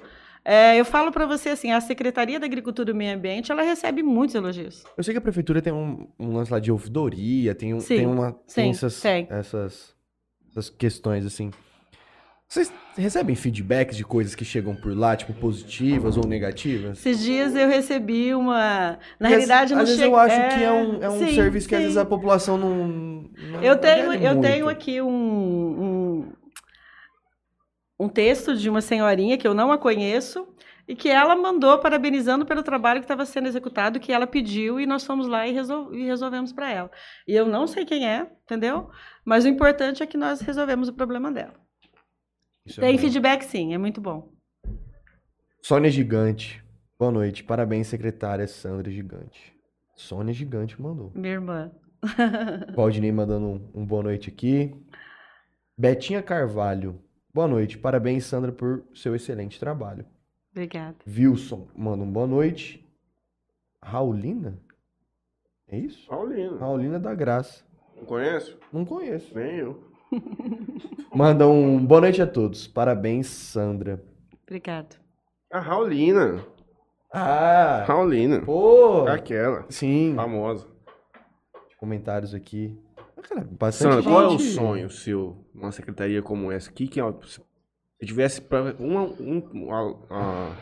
É, 0.44 0.80
eu 0.80 0.86
falo 0.86 1.12
para 1.12 1.26
você 1.26 1.50
assim, 1.50 1.72
a 1.72 1.82
Secretaria 1.82 2.40
da 2.40 2.46
Agricultura 2.46 2.92
e 2.92 2.94
Meio 2.94 3.16
Ambiente, 3.16 3.52
ela 3.52 3.62
recebe 3.62 4.02
muitos 4.02 4.36
elogios. 4.36 4.84
Eu 4.98 5.04
sei 5.04 5.14
que 5.14 5.18
a 5.18 5.22
prefeitura 5.22 5.62
tem 5.62 5.72
um, 5.74 6.08
um 6.20 6.34
lance 6.34 6.52
lá 6.52 6.60
de 6.60 6.72
ouvidoria, 6.72 7.54
tem, 7.54 7.74
um, 7.74 7.80
Sim, 7.80 7.96
tem 7.98 8.06
uma. 8.08 8.32
Tem, 8.32 8.66
sim, 8.66 8.70
essas, 8.72 9.02
tem. 9.02 9.28
Essas, 9.30 9.94
essas 10.50 10.70
questões, 10.70 11.26
assim. 11.26 11.52
Vocês 12.48 12.74
recebem 12.98 13.36
feedbacks 13.36 13.96
de 13.96 14.04
coisas 14.04 14.34
que 14.34 14.44
chegam 14.44 14.76
por 14.76 14.98
lá, 14.98 15.16
tipo, 15.16 15.32
positivas 15.34 16.18
ou 16.18 16.26
negativas? 16.26 16.98
Esses 16.98 17.20
dias 17.24 17.56
eu 17.56 17.68
recebi 17.70 18.34
uma. 18.34 18.98
Na 18.98 18.98
Porque, 19.20 19.28
realidade, 19.28 19.76
não 19.76 19.84
às 19.84 19.90
vezes 19.90 20.02
chega- 20.04 20.16
eu 20.16 20.20
acho 20.20 20.36
que 20.58 20.64
é 20.64 20.72
um, 20.72 21.04
é 21.04 21.10
um 21.12 21.20
sim, 21.20 21.36
serviço 21.36 21.70
que 21.70 21.76
às 21.76 21.82
vezes 21.84 21.98
a 21.98 22.06
população 22.06 22.58
não. 22.58 22.88
não 22.88 23.62
Eu 23.62 23.78
tenho, 23.78 24.14
eu 24.14 24.34
muito. 24.34 24.42
tenho 24.42 24.68
aqui 24.68 25.00
um, 25.00 25.08
um, 25.12 26.26
um 28.00 28.08
texto 28.08 28.56
de 28.56 28.70
uma 28.70 28.82
senhorinha 28.82 29.38
que 29.38 29.48
eu 29.48 29.54
não 29.54 29.72
a 29.72 29.78
conheço 29.78 30.48
e 30.88 30.96
que 30.96 31.10
ela 31.10 31.36
mandou 31.36 31.78
parabenizando 31.80 32.46
pelo 32.46 32.64
trabalho 32.64 33.00
que 33.00 33.06
estava 33.06 33.26
sendo 33.26 33.48
executado, 33.48 34.00
que 34.00 34.12
ela 34.12 34.26
pediu 34.26 34.80
e 34.80 34.86
nós 34.88 35.04
fomos 35.06 35.28
lá 35.28 35.46
e, 35.48 35.52
resol- 35.52 35.94
e 35.94 36.06
resolvemos 36.06 36.52
para 36.52 36.72
ela. 36.72 36.92
E 37.28 37.34
eu 37.36 37.46
não 37.46 37.68
sei 37.68 37.86
quem 37.86 38.08
é, 38.08 38.32
entendeu? 38.44 38.90
Mas 39.24 39.46
o 39.46 39.48
importante 39.48 40.02
é 40.02 40.08
que 40.08 40.18
nós 40.18 40.42
resolvemos 40.42 40.88
o 40.88 40.94
problema 40.94 41.32
dela. 41.32 41.54
Isso 42.66 42.80
é 42.82 42.86
Tem 42.86 42.96
bom. 42.96 43.02
feedback 43.02 43.44
sim, 43.44 43.74
é 43.74 43.78
muito 43.78 44.02
bom. 44.02 44.32
Sônia 45.62 45.92
Gigante. 45.92 46.64
Boa 46.98 47.12
noite. 47.12 47.44
Parabéns, 47.44 47.88
secretária 47.88 48.48
Sandra 48.48 48.90
Gigante. 48.92 49.54
Sônia 49.96 50.34
Gigante 50.34 50.82
mandou. 50.82 51.12
Minha 51.14 51.34
irmã. 51.34 51.72
Valdinei 52.76 53.12
mandando 53.12 53.46
um, 53.46 53.72
um 53.82 53.86
boa 53.86 54.04
noite 54.04 54.30
aqui. 54.30 54.74
Betinha 55.78 56.22
Carvalho. 56.24 57.02
Boa 57.34 57.48
noite. 57.48 57.78
Parabéns, 57.78 58.26
Sandra, 58.26 58.52
por 58.52 58.84
seu 58.94 59.16
excelente 59.16 59.60
trabalho. 59.60 60.06
Obrigada. 60.52 60.98
Wilson 61.08 61.68
manda 61.76 62.04
um 62.04 62.12
boa 62.12 62.26
noite. 62.26 62.84
Raulina? 63.84 64.60
É 65.68 65.78
isso? 65.78 66.08
Paulino. 66.08 66.58
Raulina 66.58 67.00
da 67.00 67.14
Graça. 67.14 67.64
Não 67.96 68.06
conheço? 68.06 68.58
Não 68.74 68.84
conheço. 68.84 69.34
Nem 69.38 69.58
eu. 69.58 69.84
Manda 71.14 71.48
um 71.48 71.86
boa 71.86 72.02
noite 72.02 72.22
a 72.22 72.28
todos. 72.28 72.68
Parabéns, 72.68 73.28
Sandra. 73.28 74.04
Obrigada. 74.44 74.96
A 75.52 75.60
Raulina. 75.60 76.44
Ah! 77.14 77.84
Raulina. 77.88 78.42
Pô! 78.42 79.06
Aquela. 79.08 79.66
Sim. 79.70 80.14
Famosa. 80.16 80.68
Comentários 81.78 82.34
aqui. 82.34 82.76
Cara, 83.22 83.48
bastante 83.52 83.94
Sandra, 83.96 84.04
qual 84.10 84.24
é 84.24 84.28
o 84.28 84.40
sonho 84.40 84.90
seu 84.90 85.46
numa 85.54 85.72
secretaria 85.72 86.22
como 86.22 86.52
essa? 86.52 86.72
Que 86.72 86.88
que 86.88 87.00
é, 87.02 87.04
se 87.26 87.42
tivesse 88.06 88.42
pra, 88.42 88.74
uma, 88.80 89.04
um, 89.04 89.72
a- 89.74 90.16
a- 90.16 90.56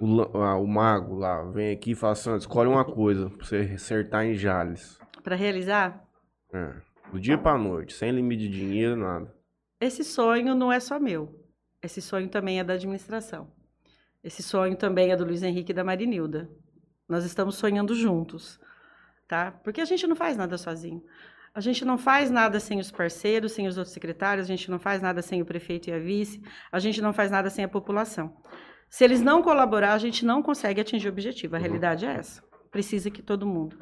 o, 0.00 0.20
a- 0.38 0.56
o 0.58 0.66
mago 0.66 1.14
lá, 1.16 1.42
vem 1.50 1.72
aqui 1.72 1.92
e 1.92 1.94
fala, 1.94 2.14
Sandra, 2.14 2.38
escolhe 2.38 2.68
uma 2.68 2.84
coisa 2.84 3.30
pra 3.30 3.44
você 3.46 3.56
acertar 3.74 4.24
em 4.24 4.34
Jales. 4.34 4.98
Para 5.22 5.36
realizar, 5.36 6.04
É. 6.52 6.72
Do 7.12 7.20
dia 7.20 7.38
pra 7.38 7.56
noite, 7.56 7.92
sem 7.94 8.10
limite 8.10 8.48
de 8.48 8.58
dinheiro, 8.58 8.96
nada. 8.96 9.32
esse 9.80 10.02
sonho 10.02 10.54
não 10.54 10.72
é 10.72 10.80
só 10.80 10.98
meu. 10.98 11.40
Esse 11.82 12.00
sonho 12.00 12.28
também 12.28 12.58
é 12.58 12.64
da 12.64 12.72
administração. 12.74 13.52
Esse 14.22 14.42
sonho 14.42 14.74
também 14.76 15.12
é 15.12 15.16
do 15.16 15.24
Luiz 15.24 15.42
Henrique 15.42 15.70
e 15.70 15.74
da 15.74 15.84
Marinilda. 15.84 16.48
Nós 17.08 17.24
estamos 17.24 17.56
sonhando 17.56 17.94
juntos, 17.94 18.58
tá? 19.28 19.52
Porque 19.62 19.80
a 19.80 19.84
gente 19.84 20.06
não 20.06 20.16
faz 20.16 20.36
nada 20.36 20.56
sozinho. 20.56 21.02
A 21.54 21.60
gente 21.60 21.84
não 21.84 21.96
faz 21.96 22.32
nada 22.32 22.58
sem 22.58 22.80
os 22.80 22.90
parceiros, 22.90 23.52
sem 23.52 23.68
os 23.68 23.78
outros 23.78 23.94
secretários, 23.94 24.46
a 24.46 24.48
gente 24.48 24.68
não 24.68 24.80
faz 24.80 25.00
nada 25.00 25.22
sem 25.22 25.40
o 25.40 25.46
prefeito 25.46 25.88
e 25.88 25.92
a 25.92 25.98
vice, 26.00 26.42
a 26.72 26.80
gente 26.80 27.00
não 27.00 27.12
faz 27.12 27.30
nada 27.30 27.48
sem 27.48 27.64
a 27.64 27.68
população. 27.68 28.36
Se 28.90 29.04
eles 29.04 29.22
não 29.22 29.40
colaborar, 29.40 29.92
a 29.92 29.98
gente 29.98 30.24
não 30.24 30.42
consegue 30.42 30.80
atingir 30.80 31.06
o 31.08 31.12
objetivo. 31.12 31.54
A 31.54 31.58
realidade 31.58 32.04
é 32.04 32.14
essa. 32.14 32.42
Precisa 32.72 33.08
que 33.08 33.22
todo 33.22 33.46
mundo. 33.46 33.78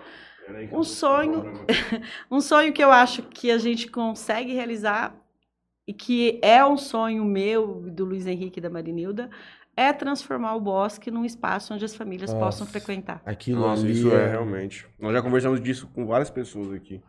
Um 0.70 0.85
sonho, 0.85 1.45
um 2.31 2.43
sonho 2.43 2.75
que 2.75 2.85
eu 2.85 2.91
acho 2.91 3.23
que 3.23 3.51
a 3.51 3.57
gente 3.57 3.89
consegue 3.89 4.53
realizar 4.53 5.16
e 5.87 5.95
que 5.95 6.39
é 6.43 6.62
um 6.64 6.77
sonho 6.77 7.25
meu, 7.25 7.91
do 7.91 8.05
Luiz 8.05 8.27
Henrique 8.27 8.59
e 8.59 8.62
da 8.62 8.68
Marinilda, 8.68 9.31
é 9.75 9.93
transformar 9.95 10.55
o 10.57 10.61
bosque 10.61 11.11
num 11.11 11.25
espaço 11.25 11.73
onde 11.73 11.85
as 11.87 11.95
famílias 11.95 12.31
Nossa. 12.33 12.45
possam 12.45 12.66
frequentar. 12.66 13.23
Aquilo 13.25 13.61
Nossa, 13.61 13.83
ali 13.83 13.93
isso 13.93 14.11
é 14.12 14.29
realmente. 14.29 14.87
Nós 14.99 15.14
já 15.14 15.23
conversamos 15.23 15.61
disso 15.61 15.89
com 15.95 16.07
várias 16.07 16.29
pessoas 16.29 16.70
aqui. 16.73 17.01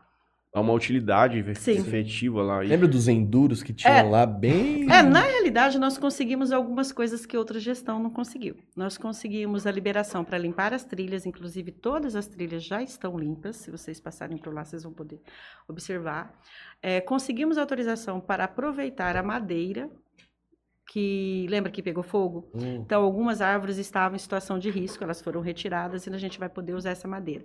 Há 0.55 0.61
uma 0.61 0.71
utilidade 0.71 1.43
Sim. 1.55 1.71
efetiva 1.71 2.43
lá. 2.43 2.59
Lembra 2.59 2.87
dos 2.87 3.07
enduros 3.07 3.63
que 3.63 3.73
tinham 3.73 3.95
É. 3.95 4.03
lá 4.03 4.23
bem. 4.23 4.83
É, 4.91 5.01
na 5.01 5.21
realidade, 5.21 5.79
nós 5.79 5.97
conseguimos 5.97 6.51
algumas 6.51 6.91
coisas 6.91 7.25
que 7.25 7.35
outra 7.35 7.59
gestão 7.59 7.97
não 7.99 8.11
conseguiu. 8.11 8.55
Nós 8.75 8.95
conseguimos 8.95 9.65
a 9.65 9.71
liberação 9.71 10.23
para 10.23 10.37
limpar 10.37 10.71
as 10.71 10.83
trilhas, 10.85 11.25
inclusive 11.25 11.71
todas 11.71 12.15
as 12.15 12.27
trilhas 12.27 12.63
já 12.63 12.83
estão 12.83 13.17
limpas. 13.17 13.55
Se 13.55 13.71
vocês 13.71 13.99
passarem 13.99 14.37
por 14.37 14.53
lá, 14.53 14.63
vocês 14.63 14.83
vão 14.83 14.93
poder 14.93 15.19
observar. 15.67 16.39
É, 16.83 17.01
conseguimos 17.01 17.57
autorização 17.57 18.21
para 18.21 18.43
aproveitar 18.43 19.17
a 19.17 19.23
madeira, 19.23 19.89
que 20.87 21.47
lembra 21.49 21.71
que 21.71 21.81
pegou 21.81 22.03
fogo? 22.03 22.51
Hum, 22.53 22.75
Então, 22.85 23.01
algumas 23.03 23.41
árvores 23.41 23.77
estavam 23.79 24.15
em 24.15 24.19
situação 24.19 24.59
de 24.59 24.69
risco, 24.69 25.03
elas 25.03 25.19
foram 25.19 25.41
retiradas 25.41 26.05
e 26.05 26.11
a 26.13 26.17
gente 26.19 26.37
vai 26.37 26.47
poder 26.49 26.75
usar 26.75 26.91
essa 26.91 27.07
madeira. 27.07 27.43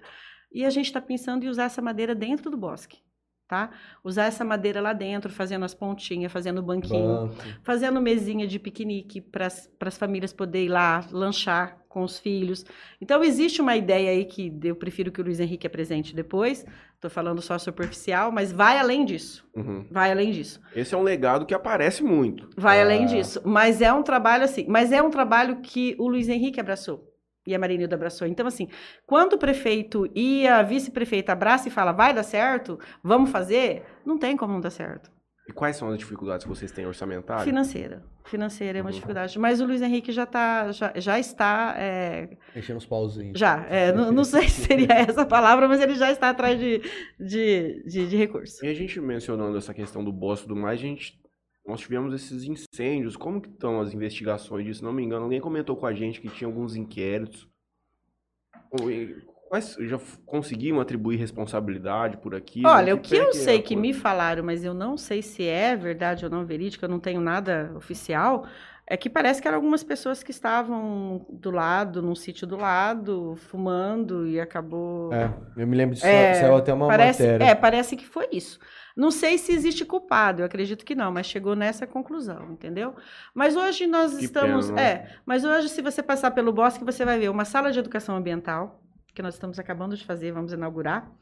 E 0.52 0.64
a 0.64 0.70
gente 0.70 0.86
está 0.86 1.00
pensando 1.00 1.44
em 1.44 1.48
usar 1.48 1.64
essa 1.64 1.82
madeira 1.82 2.14
dentro 2.14 2.50
do 2.50 2.56
bosque, 2.56 2.98
tá? 3.46 3.70
Usar 4.02 4.24
essa 4.24 4.44
madeira 4.44 4.80
lá 4.80 4.92
dentro, 4.92 5.30
fazendo 5.32 5.64
as 5.64 5.74
pontinhas, 5.74 6.32
fazendo 6.32 6.58
o 6.58 6.62
banquinho, 6.62 7.28
banco. 7.28 7.34
fazendo 7.62 8.00
mesinha 8.00 8.46
de 8.46 8.58
piquenique 8.58 9.20
para 9.20 9.46
as 9.46 9.98
famílias 9.98 10.32
poderem 10.32 10.66
ir 10.66 10.70
lá 10.70 11.04
lanchar 11.10 11.78
com 11.88 12.02
os 12.02 12.18
filhos. 12.18 12.64
Então, 13.00 13.24
existe 13.24 13.60
uma 13.62 13.74
ideia 13.76 14.10
aí 14.10 14.24
que 14.26 14.52
eu 14.62 14.76
prefiro 14.76 15.10
que 15.10 15.20
o 15.20 15.24
Luiz 15.24 15.40
Henrique 15.40 15.66
apresente 15.66 16.14
depois. 16.14 16.64
Estou 16.94 17.10
falando 17.10 17.40
só 17.40 17.56
superficial, 17.58 18.30
mas 18.32 18.52
vai 18.52 18.78
além 18.78 19.04
disso. 19.04 19.48
Uhum. 19.54 19.86
Vai 19.90 20.10
além 20.12 20.30
disso. 20.30 20.60
Esse 20.74 20.94
é 20.94 20.98
um 20.98 21.02
legado 21.02 21.46
que 21.46 21.54
aparece 21.54 22.02
muito. 22.02 22.50
Vai 22.56 22.80
Ah. 22.80 22.82
além 22.84 23.06
disso. 23.06 23.40
Mas 23.44 23.80
é 23.80 23.90
um 23.92 24.02
trabalho 24.02 24.44
assim. 24.44 24.66
Mas 24.68 24.92
é 24.92 25.00
um 25.02 25.08
trabalho 25.10 25.60
que 25.62 25.94
o 25.98 26.08
Luiz 26.08 26.28
Henrique 26.28 26.60
abraçou. 26.60 27.07
E 27.48 27.54
a 27.54 27.58
Marinilda 27.58 27.96
abraçou. 27.96 28.26
Então, 28.28 28.46
assim, 28.46 28.68
quando 29.06 29.32
o 29.32 29.38
prefeito 29.38 30.06
e 30.14 30.46
a 30.46 30.62
vice-prefeita 30.62 31.32
abraçam 31.32 31.68
e 31.68 31.70
falam, 31.70 31.94
vai 31.96 32.12
dar 32.12 32.22
certo, 32.22 32.78
vamos 33.02 33.30
fazer, 33.30 33.82
não 34.04 34.18
tem 34.18 34.36
como 34.36 34.52
não 34.52 34.60
dar 34.60 34.70
certo. 34.70 35.10
E 35.48 35.52
quais 35.52 35.76
são 35.76 35.88
as 35.88 35.96
dificuldades 35.98 36.44
que 36.44 36.48
vocês 36.50 36.70
têm 36.70 36.84
orçamentárias? 36.86 37.44
Financeira. 37.44 38.02
Financeira 38.26 38.78
é 38.78 38.82
uma 38.82 38.88
Uhum. 38.90 38.92
dificuldade. 38.94 39.38
Mas 39.38 39.62
o 39.62 39.64
Luiz 39.64 39.80
Henrique 39.80 40.12
já, 40.12 40.26
tá, 40.26 40.70
já, 40.72 40.92
já 40.94 41.18
está. 41.18 41.74
é, 41.78 42.36
Mexendo 42.54 42.76
os 42.76 42.84
pauzinhos. 42.84 43.38
já. 43.38 43.64
é, 43.70 43.90
não, 43.90 44.12
não 44.12 44.24
sei 44.24 44.46
se 44.46 44.66
seria 44.66 44.92
essa 45.08 45.24
palavra, 45.24 45.66
mas 45.66 45.80
ele 45.80 45.94
já 45.94 46.12
está 46.12 46.28
atrás 46.28 46.60
de, 46.60 46.82
de, 47.18 47.82
de, 47.86 48.06
de 48.08 48.16
recurso. 48.18 48.62
E 48.62 48.68
a 48.68 48.74
gente 48.74 49.00
mencionando 49.00 49.56
essa 49.56 49.72
questão 49.72 50.04
do 50.04 50.10
e 50.10 50.42
tudo 50.42 50.54
mais, 50.54 50.78
a 50.78 50.82
gente, 50.82 51.18
nós 51.68 51.80
tivemos 51.80 52.14
esses 52.14 52.44
incêndios. 52.44 53.14
Como 53.14 53.42
que 53.42 53.48
estão 53.50 53.78
as 53.78 53.92
investigações 53.92 54.64
disso? 54.64 54.78
Se 54.78 54.84
não 54.84 54.92
me 54.92 55.04
engano, 55.04 55.24
alguém 55.24 55.38
comentou 55.38 55.76
com 55.76 55.84
a 55.84 55.92
gente 55.92 56.18
que 56.18 56.30
tinha 56.30 56.48
alguns 56.48 56.74
inquéritos. 56.74 57.46
Quais, 59.48 59.76
já 59.80 59.98
conseguiam 60.24 60.80
atribuir 60.80 61.16
responsabilidade 61.16 62.16
por 62.16 62.34
aqui? 62.34 62.62
Olha, 62.64 62.94
o 62.94 63.00
que 63.00 63.14
eu 63.14 63.28
é 63.28 63.32
sei 63.32 63.58
que 63.60 63.74
coisa? 63.74 63.80
me 63.82 63.92
falaram, 63.92 64.42
mas 64.42 64.64
eu 64.64 64.72
não 64.72 64.96
sei 64.96 65.20
se 65.20 65.44
é 65.44 65.76
verdade 65.76 66.24
ou 66.24 66.30
não 66.30 66.44
verídico, 66.46 66.86
eu 66.86 66.88
não 66.88 66.98
tenho 67.00 67.20
nada 67.20 67.70
oficial, 67.76 68.46
é 68.90 68.96
que 68.96 69.10
parece 69.10 69.42
que 69.42 69.46
eram 69.46 69.56
algumas 69.58 69.84
pessoas 69.84 70.22
que 70.22 70.30
estavam 70.30 71.26
do 71.28 71.50
lado, 71.50 72.00
num 72.00 72.14
sítio 72.14 72.46
do 72.46 72.56
lado, 72.56 73.34
fumando 73.36 74.26
e 74.26 74.40
acabou. 74.40 75.12
É, 75.12 75.30
eu 75.56 75.66
me 75.66 75.76
lembro 75.76 75.94
disso. 75.94 76.06
É, 76.06 76.34
saiu 76.34 76.56
até 76.56 76.72
uma 76.72 76.86
parece, 76.86 77.22
matéria. 77.22 77.44
é, 77.44 77.54
parece 77.54 77.96
que 77.96 78.06
foi 78.06 78.28
isso. 78.32 78.58
Não 78.96 79.10
sei 79.10 79.36
se 79.38 79.52
existe 79.52 79.84
culpado, 79.84 80.40
eu 80.42 80.46
acredito 80.46 80.84
que 80.84 80.94
não, 80.94 81.12
mas 81.12 81.26
chegou 81.26 81.54
nessa 81.54 81.86
conclusão, 81.86 82.50
entendeu? 82.52 82.94
Mas 83.34 83.54
hoje 83.54 83.86
nós 83.86 84.16
Que 84.16 84.24
estamos. 84.24 84.66
pena, 84.68 84.76
né? 84.80 84.82
é, 84.88 85.08
mas 85.24 85.44
hoje, 85.44 85.68
se 85.68 85.82
você 85.82 86.02
passar 86.02 86.30
pelo 86.32 86.52
bosque, 86.52 86.82
você 86.82 87.04
vai 87.04 87.18
ver 87.18 87.28
uma 87.28 87.44
sala 87.44 87.70
de 87.70 87.78
educação 87.78 88.16
ambiental, 88.16 88.82
que 89.14 89.22
nós 89.22 89.34
estamos 89.34 89.58
acabando 89.58 89.96
de 89.96 90.04
fazer, 90.04 90.32
vamos 90.32 90.52
inaugurar. 90.52 91.12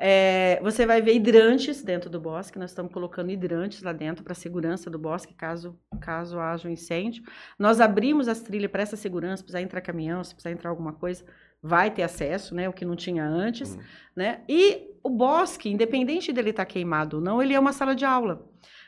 É, 0.00 0.60
você 0.62 0.86
vai 0.86 1.02
ver 1.02 1.12
hidrantes 1.14 1.82
dentro 1.82 2.08
do 2.08 2.20
bosque, 2.20 2.56
nós 2.58 2.70
estamos 2.70 2.92
colocando 2.92 3.30
hidrantes 3.32 3.82
lá 3.82 3.92
dentro 3.92 4.22
para 4.22 4.32
a 4.32 4.36
segurança 4.36 4.88
do 4.88 4.96
bosque, 4.98 5.34
caso, 5.34 5.76
caso 6.00 6.38
haja 6.38 6.68
um 6.68 6.70
incêndio. 6.70 7.24
Nós 7.58 7.80
abrimos 7.80 8.28
as 8.28 8.40
trilhas 8.40 8.70
para 8.70 8.82
essa 8.82 8.96
segurança, 8.96 9.38
se 9.38 9.42
precisar 9.42 9.60
entrar 9.60 9.80
caminhão, 9.80 10.22
se 10.22 10.34
precisar 10.34 10.52
entrar 10.52 10.70
alguma 10.70 10.92
coisa, 10.92 11.24
vai 11.60 11.90
ter 11.90 12.04
acesso, 12.04 12.54
né? 12.54 12.68
O 12.68 12.72
que 12.72 12.84
não 12.84 12.94
tinha 12.94 13.24
antes, 13.24 13.74
Uhum. 13.74 13.82
né? 14.14 14.40
E 14.48 14.88
o 15.02 15.10
bosque, 15.10 15.68
independente 15.68 16.32
dele 16.32 16.50
estar 16.50 16.64
queimado 16.64 17.16
ou 17.16 17.22
não, 17.22 17.42
ele 17.42 17.52
é 17.54 17.58
uma 17.58 17.72
sala 17.72 17.96
de 17.96 18.04
aula. 18.04 18.46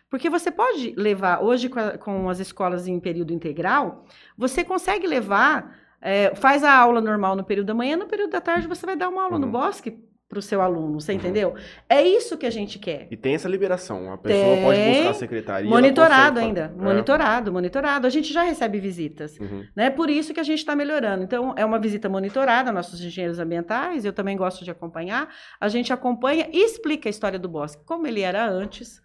Porque 0.09 0.31
você 0.31 0.51
pode 0.53 0.93
levar, 0.97 1.43
hoje 1.43 1.69
com, 1.69 1.81
a- 1.81 1.99
com 1.99 2.29
as 2.29 2.39
escolas 2.39 2.87
em 2.87 3.01
período 3.01 3.33
integral, 3.33 4.05
você 4.39 4.63
consegue 4.63 5.09
levar, 5.09 5.77
é, 6.01 6.33
faz 6.37 6.63
a 6.63 6.73
aula 6.73 7.01
normal 7.01 7.35
no 7.35 7.43
período 7.45 7.67
da 7.67 7.75
manhã, 7.75 7.97
no 7.97 8.07
período 8.07 8.31
da 8.31 8.41
tarde 8.41 8.69
você 8.69 8.87
vai 8.87 8.95
dar 8.97 9.09
uma 9.09 9.25
aula 9.25 9.39
no 9.39 9.47
Uhum. 9.47 9.53
bosque 9.53 9.99
para 10.31 10.39
o 10.39 10.43
seu 10.43 10.63
aluno, 10.63 11.01
você 11.01 11.13
entendeu? 11.13 11.57
É 11.89 12.01
isso 12.01 12.39
que 12.39 12.47
a 12.47 12.51
gente 12.51 12.79
quer. 12.79 13.09
E 13.11 13.17
tem 13.17 13.35
essa 13.35 13.49
liberação. 13.49 14.13
A 14.13 14.17
pessoa 14.17 14.55
Tem. 14.55 14.65
pode 14.65 14.79
buscar 14.79 15.11
a 15.11 15.15
secretaria. 15.15 15.69
Monitorado 15.69 16.35
consegue 16.37 16.47
ainda, 16.47 16.73
É. 16.79 16.83
monitorado, 16.85 17.53
monitorado. 17.53 18.07
A 18.07 18.11
gente 18.11 18.33
já 18.33 18.45
recebe 18.45 18.79
visitas. 18.79 19.37
Uhum. 19.41 19.67
Né? 19.75 19.91
Por 19.91 20.09
isso 20.09 20.33
que 20.33 20.39
a 20.39 20.45
gente 20.45 20.61
está 20.61 20.77
melhorando. 20.77 21.25
Então, 21.25 21.53
é 21.57 21.65
uma 21.65 21.81
visita 21.81 22.09
monitorada, 22.09 22.71
nossos 22.71 23.01
engenheiros 23.01 23.41
ambientais, 23.41 24.05
eu 24.05 24.13
também 24.13 24.37
gosto 24.37 24.65
de 24.65 24.71
acompanhar. 24.71 25.29
A 25.61 25.67
gente 25.67 25.93
acompanha 25.93 26.49
e 26.53 26.65
explica 26.65 27.09
a 27.09 27.11
história 27.11 27.37
do 27.39 27.49
bosque, 27.49 27.83
como 27.85 28.07
ele 28.07 28.21
era 28.21 28.49
antes, 28.49 29.03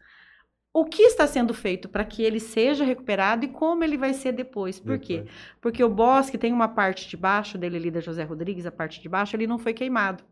o 0.72 0.86
que 0.86 1.02
está 1.02 1.26
sendo 1.26 1.56
feito 1.56 1.90
para 1.90 2.06
que 2.06 2.22
ele 2.22 2.40
seja 2.40 2.86
recuperado 2.86 3.46
e 3.46 3.48
como 3.48 3.84
ele 3.84 3.98
vai 3.98 4.14
ser 4.14 4.32
depois. 4.32 4.80
Por 4.80 5.00
quê? 5.00 5.24
Porque 5.60 5.84
o 5.84 5.90
bosque 5.90 6.38
tem 6.38 6.54
uma 6.54 6.68
parte 6.68 7.10
de 7.10 7.18
baixo 7.18 7.58
dele 7.58 7.78
ali 7.78 7.90
da 7.90 8.00
José 8.00 8.24
Rodrigues, 8.24 8.68
a 8.68 8.72
parte 8.72 9.02
de 9.02 9.10
baixo, 9.10 9.36
ele 9.36 9.48
não 9.48 9.58
foi 9.58 9.74
queimado. 9.74 10.24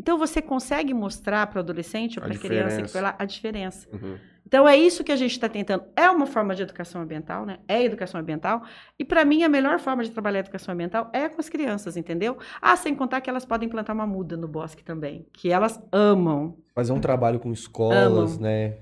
Então, 0.00 0.16
você 0.16 0.40
consegue 0.40 0.94
mostrar 0.94 1.46
para 1.48 1.58
o 1.58 1.60
adolescente 1.60 2.18
ou 2.18 2.24
A 2.24 2.28
para 2.28 2.36
a 2.36 2.40
criança 2.40 2.80
que 2.80 2.88
foi 2.88 3.02
lá 3.02 3.14
a 3.18 3.24
diferença. 3.26 3.86
Uhum. 3.92 4.16
Então 4.46 4.66
é 4.66 4.74
isso 4.76 5.04
que 5.04 5.12
a 5.12 5.16
gente 5.16 5.32
está 5.32 5.48
tentando. 5.48 5.84
É 5.94 6.10
uma 6.10 6.26
forma 6.26 6.56
de 6.56 6.62
educação 6.62 7.00
ambiental, 7.02 7.46
né? 7.46 7.58
É 7.68 7.84
educação 7.84 8.18
ambiental. 8.20 8.62
E 8.98 9.04
para 9.04 9.24
mim 9.24 9.44
a 9.44 9.48
melhor 9.48 9.78
forma 9.78 10.02
de 10.02 10.10
trabalhar 10.10 10.38
a 10.38 10.40
educação 10.40 10.72
ambiental 10.74 11.08
é 11.12 11.28
com 11.28 11.38
as 11.40 11.48
crianças, 11.48 11.96
entendeu? 11.96 12.36
Ah, 12.60 12.74
sem 12.76 12.92
contar 12.92 13.20
que 13.20 13.30
elas 13.30 13.44
podem 13.44 13.68
plantar 13.68 13.92
uma 13.92 14.06
muda 14.08 14.36
no 14.36 14.48
bosque 14.48 14.82
também, 14.82 15.24
que 15.32 15.52
elas 15.52 15.78
amam. 15.92 16.56
Fazer 16.74 16.92
um 16.92 16.98
trabalho 17.00 17.38
com 17.38 17.52
escolas, 17.52 18.32
Amam. 18.32 18.40
né? 18.40 18.78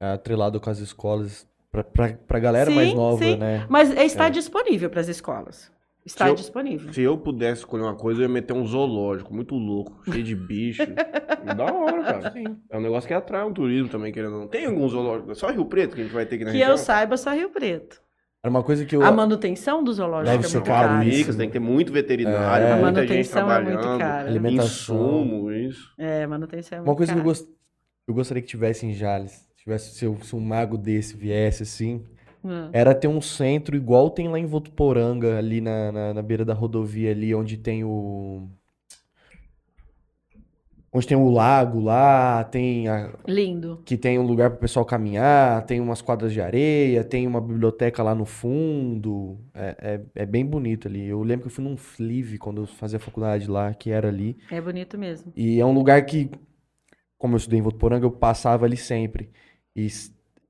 Atrelado 0.00 0.58
com 0.60 0.70
as 0.70 0.78
escolas. 0.78 1.46
Pra, 1.70 1.82
pra, 1.84 2.12
pra 2.26 2.38
galera 2.38 2.70
Sim, 2.70 2.76
mais 2.76 2.94
nova, 2.94 3.22
sim. 3.22 3.36
né? 3.36 3.66
Mas 3.68 3.90
está 3.90 4.26
É. 4.28 4.30
disponível 4.30 4.88
para 4.88 5.00
as 5.00 5.08
escolas. 5.08 5.70
Está 6.04 6.26
Se 6.26 6.30
eu- 6.30 6.34
disponível. 6.34 6.92
Se 6.92 7.00
eu 7.00 7.16
pudesse 7.16 7.60
escolher 7.60 7.82
uma 7.84 7.94
coisa, 7.94 8.20
eu 8.20 8.24
ia 8.24 8.28
meter 8.28 8.52
um 8.52 8.66
zoológico 8.66 9.32
muito 9.34 9.54
louco, 9.54 10.02
cheio 10.10 10.22
de 10.22 10.34
bicho. 10.36 10.82
da 11.56 11.72
hora, 11.72 12.02
cara. 12.02 12.34
É 12.70 12.76
um 12.76 12.80
negócio 12.82 13.08
que 13.08 13.14
atrai 13.14 13.44
um 13.44 13.52
turismo 13.54 13.88
também, 13.88 14.12
querendo 14.12 14.34
ou 14.34 14.40
não. 14.40 14.48
Tem 14.48 14.66
algum 14.66 14.86
zoológico? 14.88 15.34
Só 15.34 15.50
Rio 15.50 15.64
Preto 15.64 15.94
que 15.94 16.02
a 16.02 16.04
gente 16.04 16.12
vai 16.12 16.26
ter 16.26 16.36
aqui 16.36 16.44
na 16.44 16.50
Que 16.50 16.58
região? 16.58 16.72
eu 16.72 16.78
saiba, 16.78 17.16
só 17.16 17.32
Rio 17.32 17.48
Preto. 17.50 18.02
Era 18.42 18.50
uma 18.50 18.62
coisa 18.62 18.84
que 18.84 18.94
eu. 18.94 19.02
A 19.02 19.10
manutenção 19.10 19.82
do 19.82 19.90
zoológico 19.94 20.30
Deve 20.32 20.44
é 20.44 20.48
ser 20.50 20.56
muito 20.58 20.66
caro 20.66 20.88
cara. 20.88 21.04
isso. 21.06 21.34
Tem 21.38 21.46
que 21.46 21.52
ter 21.54 21.58
muito 21.58 21.90
veterinário, 21.90 22.66
É. 22.66 22.72
A 22.72 22.76
muita 22.76 23.00
gente 23.00 23.08
manutenção 23.08 23.50
é 23.50 23.60
muito 23.62 23.78
trabalhando. 23.80 23.98
cara. 23.98 24.28
Alimentação. 24.28 24.96
Insumo, 24.96 25.52
isso. 25.52 25.90
É, 25.96 26.26
manutenção 26.26 26.76
é 26.76 26.80
muito 26.82 26.90
Uma 26.90 26.96
coisa 26.96 27.12
que 27.12 27.18
eu, 27.18 27.22
cara. 27.22 27.28
gost... 27.34 27.48
eu 28.06 28.14
gostaria 28.14 28.42
que 28.42 28.48
tivesse 28.48 28.84
em 28.84 28.92
Jales, 28.92 29.48
tivesse 29.56 29.94
se, 29.94 30.04
eu- 30.04 30.18
se 30.22 30.36
um 30.36 30.40
mago 30.40 30.76
desse 30.76 31.16
viesse 31.16 31.62
assim, 31.62 32.04
Hum. 32.44 32.68
era 32.72 32.94
ter 32.94 33.08
um 33.08 33.20
centro 33.20 33.74
igual 33.76 34.10
tem 34.10 34.28
lá 34.28 34.38
em 34.38 34.46
Votuporanga, 34.46 35.38
ali 35.38 35.60
na, 35.60 35.90
na, 35.90 36.14
na 36.14 36.22
beira 36.22 36.44
da 36.44 36.52
rodovia 36.54 37.10
ali, 37.10 37.34
onde 37.34 37.56
tem 37.56 37.84
o 37.84 38.48
onde 40.92 41.06
tem 41.08 41.16
o 41.16 41.28
lago 41.28 41.80
lá, 41.80 42.44
tem 42.44 42.86
a- 42.88 43.12
Lindo. 43.26 43.82
que 43.84 43.96
tem 43.96 44.16
um 44.18 44.22
lugar 44.22 44.50
para 44.50 44.58
o 44.58 44.60
pessoal 44.60 44.84
caminhar, 44.84 45.66
tem 45.66 45.80
umas 45.80 46.00
quadras 46.00 46.32
de 46.32 46.40
areia, 46.40 47.02
tem 47.02 47.26
uma 47.26 47.40
biblioteca 47.40 48.00
lá 48.02 48.14
no 48.14 48.24
fundo, 48.24 49.36
é, 49.52 50.00
é, 50.16 50.22
é 50.22 50.26
bem 50.26 50.46
bonito 50.46 50.86
ali. 50.86 51.04
Eu 51.06 51.20
lembro 51.24 51.42
que 51.42 51.48
eu 51.48 51.54
fui 51.54 51.64
num 51.64 51.76
Flive 51.76 52.38
quando 52.38 52.62
eu 52.62 52.66
fazia 52.66 53.00
faculdade 53.00 53.50
lá, 53.50 53.74
que 53.74 53.90
era 53.90 54.06
ali. 54.06 54.36
É 54.50 54.60
bonito 54.60 54.96
mesmo. 54.96 55.32
E 55.34 55.58
é 55.58 55.66
um 55.66 55.72
lugar 55.72 56.04
que, 56.06 56.30
como 57.18 57.34
eu 57.34 57.38
estudei 57.38 57.58
em 57.58 57.62
Votuporanga, 57.62 58.06
eu 58.06 58.12
passava 58.12 58.64
ali 58.64 58.76
sempre. 58.76 59.30
E 59.74 59.88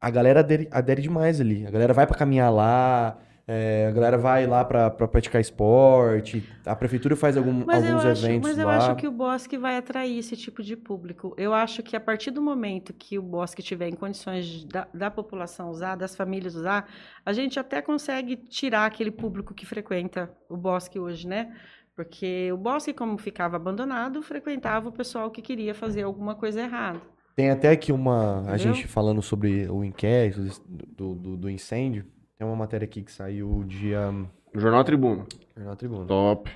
a 0.06 0.10
galera 0.10 0.40
adere, 0.40 0.68
adere 0.70 1.02
demais 1.02 1.40
ali. 1.40 1.66
A 1.66 1.70
galera 1.70 1.92
vai 1.92 2.06
pra 2.06 2.16
caminhar 2.16 2.52
lá, 2.52 3.18
é, 3.46 3.86
a 3.88 3.92
galera 3.92 4.16
vai 4.16 4.46
lá 4.46 4.64
pra 4.64 4.90
pra 4.90 5.06
praticar 5.08 5.40
esporte. 5.40 6.42
A 6.64 6.74
prefeitura 6.74 7.14
faz 7.16 7.36
algum- 7.36 7.64
Mas 7.66 7.84
eu 7.84 7.90
alguns 7.96 8.04
acho, 8.06 8.26
eventos 8.26 8.48
mas 8.48 8.58
eu 8.58 8.66
lá. 8.66 8.76
acho 8.76 8.96
que 8.96 9.06
o 9.06 9.12
bosque 9.12 9.58
vai 9.58 9.76
atrair 9.76 10.18
esse 10.18 10.36
tipo 10.36 10.62
de 10.62 10.76
público. 10.76 11.34
Eu 11.36 11.52
acho 11.52 11.82
que 11.82 11.94
a 11.96 12.00
partir 12.00 12.30
do 12.30 12.40
momento 12.40 12.92
que 12.92 13.18
o 13.18 13.22
bosque 13.22 13.62
tiver 13.62 13.88
em 13.88 13.94
condições 13.94 14.46
de- 14.46 14.66
da, 14.66 14.86
da 14.94 15.10
população 15.10 15.68
usar, 15.70 15.96
das 15.96 16.16
famílias 16.16 16.54
usar, 16.54 16.88
a 17.24 17.32
gente 17.32 17.58
até 17.58 17.82
consegue 17.82 18.36
tirar 18.36 18.86
aquele 18.86 19.10
público 19.10 19.52
que 19.54 19.66
frequenta 19.66 20.30
o 20.48 20.56
bosque 20.56 20.98
hoje, 20.98 21.26
né? 21.28 21.52
Porque 21.96 22.50
o 22.52 22.56
bosque, 22.56 22.92
como 22.92 23.16
ficava 23.18 23.54
abandonado, 23.56 24.20
frequentava 24.20 24.88
o 24.88 24.92
pessoal 24.92 25.30
que 25.30 25.40
queria 25.40 25.72
fazer 25.74 26.02
alguma 26.02 26.34
coisa 26.34 26.60
errada. 26.60 27.00
Tem 27.34 27.50
até 27.50 27.70
aqui 27.70 27.92
uma. 27.92 28.38
A 28.38 28.54
Entendeu? 28.54 28.74
gente 28.74 28.86
falando 28.86 29.20
sobre 29.20 29.68
o 29.68 29.82
inquérito 29.84 30.62
do, 30.96 31.14
do, 31.14 31.36
do 31.36 31.50
incêndio. 31.50 32.04
Tem 32.38 32.46
uma 32.46 32.56
matéria 32.56 32.84
aqui 32.84 33.02
que 33.02 33.10
saiu 33.12 33.64
dia. 33.64 34.12
Jornal 34.54 34.84
Tribuna. 34.84 35.26
Jornal 35.56 35.76
Tribuna. 35.76 36.06
Top. 36.06 36.50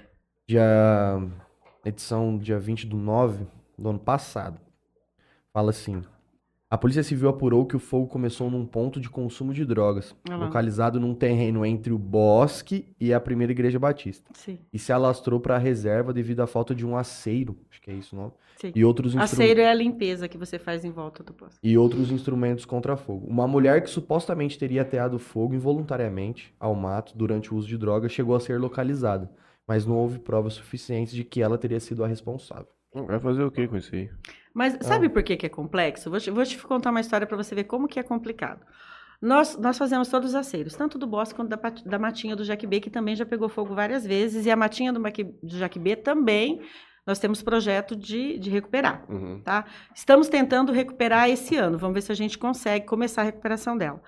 Dia. 0.47 1.21
Edição 1.85 2.37
dia 2.39 2.59
20 2.59 2.87
do 2.87 2.97
9 2.97 3.47
do 3.77 3.89
ano 3.91 3.99
passado. 3.99 4.61
Fala 5.53 5.71
assim. 5.71 6.03
A 6.71 6.77
Polícia 6.77 7.03
Civil 7.03 7.31
apurou 7.31 7.65
que 7.65 7.75
o 7.75 7.79
fogo 7.79 8.07
começou 8.07 8.51
num 8.51 8.67
ponto 8.67 9.01
de 9.01 9.09
consumo 9.09 9.55
de 9.55 9.65
drogas, 9.65 10.15
lá. 10.29 10.37
localizado 10.37 11.01
num 11.01 11.15
terreno 11.15 11.65
entre 11.65 11.95
o 11.95 11.99
bosque 11.99 12.85
e 13.01 13.11
a 13.15 13.19
primeira 13.19 13.53
igreja 13.53 13.79
batista. 13.79 14.31
Sim, 14.35 14.59
E 14.71 14.79
se 14.79 14.93
alastrou 14.93 15.41
para 15.41 15.55
a 15.55 15.59
reserva 15.59 16.13
devido 16.13 16.41
à 16.41 16.47
falta 16.47 16.75
de 16.75 16.85
um 16.85 16.95
aceiro, 16.95 17.57
acho 17.71 17.81
que 17.81 17.91
é 17.91 17.95
isso 17.95 18.15
o 18.15 18.19
nome, 18.19 18.33
sim. 18.61 18.71
e 18.75 18.85
outros 18.85 19.13
instrumentos. 19.15 19.33
Aceiro 19.33 19.61
é 19.63 19.71
a 19.71 19.73
limpeza 19.73 20.29
que 20.29 20.37
você 20.37 20.59
faz 20.59 20.85
em 20.85 20.91
volta 20.91 21.23
do 21.23 21.33
bosque. 21.33 21.59
e 21.63 21.79
outros 21.79 22.13
instrumentos 22.13 22.67
contra 22.67 22.99
fogo. 22.99 23.27
Uma 23.27 23.49
mulher 23.49 23.83
que 23.83 23.89
supostamente 23.89 24.59
teria 24.59 24.83
ateado 24.83 25.19
fogo 25.19 25.55
involuntariamente 25.55 26.55
ao 26.61 26.75
mato 26.75 27.17
durante 27.17 27.51
o 27.55 27.57
uso 27.57 27.67
de 27.67 27.79
drogas 27.79 28.13
chegou 28.13 28.37
a 28.37 28.41
ser 28.41 28.61
localizada, 28.61 29.31
mas 29.67 29.87
não 29.87 29.97
houve 29.97 30.19
provas 30.19 30.53
suficientes 30.53 31.15
de 31.15 31.25
que 31.25 31.41
ela 31.41 31.57
teria 31.57 31.81
sido 31.81 32.05
a 32.05 32.07
responsável. 32.07 32.69
Vai 32.95 33.21
fazer 33.21 33.43
o 33.43 33.51
que 33.51 33.69
com 33.69 33.77
isso 33.77 33.95
aí? 33.95 34.11
Mas 34.55 34.75
Ah. 34.75 34.83
sabe 34.83 35.09
por 35.09 35.23
que, 35.23 35.37
que 35.37 35.47
é 35.47 35.49
complexo? 35.49 36.11
Vou 36.11 36.19
te, 36.19 36.31
vou 36.31 36.45
te 36.45 36.59
contar 36.59 36.91
uma 36.91 37.01
história 37.01 37.27
para 37.27 37.37
você 37.37 37.55
ver 37.55 37.65
como 37.65 37.87
que 37.87 38.01
é 38.01 38.03
complicado. 38.03 38.65
Nós, 39.21 39.57
nós 39.59 39.77
fazemos 39.77 40.09
todos 40.09 40.31
os 40.31 40.35
aceiros, 40.35 40.75
tanto 40.75 40.97
do 40.97 41.07
bosque 41.07 41.35
quanto 41.35 41.49
da, 41.49 41.57
da 41.57 41.99
matinha 41.99 42.37
do 42.37 42.45
Jaquibê, 42.45 42.81
que 42.81 42.89
também 42.89 43.17
já 43.17 43.27
pegou 43.27 43.49
fogo 43.49 43.75
várias 43.75 44.07
vezes, 44.07 44.47
e 44.47 44.51
a 44.51 44.57
matinha 44.57 44.93
do, 44.93 45.01
do 45.01 45.59
Jaquibê 45.59 45.97
também 45.97 46.63
nós 47.05 47.19
temos 47.19 47.43
projeto 47.43 47.97
de, 47.97 48.39
de 48.39 48.51
recuperar. 48.51 49.05
Uhum. 49.11 49.41
Tá? 49.43 49.65
Estamos 49.95 50.29
tentando 50.29 50.73
recuperar 50.73 51.29
esse 51.29 51.57
ano. 51.57 51.79
Vamos 51.79 51.95
ver 51.95 52.03
se 52.03 52.13
a 52.13 52.15
gente 52.15 52.37
consegue 52.39 52.85
começar 52.87 53.23
a 53.23 53.25
recuperação 53.25 53.77
dela. 53.77 54.01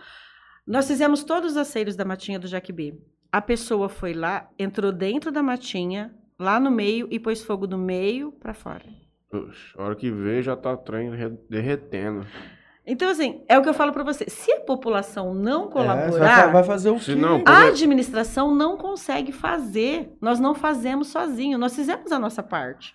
Nós 0.66 0.86
fizemos 0.86 1.24
todos 1.24 1.52
os 1.52 1.56
aceiros 1.56 1.96
da 1.96 2.04
matinha 2.04 2.38
do 2.38 2.46
Jaquibê. 2.46 2.94
A 3.32 3.40
pessoa 3.40 3.88
foi 3.88 4.12
lá, 4.12 4.48
entrou 4.58 4.92
dentro 4.92 5.32
da 5.32 5.42
matinha, 5.42 6.14
lá 6.40 6.58
no 6.58 6.70
meio, 6.70 7.06
e 7.10 7.20
pôs 7.20 7.42
fogo 7.42 7.66
do 7.66 7.78
meio 7.78 8.32
para 8.32 8.54
fora. 8.54 8.84
Puxa, 9.30 9.78
a 9.80 9.84
hora 9.84 9.94
que 9.94 10.10
vê 10.10 10.42
já 10.42 10.56
tá 10.56 10.76
trem 10.76 11.10
re- 11.14 11.38
derretendo. 11.48 12.26
Então, 12.84 13.08
assim, 13.10 13.44
é 13.48 13.56
o 13.58 13.62
que 13.62 13.68
eu 13.68 13.74
falo 13.74 13.92
para 13.92 14.02
você. 14.02 14.24
Se 14.28 14.50
a 14.52 14.60
população 14.60 15.32
não 15.34 15.66
É, 15.66 15.70
colaborar, 15.70 16.42
vai, 16.44 16.52
vai 16.54 16.64
fazer 16.64 16.90
o 16.90 16.98
quê? 16.98 17.14
não, 17.14 17.42
a 17.46 17.66
administração 17.68 18.52
não 18.52 18.76
consegue 18.76 19.30
fazer. 19.30 20.10
Nós 20.20 20.40
não 20.40 20.54
fazemos 20.54 21.08
sozinho. 21.08 21.58
Nós 21.58 21.76
fizemos 21.76 22.10
a 22.10 22.18
nossa 22.18 22.42
parte. 22.42 22.92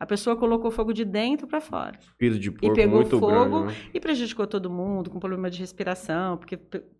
A 0.00 0.06
pessoa 0.06 0.34
colocou 0.36 0.70
fogo 0.70 0.92
de 0.92 1.04
dentro 1.04 1.46
para 1.46 1.60
fora. 1.60 1.98
Espírito 2.00 2.40
de 2.40 2.50
porco 2.50 2.74
pegou 2.74 2.96
muito 2.96 3.18
fogo, 3.18 3.60
grande, 3.60 3.66
né? 3.66 3.90
E 3.92 4.00
prejudicou 4.00 4.46
todo 4.46 4.70
mundo, 4.70 5.10
com 5.10 5.18
problema 5.20 5.50
de 5.50 5.58
respiração, 5.60 6.36
porque 6.36 6.58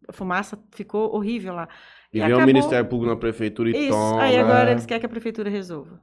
a 0.08 0.12
fumaça 0.12 0.58
ficou 0.72 1.14
horrível 1.14 1.54
lá. 1.54 1.68
E 2.14 2.18
E 2.20 2.24
vem 2.26 2.32
o 2.34 2.46
Ministério 2.46 2.88
Público 2.88 3.12
na 3.12 3.18
prefeitura 3.20 3.68
e 3.70 3.72
Isso. 3.72 3.88
toma. 3.90 4.22
Aí 4.22 4.38
agora 4.38 4.70
eles 4.70 4.86
querem 4.86 5.00
que 5.00 5.06
a 5.06 5.08
prefeitura 5.08 5.50
resolva. 5.50 6.00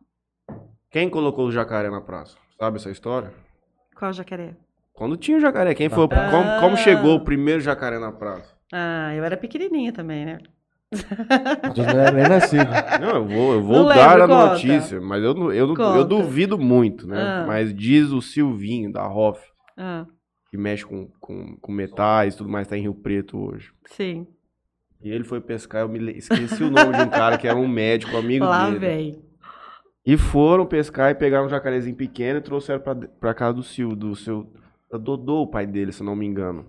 Quem 0.90 1.10
colocou 1.10 1.48
o 1.48 1.52
jacaré 1.52 1.90
na 1.90 2.02
praça? 2.02 2.36
Sabe 2.60 2.78
essa 2.78 2.92
história? 2.92 3.32
Qual 3.96 4.12
jacaré? 4.12 4.56
Quando 4.94 5.16
tinha 5.16 5.38
o 5.38 5.40
jacaré, 5.42 5.74
quem 5.74 5.90
foi? 5.90 6.08
Ah. 6.12 6.30
Como, 6.30 6.60
como 6.60 6.78
chegou 6.78 7.16
o 7.16 7.24
primeiro 7.24 7.62
jacaré 7.62 7.98
na 7.98 8.12
praça? 8.12 8.54
Ah, 8.74 9.14
eu 9.16 9.24
era 9.24 9.38
pequenininha 9.38 9.94
também, 9.94 10.26
né? 10.26 10.40
Não 11.78 11.86
eram 12.02 12.14
nem 12.18 12.28
nascido. 12.28 12.68
Não, 13.00 13.10
eu 13.16 13.26
vou, 13.26 13.54
eu 13.54 13.64
vou 13.64 13.76
Não 13.78 13.86
dar 13.88 14.18
lembro, 14.18 14.24
a 14.24 14.28
conta. 14.28 14.52
notícia, 14.54 15.00
mas 15.02 15.24
eu, 15.24 15.34
não- 15.34 15.52
eu, 15.54 15.68
não- 15.68 15.74
eu 15.74 16.04
Conta. 16.04 16.04
duvido 16.06 16.58
muito, 16.58 17.08
né? 17.08 17.22
Ah. 17.22 17.46
Mas 17.48 17.74
diz 17.74 18.12
o 18.12 18.22
Silvinho, 18.22 18.92
da 18.92 19.08
Hoff, 19.08 19.42
Ah, 19.78 20.06
que 20.50 20.58
mexe 20.58 20.86
com, 20.86 21.08
com, 21.22 21.56
com 21.62 21.72
metais 21.72 22.34
e 22.34 22.38
tudo 22.38 22.50
mais, 22.50 22.68
tá 22.68 22.78
em 22.78 22.82
Rio 22.82 22.94
Preto 22.94 23.40
hoje. 23.40 23.72
sim. 23.86 24.28
E 25.04 25.10
ele 25.10 25.24
foi 25.24 25.42
pescar, 25.42 25.82
eu 25.82 25.90
me 25.90 26.12
esqueci 26.18 26.64
o 26.64 26.70
nome 26.70 26.96
de 26.96 27.02
um 27.04 27.10
cara 27.10 27.38
que 27.38 27.48
era 27.48 27.58
um 27.58 27.68
médico, 27.68 28.16
amigo 28.18 28.46
Lá 28.46 28.66
dele. 28.68 28.80
vem. 28.80 29.22
E 30.06 30.18
foram 30.18 30.66
pescar 30.66 31.12
e 31.12 31.16
pegaram 31.16 31.46
um 31.46 31.50
jacarezinho 31.50 31.96
pequeno 31.96 32.40
e 32.40 32.42
trouxeram 32.42 32.80
pra, 32.80 32.96
pra 32.96 33.34
casa 33.34 33.54
do 33.54 33.64
Sil, 33.66 33.96
do 33.96 34.16
seu. 34.16 34.52
Dodô, 34.92 35.42
o 35.44 35.48
pai 35.48 35.66
dele, 35.66 35.92
se 35.92 36.02
eu 36.02 36.06
não 36.06 36.16
me 36.16 36.26
engano. 36.26 36.66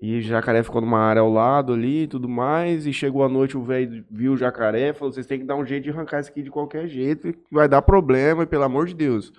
E 0.00 0.18
o 0.18 0.22
jacaré 0.22 0.62
ficou 0.62 0.80
numa 0.80 1.00
área 1.00 1.20
ao 1.20 1.30
lado 1.30 1.72
ali 1.72 2.04
e 2.04 2.06
tudo 2.06 2.28
mais. 2.28 2.86
E 2.86 2.92
chegou 2.92 3.24
a 3.24 3.28
noite, 3.28 3.56
o 3.56 3.62
velho 3.62 4.04
viu 4.10 4.32
o 4.32 4.36
jacaré 4.36 4.90
e 4.90 4.92
falou: 4.92 5.12
vocês 5.12 5.26
têm 5.26 5.40
que 5.40 5.44
dar 5.44 5.56
um 5.56 5.66
jeito 5.66 5.84
de 5.84 5.90
arrancar 5.90 6.20
isso 6.20 6.30
aqui 6.30 6.42
de 6.42 6.50
qualquer 6.50 6.86
jeito, 6.88 7.32
que 7.32 7.38
vai 7.50 7.68
dar 7.68 7.82
problema, 7.82 8.44
e 8.44 8.46
pelo 8.46 8.64
amor 8.64 8.86
de 8.86 8.94
Deus. 8.94 9.32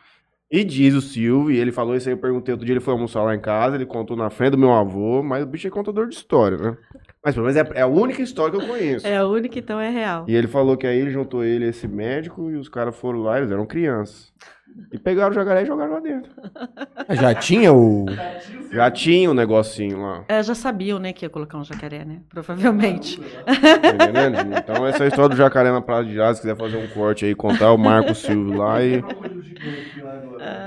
E 0.52 0.64
diz 0.64 0.96
o 0.96 1.02
Silvio, 1.02 1.52
e 1.52 1.60
ele 1.60 1.72
falou 1.72 1.96
isso 1.96 2.10
aí, 2.10 2.14
eu 2.16 2.18
perguntei 2.18 2.52
outro 2.52 2.66
dia, 2.66 2.74
ele 2.74 2.80
foi 2.80 2.92
almoçar 2.92 3.22
lá 3.22 3.36
em 3.36 3.40
casa, 3.40 3.76
ele 3.76 3.86
contou 3.86 4.18
na 4.18 4.32
frente 4.32 4.52
do 4.52 4.58
meu 4.58 4.74
avô, 4.74 5.22
mas 5.22 5.44
o 5.44 5.46
bicho 5.46 5.68
é 5.68 5.70
contador 5.70 6.08
de 6.08 6.16
história, 6.16 6.58
né? 6.58 6.78
Mas 7.24 7.36
pelo 7.36 7.46
menos 7.46 7.56
é, 7.56 7.80
é 7.80 7.82
a 7.82 7.88
única 7.88 8.22
história 8.24 8.58
que 8.58 8.66
eu 8.66 8.68
conheço. 8.68 9.06
É 9.06 9.18
a 9.18 9.28
única, 9.28 9.60
então 9.60 9.80
é 9.80 9.92
real. 9.92 10.26
E 10.28 10.36
ele 10.36 10.48
falou 10.48 10.76
que 10.76 10.88
aí 10.88 10.98
ele 10.98 11.12
juntou 11.12 11.44
ele 11.44 11.66
e 11.66 11.70
esse 11.70 11.88
médico 11.88 12.50
e 12.50 12.56
os 12.56 12.68
caras 12.68 12.96
foram 12.96 13.20
lá, 13.20 13.38
eles 13.38 13.52
eram 13.52 13.66
crianças. 13.66 14.34
E 14.92 14.98
pegaram 14.98 15.32
o 15.32 15.34
jacaré 15.34 15.64
e 15.64 15.66
jogaram 15.66 15.94
lá 15.94 16.00
dentro. 16.00 16.32
Já 17.10 17.34
tinha 17.34 17.74
o. 17.74 18.06
Já 18.72 18.90
tinha 18.92 19.30
um 19.30 19.34
negocinho 19.34 20.02
lá. 20.02 20.24
É, 20.28 20.42
já 20.44 20.56
sabiam, 20.56 21.00
né, 21.00 21.14
que 21.14 21.26
ia 21.26 21.30
colocar 21.30 21.58
um 21.58 21.64
jacaré, 21.64 22.06
né? 22.06 22.22
Provavelmente. 22.30 23.20
Tá 23.20 23.90
entendendo? 23.94 24.58
Então 24.58 24.86
essa 24.88 25.04
é 25.04 25.06
a 25.06 25.08
história 25.10 25.30
do 25.30 25.36
jacaré 25.36 25.72
na 25.72 25.82
Praia 25.82 26.04
de 26.06 26.14
Jazz. 26.14 26.38
Se 26.38 26.42
quiser 26.42 26.56
fazer 26.56 26.78
um 26.78 26.88
corte 26.88 27.26
aí, 27.26 27.36
contar 27.36 27.72
o 27.72 27.78
Marco 27.78 28.14
Silvio 28.16 28.58
lá 28.58 28.84
e. 28.84 29.04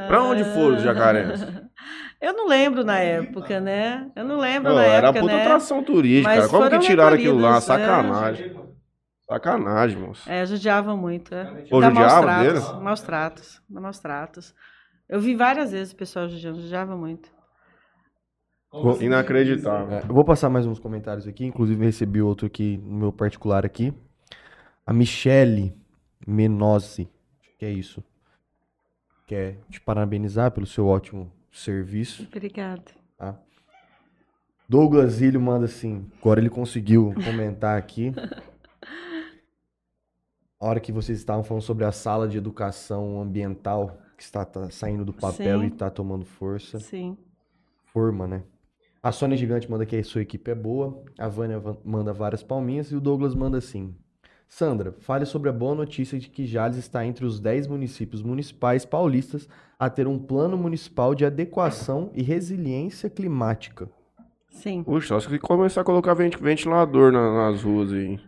Pra 0.08 0.22
onde 0.22 0.44
foram 0.44 0.76
os 0.76 0.82
jacarés? 0.82 1.46
Eu 2.20 2.34
não 2.34 2.46
lembro 2.46 2.84
na 2.84 3.00
época, 3.00 3.60
né? 3.60 4.06
Eu 4.14 4.24
não 4.24 4.38
lembro 4.38 4.70
Pô, 4.70 4.76
na 4.76 4.84
era 4.84 5.08
época, 5.08 5.20
puta 5.22 5.34
né? 5.34 5.42
atração 5.42 5.82
turística, 5.82 6.28
Mas 6.28 6.46
cara. 6.46 6.48
Como 6.48 6.70
que 6.70 6.86
tiraram 6.86 7.16
aquilo 7.16 7.40
lá? 7.40 7.54
né? 7.54 8.61
Sacanagem. 9.32 9.98
Moço. 9.98 10.30
É, 10.30 10.44
judiavam 10.44 10.96
muito. 10.96 11.34
É. 11.34 11.44
Pô, 11.70 11.80
Dá 11.80 11.88
judiava 11.88 12.26
maus 12.26 12.42
tratos, 12.42 12.82
maus 12.82 13.00
tratos, 13.00 13.62
dá 13.68 13.80
maus 13.80 13.98
tratos. 13.98 14.54
Eu 15.08 15.20
vi 15.20 15.34
várias 15.34 15.72
vezes 15.72 15.92
o 15.92 15.96
pessoal 15.96 16.28
judiando, 16.28 16.60
judiava 16.60 16.96
muito. 16.96 17.30
Inacreditável. 19.00 19.98
É, 19.98 20.02
eu 20.02 20.14
vou 20.14 20.24
passar 20.24 20.48
mais 20.48 20.66
uns 20.66 20.78
comentários 20.78 21.26
aqui, 21.26 21.44
inclusive 21.44 21.84
recebi 21.84 22.22
outro 22.22 22.46
aqui 22.46 22.78
no 22.78 22.96
meu 22.98 23.12
particular 23.12 23.64
aqui. 23.64 23.92
A 24.86 24.92
Michele 24.92 25.74
Menozzi, 26.26 27.08
que 27.58 27.64
é 27.64 27.70
isso. 27.70 28.02
Quer 29.26 29.58
te 29.70 29.80
parabenizar 29.80 30.50
pelo 30.50 30.66
seu 30.66 30.86
ótimo 30.86 31.30
serviço. 31.50 32.26
Obrigada. 32.30 32.82
Tá? 33.18 33.38
Douglas 34.68 35.20
Ilho 35.20 35.40
manda 35.40 35.66
assim, 35.66 36.10
agora 36.18 36.40
ele 36.40 36.48
conseguiu 36.48 37.14
comentar 37.24 37.78
aqui. 37.78 38.12
A 40.62 40.66
hora 40.68 40.78
que 40.78 40.92
vocês 40.92 41.18
estavam 41.18 41.42
falando 41.42 41.64
sobre 41.64 41.84
a 41.84 41.90
sala 41.90 42.28
de 42.28 42.38
educação 42.38 43.20
ambiental 43.20 43.98
que 44.16 44.22
está 44.22 44.44
tá 44.44 44.70
saindo 44.70 45.04
do 45.04 45.12
papel 45.12 45.58
Sim. 45.58 45.64
e 45.64 45.68
está 45.68 45.90
tomando 45.90 46.24
força. 46.24 46.78
Sim. 46.78 47.16
Forma, 47.86 48.28
né? 48.28 48.44
A 49.02 49.10
Sônia 49.10 49.36
Gigante 49.36 49.68
manda 49.68 49.84
que 49.84 49.96
a 49.96 50.04
sua 50.04 50.22
equipe 50.22 50.48
é 50.52 50.54
boa. 50.54 51.02
A 51.18 51.26
Vânia 51.26 51.60
manda 51.84 52.12
várias 52.12 52.44
palminhas. 52.44 52.92
E 52.92 52.94
o 52.94 53.00
Douglas 53.00 53.34
manda 53.34 53.58
assim. 53.58 53.92
Sandra, 54.46 54.94
fale 55.00 55.26
sobre 55.26 55.50
a 55.50 55.52
boa 55.52 55.74
notícia 55.74 56.16
de 56.16 56.28
que 56.28 56.46
Jales 56.46 56.76
está 56.76 57.04
entre 57.04 57.26
os 57.26 57.40
10 57.40 57.66
municípios 57.66 58.22
municipais 58.22 58.84
paulistas 58.84 59.48
a 59.76 59.90
ter 59.90 60.06
um 60.06 60.16
plano 60.16 60.56
municipal 60.56 61.12
de 61.12 61.24
adequação 61.24 62.12
e 62.14 62.22
resiliência 62.22 63.10
climática. 63.10 63.90
Sim. 64.48 64.84
Puxa, 64.84 65.08
só 65.08 65.28
se 65.28 65.38
começar 65.40 65.80
a 65.80 65.84
colocar 65.84 66.14
vent- 66.14 66.38
ventilador 66.38 67.10
na- 67.10 67.50
nas 67.50 67.62
ruas 67.64 67.92
aí. 67.92 68.20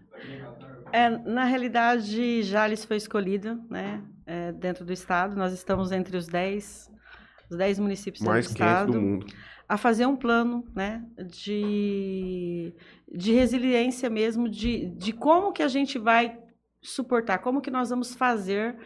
É, 0.95 1.09
na 1.11 1.45
realidade, 1.45 2.43
Jales 2.43 2.85
foi 2.85 2.97
escolhida, 2.97 3.59
né, 3.69 4.01
é, 4.27 4.53
dentro 4.53 4.85
do 4.85 4.93
estado. 4.93 5.35
Nós 5.35 5.53
estamos 5.53 5.91
entre 5.91 6.17
os 6.17 6.27
10, 6.29 6.91
os 7.51 7.57
10 7.57 7.79
municípios 7.81 8.23
Mais 8.25 8.47
do 8.47 8.51
estado. 8.53 8.93
do 8.93 9.01
mundo. 9.01 9.27
a 9.69 9.77
fazer 9.77 10.07
um 10.07 10.15
plano 10.15 10.65
né, 10.75 11.03
de, 11.33 12.73
de 13.13 13.33
resiliência 13.33 14.09
mesmo, 14.09 14.49
de, 14.49 14.87
de 14.97 15.13
como 15.13 15.53
que 15.53 15.63
a 15.63 15.69
gente 15.69 15.99
vai 15.99 16.39
suportar, 16.83 17.39
como 17.39 17.61
que 17.61 17.71
nós 17.71 17.91
vamos 17.91 18.15
fazer 18.15 18.77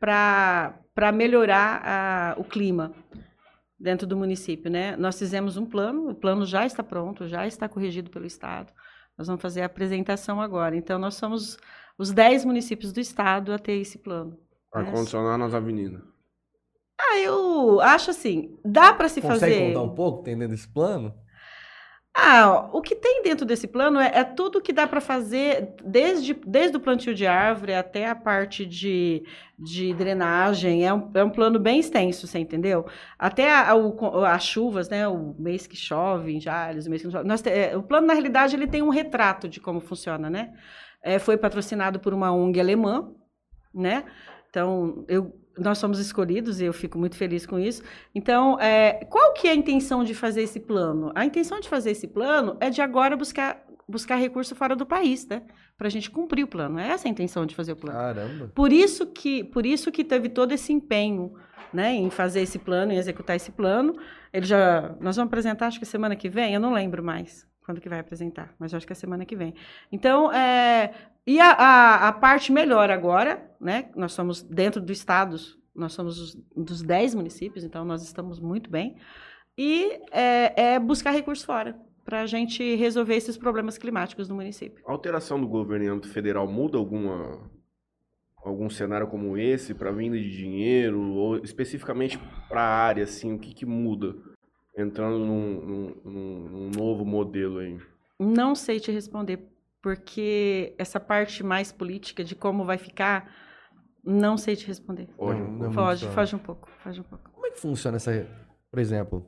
para 0.00 1.12
melhorar 1.14 1.80
a- 1.84 2.34
o 2.38 2.44
clima 2.44 2.92
dentro 3.78 4.06
do 4.06 4.16
município. 4.16 4.70
Né? 4.70 4.96
Nós 4.96 5.18
fizemos 5.18 5.56
um 5.56 5.66
plano, 5.66 6.08
o 6.10 6.14
plano 6.14 6.44
já 6.44 6.64
está 6.66 6.82
pronto, 6.82 7.28
já 7.28 7.46
está 7.46 7.68
corrigido 7.68 8.10
pelo 8.10 8.26
Estado. 8.26 8.72
Nós 9.22 9.28
vamos 9.28 9.42
fazer 9.42 9.62
a 9.62 9.66
apresentação 9.66 10.40
agora. 10.40 10.74
Então, 10.74 10.98
nós 10.98 11.14
somos 11.14 11.56
os 11.96 12.10
10 12.10 12.44
municípios 12.44 12.92
do 12.92 12.98
Estado 12.98 13.52
a 13.52 13.58
ter 13.58 13.74
esse 13.74 13.96
plano. 13.98 14.36
Ar-condicionado 14.74 15.38
nas 15.38 15.54
avenidas. 15.54 16.02
Ah, 17.00 17.18
eu 17.18 17.80
acho 17.80 18.10
assim, 18.10 18.58
dá 18.64 18.92
para 18.92 19.08
se 19.08 19.20
Consegue 19.20 19.40
fazer... 19.40 19.68
contar 19.68 19.82
um 19.82 19.94
pouco, 19.94 20.24
tem 20.24 20.36
dentro 20.36 20.56
desse 20.56 20.66
plano? 20.66 21.14
Ah, 22.14 22.68
o 22.74 22.82
que 22.82 22.94
tem 22.94 23.22
dentro 23.22 23.46
desse 23.46 23.66
plano 23.66 23.98
é, 23.98 24.10
é 24.18 24.22
tudo 24.22 24.60
que 24.60 24.72
dá 24.72 24.86
para 24.86 25.00
fazer, 25.00 25.74
desde, 25.82 26.34
desde 26.34 26.76
o 26.76 26.80
plantio 26.80 27.14
de 27.14 27.26
árvore 27.26 27.72
até 27.72 28.06
a 28.06 28.14
parte 28.14 28.66
de, 28.66 29.24
de 29.58 29.94
drenagem. 29.94 30.86
É 30.86 30.92
um, 30.92 31.10
é 31.14 31.24
um 31.24 31.30
plano 31.30 31.58
bem 31.58 31.80
extenso, 31.80 32.26
você 32.26 32.38
entendeu? 32.38 32.84
Até 33.18 33.50
as 33.50 34.44
chuvas, 34.44 34.90
né? 34.90 35.08
O 35.08 35.34
mês 35.38 35.66
que 35.66 35.74
chove 35.74 36.32
em 36.32 36.38
o 36.38 36.90
mês 36.90 37.00
que 37.00 37.04
não 37.04 37.12
chove. 37.12 37.26
Nós 37.26 37.42
é, 37.46 37.74
o 37.76 37.82
plano, 37.82 38.06
na 38.06 38.12
realidade, 38.12 38.54
ele 38.56 38.66
tem 38.66 38.82
um 38.82 38.90
retrato 38.90 39.48
de 39.48 39.58
como 39.58 39.80
funciona, 39.80 40.28
né? 40.28 40.52
É, 41.02 41.18
foi 41.18 41.38
patrocinado 41.38 41.98
por 41.98 42.12
uma 42.12 42.30
ONG 42.30 42.60
alemã, 42.60 43.10
né? 43.74 44.04
Então, 44.50 45.04
eu, 45.08 45.32
nós 45.58 45.78
somos 45.78 45.98
escolhidos 45.98 46.60
e 46.60 46.64
eu 46.64 46.72
fico 46.72 46.98
muito 46.98 47.16
feliz 47.16 47.44
com 47.46 47.58
isso. 47.58 47.82
Então, 48.14 48.58
é, 48.60 49.04
qual 49.08 49.32
que 49.34 49.48
é 49.48 49.50
a 49.50 49.54
intenção 49.54 50.04
de 50.04 50.14
fazer 50.14 50.42
esse 50.42 50.60
plano? 50.60 51.12
A 51.14 51.24
intenção 51.24 51.60
de 51.60 51.68
fazer 51.68 51.90
esse 51.90 52.08
plano 52.08 52.56
é 52.60 52.70
de 52.70 52.80
agora 52.80 53.16
buscar, 53.16 53.62
buscar 53.88 54.16
recurso 54.16 54.54
fora 54.54 54.74
do 54.74 54.86
país, 54.86 55.26
né? 55.26 55.42
Para 55.76 55.88
a 55.88 55.90
gente 55.90 56.10
cumprir 56.10 56.44
o 56.44 56.48
plano. 56.48 56.78
É 56.78 56.88
essa 56.88 57.08
a 57.08 57.10
intenção 57.10 57.44
de 57.44 57.54
fazer 57.54 57.72
o 57.72 57.76
plano. 57.76 57.98
Caramba. 57.98 58.52
Por 58.54 58.72
isso 58.72 59.06
que, 59.06 59.44
por 59.44 59.66
isso 59.66 59.90
que 59.92 60.04
teve 60.04 60.28
todo 60.28 60.52
esse 60.52 60.72
empenho, 60.72 61.34
né, 61.72 61.94
em 61.94 62.10
fazer 62.10 62.42
esse 62.42 62.58
plano, 62.58 62.92
em 62.92 62.96
executar 62.96 63.36
esse 63.36 63.50
plano. 63.50 63.96
Ele 64.32 64.46
já, 64.46 64.94
nós 65.00 65.16
vamos 65.16 65.28
apresentar, 65.28 65.66
acho 65.66 65.78
que 65.78 65.86
semana 65.86 66.14
que 66.14 66.28
vem. 66.28 66.54
Eu 66.54 66.60
não 66.60 66.72
lembro 66.72 67.02
mais 67.02 67.46
quando 67.64 67.80
que 67.80 67.88
vai 67.88 68.00
apresentar, 68.00 68.54
mas 68.58 68.74
acho 68.74 68.86
que 68.86 68.92
é 68.92 68.96
semana 68.96 69.24
que 69.24 69.36
vem. 69.36 69.54
Então, 69.90 70.32
é, 70.32 70.92
e 71.26 71.40
a, 71.40 71.50
a, 71.52 72.08
a 72.08 72.12
parte 72.12 72.52
melhor 72.52 72.90
agora, 72.90 73.50
né? 73.60 73.90
Nós 73.94 74.12
somos 74.12 74.42
dentro 74.42 74.80
do 74.80 74.92
estado, 74.92 75.36
nós 75.74 75.92
somos 75.92 76.18
os, 76.18 76.34
dos 76.56 76.82
10 76.82 77.14
municípios, 77.14 77.64
então 77.64 77.84
nós 77.84 78.02
estamos 78.02 78.40
muito 78.40 78.68
bem. 78.70 78.96
E 79.56 80.00
é, 80.10 80.74
é 80.74 80.78
buscar 80.78 81.10
recursos 81.10 81.44
fora 81.44 81.78
para 82.04 82.22
a 82.22 82.26
gente 82.26 82.74
resolver 82.74 83.14
esses 83.14 83.36
problemas 83.36 83.78
climáticos 83.78 84.28
no 84.28 84.34
município. 84.34 84.82
A 84.86 84.92
alteração 84.92 85.40
do 85.40 85.46
governo 85.46 86.02
federal 86.02 86.46
muda 86.50 86.76
alguma 86.78 87.50
algum 88.44 88.68
cenário 88.68 89.06
como 89.06 89.38
esse 89.38 89.72
para 89.72 89.92
vinda 89.92 90.18
de 90.18 90.28
dinheiro 90.36 91.00
ou 91.12 91.36
especificamente 91.38 92.18
para 92.48 92.60
a 92.60 92.76
área 92.84 93.04
assim, 93.04 93.34
o 93.34 93.38
que 93.38 93.54
que 93.54 93.64
muda 93.64 94.16
entrando 94.76 95.18
num, 95.20 95.60
num- 95.60 95.94
num- 96.04 96.48
num 96.48 96.70
novo 96.70 97.04
modelo 97.04 97.58
aí? 97.58 97.78
Não 98.18 98.54
sei 98.56 98.80
te 98.80 98.90
responder, 98.90 99.38
porque 99.82 100.74
essa 100.78 101.00
parte 101.00 101.42
mais 101.42 101.72
política 101.72 102.22
de 102.22 102.34
como 102.36 102.64
vai 102.64 102.78
ficar, 102.78 103.28
não 104.04 104.36
sei 104.38 104.54
te 104.56 104.66
responder. 104.66 105.08
Pode, 105.16 105.40
Não, 105.40 105.48
não 105.50 105.58
pouco. 105.58 105.74
Foge, 105.74 106.06
foge 106.08 106.36
um 106.36 106.38
pouco, 106.38 106.68
foge 106.82 107.00
um 107.00 107.04
pouco. 107.04 107.30
Como 107.32 107.46
é 107.46 107.50
que 107.50 107.60
funciona 107.60 107.96
essa. 107.96 108.26
Por 108.70 108.78
exemplo, 108.78 109.26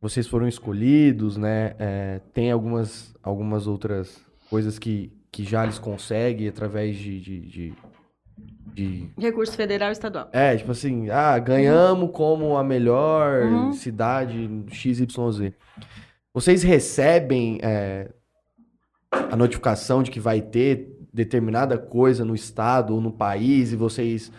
vocês 0.00 0.26
foram 0.26 0.46
escolhidos, 0.48 1.36
né? 1.36 1.74
é, 1.78 2.20
tem 2.34 2.50
algumas, 2.50 3.14
algumas 3.22 3.66
outras 3.66 4.20
coisas 4.50 4.78
que, 4.78 5.12
que 5.30 5.44
já 5.44 5.62
eles 5.64 5.78
conseguem 5.78 6.48
através 6.48 6.96
de, 6.96 7.20
de, 7.20 7.40
de- 7.40 7.74
de- 8.74 9.10
Recurso 9.18 9.56
federal 9.56 9.90
e 9.90 9.92
estadual. 9.92 10.28
É, 10.32 10.56
tipo 10.56 10.72
assim, 10.72 11.08
ah, 11.10 11.38
ganhamos 11.38 12.10
como 12.12 12.56
a 12.56 12.64
melhor 12.64 13.42
Uhum. 13.44 13.72
cidade 13.72 14.48
XYZ. 14.70 15.52
Vocês 16.34 16.62
recebem 16.62 17.58
é, 17.62 18.10
a 19.12 19.36
notificação 19.36 20.02
de 20.02 20.10
que 20.10 20.18
vai 20.20 20.40
ter 20.40 20.98
determinada 21.12 21.76
coisa 21.76 22.24
no 22.24 22.34
estado 22.34 22.94
ou 22.94 23.00
no 23.00 23.12
país 23.12 23.72
e 23.72 23.76
vocês 23.76 24.32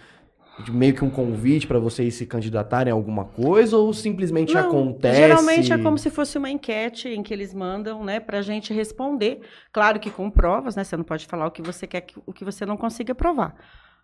meio 0.70 0.94
que 0.94 1.04
um 1.04 1.10
convite 1.10 1.66
para 1.66 1.80
vocês 1.80 2.14
se 2.14 2.26
candidatarem 2.28 2.92
a 2.92 2.96
alguma 2.96 3.26
coisa 3.26 3.76
ou 3.78 3.92
simplesmente 3.92 4.54
Não, 4.54 4.62
acontece? 4.68 5.18
Geralmente 5.18 5.74
é 5.74 5.78
como 5.80 5.98
se 5.98 6.12
fosse 6.12 6.38
uma 6.38 6.50
enquete 6.50 7.10
em 7.10 7.24
que 7.24 7.34
eles 7.34 7.54
mandam, 7.56 8.04
né, 8.04 8.20
pra 8.20 8.42
gente 8.44 8.72
responder. 8.74 9.42
Claro 9.72 10.00
que 10.00 10.12
com 10.12 10.30
provas, 10.30 10.76
né? 10.76 10.84
Você 10.84 10.96
não 10.96 11.04
pode 11.04 11.26
falar 11.26 11.48
o 11.48 11.52
que 11.52 11.62
você 11.62 11.88
quer, 11.88 12.02
que- 12.02 12.20
o 12.26 12.32
que 12.32 12.46
você 12.46 12.66
não 12.68 12.78
consiga 12.78 13.16
provar. 13.16 13.56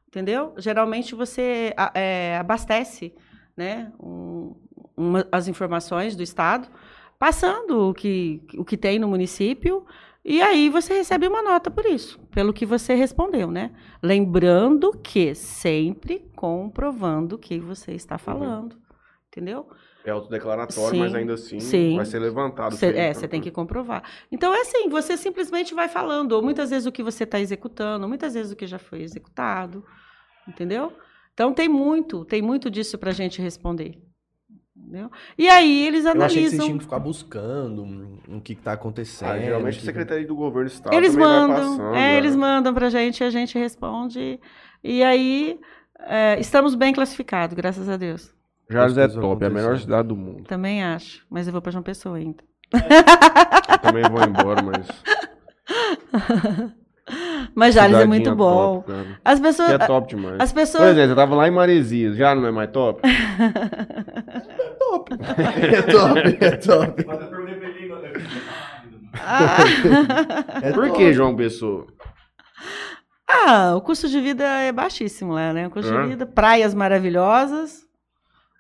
Entendeu? 0.07 0.53
Geralmente 0.57 1.13
você 1.13 1.71
a- 1.77 1.91
é, 1.93 2.35
abastece, 2.37 3.13
né, 3.55 3.91
um- 4.01 4.55
uma- 4.97 5.27
as 5.31 5.47
informações 5.47 6.15
do 6.15 6.23
Estado, 6.23 6.67
passando 7.19 7.89
o 7.89 7.93
que, 7.93 8.41
o 8.57 8.65
que 8.65 8.75
tem 8.75 8.97
no 8.97 9.07
município, 9.07 9.85
e 10.23 10.41
aí 10.41 10.69
você 10.69 10.93
recebe 10.93 11.27
uma 11.27 11.41
nota 11.41 11.71
por 11.71 11.85
isso, 11.85 12.19
pelo 12.31 12.53
que 12.53 12.65
você 12.65 12.93
respondeu, 12.93 13.49
né? 13.49 13.71
Lembrando 14.03 14.91
que 14.91 15.33
sempre 15.33 16.29
comprovando 16.35 17.35
o 17.35 17.39
que 17.39 17.59
você 17.59 17.93
está 17.93 18.17
falando. 18.17 18.77
Entendeu? 19.27 19.67
É 20.03 20.11
autodeclaratório, 20.11 20.99
mas 20.99 21.11
Sim, 21.11 21.17
ainda 21.17 21.33
assim 21.33 21.59
sim. 21.59 21.95
vai 21.95 22.05
ser 22.05 22.19
levantado. 22.19 22.75
Cê- 22.75 22.87
é, 22.87 23.13
você 23.13 23.27
tem 23.27 23.41
que 23.41 23.51
comprovar. 23.51 24.03
Então, 24.31 24.53
é 24.53 24.61
assim, 24.61 24.89
você 24.89 25.15
simplesmente 25.15 25.73
vai 25.73 25.87
falando, 25.87 26.31
ou 26.33 26.41
muitas 26.41 26.69
vezes 26.69 26.85
o 26.85 26.91
que 26.91 27.03
você 27.03 27.25
está 27.25 27.39
executando, 27.39 28.07
muitas 28.07 28.33
vezes 28.33 28.51
o 28.51 28.55
que 28.55 28.65
já 28.65 28.79
foi 28.79 29.01
executado, 29.01 29.85
entendeu? 30.47 30.91
Então, 31.33 31.53
tem 31.53 31.69
muito, 31.69 32.25
tem 32.25 32.41
muito 32.41 32.69
disso 32.71 32.97
para 32.97 33.11
a 33.11 33.13
gente 33.13 33.41
responder. 33.41 34.01
Entendeu? 34.89 35.11
E 35.37 35.47
aí, 35.47 35.85
eles 35.85 36.03
Eu 36.03 36.11
achei 36.13 36.17
que 36.27 36.33
vocês 36.33 36.37
analisam. 36.53 36.65
tinham 36.65 36.77
que 36.79 36.83
ficar 36.85 36.97
buscando 36.97 37.83
o 38.27 38.41
que, 38.41 38.55
que 38.55 38.61
tá 38.61 38.71
acontecendo. 38.73 39.29
Ah, 39.29 39.37
geralmente 39.37 39.75
o 39.75 39.77
a 39.77 39.79
que- 39.81 39.85
Secretaria 39.85 40.25
do 40.25 40.35
Governo 40.35 40.67
Estado 40.67 40.95
Eles 40.95 41.15
mandam, 41.15 41.77
passando, 41.77 41.89
é, 41.89 41.91
né? 41.91 42.17
eles 42.17 42.35
mandam 42.35 42.73
pra 42.73 42.89
gente, 42.89 43.23
a 43.23 43.29
gente 43.29 43.55
responde. 43.57 44.39
E 44.83 45.03
aí, 45.03 45.59
É, 46.07 46.39
estamos 46.39 46.73
bem 46.75 46.91
classificados, 46.93 47.53
graças 47.55 47.87
a 47.89 47.97
Deus. 47.97 48.33
Jales 48.69 48.97
é 48.97 49.05
top, 49.07 49.43
é 49.43 49.47
a 49.47 49.49
melhor 49.49 49.77
cidade 49.77 50.07
do 50.07 50.15
mundo. 50.15 50.45
Também 50.45 50.81
acho. 50.83 51.25
Mas 51.29 51.45
eu 51.45 51.51
vou 51.53 51.61
pra 51.61 51.71
João 51.73 51.83
Pessoa 51.83 52.15
ainda. 52.17 52.41
Eu 52.73 53.77
também 53.79 54.03
vou 54.09 54.23
embora, 54.23 54.61
mas. 54.63 54.87
Mas 57.55 57.73
Jales 57.73 57.97
é 57.97 58.05
muito 58.05 58.35
bom. 58.35 58.81
Top. 58.81 58.93
As 59.25 59.39
pessoas. 59.39 59.69
Que 59.69 59.73
é 59.73 59.87
top 59.87 60.07
demais. 60.09 60.35
As 60.39 60.53
Por 60.53 60.59
pessoas. 60.59 60.91
exemplo, 60.91 61.11
eu 61.11 61.15
tava 61.15 61.33
lá 61.35 61.47
em 61.47 61.51
Maresias, 61.51 62.15
já 62.15 62.35
não 62.35 62.45
é 62.45 62.51
mais 62.51 62.69
top? 62.71 63.01
É 65.77 65.81
top, 65.81 66.37
é 66.41 66.51
top. 66.57 67.05
Mas 67.05 67.21
eu 67.21 67.27
perguntei 67.27 67.55
pra 67.55 67.67
ele, 67.69 67.91
eu 67.91 67.95
falei, 67.95 68.13
Ah. 69.13 69.57
É 70.61 70.71
Por 70.71 70.87
top. 70.87 70.97
que, 70.97 71.13
João 71.13 71.35
Pessoa? 71.35 71.87
Ah, 73.27 73.75
o 73.75 73.81
custo 73.81 74.07
de 74.07 74.19
vida 74.19 74.43
é 74.43 74.71
baixíssimo 74.71 75.33
lá, 75.33 75.53
né? 75.53 75.67
O 75.67 75.69
custo 75.69 75.93
É? 75.93 76.01
de 76.01 76.07
vida, 76.09 76.25
praias 76.25 76.73
maravilhosas. 76.73 77.87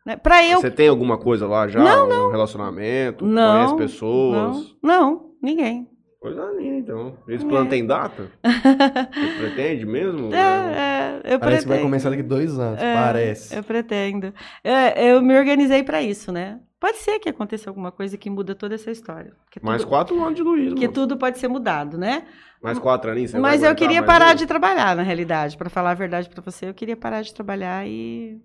Né? 0.05 0.15
Pra 0.15 0.45
eu. 0.45 0.61
Você 0.61 0.71
tem 0.71 0.87
alguma 0.87 1.17
coisa 1.17 1.47
lá 1.47 1.67
já? 1.67 1.79
Não, 1.83 2.27
Um 2.27 2.31
relacionamento? 2.31 3.25
Não, 3.25 3.67
Conhece 3.67 3.93
pessoas? 3.93 4.75
Não, 4.81 5.01
não, 5.01 5.25
ninguém. 5.41 5.88
Coisa 6.19 6.51
linda, 6.57 6.75
então. 6.79 7.17
Esse 7.29 7.45
É. 7.45 7.47
plano 7.47 7.69
tem 7.69 7.85
data? 7.85 8.29
Você 8.43 9.37
pretende 9.39 9.85
mesmo? 9.85 10.33
É, 10.33 11.21
é, 11.25 11.33
eu 11.33 11.39
Parece 11.39 11.61
que 11.61 11.67
vai 11.69 11.77
pretendo. 11.77 11.81
começar 11.83 12.09
daqui 12.09 12.23
dois 12.23 12.59
anos, 12.59 12.81
É, 12.81 12.93
parece. 12.93 13.55
Eu 13.55 13.63
pretendo. 13.63 14.33
É, 14.63 15.11
eu 15.11 15.21
me 15.21 15.37
organizei 15.37 15.81
pra 15.81 16.01
isso, 16.01 16.31
né? 16.31 16.59
Pode 16.77 16.97
ser 16.97 17.19
que 17.19 17.29
aconteça 17.29 17.69
alguma 17.69 17.91
coisa 17.91 18.17
que 18.17 18.29
muda 18.29 18.53
toda 18.55 18.75
essa 18.75 18.89
história. 18.91 19.31
Que 19.49 19.63
Mais 19.63 19.81
tudo, 19.81 19.89
quatro 19.89 20.21
anos 20.23 20.35
de 20.35 20.41
Luiz, 20.41 20.73
que 20.73 20.81
mano. 20.81 20.93
tudo 20.93 21.17
pode 21.17 21.37
ser 21.37 21.47
mudado, 21.47 21.97
né? 21.97 22.23
Mais 22.61 22.77
quatro 22.79 23.09
vai 23.13 23.25
Mas 23.41 23.63
eu 23.63 23.73
queria 23.73 24.03
parar 24.03 24.33
de 24.33 24.45
trabalhar, 24.45 24.93
na 24.95 25.03
realidade. 25.03 25.55
Pra 25.57 25.69
falar 25.69 25.91
a 25.91 25.93
verdade 25.93 26.29
pra 26.29 26.41
você, 26.41 26.67
eu 26.67 26.73
queria 26.73 26.97
parar 26.97 27.21
de 27.21 27.33
trabalhar 27.33 27.87
e 27.87 28.37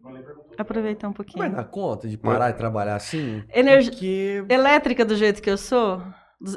aproveitar 0.56 1.08
um 1.08 1.10
Vai 1.10 1.16
pouquinho. 1.16 1.50
dar 1.50 1.64
conta 1.64 2.06
de 2.08 2.16
parar 2.16 2.52
de 2.52 2.58
trabalhar 2.58 2.94
assim? 2.96 3.42
Energia 3.52 4.40
Porque 4.42 4.54
elétrica 4.54 5.04
do 5.04 5.16
jeito 5.16 5.42
que 5.42 5.50
eu 5.50 5.56
sou, 5.56 6.00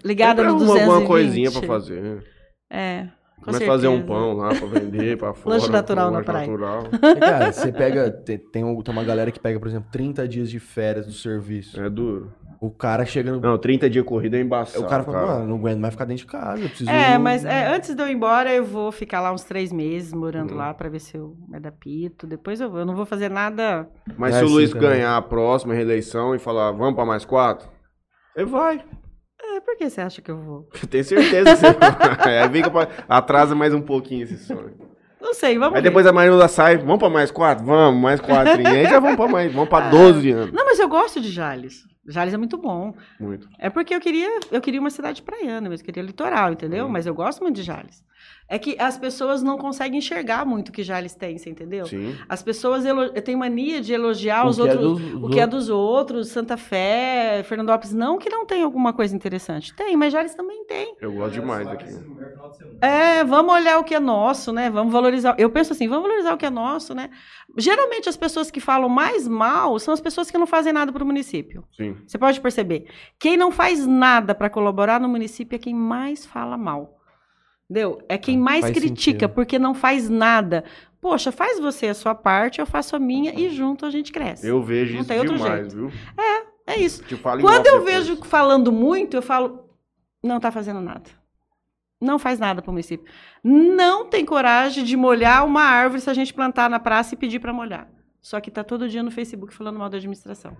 ligada 0.03 0.43
no 0.43 0.49
arruma 0.49 0.65
220. 0.65 0.89
alguma 0.91 1.07
coisinha 1.07 1.51
pra 1.51 1.61
fazer. 1.63 2.23
É, 2.69 3.07
com 3.37 3.45
Começa 3.45 3.63
a 3.63 3.67
fazer 3.67 3.87
um 3.87 4.01
pão 4.05 4.33
lá 4.33 4.49
pra 4.49 4.67
vender 4.67 5.17
pra 5.17 5.31
fora. 5.35 5.55
Lanche 5.55 5.71
natural 5.71 6.11
na 6.11 6.21
praia. 6.23 6.47
natural. 6.47 6.83
Cara, 7.19 7.51
você 7.51 7.71
pega. 7.71 8.11
Tem, 8.11 8.37
tem, 8.37 8.63
um- 8.63 8.81
uma 8.89 9.03
galera 9.03 9.31
que 9.31 9.39
pega, 9.39 9.59
por 9.59 9.67
exemplo, 9.67 9.87
30 9.91 10.27
dias 10.27 10.49
de 10.49 10.59
férias 10.59 11.05
do 11.05 11.13
serviço. 11.13 11.79
É 11.81 11.89
duro. 11.89 12.33
O 12.59 12.71
cara 12.71 13.05
chega 13.05 13.31
no. 13.31 13.39
Não, 13.39 13.55
30 13.55 13.87
dias 13.87 14.03
corrida 14.03 14.35
é 14.35 14.41
embaçado. 14.41 14.83
o 14.83 14.89
cara 14.89 15.03
fala, 15.03 15.27
mano, 15.27 15.47
não 15.47 15.55
aguento 15.57 15.79
mais 15.79 15.93
ficar 15.93 16.05
dentro 16.05 16.25
de 16.25 16.31
casa. 16.31 16.63
Eu 16.63 16.67
preciso. 16.67 16.89
É, 16.89 17.15
mas 17.19 17.45
é, 17.45 17.67
antes 17.67 17.93
de 17.93 18.01
eu 18.01 18.07
ir 18.07 18.13
embora, 18.13 18.51
eu 18.51 18.65
vou 18.65 18.91
ficar 18.91 19.21
lá 19.21 19.31
uns 19.31 19.43
três 19.43 19.71
meses 19.71 20.11
morando 20.11 20.51
Uhum. 20.51 20.57
lá 20.57 20.73
pra 20.73 20.89
ver 20.89 20.99
se 20.99 21.15
eu 21.15 21.35
me 21.47 21.55
adapto. 21.57 22.25
Depois 22.25 22.59
eu 22.59 22.69
vou. 22.71 22.79
Eu 22.79 22.85
não 22.87 22.95
vou 22.95 23.05
fazer 23.05 23.29
nada. 23.29 23.87
Mas 24.17 24.33
É 24.33 24.39
se 24.39 24.43
o 24.43 24.47
assim 24.47 24.55
Luiz 24.55 24.71
também. 24.71 24.89
ganhar 24.89 25.15
a 25.15 25.21
próxima 25.21 25.75
reeleição 25.75 26.33
e 26.33 26.39
falar, 26.39 26.71
vamos 26.71 26.95
pra 26.95 27.05
mais 27.05 27.23
quatro? 27.23 27.69
Ele 28.35 28.47
vai. 28.47 28.83
Por 29.67 29.75
que 29.75 29.89
você 29.89 29.99
acha 29.99 30.21
que 30.21 30.31
eu 30.31 30.37
vou? 30.37 30.69
Eu 30.81 30.87
tenho 30.87 31.03
certeza 31.03 31.49
que 31.49 31.55
você 31.57 31.73
vai. 31.73 32.39
Aí 32.41 32.49
fica 32.49 32.71
pra... 32.71 32.87
atrasa 33.09 33.53
mais 33.53 33.73
um 33.73 33.81
pouquinho 33.81 34.23
esse 34.23 34.37
sonho. 34.37 34.73
Não 35.19 35.33
sei, 35.33 35.59
vamos 35.59 35.75
Aí 35.75 35.81
ver. 35.81 35.89
depois 35.89 36.07
a 36.07 36.13
Marilda 36.13 36.47
sai, 36.47 36.77
vamos 36.77 36.99
pra 36.99 37.09
mais 37.09 37.31
quatro? 37.31 37.65
Vamos, 37.65 38.01
mais 38.01 38.21
quatro. 38.21 38.61
E 38.61 38.65
aí 38.65 38.85
já 38.85 38.97
vamos 39.01 39.17
pra 39.17 39.27
mais, 39.27 39.51
vamos 39.51 39.67
pra 39.67 39.89
12 39.89 40.31
anos. 40.31 40.53
Não, 40.53 40.63
mas 40.63 40.79
eu 40.79 40.87
gosto 40.87 41.19
de 41.19 41.29
Jales. 41.29 41.83
Jales 42.07 42.33
é 42.33 42.37
muito 42.37 42.57
bom. 42.57 42.93
Muito. 43.19 43.49
É 43.59 43.69
porque 43.69 43.93
eu 43.93 43.99
queria, 43.99 44.39
eu 44.49 44.61
queria 44.61 44.79
uma 44.79 44.89
cidade 44.89 45.21
praiana, 45.21 45.69
mas 45.69 45.81
eu 45.81 45.85
queria 45.85 46.01
litoral, 46.01 46.53
entendeu? 46.53 46.85
Hum. 46.85 46.89
Mas 46.89 47.05
eu 47.05 47.13
gosto 47.13 47.41
muito 47.43 47.57
de 47.57 47.63
Jales. 47.63 48.01
É 48.49 48.57
que 48.57 48.77
as 48.79 48.97
pessoas 48.97 49.43
não 49.43 49.57
conseguem 49.57 49.97
enxergar 49.99 50.45
muito 50.45 50.69
o 50.69 50.71
que 50.71 50.81
Jales 50.81 51.13
tem, 51.13 51.37
você 51.37 51.49
entendeu? 51.49 51.85
Sim. 51.85 52.15
As 52.29 52.41
pessoas 52.41 52.83
têm 53.25 53.35
mania 53.35 53.81
de 53.81 53.91
elogiar 53.93 54.45
o 54.45 54.49
os 54.49 54.55
que 54.55 54.61
é 54.61 54.71
outros. 54.71 55.01
dos- 55.01 55.23
O 55.23 55.29
que 55.29 55.39
é 55.39 55.45
dos 55.47 55.69
outros, 55.69 56.29
Santa 56.29 56.55
Fé, 56.55 57.43
Fernandópolis, 57.43 57.93
não 57.93 58.17
que 58.17 58.29
não 58.29 58.45
tem 58.45 58.63
alguma 58.63 58.93
coisa 58.93 59.13
interessante. 59.15 59.75
Tem, 59.75 59.97
mas 59.97 60.13
Jales 60.13 60.33
também 60.33 60.63
tem. 60.65 60.95
Eu 61.01 61.11
gosto 61.11 61.33
demais 61.33 61.67
daqui. 61.67 61.87
É, 62.81 63.23
vamos 63.23 63.53
olhar 63.53 63.79
o 63.79 63.83
que 63.83 63.93
é 63.95 63.99
nosso, 63.99 64.51
né? 64.53 64.69
Vamos 64.69 64.93
valorizar. 64.93 65.35
Eu 65.37 65.49
penso 65.49 65.73
assim, 65.73 65.87
vamos 65.87 66.03
valorizar 66.07 66.33
o 66.33 66.37
que 66.37 66.45
é 66.45 66.49
nosso, 66.49 66.93
né? 66.95 67.09
Geralmente 67.57 68.07
as 68.07 68.15
pessoas 68.17 68.49
que 68.51 68.59
falam 68.59 68.87
mais 68.89 69.27
mal 69.27 69.77
são 69.79 69.93
as 69.93 69.99
pessoas 70.01 70.29
que 70.31 70.37
não 70.37 70.47
fazem 70.47 70.71
nada 70.71 70.91
para 70.91 71.03
o 71.03 71.07
município. 71.07 71.63
Sim. 71.75 71.97
Você 72.05 72.17
pode 72.17 72.39
perceber. 72.39 72.85
Quem 73.19 73.35
não 73.35 73.51
faz 73.51 73.85
nada 73.85 74.33
para 74.35 74.49
colaborar 74.49 74.99
no 74.99 75.09
município 75.09 75.55
é 75.55 75.59
quem 75.59 75.73
mais 75.73 76.25
fala 76.25 76.57
mal. 76.57 76.96
Entendeu? 77.69 78.01
É 78.07 78.17
quem 78.17 78.37
mais 78.37 78.61
faz 78.61 78.73
critica, 78.77 79.19
sentido. 79.25 79.29
porque 79.35 79.59
não 79.59 79.73
faz 79.73 80.09
nada. 80.09 80.63
Poxa, 81.01 81.31
faz 81.31 81.59
você 81.59 81.87
a 81.87 81.93
sua 81.93 82.15
parte, 82.15 82.59
eu 82.59 82.65
faço 82.65 82.95
a 82.95 82.99
minha 82.99 83.33
e 83.37 83.49
junto 83.49 83.85
a 83.85 83.89
gente 83.91 84.11
cresce. 84.11 84.47
Eu 84.47 84.61
vejo 84.63 84.93
Não 84.93 84.99
isso 85.01 85.07
tem 85.09 85.19
outro 85.19 85.35
demais, 85.35 85.71
jeito. 85.73 85.75
viu? 85.75 85.91
É 86.65 86.77
isso. 86.79 87.03
Te 87.03 87.15
falo 87.15 87.39
em 87.39 87.43
Quando 87.43 87.67
eu 87.67 87.79
depois. 87.79 88.07
vejo 88.07 88.23
falando 88.23 88.71
muito, 88.71 89.15
eu 89.15 89.21
falo, 89.21 89.69
não 90.23 90.39
tá 90.39 90.51
fazendo 90.51 90.81
nada. 90.81 91.03
Não 91.99 92.19
faz 92.19 92.39
nada 92.39 92.61
para 92.61 92.69
o 92.69 92.73
município. 92.73 93.05
Não 93.43 94.05
tem 94.05 94.23
coragem 94.25 94.83
de 94.83 94.95
molhar 94.95 95.45
uma 95.45 95.63
árvore 95.63 96.01
se 96.01 96.09
a 96.09 96.13
gente 96.13 96.33
plantar 96.33 96.69
na 96.69 96.79
praça 96.79 97.15
e 97.15 97.17
pedir 97.17 97.39
para 97.39 97.51
molhar. 97.53 97.87
Só 98.21 98.39
que 98.39 98.51
tá 98.51 98.63
todo 98.63 98.87
dia 98.89 99.01
no 99.01 99.09
Facebook 99.11 99.53
falando 99.53 99.79
mal 99.79 99.89
da 99.89 99.97
administração. 99.97 100.55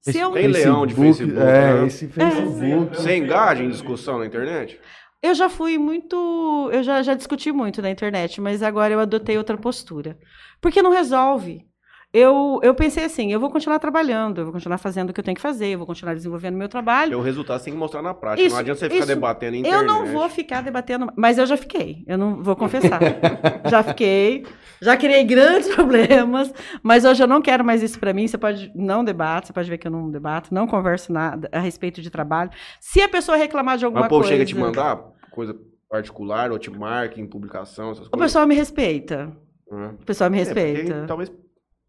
Se 0.00 0.16
eu, 0.18 0.30
Tem 0.32 0.46
leão 0.46 0.86
de 0.86 0.94
Facebook, 0.94 1.38
É, 1.40 1.74
né? 1.80 1.86
esse 1.86 2.06
Facebook. 2.08 2.96
Você 2.96 3.16
engaja 3.16 3.64
em 3.64 3.68
discussão 3.68 4.18
na 4.20 4.26
internet? 4.26 4.80
Eu 5.26 5.34
já 5.34 5.48
fui 5.48 5.78
muito. 5.78 6.70
Eu 6.72 6.82
já, 6.82 7.02
já 7.02 7.14
discuti 7.14 7.52
muito 7.52 7.82
na 7.82 7.90
internet, 7.90 8.40
mas 8.40 8.62
agora 8.62 8.94
eu 8.94 9.00
adotei 9.00 9.36
outra 9.36 9.56
postura. 9.56 10.18
Porque 10.60 10.82
não 10.82 10.90
resolve. 10.90 11.66
Eu, 12.12 12.60
eu 12.62 12.74
pensei 12.74 13.04
assim, 13.04 13.30
eu 13.30 13.38
vou 13.38 13.50
continuar 13.50 13.78
trabalhando, 13.78 14.38
eu 14.38 14.44
vou 14.44 14.52
continuar 14.52 14.78
fazendo 14.78 15.10
o 15.10 15.12
que 15.12 15.20
eu 15.20 15.24
tenho 15.24 15.34
que 15.34 15.40
fazer, 15.40 15.66
eu 15.66 15.78
vou 15.78 15.86
continuar 15.86 16.14
desenvolvendo 16.14 16.56
meu 16.56 16.68
trabalho. 16.68 17.10
Porque 17.10 17.20
o 17.20 17.24
resultado 17.24 17.58
você 17.58 17.64
tem 17.66 17.74
que 17.74 17.78
mostrar 17.78 18.00
na 18.00 18.14
prática. 18.14 18.46
Isso, 18.46 18.54
não 18.54 18.60
adianta 18.60 18.78
você 18.78 18.86
ficar 18.88 18.98
isso. 19.00 19.08
debatendo 19.08 19.56
em 19.56 19.60
internet. 19.60 19.80
Eu 19.82 19.86
não 19.86 20.06
vou 20.06 20.26
ficar 20.30 20.62
debatendo, 20.62 21.12
mas 21.14 21.36
eu 21.36 21.44
já 21.44 21.58
fiquei. 21.58 22.04
Eu 22.06 22.16
não 22.16 22.42
vou 22.42 22.56
confessar. 22.56 23.00
já 23.68 23.82
fiquei, 23.82 24.46
já 24.80 24.96
criei 24.96 25.24
grandes 25.24 25.68
problemas, 25.74 26.50
mas 26.82 27.04
hoje 27.04 27.22
eu 27.22 27.26
não 27.26 27.42
quero 27.42 27.62
mais 27.62 27.82
isso 27.82 27.98
pra 27.98 28.14
mim. 28.14 28.26
Você 28.26 28.38
pode 28.38 28.72
não 28.74 29.04
debate, 29.04 29.48
você 29.48 29.52
pode 29.52 29.68
ver 29.68 29.76
que 29.76 29.86
eu 29.86 29.92
não 29.92 30.10
debato, 30.10 30.54
não 30.54 30.66
converso 30.66 31.12
nada 31.12 31.50
a 31.52 31.58
respeito 31.58 32.00
de 32.00 32.08
trabalho. 32.08 32.50
Se 32.80 33.02
a 33.02 33.08
pessoa 33.10 33.36
reclamar 33.36 33.76
de 33.76 33.84
alguma 33.84 34.02
Mas 34.02 34.06
o 34.06 34.10
povo 34.10 34.22
coisa, 34.22 34.32
chega 34.32 34.42
a 34.44 34.46
te 34.46 34.56
mandar 34.56 35.15
coisa 35.36 35.56
particular, 35.88 36.50
ou 36.50 36.58
te 36.58 36.70
marca 36.70 37.20
em 37.20 37.26
publicação, 37.26 37.92
essas 37.92 38.06
o 38.08 38.10
coisas. 38.10 38.26
pessoal 38.26 38.46
me 38.46 38.54
respeita. 38.56 39.32
Hã? 39.70 39.90
O 40.00 40.04
pessoal 40.04 40.28
me 40.30 40.40
É, 40.40 40.44
porque 40.44 40.60
respeita. 40.60 41.04
talvez 41.06 41.32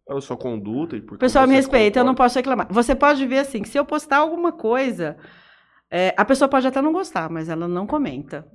pela 0.05 0.21
sua 0.21 0.37
conduta 0.37 0.95
e 0.95 1.01
porque 1.01 1.15
O 1.15 1.19
pessoal 1.19 1.47
me 1.47 1.55
respeita, 1.55 1.99
eu 1.99 2.03
não 2.05 2.13
posso 2.15 2.37
reclamar. 2.37 2.67
Você 2.71 2.93
pode 2.95 3.25
ver 3.25 3.39
assim, 3.39 3.61
que 3.61 3.69
se 3.69 3.77
eu 3.77 3.83
postar 3.85 4.17
alguma 4.17 4.51
coisa, 4.51 5.17
é, 5.89 6.13
a 6.17 6.23
pessoa 6.23 6.47
pode 6.47 6.67
até 6.67 6.81
não 6.81 6.93
gostar, 6.93 7.29
mas 7.29 7.49
ela 7.49 7.67
não 7.67 7.87
comenta. 7.87 8.45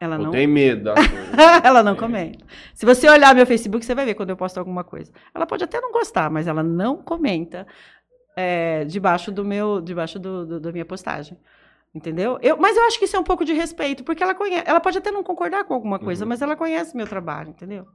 Ela 0.00 0.16
Eu 0.16 0.22
não 0.24 0.30
tenho 0.32 0.48
medo 0.48 0.90
ela 1.64 1.82
não 1.82 1.94
comenta. 1.96 2.44
Se 2.74 2.84
você 2.86 3.08
olhar 3.08 3.34
meu 3.34 3.46
Facebook, 3.46 3.84
você 3.84 3.94
vai 3.94 4.04
ver 4.04 4.14
quando 4.14 4.30
eu 4.30 4.36
posto 4.36 4.58
alguma 4.58 4.82
coisa. 4.84 5.12
Ela 5.34 5.46
pode 5.46 5.62
até 5.64 5.80
não 5.80 5.92
gostar, 5.92 6.30
mas 6.30 6.46
ela 6.46 6.62
não 6.62 6.96
comenta 7.02 7.66
é, 8.36 8.84
debaixo 8.84 9.30
do 9.30 9.44
meu, 9.44 9.80
debaixo 9.80 10.18
do, 10.18 10.46
do- 10.46 10.60
da 10.60 10.72
minha 10.72 10.84
postagem. 10.86 11.36
Entendeu? 11.94 12.38
Eu, 12.40 12.56
mas 12.56 12.76
eu 12.76 12.84
acho 12.84 12.98
que 12.98 13.04
isso 13.04 13.16
é 13.16 13.18
um 13.18 13.24
pouco 13.24 13.44
de 13.44 13.52
respeito, 13.52 14.02
porque 14.02 14.22
ela 14.22 14.34
conhece, 14.34 14.64
ela 14.66 14.80
pode 14.80 14.96
até 14.96 15.10
não 15.10 15.22
concordar 15.22 15.64
com 15.64 15.74
alguma 15.74 15.98
coisa, 15.98 16.24
Uhum. 16.24 16.28
mas 16.30 16.40
ela 16.40 16.56
conhece 16.56 16.96
meu 16.96 17.06
trabalho, 17.06 17.50
entendeu? 17.50 17.86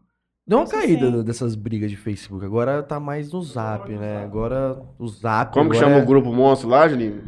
Deu 0.45 0.59
uma 0.59 0.63
Isso 0.65 0.73
caída 0.73 1.11
sim. 1.11 1.23
dessas 1.23 1.55
brigas 1.55 1.89
de 1.89 1.97
Facebook. 1.97 2.45
Agora 2.45 2.81
tá 2.83 2.99
mais 2.99 3.33
no 3.33 3.41
Zap, 3.41 3.89
né? 3.91 4.23
Agora 4.23 4.81
o 4.97 5.07
Zap. 5.07 5.51
Como 5.51 5.69
que 5.69 5.75
agora 5.77 5.89
chama 5.91 5.99
é 5.99 6.03
o 6.03 6.07
grupo 6.07 6.31
monstro 6.31 6.69
lá, 6.69 6.87
Juninho? 6.87 7.23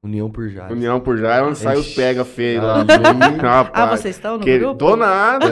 União 0.00 0.30
por 0.30 0.48
Jales. 0.48 0.70
União 0.72 1.00
por 1.00 1.18
já, 1.18 1.34
é 1.36 1.42
onde 1.42 1.58
sai 1.58 1.76
os 1.76 1.86
Ixi, 1.86 1.96
pega 1.96 2.24
feio 2.24 2.62
lá. 2.62 2.82
ali. 2.82 3.36
Rapaz, 3.42 3.90
Ah, 3.92 3.96
vocês 3.96 4.14
estão 4.14 4.38
no 4.38 4.44
que- 4.44 4.56
grupo? 4.56 4.76
Tô 4.78 4.94
nada. 4.94 5.46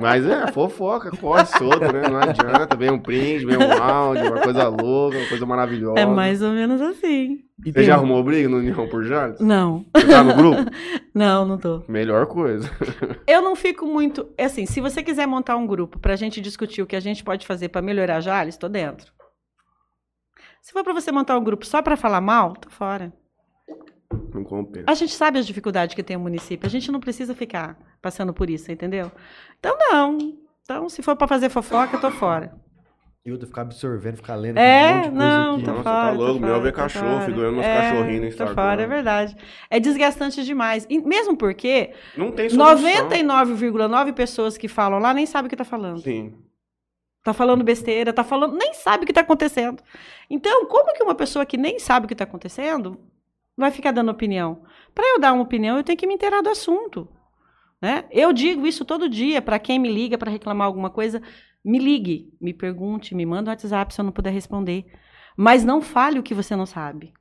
Mas 0.00 0.26
é, 0.26 0.48
fofoca, 0.50 1.12
corre 1.12 1.46
solto, 1.46 1.78
né? 1.80 2.08
Não 2.08 2.18
adianta. 2.18 2.76
Vem 2.76 2.90
um 2.90 2.98
print, 2.98 3.46
vem 3.46 3.56
um 3.56 3.80
áudio, 3.80 4.26
uma 4.32 4.40
coisa 4.40 4.66
louca, 4.68 5.18
uma 5.18 5.28
coisa 5.28 5.46
maravilhosa. 5.46 6.00
É 6.00 6.04
mais 6.04 6.42
ou 6.42 6.50
menos 6.50 6.80
assim. 6.80 7.44
E 7.64 7.66
Você 7.66 7.72
tem 7.72 7.84
já 7.84 7.92
um- 7.94 7.98
arrumou 7.98 8.24
briga 8.24 8.48
no 8.48 8.56
União 8.56 8.88
por 8.88 9.04
Jales? 9.04 9.38
Não, 9.38 9.84
Você 9.94 10.06
tá 10.08 10.24
no 10.24 10.34
grupo? 10.34 10.68
não, 11.14 11.44
não 11.46 11.56
tô. 11.56 11.84
Melhor 11.86 12.26
coisa. 12.26 12.68
Eu 13.24 13.40
não 13.40 13.54
fico 13.54 13.86
muito. 13.86 14.28
É 14.36 14.46
assim, 14.46 14.66
se 14.66 14.80
você 14.80 15.00
quiser 15.00 15.26
montar 15.28 15.54
um 15.56 15.66
grupo 15.66 15.96
pra 16.00 16.16
gente 16.16 16.40
discutir 16.40 16.82
o 16.82 16.86
que 16.86 16.96
a 16.96 17.00
gente 17.00 17.22
pode 17.22 17.46
fazer 17.46 17.68
pra 17.68 17.80
melhorar 17.80 18.20
Jales, 18.20 18.56
tô 18.56 18.68
dentro. 18.68 19.12
Se 20.60 20.72
for 20.72 20.82
pra 20.82 20.92
você 20.92 21.12
montar 21.12 21.38
um 21.38 21.44
grupo 21.44 21.64
só 21.64 21.80
pra 21.80 21.96
falar 21.96 22.20
mal, 22.20 22.54
tô 22.54 22.68
fora. 22.68 23.12
Não 24.34 24.42
compensa. 24.44 24.86
A 24.88 24.94
gente 24.94 25.12
sabe 25.12 25.38
as 25.38 25.46
dificuldades 25.46 25.94
que 25.94 26.02
tem 26.02 26.16
o 26.16 26.20
município. 26.20 26.66
A 26.66 26.70
gente 26.70 26.90
não 26.90 27.00
precisa 27.00 27.34
ficar 27.34 27.78
passando 28.02 28.32
por 28.34 28.50
isso, 28.50 28.70
entendeu? 28.72 29.10
Então, 29.58 29.76
não. 29.78 30.18
Então, 30.62 30.88
se 30.88 31.02
for 31.02 31.16
pra 31.16 31.28
fazer 31.28 31.48
fofoca, 31.48 31.96
eu 31.96 32.00
tô 32.00 32.10
fora. 32.10 32.52
E 33.24 33.30
outra 33.30 33.46
ficar 33.46 33.62
absorvendo, 33.62 34.16
ficar 34.16 34.34
lendo 34.34 34.56
É, 34.58 34.92
um 34.92 34.94
monte 34.94 35.02
de 35.04 35.10
coisa 35.10 35.14
não, 35.26 35.54
aqui. 35.56 35.64
tô 35.64 35.70
Nossa, 35.72 35.82
fora. 35.82 36.06
tá 36.06 36.12
tô 36.16 36.22
louco, 36.24 36.40
meu 36.40 36.60
ver 36.62 36.72
tô 36.72 36.76
cachorro, 36.76 37.06
fora. 37.06 37.26
fico 37.26 37.38
olhando 37.38 37.54
meus 37.54 37.66
É, 37.66 37.80
cachorrinhos 37.80 38.14
no 38.14 38.20
Tô 38.22 38.28
Instagram. 38.28 38.54
fora, 38.54 38.82
é 38.82 38.86
verdade. 38.86 39.36
É 39.68 39.78
desgastante 39.80 40.42
demais. 40.44 40.86
E 40.88 40.98
mesmo 41.00 41.36
porque 41.36 41.90
Não 42.16 42.32
tem 42.32 42.48
solução. 42.48 42.76
99,9 42.82 44.12
pessoas 44.14 44.56
que 44.56 44.68
falam 44.68 44.98
lá 44.98 45.12
nem 45.12 45.26
sabem 45.26 45.46
o 45.46 45.50
que 45.50 45.56
tá 45.56 45.64
falando. 45.64 46.00
Sim. 46.00 46.34
Tá 47.22 47.34
falando 47.34 47.62
besteira, 47.62 48.10
tá 48.12 48.24
falando, 48.24 48.56
nem 48.56 48.72
sabe 48.72 49.04
o 49.04 49.06
que 49.06 49.12
tá 49.12 49.20
acontecendo. 49.20 49.82
Então, 50.30 50.64
como 50.64 50.94
que 50.94 51.02
uma 51.02 51.14
pessoa 51.14 51.44
que 51.44 51.58
nem 51.58 51.78
sabe 51.78 52.06
o 52.06 52.08
que 52.08 52.14
tá 52.14 52.24
acontecendo 52.24 52.98
vai 53.60 53.70
ficar 53.70 53.92
dando 53.92 54.10
opinião? 54.10 54.62
Para 54.94 55.06
eu 55.08 55.20
dar 55.20 55.32
uma 55.32 55.42
opinião, 55.42 55.76
eu 55.76 55.84
tenho 55.84 55.98
que 55.98 56.06
me 56.06 56.14
inteirar 56.14 56.42
do 56.42 56.48
assunto. 56.48 57.08
Né? 57.80 58.04
Eu 58.10 58.32
digo 58.32 58.66
isso 58.66 58.84
todo 58.84 59.08
dia 59.08 59.40
para 59.40 59.58
quem 59.58 59.78
me 59.78 59.90
liga 59.90 60.18
para 60.18 60.30
reclamar 60.30 60.66
alguma 60.66 60.90
coisa, 60.90 61.22
me 61.64 61.78
ligue, 61.78 62.32
me 62.40 62.52
pergunte, 62.52 63.14
me 63.14 63.24
manda 63.24 63.50
um 63.50 63.52
WhatsApp 63.52 63.94
se 63.94 64.00
eu 64.00 64.04
não 64.04 64.12
puder 64.12 64.32
responder. 64.32 64.86
Mas 65.36 65.64
não 65.64 65.80
fale 65.80 66.18
o 66.18 66.22
que 66.22 66.34
você 66.34 66.56
não 66.56 66.66
sabe. 66.66 67.14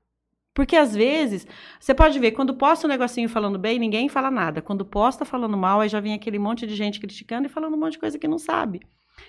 Porque 0.54 0.76
às 0.76 0.94
vezes, 0.94 1.48
você 1.80 1.94
pode 1.94 2.20
ver, 2.20 2.32
quando 2.32 2.54
posta 2.54 2.86
um 2.86 2.90
negocinho 2.90 3.30
falando 3.30 3.58
bem, 3.58 3.80
ninguém 3.80 4.10
fala 4.10 4.30
nada. 4.30 4.62
Quando 4.62 4.84
posta 4.84 5.24
falando 5.24 5.56
mal, 5.56 5.80
aí 5.80 5.88
já 5.88 6.02
vem 6.02 6.14
aquele 6.14 6.40
monte 6.40 6.68
de 6.68 6.76
gente 6.76 7.00
criticando 7.00 7.48
e 7.48 7.50
falando 7.50 7.76
um 7.76 7.80
monte 7.80 7.94
de 7.94 8.00
coisa 8.00 8.20
que 8.20 8.28
não 8.28 8.38
sabe. 8.38 8.82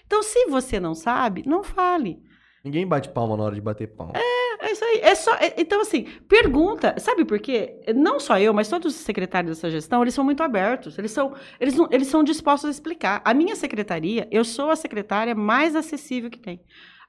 Então, 0.07 0.23
se 0.23 0.47
você 0.47 0.81
não 0.81 0.95
sabe, 0.95 1.45
não 1.47 1.62
fale. 1.62 2.20
Ninguém 2.62 2.87
bate 2.87 3.09
palma 3.09 3.37
na 3.37 3.45
hora 3.45 3.55
de 3.55 3.61
bater 3.61 3.87
palma. 3.89 4.12
É, 4.16 4.66
é 4.66 4.73
isso 4.73 4.85
aí. 4.85 5.01
É 5.03 5.15
só, 5.15 5.35
é, 5.37 5.55
então, 5.57 5.81
assim, 5.81 6.05
pergunta. 6.28 6.95
Sabe 6.99 7.24
por 7.24 7.39
quê? 7.39 7.81
Não 7.95 8.20
só 8.20 8.39
eu, 8.39 8.53
mas 8.53 8.69
todos 8.69 8.95
os 8.95 9.01
secretários 9.01 9.57
dessa 9.57 9.70
gestão, 9.70 10.03
eles 10.03 10.15
são 10.15 10.24
muito 10.24 10.43
abertos. 10.43 10.99
Eles 10.99 11.11
são, 11.11 11.35
eles, 11.59 11.74
não, 11.74 11.89
eles 11.91 12.09
são 12.09 12.23
dispostos 12.23 12.69
a 12.69 12.70
explicar. 12.70 13.23
A 13.24 13.32
minha 13.32 13.57
secretaria, 13.57 14.28
eu 14.31 14.45
sou 14.45 14.70
a 14.70 14.77
secretária 14.77 15.35
mais 15.35 15.74
acessível 15.74 16.31
que 16.31 16.39
tem. 16.39 16.61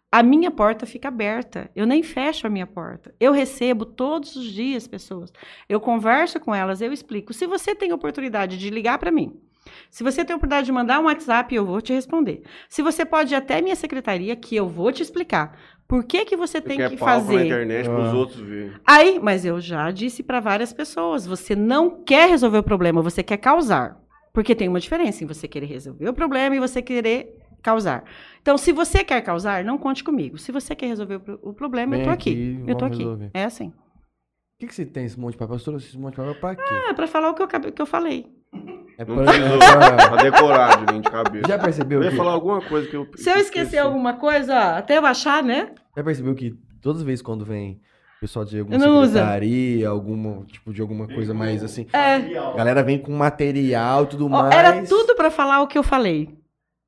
A 0.10 0.24
minha 0.24 0.52
porta 0.52 0.86
fica 0.86 1.08
aberta. 1.10 1.70
Eu 1.76 1.86
nem 1.86 2.04
fecho 2.04 2.48
a 2.48 2.50
minha 2.50 2.68
porta. 2.68 3.14
Eu 3.20 3.32
recebo 3.32 3.86
todos 3.86 4.36
os 4.36 4.46
dias 4.52 4.88
pessoas. 4.88 5.32
Eu 5.68 5.80
converso 5.80 6.40
com 6.40 6.54
elas, 6.54 6.82
eu 6.82 6.92
explico. 6.92 7.34
Se 7.34 7.46
você 7.48 7.76
tem 7.76 7.94
oportunidade 7.94 8.58
de 8.58 8.70
ligar 8.70 8.98
para 8.98 9.12
mim, 9.12 9.40
se 9.90 10.04
você 10.04 10.24
tem 10.26 10.34
a 10.34 10.38
oportunidade 10.38 10.66
de 10.66 10.72
mandar 10.72 11.00
um 11.00 11.04
WhatsApp, 11.06 11.54
eu 11.54 11.66
vou 11.66 11.82
te 11.82 11.94
responder. 11.94 12.42
Se 12.70 12.82
você 12.82 13.06
pode 13.06 13.34
ir 13.34 13.36
até 13.38 13.62
minha 13.62 13.76
secretaria, 13.76 14.36
que 14.36 14.56
eu 14.56 14.68
vou 14.68 14.92
te 14.92 15.02
explicar. 15.04 15.58
Por 15.88 16.04
que, 16.06 16.24
que 16.26 16.38
você 16.38 16.62
tem 16.62 16.78
quer 16.78 16.90
que 16.90 16.98
palco 16.98 17.16
na 17.16 17.20
fazer? 17.34 17.46
internet 17.46 17.90
pros 17.90 18.08
Ah. 18.08 18.14
outros 18.16 18.40
verem. 18.40 18.72
Aí, 18.88 19.20
mas 19.22 19.44
eu 19.46 19.60
já 19.60 19.92
disse 19.92 20.24
para 20.24 20.40
várias 20.40 20.72
pessoas, 20.72 21.26
você 21.26 21.56
não 21.56 22.04
quer 22.04 22.30
resolver 22.30 22.60
o 22.60 22.64
problema, 22.64 23.02
você 23.02 23.22
quer 23.22 23.38
causar. 23.38 24.00
Porque 24.34 24.56
tem 24.56 24.70
uma 24.70 24.80
diferença 24.80 25.24
em 25.24 25.28
você 25.28 25.48
querer 25.48 25.66
resolver 25.66 26.08
o 26.08 26.14
problema 26.14 26.56
e 26.56 26.60
você 26.60 26.82
querer 26.82 27.38
causar. 27.62 28.06
Então, 28.42 28.58
se 28.58 28.72
você 28.72 29.04
quer 29.04 29.20
causar, 29.22 29.64
não 29.66 29.78
conte 29.78 30.02
comigo. 30.04 30.38
Se 30.38 30.52
você 30.54 30.74
quer 30.74 30.88
resolver 30.88 31.16
o 31.16 31.20
pro- 31.20 31.40
o 31.44 31.54
problema, 31.54 31.94
eu 31.96 32.00
Vem 32.00 32.08
tô 32.08 32.14
aqui. 32.14 32.30
aqui, 32.32 32.64
eu 32.72 32.76
tô 32.78 32.86
aqui. 32.86 32.98
resolver. 33.00 33.30
É 33.34 33.44
assim. 33.44 33.68
O 33.68 33.74
que, 34.62 34.68
que 34.68 34.74
você 34.76 34.86
tem 34.86 35.04
esse 35.06 35.20
monte 35.20 35.34
de 35.34 35.40
papel? 35.40 35.60
Você 35.60 35.66
trouxe 35.66 35.88
esse 35.88 35.98
monte 36.00 36.12
de 36.12 36.18
papel 36.18 36.36
pra 36.36 36.56
quê? 36.56 36.64
É 36.90 36.94
para 36.94 37.08
falar 37.08 37.30
o 37.32 37.34
que 37.34 37.42
eu, 37.44 37.48
que 37.48 37.82
eu 37.82 37.86
falei. 37.86 38.28
É 38.98 39.06
Não 39.06 39.16
pra- 39.16 39.24
precisou, 39.26 39.56
é 39.56 39.58
pra- 39.96 40.08
pra 40.10 40.24
decorar, 40.24 40.80
Juninho, 40.80 41.02
de 41.02 41.10
cabeça. 41.10 41.48
Já 41.48 41.58
percebeu 41.60 42.00
Eu 42.00 42.04
ia 42.06 42.12
que... 42.12 42.18
falar 42.18 42.32
alguma 42.34 42.62
coisa 42.62 42.88
que 42.88 42.96
eu. 42.96 43.08
Se 43.16 43.30
eu 43.30 43.38
esquecer 43.38 43.78
alguma 43.80 44.14
coisa, 44.14 44.54
ó, 44.54 44.78
até 44.78 44.98
eu 44.98 45.06
achar, 45.06 45.42
né? 45.42 45.72
Já 45.96 46.04
percebeu 46.04 46.36
que 46.36 46.56
todas 46.82 47.02
as 47.02 47.06
vezes 47.06 47.22
quando 47.22 47.46
vem 47.46 47.80
pessoal 48.20 48.46
de 48.46 48.60
alguma 48.60 48.76
Eu 48.76 48.80
não 48.80 49.00
uso. 49.02 49.14
secretaria, 49.14 49.90
alguma, 49.90 50.46
tipo, 50.46 50.72
de 50.72 50.80
alguma 50.82 51.08
coisa 51.08 51.34
mais 51.34 51.64
assim, 51.64 51.88
É. 51.92 52.16
a 52.38 52.54
galera 52.56 52.84
vem 52.84 53.00
com 53.00 53.12
material 53.14 54.04
e 54.04 54.08
tudo 54.08 54.26
Ó, 54.28 54.30
mais. 54.30 54.54
Era 54.54 54.84
tudo 54.86 55.16
para 55.16 55.32
falar 55.32 55.62
o 55.62 55.68
que 55.68 55.78
eu 55.78 55.84
falei. 55.84 56.30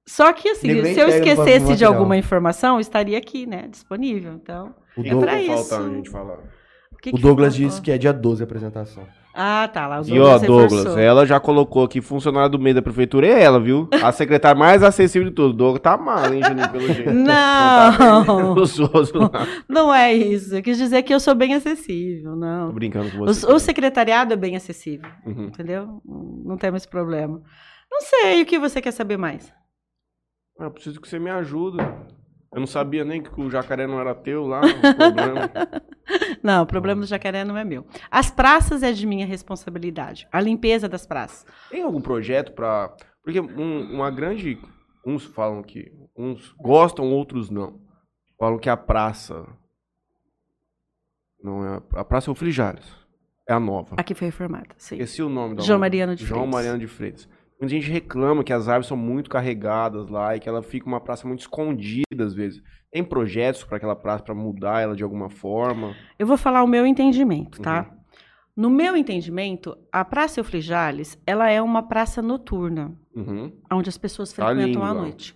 Só 0.07 0.31
que 0.33 0.49
assim, 0.49 0.83
se 0.93 0.99
eu 0.99 1.07
esquecesse 1.07 1.75
de 1.77 1.85
alguma 1.85 2.17
informação, 2.17 2.79
estaria 2.79 3.17
aqui, 3.17 3.45
né? 3.47 3.67
Disponível. 3.71 4.33
Então. 4.33 4.75
O, 4.97 5.01
É 5.01 5.09
Douglas 5.09 5.71
a 5.71 5.89
gente 5.89 6.09
falar. 6.09 6.37
o 6.91 6.97
que 7.01 7.09
o 7.09 7.13
que 7.15 7.21
Douglas 7.21 7.55
disse 7.55 7.81
que 7.81 7.89
é 7.91 7.97
dia 7.97 8.11
12 8.13 8.43
a 8.43 8.45
apresentação. 8.45 9.03
Ah, 9.33 9.67
tá. 9.67 9.87
Lá, 9.87 10.01
o 10.01 10.07
E 10.07 10.19
ó. 10.19 10.37
Douglas, 10.37 10.95
ela 10.95 11.25
já 11.25 11.39
colocou 11.39 11.83
aqui, 11.83 11.99
funcionária 12.01 12.47
do 12.49 12.59
meio 12.59 12.75
da 12.75 12.81
prefeitura 12.83 13.25
é 13.25 13.41
ela, 13.41 13.59
viu? 13.59 13.89
A 14.03 14.11
secretária 14.11 14.57
mais 14.57 14.83
acessível 14.83 15.27
de 15.29 15.33
todos. 15.33 15.57
Douglas 15.57 15.81
tá 15.81 15.97
mal, 15.97 16.31
hein, 16.31 16.43
Juninho, 16.43 16.69
pelo 16.71 16.87
jeito. 16.93 17.09
tá 17.25 18.23
Não, 18.27 18.49
outros 18.49 18.77
lá. 19.11 19.29
não 19.67 19.93
é 19.93 20.13
isso. 20.13 20.55
Eu 20.55 20.61
quis 20.61 20.77
dizer 20.77 21.01
que 21.01 21.13
eu 21.13 21.19
sou 21.19 21.33
bem 21.33 21.53
acessível, 21.55 22.31
Tô 22.31 22.35
não. 22.37 22.71
brincando 22.71 23.09
com 23.11 23.23
O, 23.23 23.25
você. 23.25 23.45
o 23.51 23.57
secretariado 23.57 24.33
é 24.33 24.37
bem 24.37 24.55
acessível, 24.55 25.09
Uhum. 25.25 25.45
entendeu? 25.45 25.99
Não 26.05 26.55
temos 26.57 26.81
esse 26.83 26.87
problema. 26.89 27.41
Não 27.91 28.01
sei, 28.01 28.43
o 28.43 28.45
que 28.45 28.59
você 28.59 28.81
quer 28.81 28.91
saber 28.91 29.17
mais? 29.17 29.51
Ah, 30.59 30.65
Eu 30.65 30.71
preciso 30.71 31.01
que 31.01 31.07
você 31.07 31.17
me 31.17 31.31
ajude. 31.31 31.77
Eu 32.53 32.59
não 32.59 32.67
sabia 32.67 33.03
nem 33.03 33.21
que 33.21 33.41
o 33.41 33.49
jacaré 33.49 33.87
não 33.87 33.99
era 33.99 34.13
teu 34.13 34.45
lá, 34.45 34.61
o 34.61 34.95
problema. 34.95 35.49
Não, 36.43 36.63
o 36.63 36.67
problema 36.67 37.01
do 37.01 37.07
jacaré 37.07 37.43
não 37.45 37.57
é 37.57 37.63
meu. 37.63 37.85
As 38.11 38.29
praças 38.29 38.83
é 38.83 38.91
de 38.91 39.07
minha 39.07 39.25
responsabilidade. 39.25 40.27
A 40.31 40.41
limpeza 40.41 40.89
das 40.89 41.05
praças. 41.07 41.45
Tem 41.69 41.81
algum 41.81 42.01
projeto 42.01 42.51
pra. 42.51 42.93
Porque 43.23 43.39
um- 43.39 43.93
uma 43.93 44.11
grande. 44.11 44.59
Uns 45.05 45.23
falam 45.25 45.63
que. 45.63 45.89
Uns 46.17 46.51
gostam, 46.59 47.09
outros 47.11 47.49
não. 47.49 47.79
Falam 48.37 48.59
que 48.59 48.69
a 48.69 48.75
praça. 48.77 49.45
Não 51.41 51.65
é. 51.65 51.81
a- 51.95 52.03
Praça 52.05 52.29
Eufrigales. 52.29 52.85
É 53.47 53.53
a 53.53 53.59
nova. 53.59 53.95
Aqui 53.97 54.13
foi 54.13 54.27
reformada, 54.27 54.69
sim. 54.77 54.95
Esqueci 54.95 55.21
o 55.21 55.27
nome 55.29 55.55
da 55.55 55.63
João. 55.63 55.79
Mariano 55.79 56.15
de 56.15 56.25
João 56.25 56.41
Freitas. 56.41 56.53
Mariano 56.55 56.79
de 56.79 56.87
Freitas. 56.87 57.29
Muita 57.59 57.75
gente 57.75 57.91
reclama 57.91 58.43
que 58.43 58.53
as 58.53 58.67
árvores 58.67 58.87
são 58.87 58.95
muito 58.97 59.29
carregadas 59.29 60.07
lá 60.09 60.35
e 60.35 60.39
que 60.39 60.47
ela 60.47 60.61
fica 60.63 60.85
uma 60.87 61.01
praça 61.01 61.27
muito 61.27 61.41
escondida 61.41 62.23
às 62.23 62.33
vezes. 62.33 62.61
Tem 62.93 63.03
projetos 63.03 63.63
para 63.63 63.77
aquela 63.77 63.95
praça 63.95 64.23
para 64.23 64.35
mudar 64.35 64.79
ela 64.81 64.95
de 64.95 65.03
alguma 65.03 65.27
forma? 65.27 65.95
Eu 66.19 66.27
vou 66.27 66.37
falar 66.37 66.61
o 66.63 66.67
meu 66.67 66.85
entendimento, 66.85 67.59
tá? 67.59 67.87
Uhum. 67.89 67.97
No 68.55 68.69
meu 68.69 68.95
entendimento, 68.95 69.75
a 69.91 70.05
Praça 70.05 70.39
Eufrigales, 70.39 71.19
ela 71.25 71.49
é 71.49 71.59
uma 71.59 71.81
praça 71.81 72.21
noturna, 72.21 72.93
Uhum. 73.15 73.51
onde 73.71 73.89
as 73.89 73.97
pessoas 73.97 74.31
Tá 74.31 74.45
frequentam 74.45 74.83
à 74.83 74.93
noite. 74.93 75.35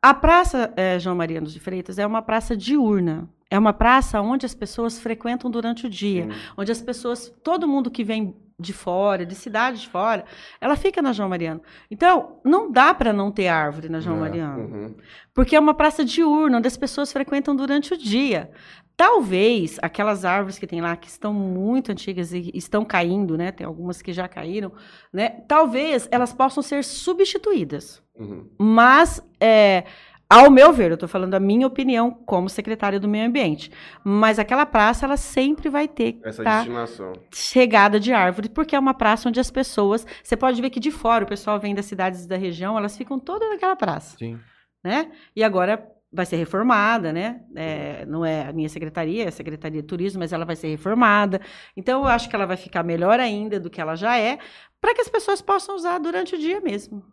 A 0.00 0.14
Praça 0.14 0.72
eh, 0.76 0.96
João 1.00 1.16
Mariano 1.16 1.48
de 1.48 1.58
Freitas 1.58 1.98
é 1.98 2.06
uma 2.06 2.22
praça 2.22 2.56
diurna. 2.56 3.28
É 3.50 3.58
uma 3.58 3.72
praça 3.72 4.20
onde 4.20 4.46
as 4.46 4.54
pessoas 4.54 4.96
frequentam 4.98 5.50
durante 5.50 5.86
o 5.86 5.90
dia. 5.90 6.24
Sim. 6.30 6.38
onde 6.56 6.70
as 6.70 6.80
pessoas, 6.80 7.34
todo 7.42 7.66
mundo 7.66 7.90
que 7.90 8.04
vem 8.04 8.36
de 8.58 8.72
fora, 8.72 9.26
de 9.26 9.34
cidade 9.34 9.80
de 9.82 9.88
fora, 9.88 10.24
ela 10.60 10.76
fica 10.76 11.02
na 11.02 11.12
João 11.12 11.28
Mariano. 11.28 11.60
Então, 11.90 12.40
não 12.44 12.70
dá 12.72 12.94
para 12.94 13.12
não 13.12 13.30
ter 13.30 13.48
árvore 13.48 13.88
na 13.88 14.00
João 14.00 14.16
É, 14.16 14.20
Mariano, 14.20 14.62
Uhum. 14.64 14.94
porque 15.34 15.54
é 15.54 15.60
uma 15.60 15.74
praça 15.74 16.04
diurna 16.04 16.56
onde 16.58 16.66
as 16.68 16.76
pessoas 16.76 17.12
frequentam 17.12 17.54
durante 17.54 17.92
o 17.92 17.98
dia. 17.98 18.50
Talvez 18.96 19.78
aquelas 19.82 20.24
árvores 20.24 20.58
que 20.58 20.66
tem 20.66 20.80
lá 20.80 20.96
que 20.96 21.06
estão 21.06 21.30
muito 21.34 21.92
antigas 21.92 22.32
e 22.32 22.50
estão 22.54 22.82
caindo, 22.82 23.36
né? 23.36 23.52
Tem 23.52 23.66
algumas 23.66 24.00
que 24.00 24.10
já 24.10 24.26
caíram, 24.26 24.72
né? 25.12 25.28
Talvez 25.46 26.08
elas 26.10 26.32
possam 26.32 26.62
ser 26.62 26.82
substituídas. 26.82 28.02
Uhum. 28.18 28.48
Mas, 28.58 29.22
é, 29.38 29.84
ao 30.28 30.50
meu 30.50 30.72
ver, 30.72 30.90
eu 30.90 30.94
estou 30.94 31.08
falando 31.08 31.34
a 31.34 31.40
minha 31.40 31.66
opinião 31.66 32.10
como 32.10 32.48
secretária 32.48 32.98
do 32.98 33.08
meio 33.08 33.26
ambiente. 33.26 33.70
Mas 34.02 34.38
aquela 34.38 34.66
praça, 34.66 35.06
ela 35.06 35.16
sempre 35.16 35.68
vai 35.68 35.86
ter 35.86 36.18
Essa 36.24 36.42
estar 36.42 36.56
destinação. 36.58 37.12
chegada 37.32 38.00
de 38.00 38.12
árvore, 38.12 38.48
porque 38.48 38.74
é 38.74 38.78
uma 38.78 38.94
praça 38.94 39.28
onde 39.28 39.38
as 39.38 39.50
pessoas. 39.50 40.06
Você 40.22 40.36
pode 40.36 40.60
ver 40.60 40.70
que 40.70 40.80
de 40.80 40.90
fora 40.90 41.24
o 41.24 41.28
pessoal 41.28 41.60
vem 41.60 41.74
das 41.74 41.86
cidades 41.86 42.26
da 42.26 42.36
região, 42.36 42.76
elas 42.76 42.96
ficam 42.96 43.18
todas 43.18 43.48
naquela 43.48 43.76
praça, 43.76 44.16
Sim. 44.16 44.38
né? 44.84 45.12
E 45.34 45.44
agora 45.44 45.86
vai 46.12 46.26
ser 46.26 46.36
reformada, 46.36 47.12
né? 47.12 47.42
É, 47.54 48.04
não 48.06 48.24
é 48.24 48.48
a 48.48 48.52
minha 48.52 48.68
secretaria, 48.68 49.24
é 49.24 49.28
a 49.28 49.32
Secretaria 49.32 49.82
de 49.82 49.86
Turismo, 49.86 50.20
mas 50.20 50.32
ela 50.32 50.44
vai 50.44 50.56
ser 50.56 50.68
reformada. 50.68 51.40
Então 51.76 52.02
eu 52.02 52.08
acho 52.08 52.28
que 52.28 52.34
ela 52.34 52.46
vai 52.46 52.56
ficar 52.56 52.82
melhor 52.82 53.20
ainda 53.20 53.60
do 53.60 53.68
que 53.68 53.80
ela 53.80 53.94
já 53.94 54.18
é, 54.18 54.38
para 54.80 54.94
que 54.94 55.00
as 55.00 55.08
pessoas 55.08 55.42
possam 55.42 55.76
usar 55.76 55.98
durante 55.98 56.34
o 56.34 56.38
dia 56.38 56.60
mesmo. 56.60 57.04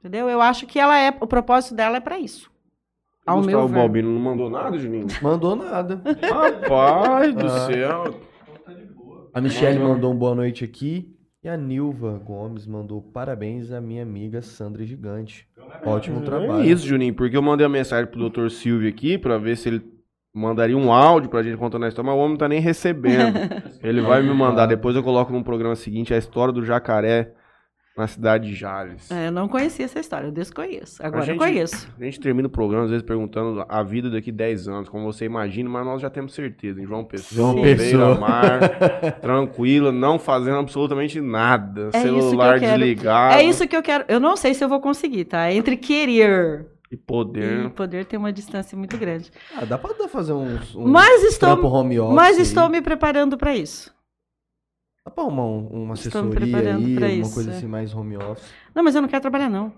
Entendeu? 0.00 0.28
Eu 0.28 0.40
acho 0.40 0.66
que 0.66 0.78
ela 0.78 0.98
é, 0.98 1.14
o 1.20 1.26
propósito 1.26 1.74
dela 1.74 1.98
é 1.98 2.00
para 2.00 2.18
isso. 2.18 2.50
Ao 3.26 3.36
Gustavo 3.36 3.58
meu 3.58 3.68
ver. 3.68 3.74
Balbino 3.74 4.10
não 4.12 4.20
mandou 4.20 4.48
nada, 4.50 4.76
Juninho? 4.78 5.06
Mandou 5.22 5.54
nada. 5.54 6.00
Rapaz 6.04 7.34
do 7.34 7.46
Ah. 7.46 7.66
céu. 7.66 8.20
A 9.32 9.40
Michelle 9.40 9.78
Mandou. 9.78 9.94
mandou 9.94 10.12
um 10.12 10.16
boa 10.16 10.34
noite 10.34 10.64
aqui. 10.64 11.14
E 11.42 11.48
a 11.48 11.56
Nilva 11.56 12.20
Gomes 12.22 12.66
mandou 12.66 13.00
parabéns 13.00 13.72
à 13.72 13.80
minha 13.80 14.02
amiga 14.02 14.42
Sandra 14.42 14.84
Gigante. 14.84 15.46
Ótimo 15.86 16.20
trabalho. 16.22 16.62
É 16.62 16.66
isso, 16.66 16.86
Juninho, 16.86 17.14
porque 17.14 17.36
eu 17.36 17.40
mandei 17.42 17.64
a 17.64 17.68
mensagem 17.68 18.10
pro 18.10 18.28
Dr. 18.28 18.48
Silvio 18.50 18.88
aqui 18.88 19.16
pra 19.16 19.38
ver 19.38 19.56
se 19.56 19.68
ele 19.68 19.82
mandaria 20.34 20.76
um 20.76 20.92
áudio 20.92 21.30
pra 21.30 21.42
gente 21.42 21.56
contando 21.56 21.84
a 21.84 21.88
história, 21.88 22.10
mas 22.10 22.16
o 22.18 22.20
homem 22.20 22.32
não 22.32 22.38
tá 22.38 22.48
nem 22.48 22.60
recebendo. 22.60 23.36
Ele 23.82 24.00
vai 24.00 24.22
me 24.22 24.32
mandar, 24.32 24.66
depois 24.66 24.94
eu 24.94 25.02
coloco 25.02 25.32
no 25.32 25.42
programa 25.42 25.74
seguinte 25.74 26.14
a 26.14 26.18
história 26.18 26.52
do 26.52 26.64
jacaré 26.64 27.32
na 27.96 28.06
cidade 28.06 28.48
de 28.48 28.54
Jales. 28.54 29.10
É, 29.10 29.26
eu 29.28 29.32
não 29.32 29.46
conhecia 29.48 29.84
essa 29.84 29.98
história, 30.00 30.26
eu 30.28 30.32
desconheço. 30.32 31.04
Agora 31.04 31.22
gente- 31.24 31.34
eu 31.34 31.38
conheço. 31.38 31.88
A 32.00 32.04
gente 32.04 32.18
termina 32.20 32.46
o 32.48 32.50
programa 32.50 32.84
às 32.84 32.90
vezes 32.90 33.04
perguntando 33.04 33.64
a 33.68 33.82
vida 33.82 34.08
daqui 34.08 34.30
10 34.32 34.68
anos, 34.68 34.88
como 34.88 35.04
você 35.12 35.24
imagina, 35.24 35.68
mas 35.68 35.84
nós 35.84 36.00
já 36.00 36.08
temos 36.08 36.32
certeza. 36.32 36.80
Em 36.80 36.86
João 36.86 37.04
Pessoa, 37.04 37.52
João 37.52 37.62
Pessoa. 37.62 38.06
beira-mar, 38.14 38.60
tranquila, 39.20 39.92
não 39.92 40.18
fazendo 40.18 40.58
absolutamente 40.58 41.20
nada. 41.20 41.90
É 41.92 41.98
isso 41.98 42.02
que 42.02 42.08
eu 42.08 42.22
celular 42.22 42.60
quero. 42.60 42.78
desligado 42.78 43.34
É 43.34 43.42
isso 43.44 43.68
que 43.68 43.76
eu 43.76 43.82
quero. 43.82 44.04
Eu 44.08 44.20
não 44.20 44.36
sei 44.36 44.54
se 44.54 44.64
eu 44.64 44.68
vou 44.68 44.80
conseguir, 44.80 45.24
tá? 45.26 45.52
Entre 45.52 45.76
querer 45.76 46.66
e 46.90 46.94
e 46.94 46.96
poder. 46.96 47.70
poder 47.70 48.04
ter 48.06 48.16
uma 48.16 48.32
distância 48.32 48.76
muito 48.78 48.96
grande. 48.96 49.30
Ah, 49.56 49.64
dá 49.64 49.76
pra 49.78 49.94
fazer 50.08 50.32
uns, 50.32 50.74
uns 50.74 50.90
Mas 50.90 51.22
estou, 51.24 51.50
trampo 51.50 51.68
home 51.68 52.00
office 52.00 52.14
mas 52.16 52.36
aí. 52.36 52.42
estou 52.42 52.68
me 52.68 52.80
preparando 52.80 53.36
para 53.36 53.54
isso. 53.54 53.92
Dá 55.04 55.10
pra 55.10 55.24
arrumar 55.24 55.44
um- 55.46 55.66
uma 55.84 55.94
assessoria 55.94 56.30
preparando 56.30 56.86
aí, 56.86 56.94
pra 56.94 57.06
uma 57.06 57.12
isso, 57.14 57.34
coisa 57.34 57.50
é. 57.52 57.56
assim 57.56 57.66
mais 57.66 57.94
home 57.94 58.16
office. 58.18 58.52
Não, 58.74 58.82
mas 58.84 58.94
eu 58.94 59.02
não 59.02 59.08
quero 59.08 59.22
trabalhar, 59.22 59.48
não. 59.48 59.72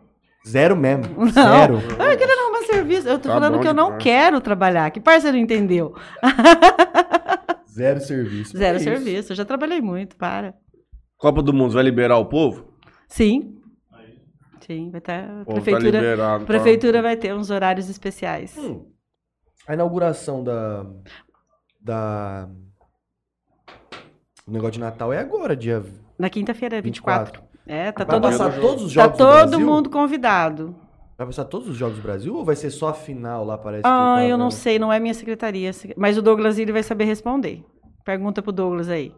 Zero 0.46 0.76
mesmo. 0.76 1.04
Não. 1.16 1.28
Zero. 1.28 1.74
Ah, 1.98 2.12
eu 2.12 2.18
quero 2.18 2.32
arrumar 2.32 2.58
uma 2.58 2.66
serviço. 2.66 3.08
Eu 3.08 3.18
tô 3.18 3.28
Tá 3.28 3.34
falando 3.34 3.54
bom 3.54 3.60
que 3.60 3.68
eu 3.68 3.74
não 3.74 3.84
demais. 3.86 4.02
quero 4.02 4.40
trabalhar. 4.40 4.90
Que 4.90 5.00
parceiro 5.00 5.36
entendeu? 5.36 5.94
Zero 7.70 8.00
serviço. 8.00 8.56
Zero 8.56 8.74
É 8.74 8.80
isso. 8.80 8.84
serviço. 8.84 9.32
Eu 9.32 9.36
já 9.36 9.44
trabalhei 9.44 9.80
muito, 9.80 10.16
para. 10.16 10.54
Copa 11.16 11.40
do 11.42 11.52
Mundo 11.52 11.72
vai 11.74 11.82
liberar 11.84 12.18
o 12.18 12.26
povo? 12.26 12.74
Sim. 13.08 13.58
Sim, 14.66 14.90
vai 14.90 14.98
estar. 14.98 15.24
O 15.42 15.44
povo 15.44 15.58
tá 15.58 15.62
prefeitura, 15.62 15.98
liberado. 16.00 16.34
a 16.34 16.38
tá? 16.40 16.44
prefeitura 16.46 17.02
vai 17.02 17.16
ter 17.16 17.34
uns 17.34 17.50
horários 17.50 17.88
especiais. 17.88 18.56
Hum. 18.58 18.86
A 19.66 19.74
inauguração 19.74 20.42
da. 20.42 20.84
Da. 21.80 22.48
O 24.46 24.50
negócio 24.50 24.72
de 24.72 24.80
Natal 24.80 25.12
é 25.12 25.18
agora, 25.18 25.54
dia 25.56 25.82
Na 26.18 26.28
quinta-feira, 26.28 26.80
24. 26.80 27.40
24. 27.42 27.52
É, 27.66 27.92
tá 27.92 28.04
Vai 28.04 28.16
todo, 28.20 28.22
passar 28.22 28.60
todos 28.60 28.84
os 28.84 28.94
tá 28.94 29.02
jogos 29.04 29.18
do 29.18 29.24
todo 29.24 29.60
mundo 29.60 29.88
convidado. 29.90 30.74
Vai 31.16 31.26
passar 31.28 31.44
todos 31.44 31.68
os 31.68 31.76
jogos 31.76 31.96
do 31.96 32.02
Brasil 32.02 32.34
ou 32.34 32.44
vai 32.44 32.56
ser 32.56 32.70
só 32.70 32.88
a 32.88 32.94
final 32.94 33.44
lá, 33.44 33.56
parece 33.56 33.82
que 33.82 33.88
Ah, 33.88 34.14
tava- 34.16 34.24
eu 34.26 34.36
não 34.36 34.50
sei, 34.50 34.78
não 34.78 34.92
é 34.92 34.98
minha 34.98 35.14
secretaria. 35.14 35.70
Mas 35.96 36.18
o 36.18 36.22
Douglas 36.22 36.58
ele 36.58 36.72
vai 36.72 36.82
saber 36.82 37.04
responder. 37.04 37.62
Pergunta 38.04 38.42
pro 38.42 38.50
Douglas 38.50 38.88
aí. 38.88 39.14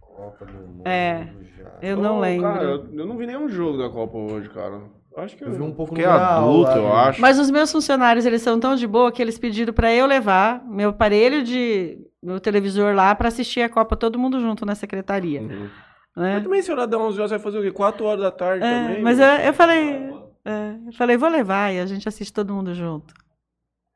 Copa 0.00 0.44
do 0.46 0.52
Mundo 0.52 0.82
É. 0.86 1.26
já. 1.56 1.72
Eu 1.82 1.96
não 1.96 2.18
Ô, 2.18 2.20
lembro. 2.20 2.46
Cara, 2.52 2.62
eu, 2.64 2.86
eu 2.94 3.06
não 3.06 3.16
vi 3.16 3.26
nenhum 3.26 3.48
jogo 3.48 3.78
da 3.78 3.88
Copa 3.88 4.16
hoje, 4.18 4.48
cara. 4.50 4.80
Acho 5.16 5.36
que 5.36 5.42
Eu 5.42 5.50
vi 5.50 5.62
um 5.62 5.72
pouco 5.72 5.92
no 5.94 6.00
grau 6.00 6.16
adulto, 6.16 6.70
lá, 6.70 6.76
eu 6.76 6.82
né? 6.84 6.92
acho. 6.92 7.20
Mas 7.20 7.40
os 7.40 7.50
meus 7.50 7.72
funcionários, 7.72 8.24
eles 8.24 8.40
são 8.40 8.60
tão 8.60 8.76
de 8.76 8.86
boa 8.86 9.10
que 9.10 9.20
eles 9.20 9.36
pediram 9.36 9.72
pra 9.72 9.92
eu 9.92 10.06
levar 10.06 10.64
meu 10.64 10.90
aparelho 10.90 11.42
de 11.42 11.98
meu 12.22 12.40
televisor 12.40 12.94
lá 12.94 13.14
pra 13.14 13.28
assistir 13.28 13.60
a 13.62 13.68
Copa 13.68 13.96
todo 13.96 14.18
mundo 14.18 14.40
junto 14.40 14.64
na 14.66 14.74
secretaria, 14.74 15.40
Uhum. 15.42 15.68
né? 16.16 16.34
Mas 16.34 16.42
também 16.42 16.62
se 16.62 16.72
horário 16.72 16.90
der 16.90 16.96
11 16.96 17.18
horas, 17.18 17.30
vai 17.30 17.38
fazer 17.40 17.58
o 17.58 17.62
quê? 17.62 17.70
4 17.70 18.04
horas 18.04 18.20
da 18.22 18.30
tarde 18.30 18.64
É, 18.64 18.82
também? 18.88 19.02
mas 19.02 19.18
eu, 19.20 19.26
eu 19.26 19.52
falei, 19.54 20.12
é, 20.44 20.74
eu 20.86 20.92
falei, 20.92 21.16
vou 21.16 21.28
levar 21.28 21.72
e 21.72 21.78
a 21.80 21.86
gente 21.86 22.08
assiste 22.08 22.32
todo 22.32 22.52
mundo 22.52 22.74
junto. 22.74 23.14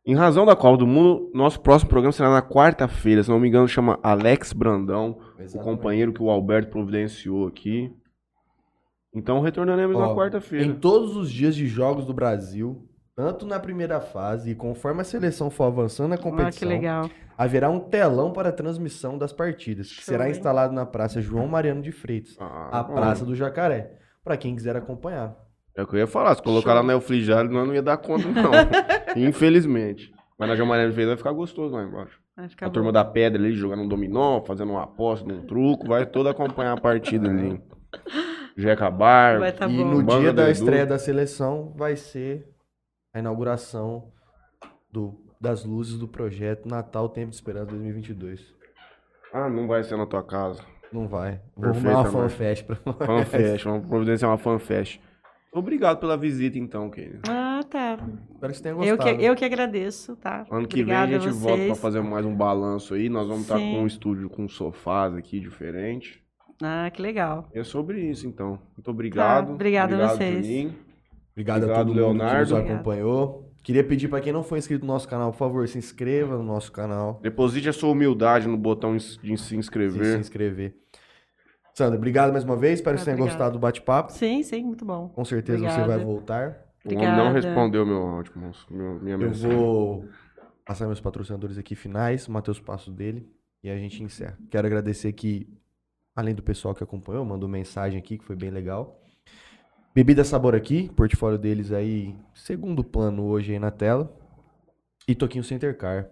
Em 0.05 0.15
razão 0.16 0.44
da 0.44 0.57
Copa 0.57 0.78
do 0.78 0.86
Mundo, 0.86 1.31
nosso 1.32 1.61
próximo 1.61 1.89
programa 1.89 2.11
será 2.12 2.28
na 2.31 2.43
quarta-feira. 2.43 3.23
Se 3.23 3.31
não 3.31 3.39
me 3.39 3.47
engano, 3.49 3.69
chama 3.69 4.01
Alex 4.03 4.53
Brandão, 4.53 5.19
o 5.39 5.43
Exatamente. 5.43 5.59
companheiro 5.77 6.12
que 6.12 6.20
o 6.23 6.28
Alberto 6.28 6.70
providenciou 6.73 7.47
aqui. 7.47 7.93
Então 9.15 9.40
retornaremos 9.40 9.97
na 9.99 10.09
Ó, 10.09 10.16
quarta-feira. 10.16 10.65
Em 10.65 10.74
todos 10.74 11.16
os 11.16 11.31
dias 11.31 11.55
de 11.55 11.66
jogos 11.66 12.05
do 12.07 12.12
Brasil, 12.15 12.89
tanto 13.14 13.47
na 13.47 13.59
primeira 13.60 14.01
fase 14.01 14.51
e 14.51 14.55
conforme 14.55 15.01
a 15.02 15.05
seleção 15.05 15.51
for 15.51 15.64
avançando 15.64 16.09
na 16.10 16.14
Ah, 16.14 16.18
que 16.18 16.22
competição, 16.24 16.68
legal. 16.68 17.10
haverá 17.36 17.68
um 17.68 17.78
telão 17.80 18.32
para 18.32 18.48
a 18.48 18.52
transmissão 18.52 19.18
das 19.18 19.32
partidas, 19.32 19.89
que 19.89 19.97
Show, 19.97 20.05
será 20.05 20.24
hein? 20.26 20.30
instalado 20.32 20.72
na 20.74 20.86
Praça 20.86 21.20
João 21.20 21.47
Mariano 21.47 21.82
de 21.82 21.93
Freitas, 21.93 22.36
Ah, 22.40 22.80
a 22.80 22.82
bom. 22.82 22.94
Praça 22.94 23.24
do 23.24 23.34
Jacaré, 23.34 23.93
para 24.24 24.36
quem 24.36 24.55
quiser 24.56 24.76
acompanhar. 24.76 25.36
É 25.76 25.82
o 25.82 25.86
que 25.86 25.94
eu 25.97 26.01
ia 26.01 26.06
falar. 26.06 26.34
Se 26.34 26.43
colocar 26.43 26.70
Show. 26.70 26.76
lá 26.76 26.82
na 26.82 26.93
Euflijário, 26.93 27.51
nós 27.51 27.66
não 27.66 27.74
ia 27.74 27.82
dar 27.82 27.97
conta, 27.97 28.28
não. 28.28 28.51
Infelizmente. 29.16 30.12
Mas 30.39 30.48
na 30.48 30.56
João 30.56 30.68
Mariano 30.68 30.93
vai 30.93 31.16
ficar 31.16 31.32
gostoso 31.32 31.74
lá 31.74 31.82
embaixo. 31.82 32.20
Vai 32.36 32.48
ficar 32.48 32.66
a 32.66 32.68
bom. 32.68 32.72
turma 32.74 32.93
da 32.93 33.05
pedra 33.05 33.40
ali 33.40 33.52
jogando 33.55 33.82
um 33.82 33.89
dominó, 33.89 34.40
fazendo 34.43 34.72
uma 34.72 34.82
aposta, 34.84 35.30
um 35.32 35.47
truco, 35.47 35.86
vai 35.86 36.05
toda 36.06 36.30
acompanhar 36.30 36.72
a 36.76 36.80
partida 36.80 37.28
ali. 37.28 37.60
Jeca 38.56 38.90
Bar. 38.90 39.40
Tá 39.55 39.66
e 39.66 39.82
no 39.84 40.02
dia 40.02 40.32
da 40.32 40.43
Edu. 40.44 40.52
estreia 40.52 40.84
da 40.86 40.98
seleção 40.98 41.72
vai 41.76 41.97
ser 41.97 42.47
a 43.12 43.18
inauguração 43.18 44.10
do, 44.90 45.14
das 45.40 45.64
luzes 45.64 45.98
do 45.98 46.09
projeto 46.09 46.68
Natal 46.68 47.09
Tempo 47.09 47.30
de 47.30 47.36
Esperança 47.36 47.66
2022. 47.66 48.55
Ah, 49.32 49.48
não 49.48 49.66
vai 49.66 49.82
ser 49.82 49.97
na 49.97 50.06
tua 50.06 50.22
casa. 50.22 50.62
Não 50.93 51.09
vai. 51.09 51.40
Vou 51.56 51.70
arrumar 51.70 52.01
uma 52.01 52.05
fanfest 52.05 52.64
pra 52.64 52.76
Fanfest, 53.06 53.64
vamos 53.64 53.86
providenciar 53.86 54.30
uma 54.30 54.39
fanfest. 54.39 55.01
Obrigado 55.55 56.01
pela 56.01 56.16
visita, 56.16 56.59
então, 56.59 56.89
Kenny. 56.89 57.18
Ah, 57.28 57.60
tá. 57.68 57.98
Espero 58.32 58.52
que 58.52 58.56
você 58.56 58.62
tenha 58.62 58.74
Eu 58.74 58.97
gostado. 58.97 59.18
que, 59.18 59.24
eu 59.24 59.36
que 59.36 59.44
agradeço, 59.44 60.16
tá? 60.16 60.47
Ano 60.51 60.66
que 60.66 60.80
Obrigada 60.80 61.06
vem 61.09 61.16
a 61.16 61.18
gente 61.18 61.28
a 61.30 61.39
volta 61.39 61.66
pra 61.66 61.74
fazer 61.74 62.01
mais 62.01 62.24
um 62.24 62.34
balanço 62.34 62.94
aí. 62.94 63.10
Nós 63.10 63.26
vamos 63.28 63.43
estar 63.43 63.59
Sim. 63.59 63.74
com 63.74 63.82
um 63.82 63.86
estúdio 63.86 64.30
com 64.30 64.48
sofás 64.48 65.14
aqui 65.14 65.39
diferente. 65.39 66.22
Ah, 66.62 66.90
que 66.90 67.02
legal. 67.02 67.48
É 67.52 67.62
sobre 67.62 68.01
isso, 68.01 68.26
então. 68.26 68.59
Muito 68.74 68.90
obrigado. 68.90 69.48
Tá, 69.48 69.52
obrigada 69.52 69.94
a 69.94 69.97
obrigado, 69.97 70.16
vocês. 70.16 70.47
Juninho. 70.47 70.74
Obrigado, 71.32 71.62
a 71.62 71.66
Obrigado, 71.66 71.86
todo 71.86 71.94
mundo 71.94 72.18
que 72.18 72.24
nos 72.24 72.50
Leonardo. 72.50 72.56
acompanhou. 72.56 73.48
Queria 73.62 73.84
pedir 73.84 74.09
pra 74.09 74.20
quem 74.20 74.32
não 74.32 74.42
for 74.42 74.59
inscrito 74.59 74.84
no 74.84 74.92
nosso 74.92 75.09
canal, 75.09 75.30
por 75.30 75.38
favor, 75.38 75.68
se 75.68 75.78
inscreva 75.78 76.36
no 76.36 76.42
nosso 76.42 76.72
canal. 76.72 77.20
Deposite 77.22 77.68
a 77.68 77.72
sua 77.72 77.90
humildade 77.90 78.48
no 78.48 78.56
botão 78.56 78.96
de 78.96 79.02
se 79.02 79.18
Se, 79.20 79.36
se 79.36 79.56
inscrever. 79.56 80.18
inscrever. 80.18 80.76
Sandra, 81.74 81.96
obrigado 81.96 82.32
mais 82.32 82.44
uma 82.44 82.56
vez. 82.56 82.80
Espero 82.80 82.96
que 82.96 83.00
você 83.00 83.06
tenha 83.06 83.14
Obrigada. 83.14 83.38
gostado 83.38 83.52
do 83.59 83.60
bate-papo. 83.60 84.12
Sim, 84.12 84.42
sim, 84.42 84.62
muito 84.64 84.84
bom. 84.84 85.09
Com 85.09 85.24
certeza 85.24 85.59
você 85.59 85.66
Obrigada. 85.68 85.96
vai 85.96 86.04
voltar. 86.04 86.66
O 86.84 86.88
homem 86.88 86.98
não 87.06 87.28
Obrigada. 87.28 87.30
respondeu 87.48 87.86
meu 87.86 88.02
áudio, 88.02 88.32
moço. 88.36 88.66
Meu, 88.70 89.00
minha 89.00 89.14
Eu 89.14 89.18
mensagem. 89.18 89.56
vou 89.56 90.04
passar 90.66 90.86
meus 90.86 91.00
patrocinadores 91.00 91.56
aqui 91.56 91.74
finais, 91.74 92.26
o 92.28 92.32
Matheus 92.32 92.60
Passos 92.60 92.92
dele, 92.92 93.26
e 93.62 93.70
a 93.70 93.76
gente 93.78 94.02
encerra. 94.02 94.36
Quero 94.50 94.66
agradecer 94.66 95.09
aqui, 95.09 95.48
além 96.14 96.34
do 96.34 96.42
pessoal 96.42 96.74
que 96.74 96.82
acompanhou, 96.84 97.24
mandou 97.24 97.48
mensagem 97.48 97.98
aqui, 97.98 98.18
que 98.18 98.24
foi 98.24 98.36
bem 98.36 98.50
legal. 98.50 99.00
Bebida 99.94 100.24
Sabor 100.24 100.55
aqui, 100.55 100.90
portfólio 100.97 101.39
deles 101.39 101.70
aí, 101.73 102.14
segundo 102.35 102.82
plano 102.82 103.24
hoje 103.24 103.52
aí 103.52 103.59
na 103.59 103.70
tela. 103.70 104.10
E 105.06 105.14
Toquinho 105.14 105.44
Center 105.44 105.77
Car. 105.77 106.06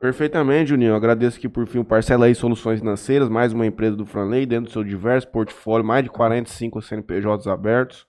Perfeitamente, 0.00 0.70
Juninho. 0.70 0.90
Eu 0.90 0.94
agradeço 0.96 1.36
aqui 1.38 1.48
por 1.48 1.66
fim 1.66 1.78
o 1.80 1.84
Parcela 1.84 2.26
aí 2.26 2.34
Soluções 2.34 2.78
Financeiras, 2.80 3.28
mais 3.28 3.52
uma 3.52 3.66
empresa 3.66 3.96
do 3.96 4.06
Franley, 4.06 4.46
dentro 4.46 4.66
do 4.66 4.70
seu 4.72 4.84
diverso 4.84 5.28
portfólio, 5.28 5.84
mais 5.84 6.04
de 6.04 6.10
45 6.10 6.80
CNPJs 6.80 7.46
abertos. 7.46 8.06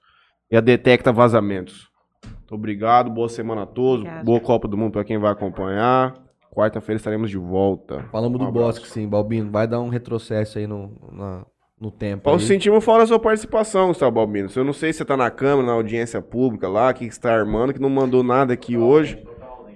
E 0.52 0.56
a 0.56 0.62
Detecta 0.62 1.12
Vazamentos. 1.12 1.90
Muito 2.26 2.56
obrigado, 2.56 3.10
boa 3.10 3.28
semana 3.28 3.64
a 3.64 3.66
todos, 3.66 4.02
Obrigada. 4.02 4.24
boa 4.24 4.40
Copa 4.40 4.68
do 4.68 4.78
Mundo 4.78 4.91
para 4.94 5.04
quem 5.04 5.18
vai 5.18 5.32
acompanhar. 5.32 6.14
Quarta-feira 6.54 6.98
estaremos 6.98 7.30
de 7.30 7.38
volta. 7.38 8.04
Falamos 8.12 8.40
Um 8.40 8.44
do 8.44 8.48
abraço. 8.49 8.80
Bosque, 8.80 8.88
sim, 8.90 9.08
Balbino. 9.08 9.52
Vai 9.52 9.68
dar 9.68 9.80
um 9.82 9.90
retrocesso 9.90 10.58
aí 10.58 10.66
no, 10.68 10.91
na- 11.12 11.45
no 11.80 11.91
tempo. 11.91 12.30
Nós 12.30 12.44
sentimos 12.44 12.84
fora 12.84 13.04
a 13.04 13.08
sua 13.08 13.20
participação, 13.20 13.88
Gustavo 13.88 14.12
Balbino. 14.12 14.49
Eu 14.56 14.64
não 14.64 14.74
sei 14.74 14.91
se 14.91 14.99
você 14.99 15.06
tá 15.06 15.16
na 15.16 15.30
Câmara, 15.30 15.68
na 15.68 15.74
audiência 15.74 16.22
pública 16.22 16.68
lá, 16.68 16.90
o 16.90 16.94
que 16.94 17.08
que 17.08 17.14
você 17.14 17.22
tá 17.22 17.34
armando, 17.34 17.74
que 17.74 17.82
não 17.82 17.90
mandou 17.90 18.24
nada 18.24 18.54
aqui 18.54 18.78
hoje. 18.78 19.24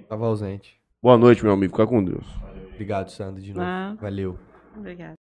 Tava 0.08 0.26
ausente. 0.26 0.80
Boa 1.02 1.16
noite, 1.16 1.42
meu 1.42 1.52
amigo. 1.52 1.72
Fica 1.72 1.86
com 1.86 2.04
Deus. 2.04 2.26
Obrigado, 2.72 3.10
Sandra, 3.10 3.40
de 3.40 3.52
novo. 3.52 3.64
Ah. 3.64 3.96
Valeu. 4.00 4.38
Obrigada. 4.76 5.21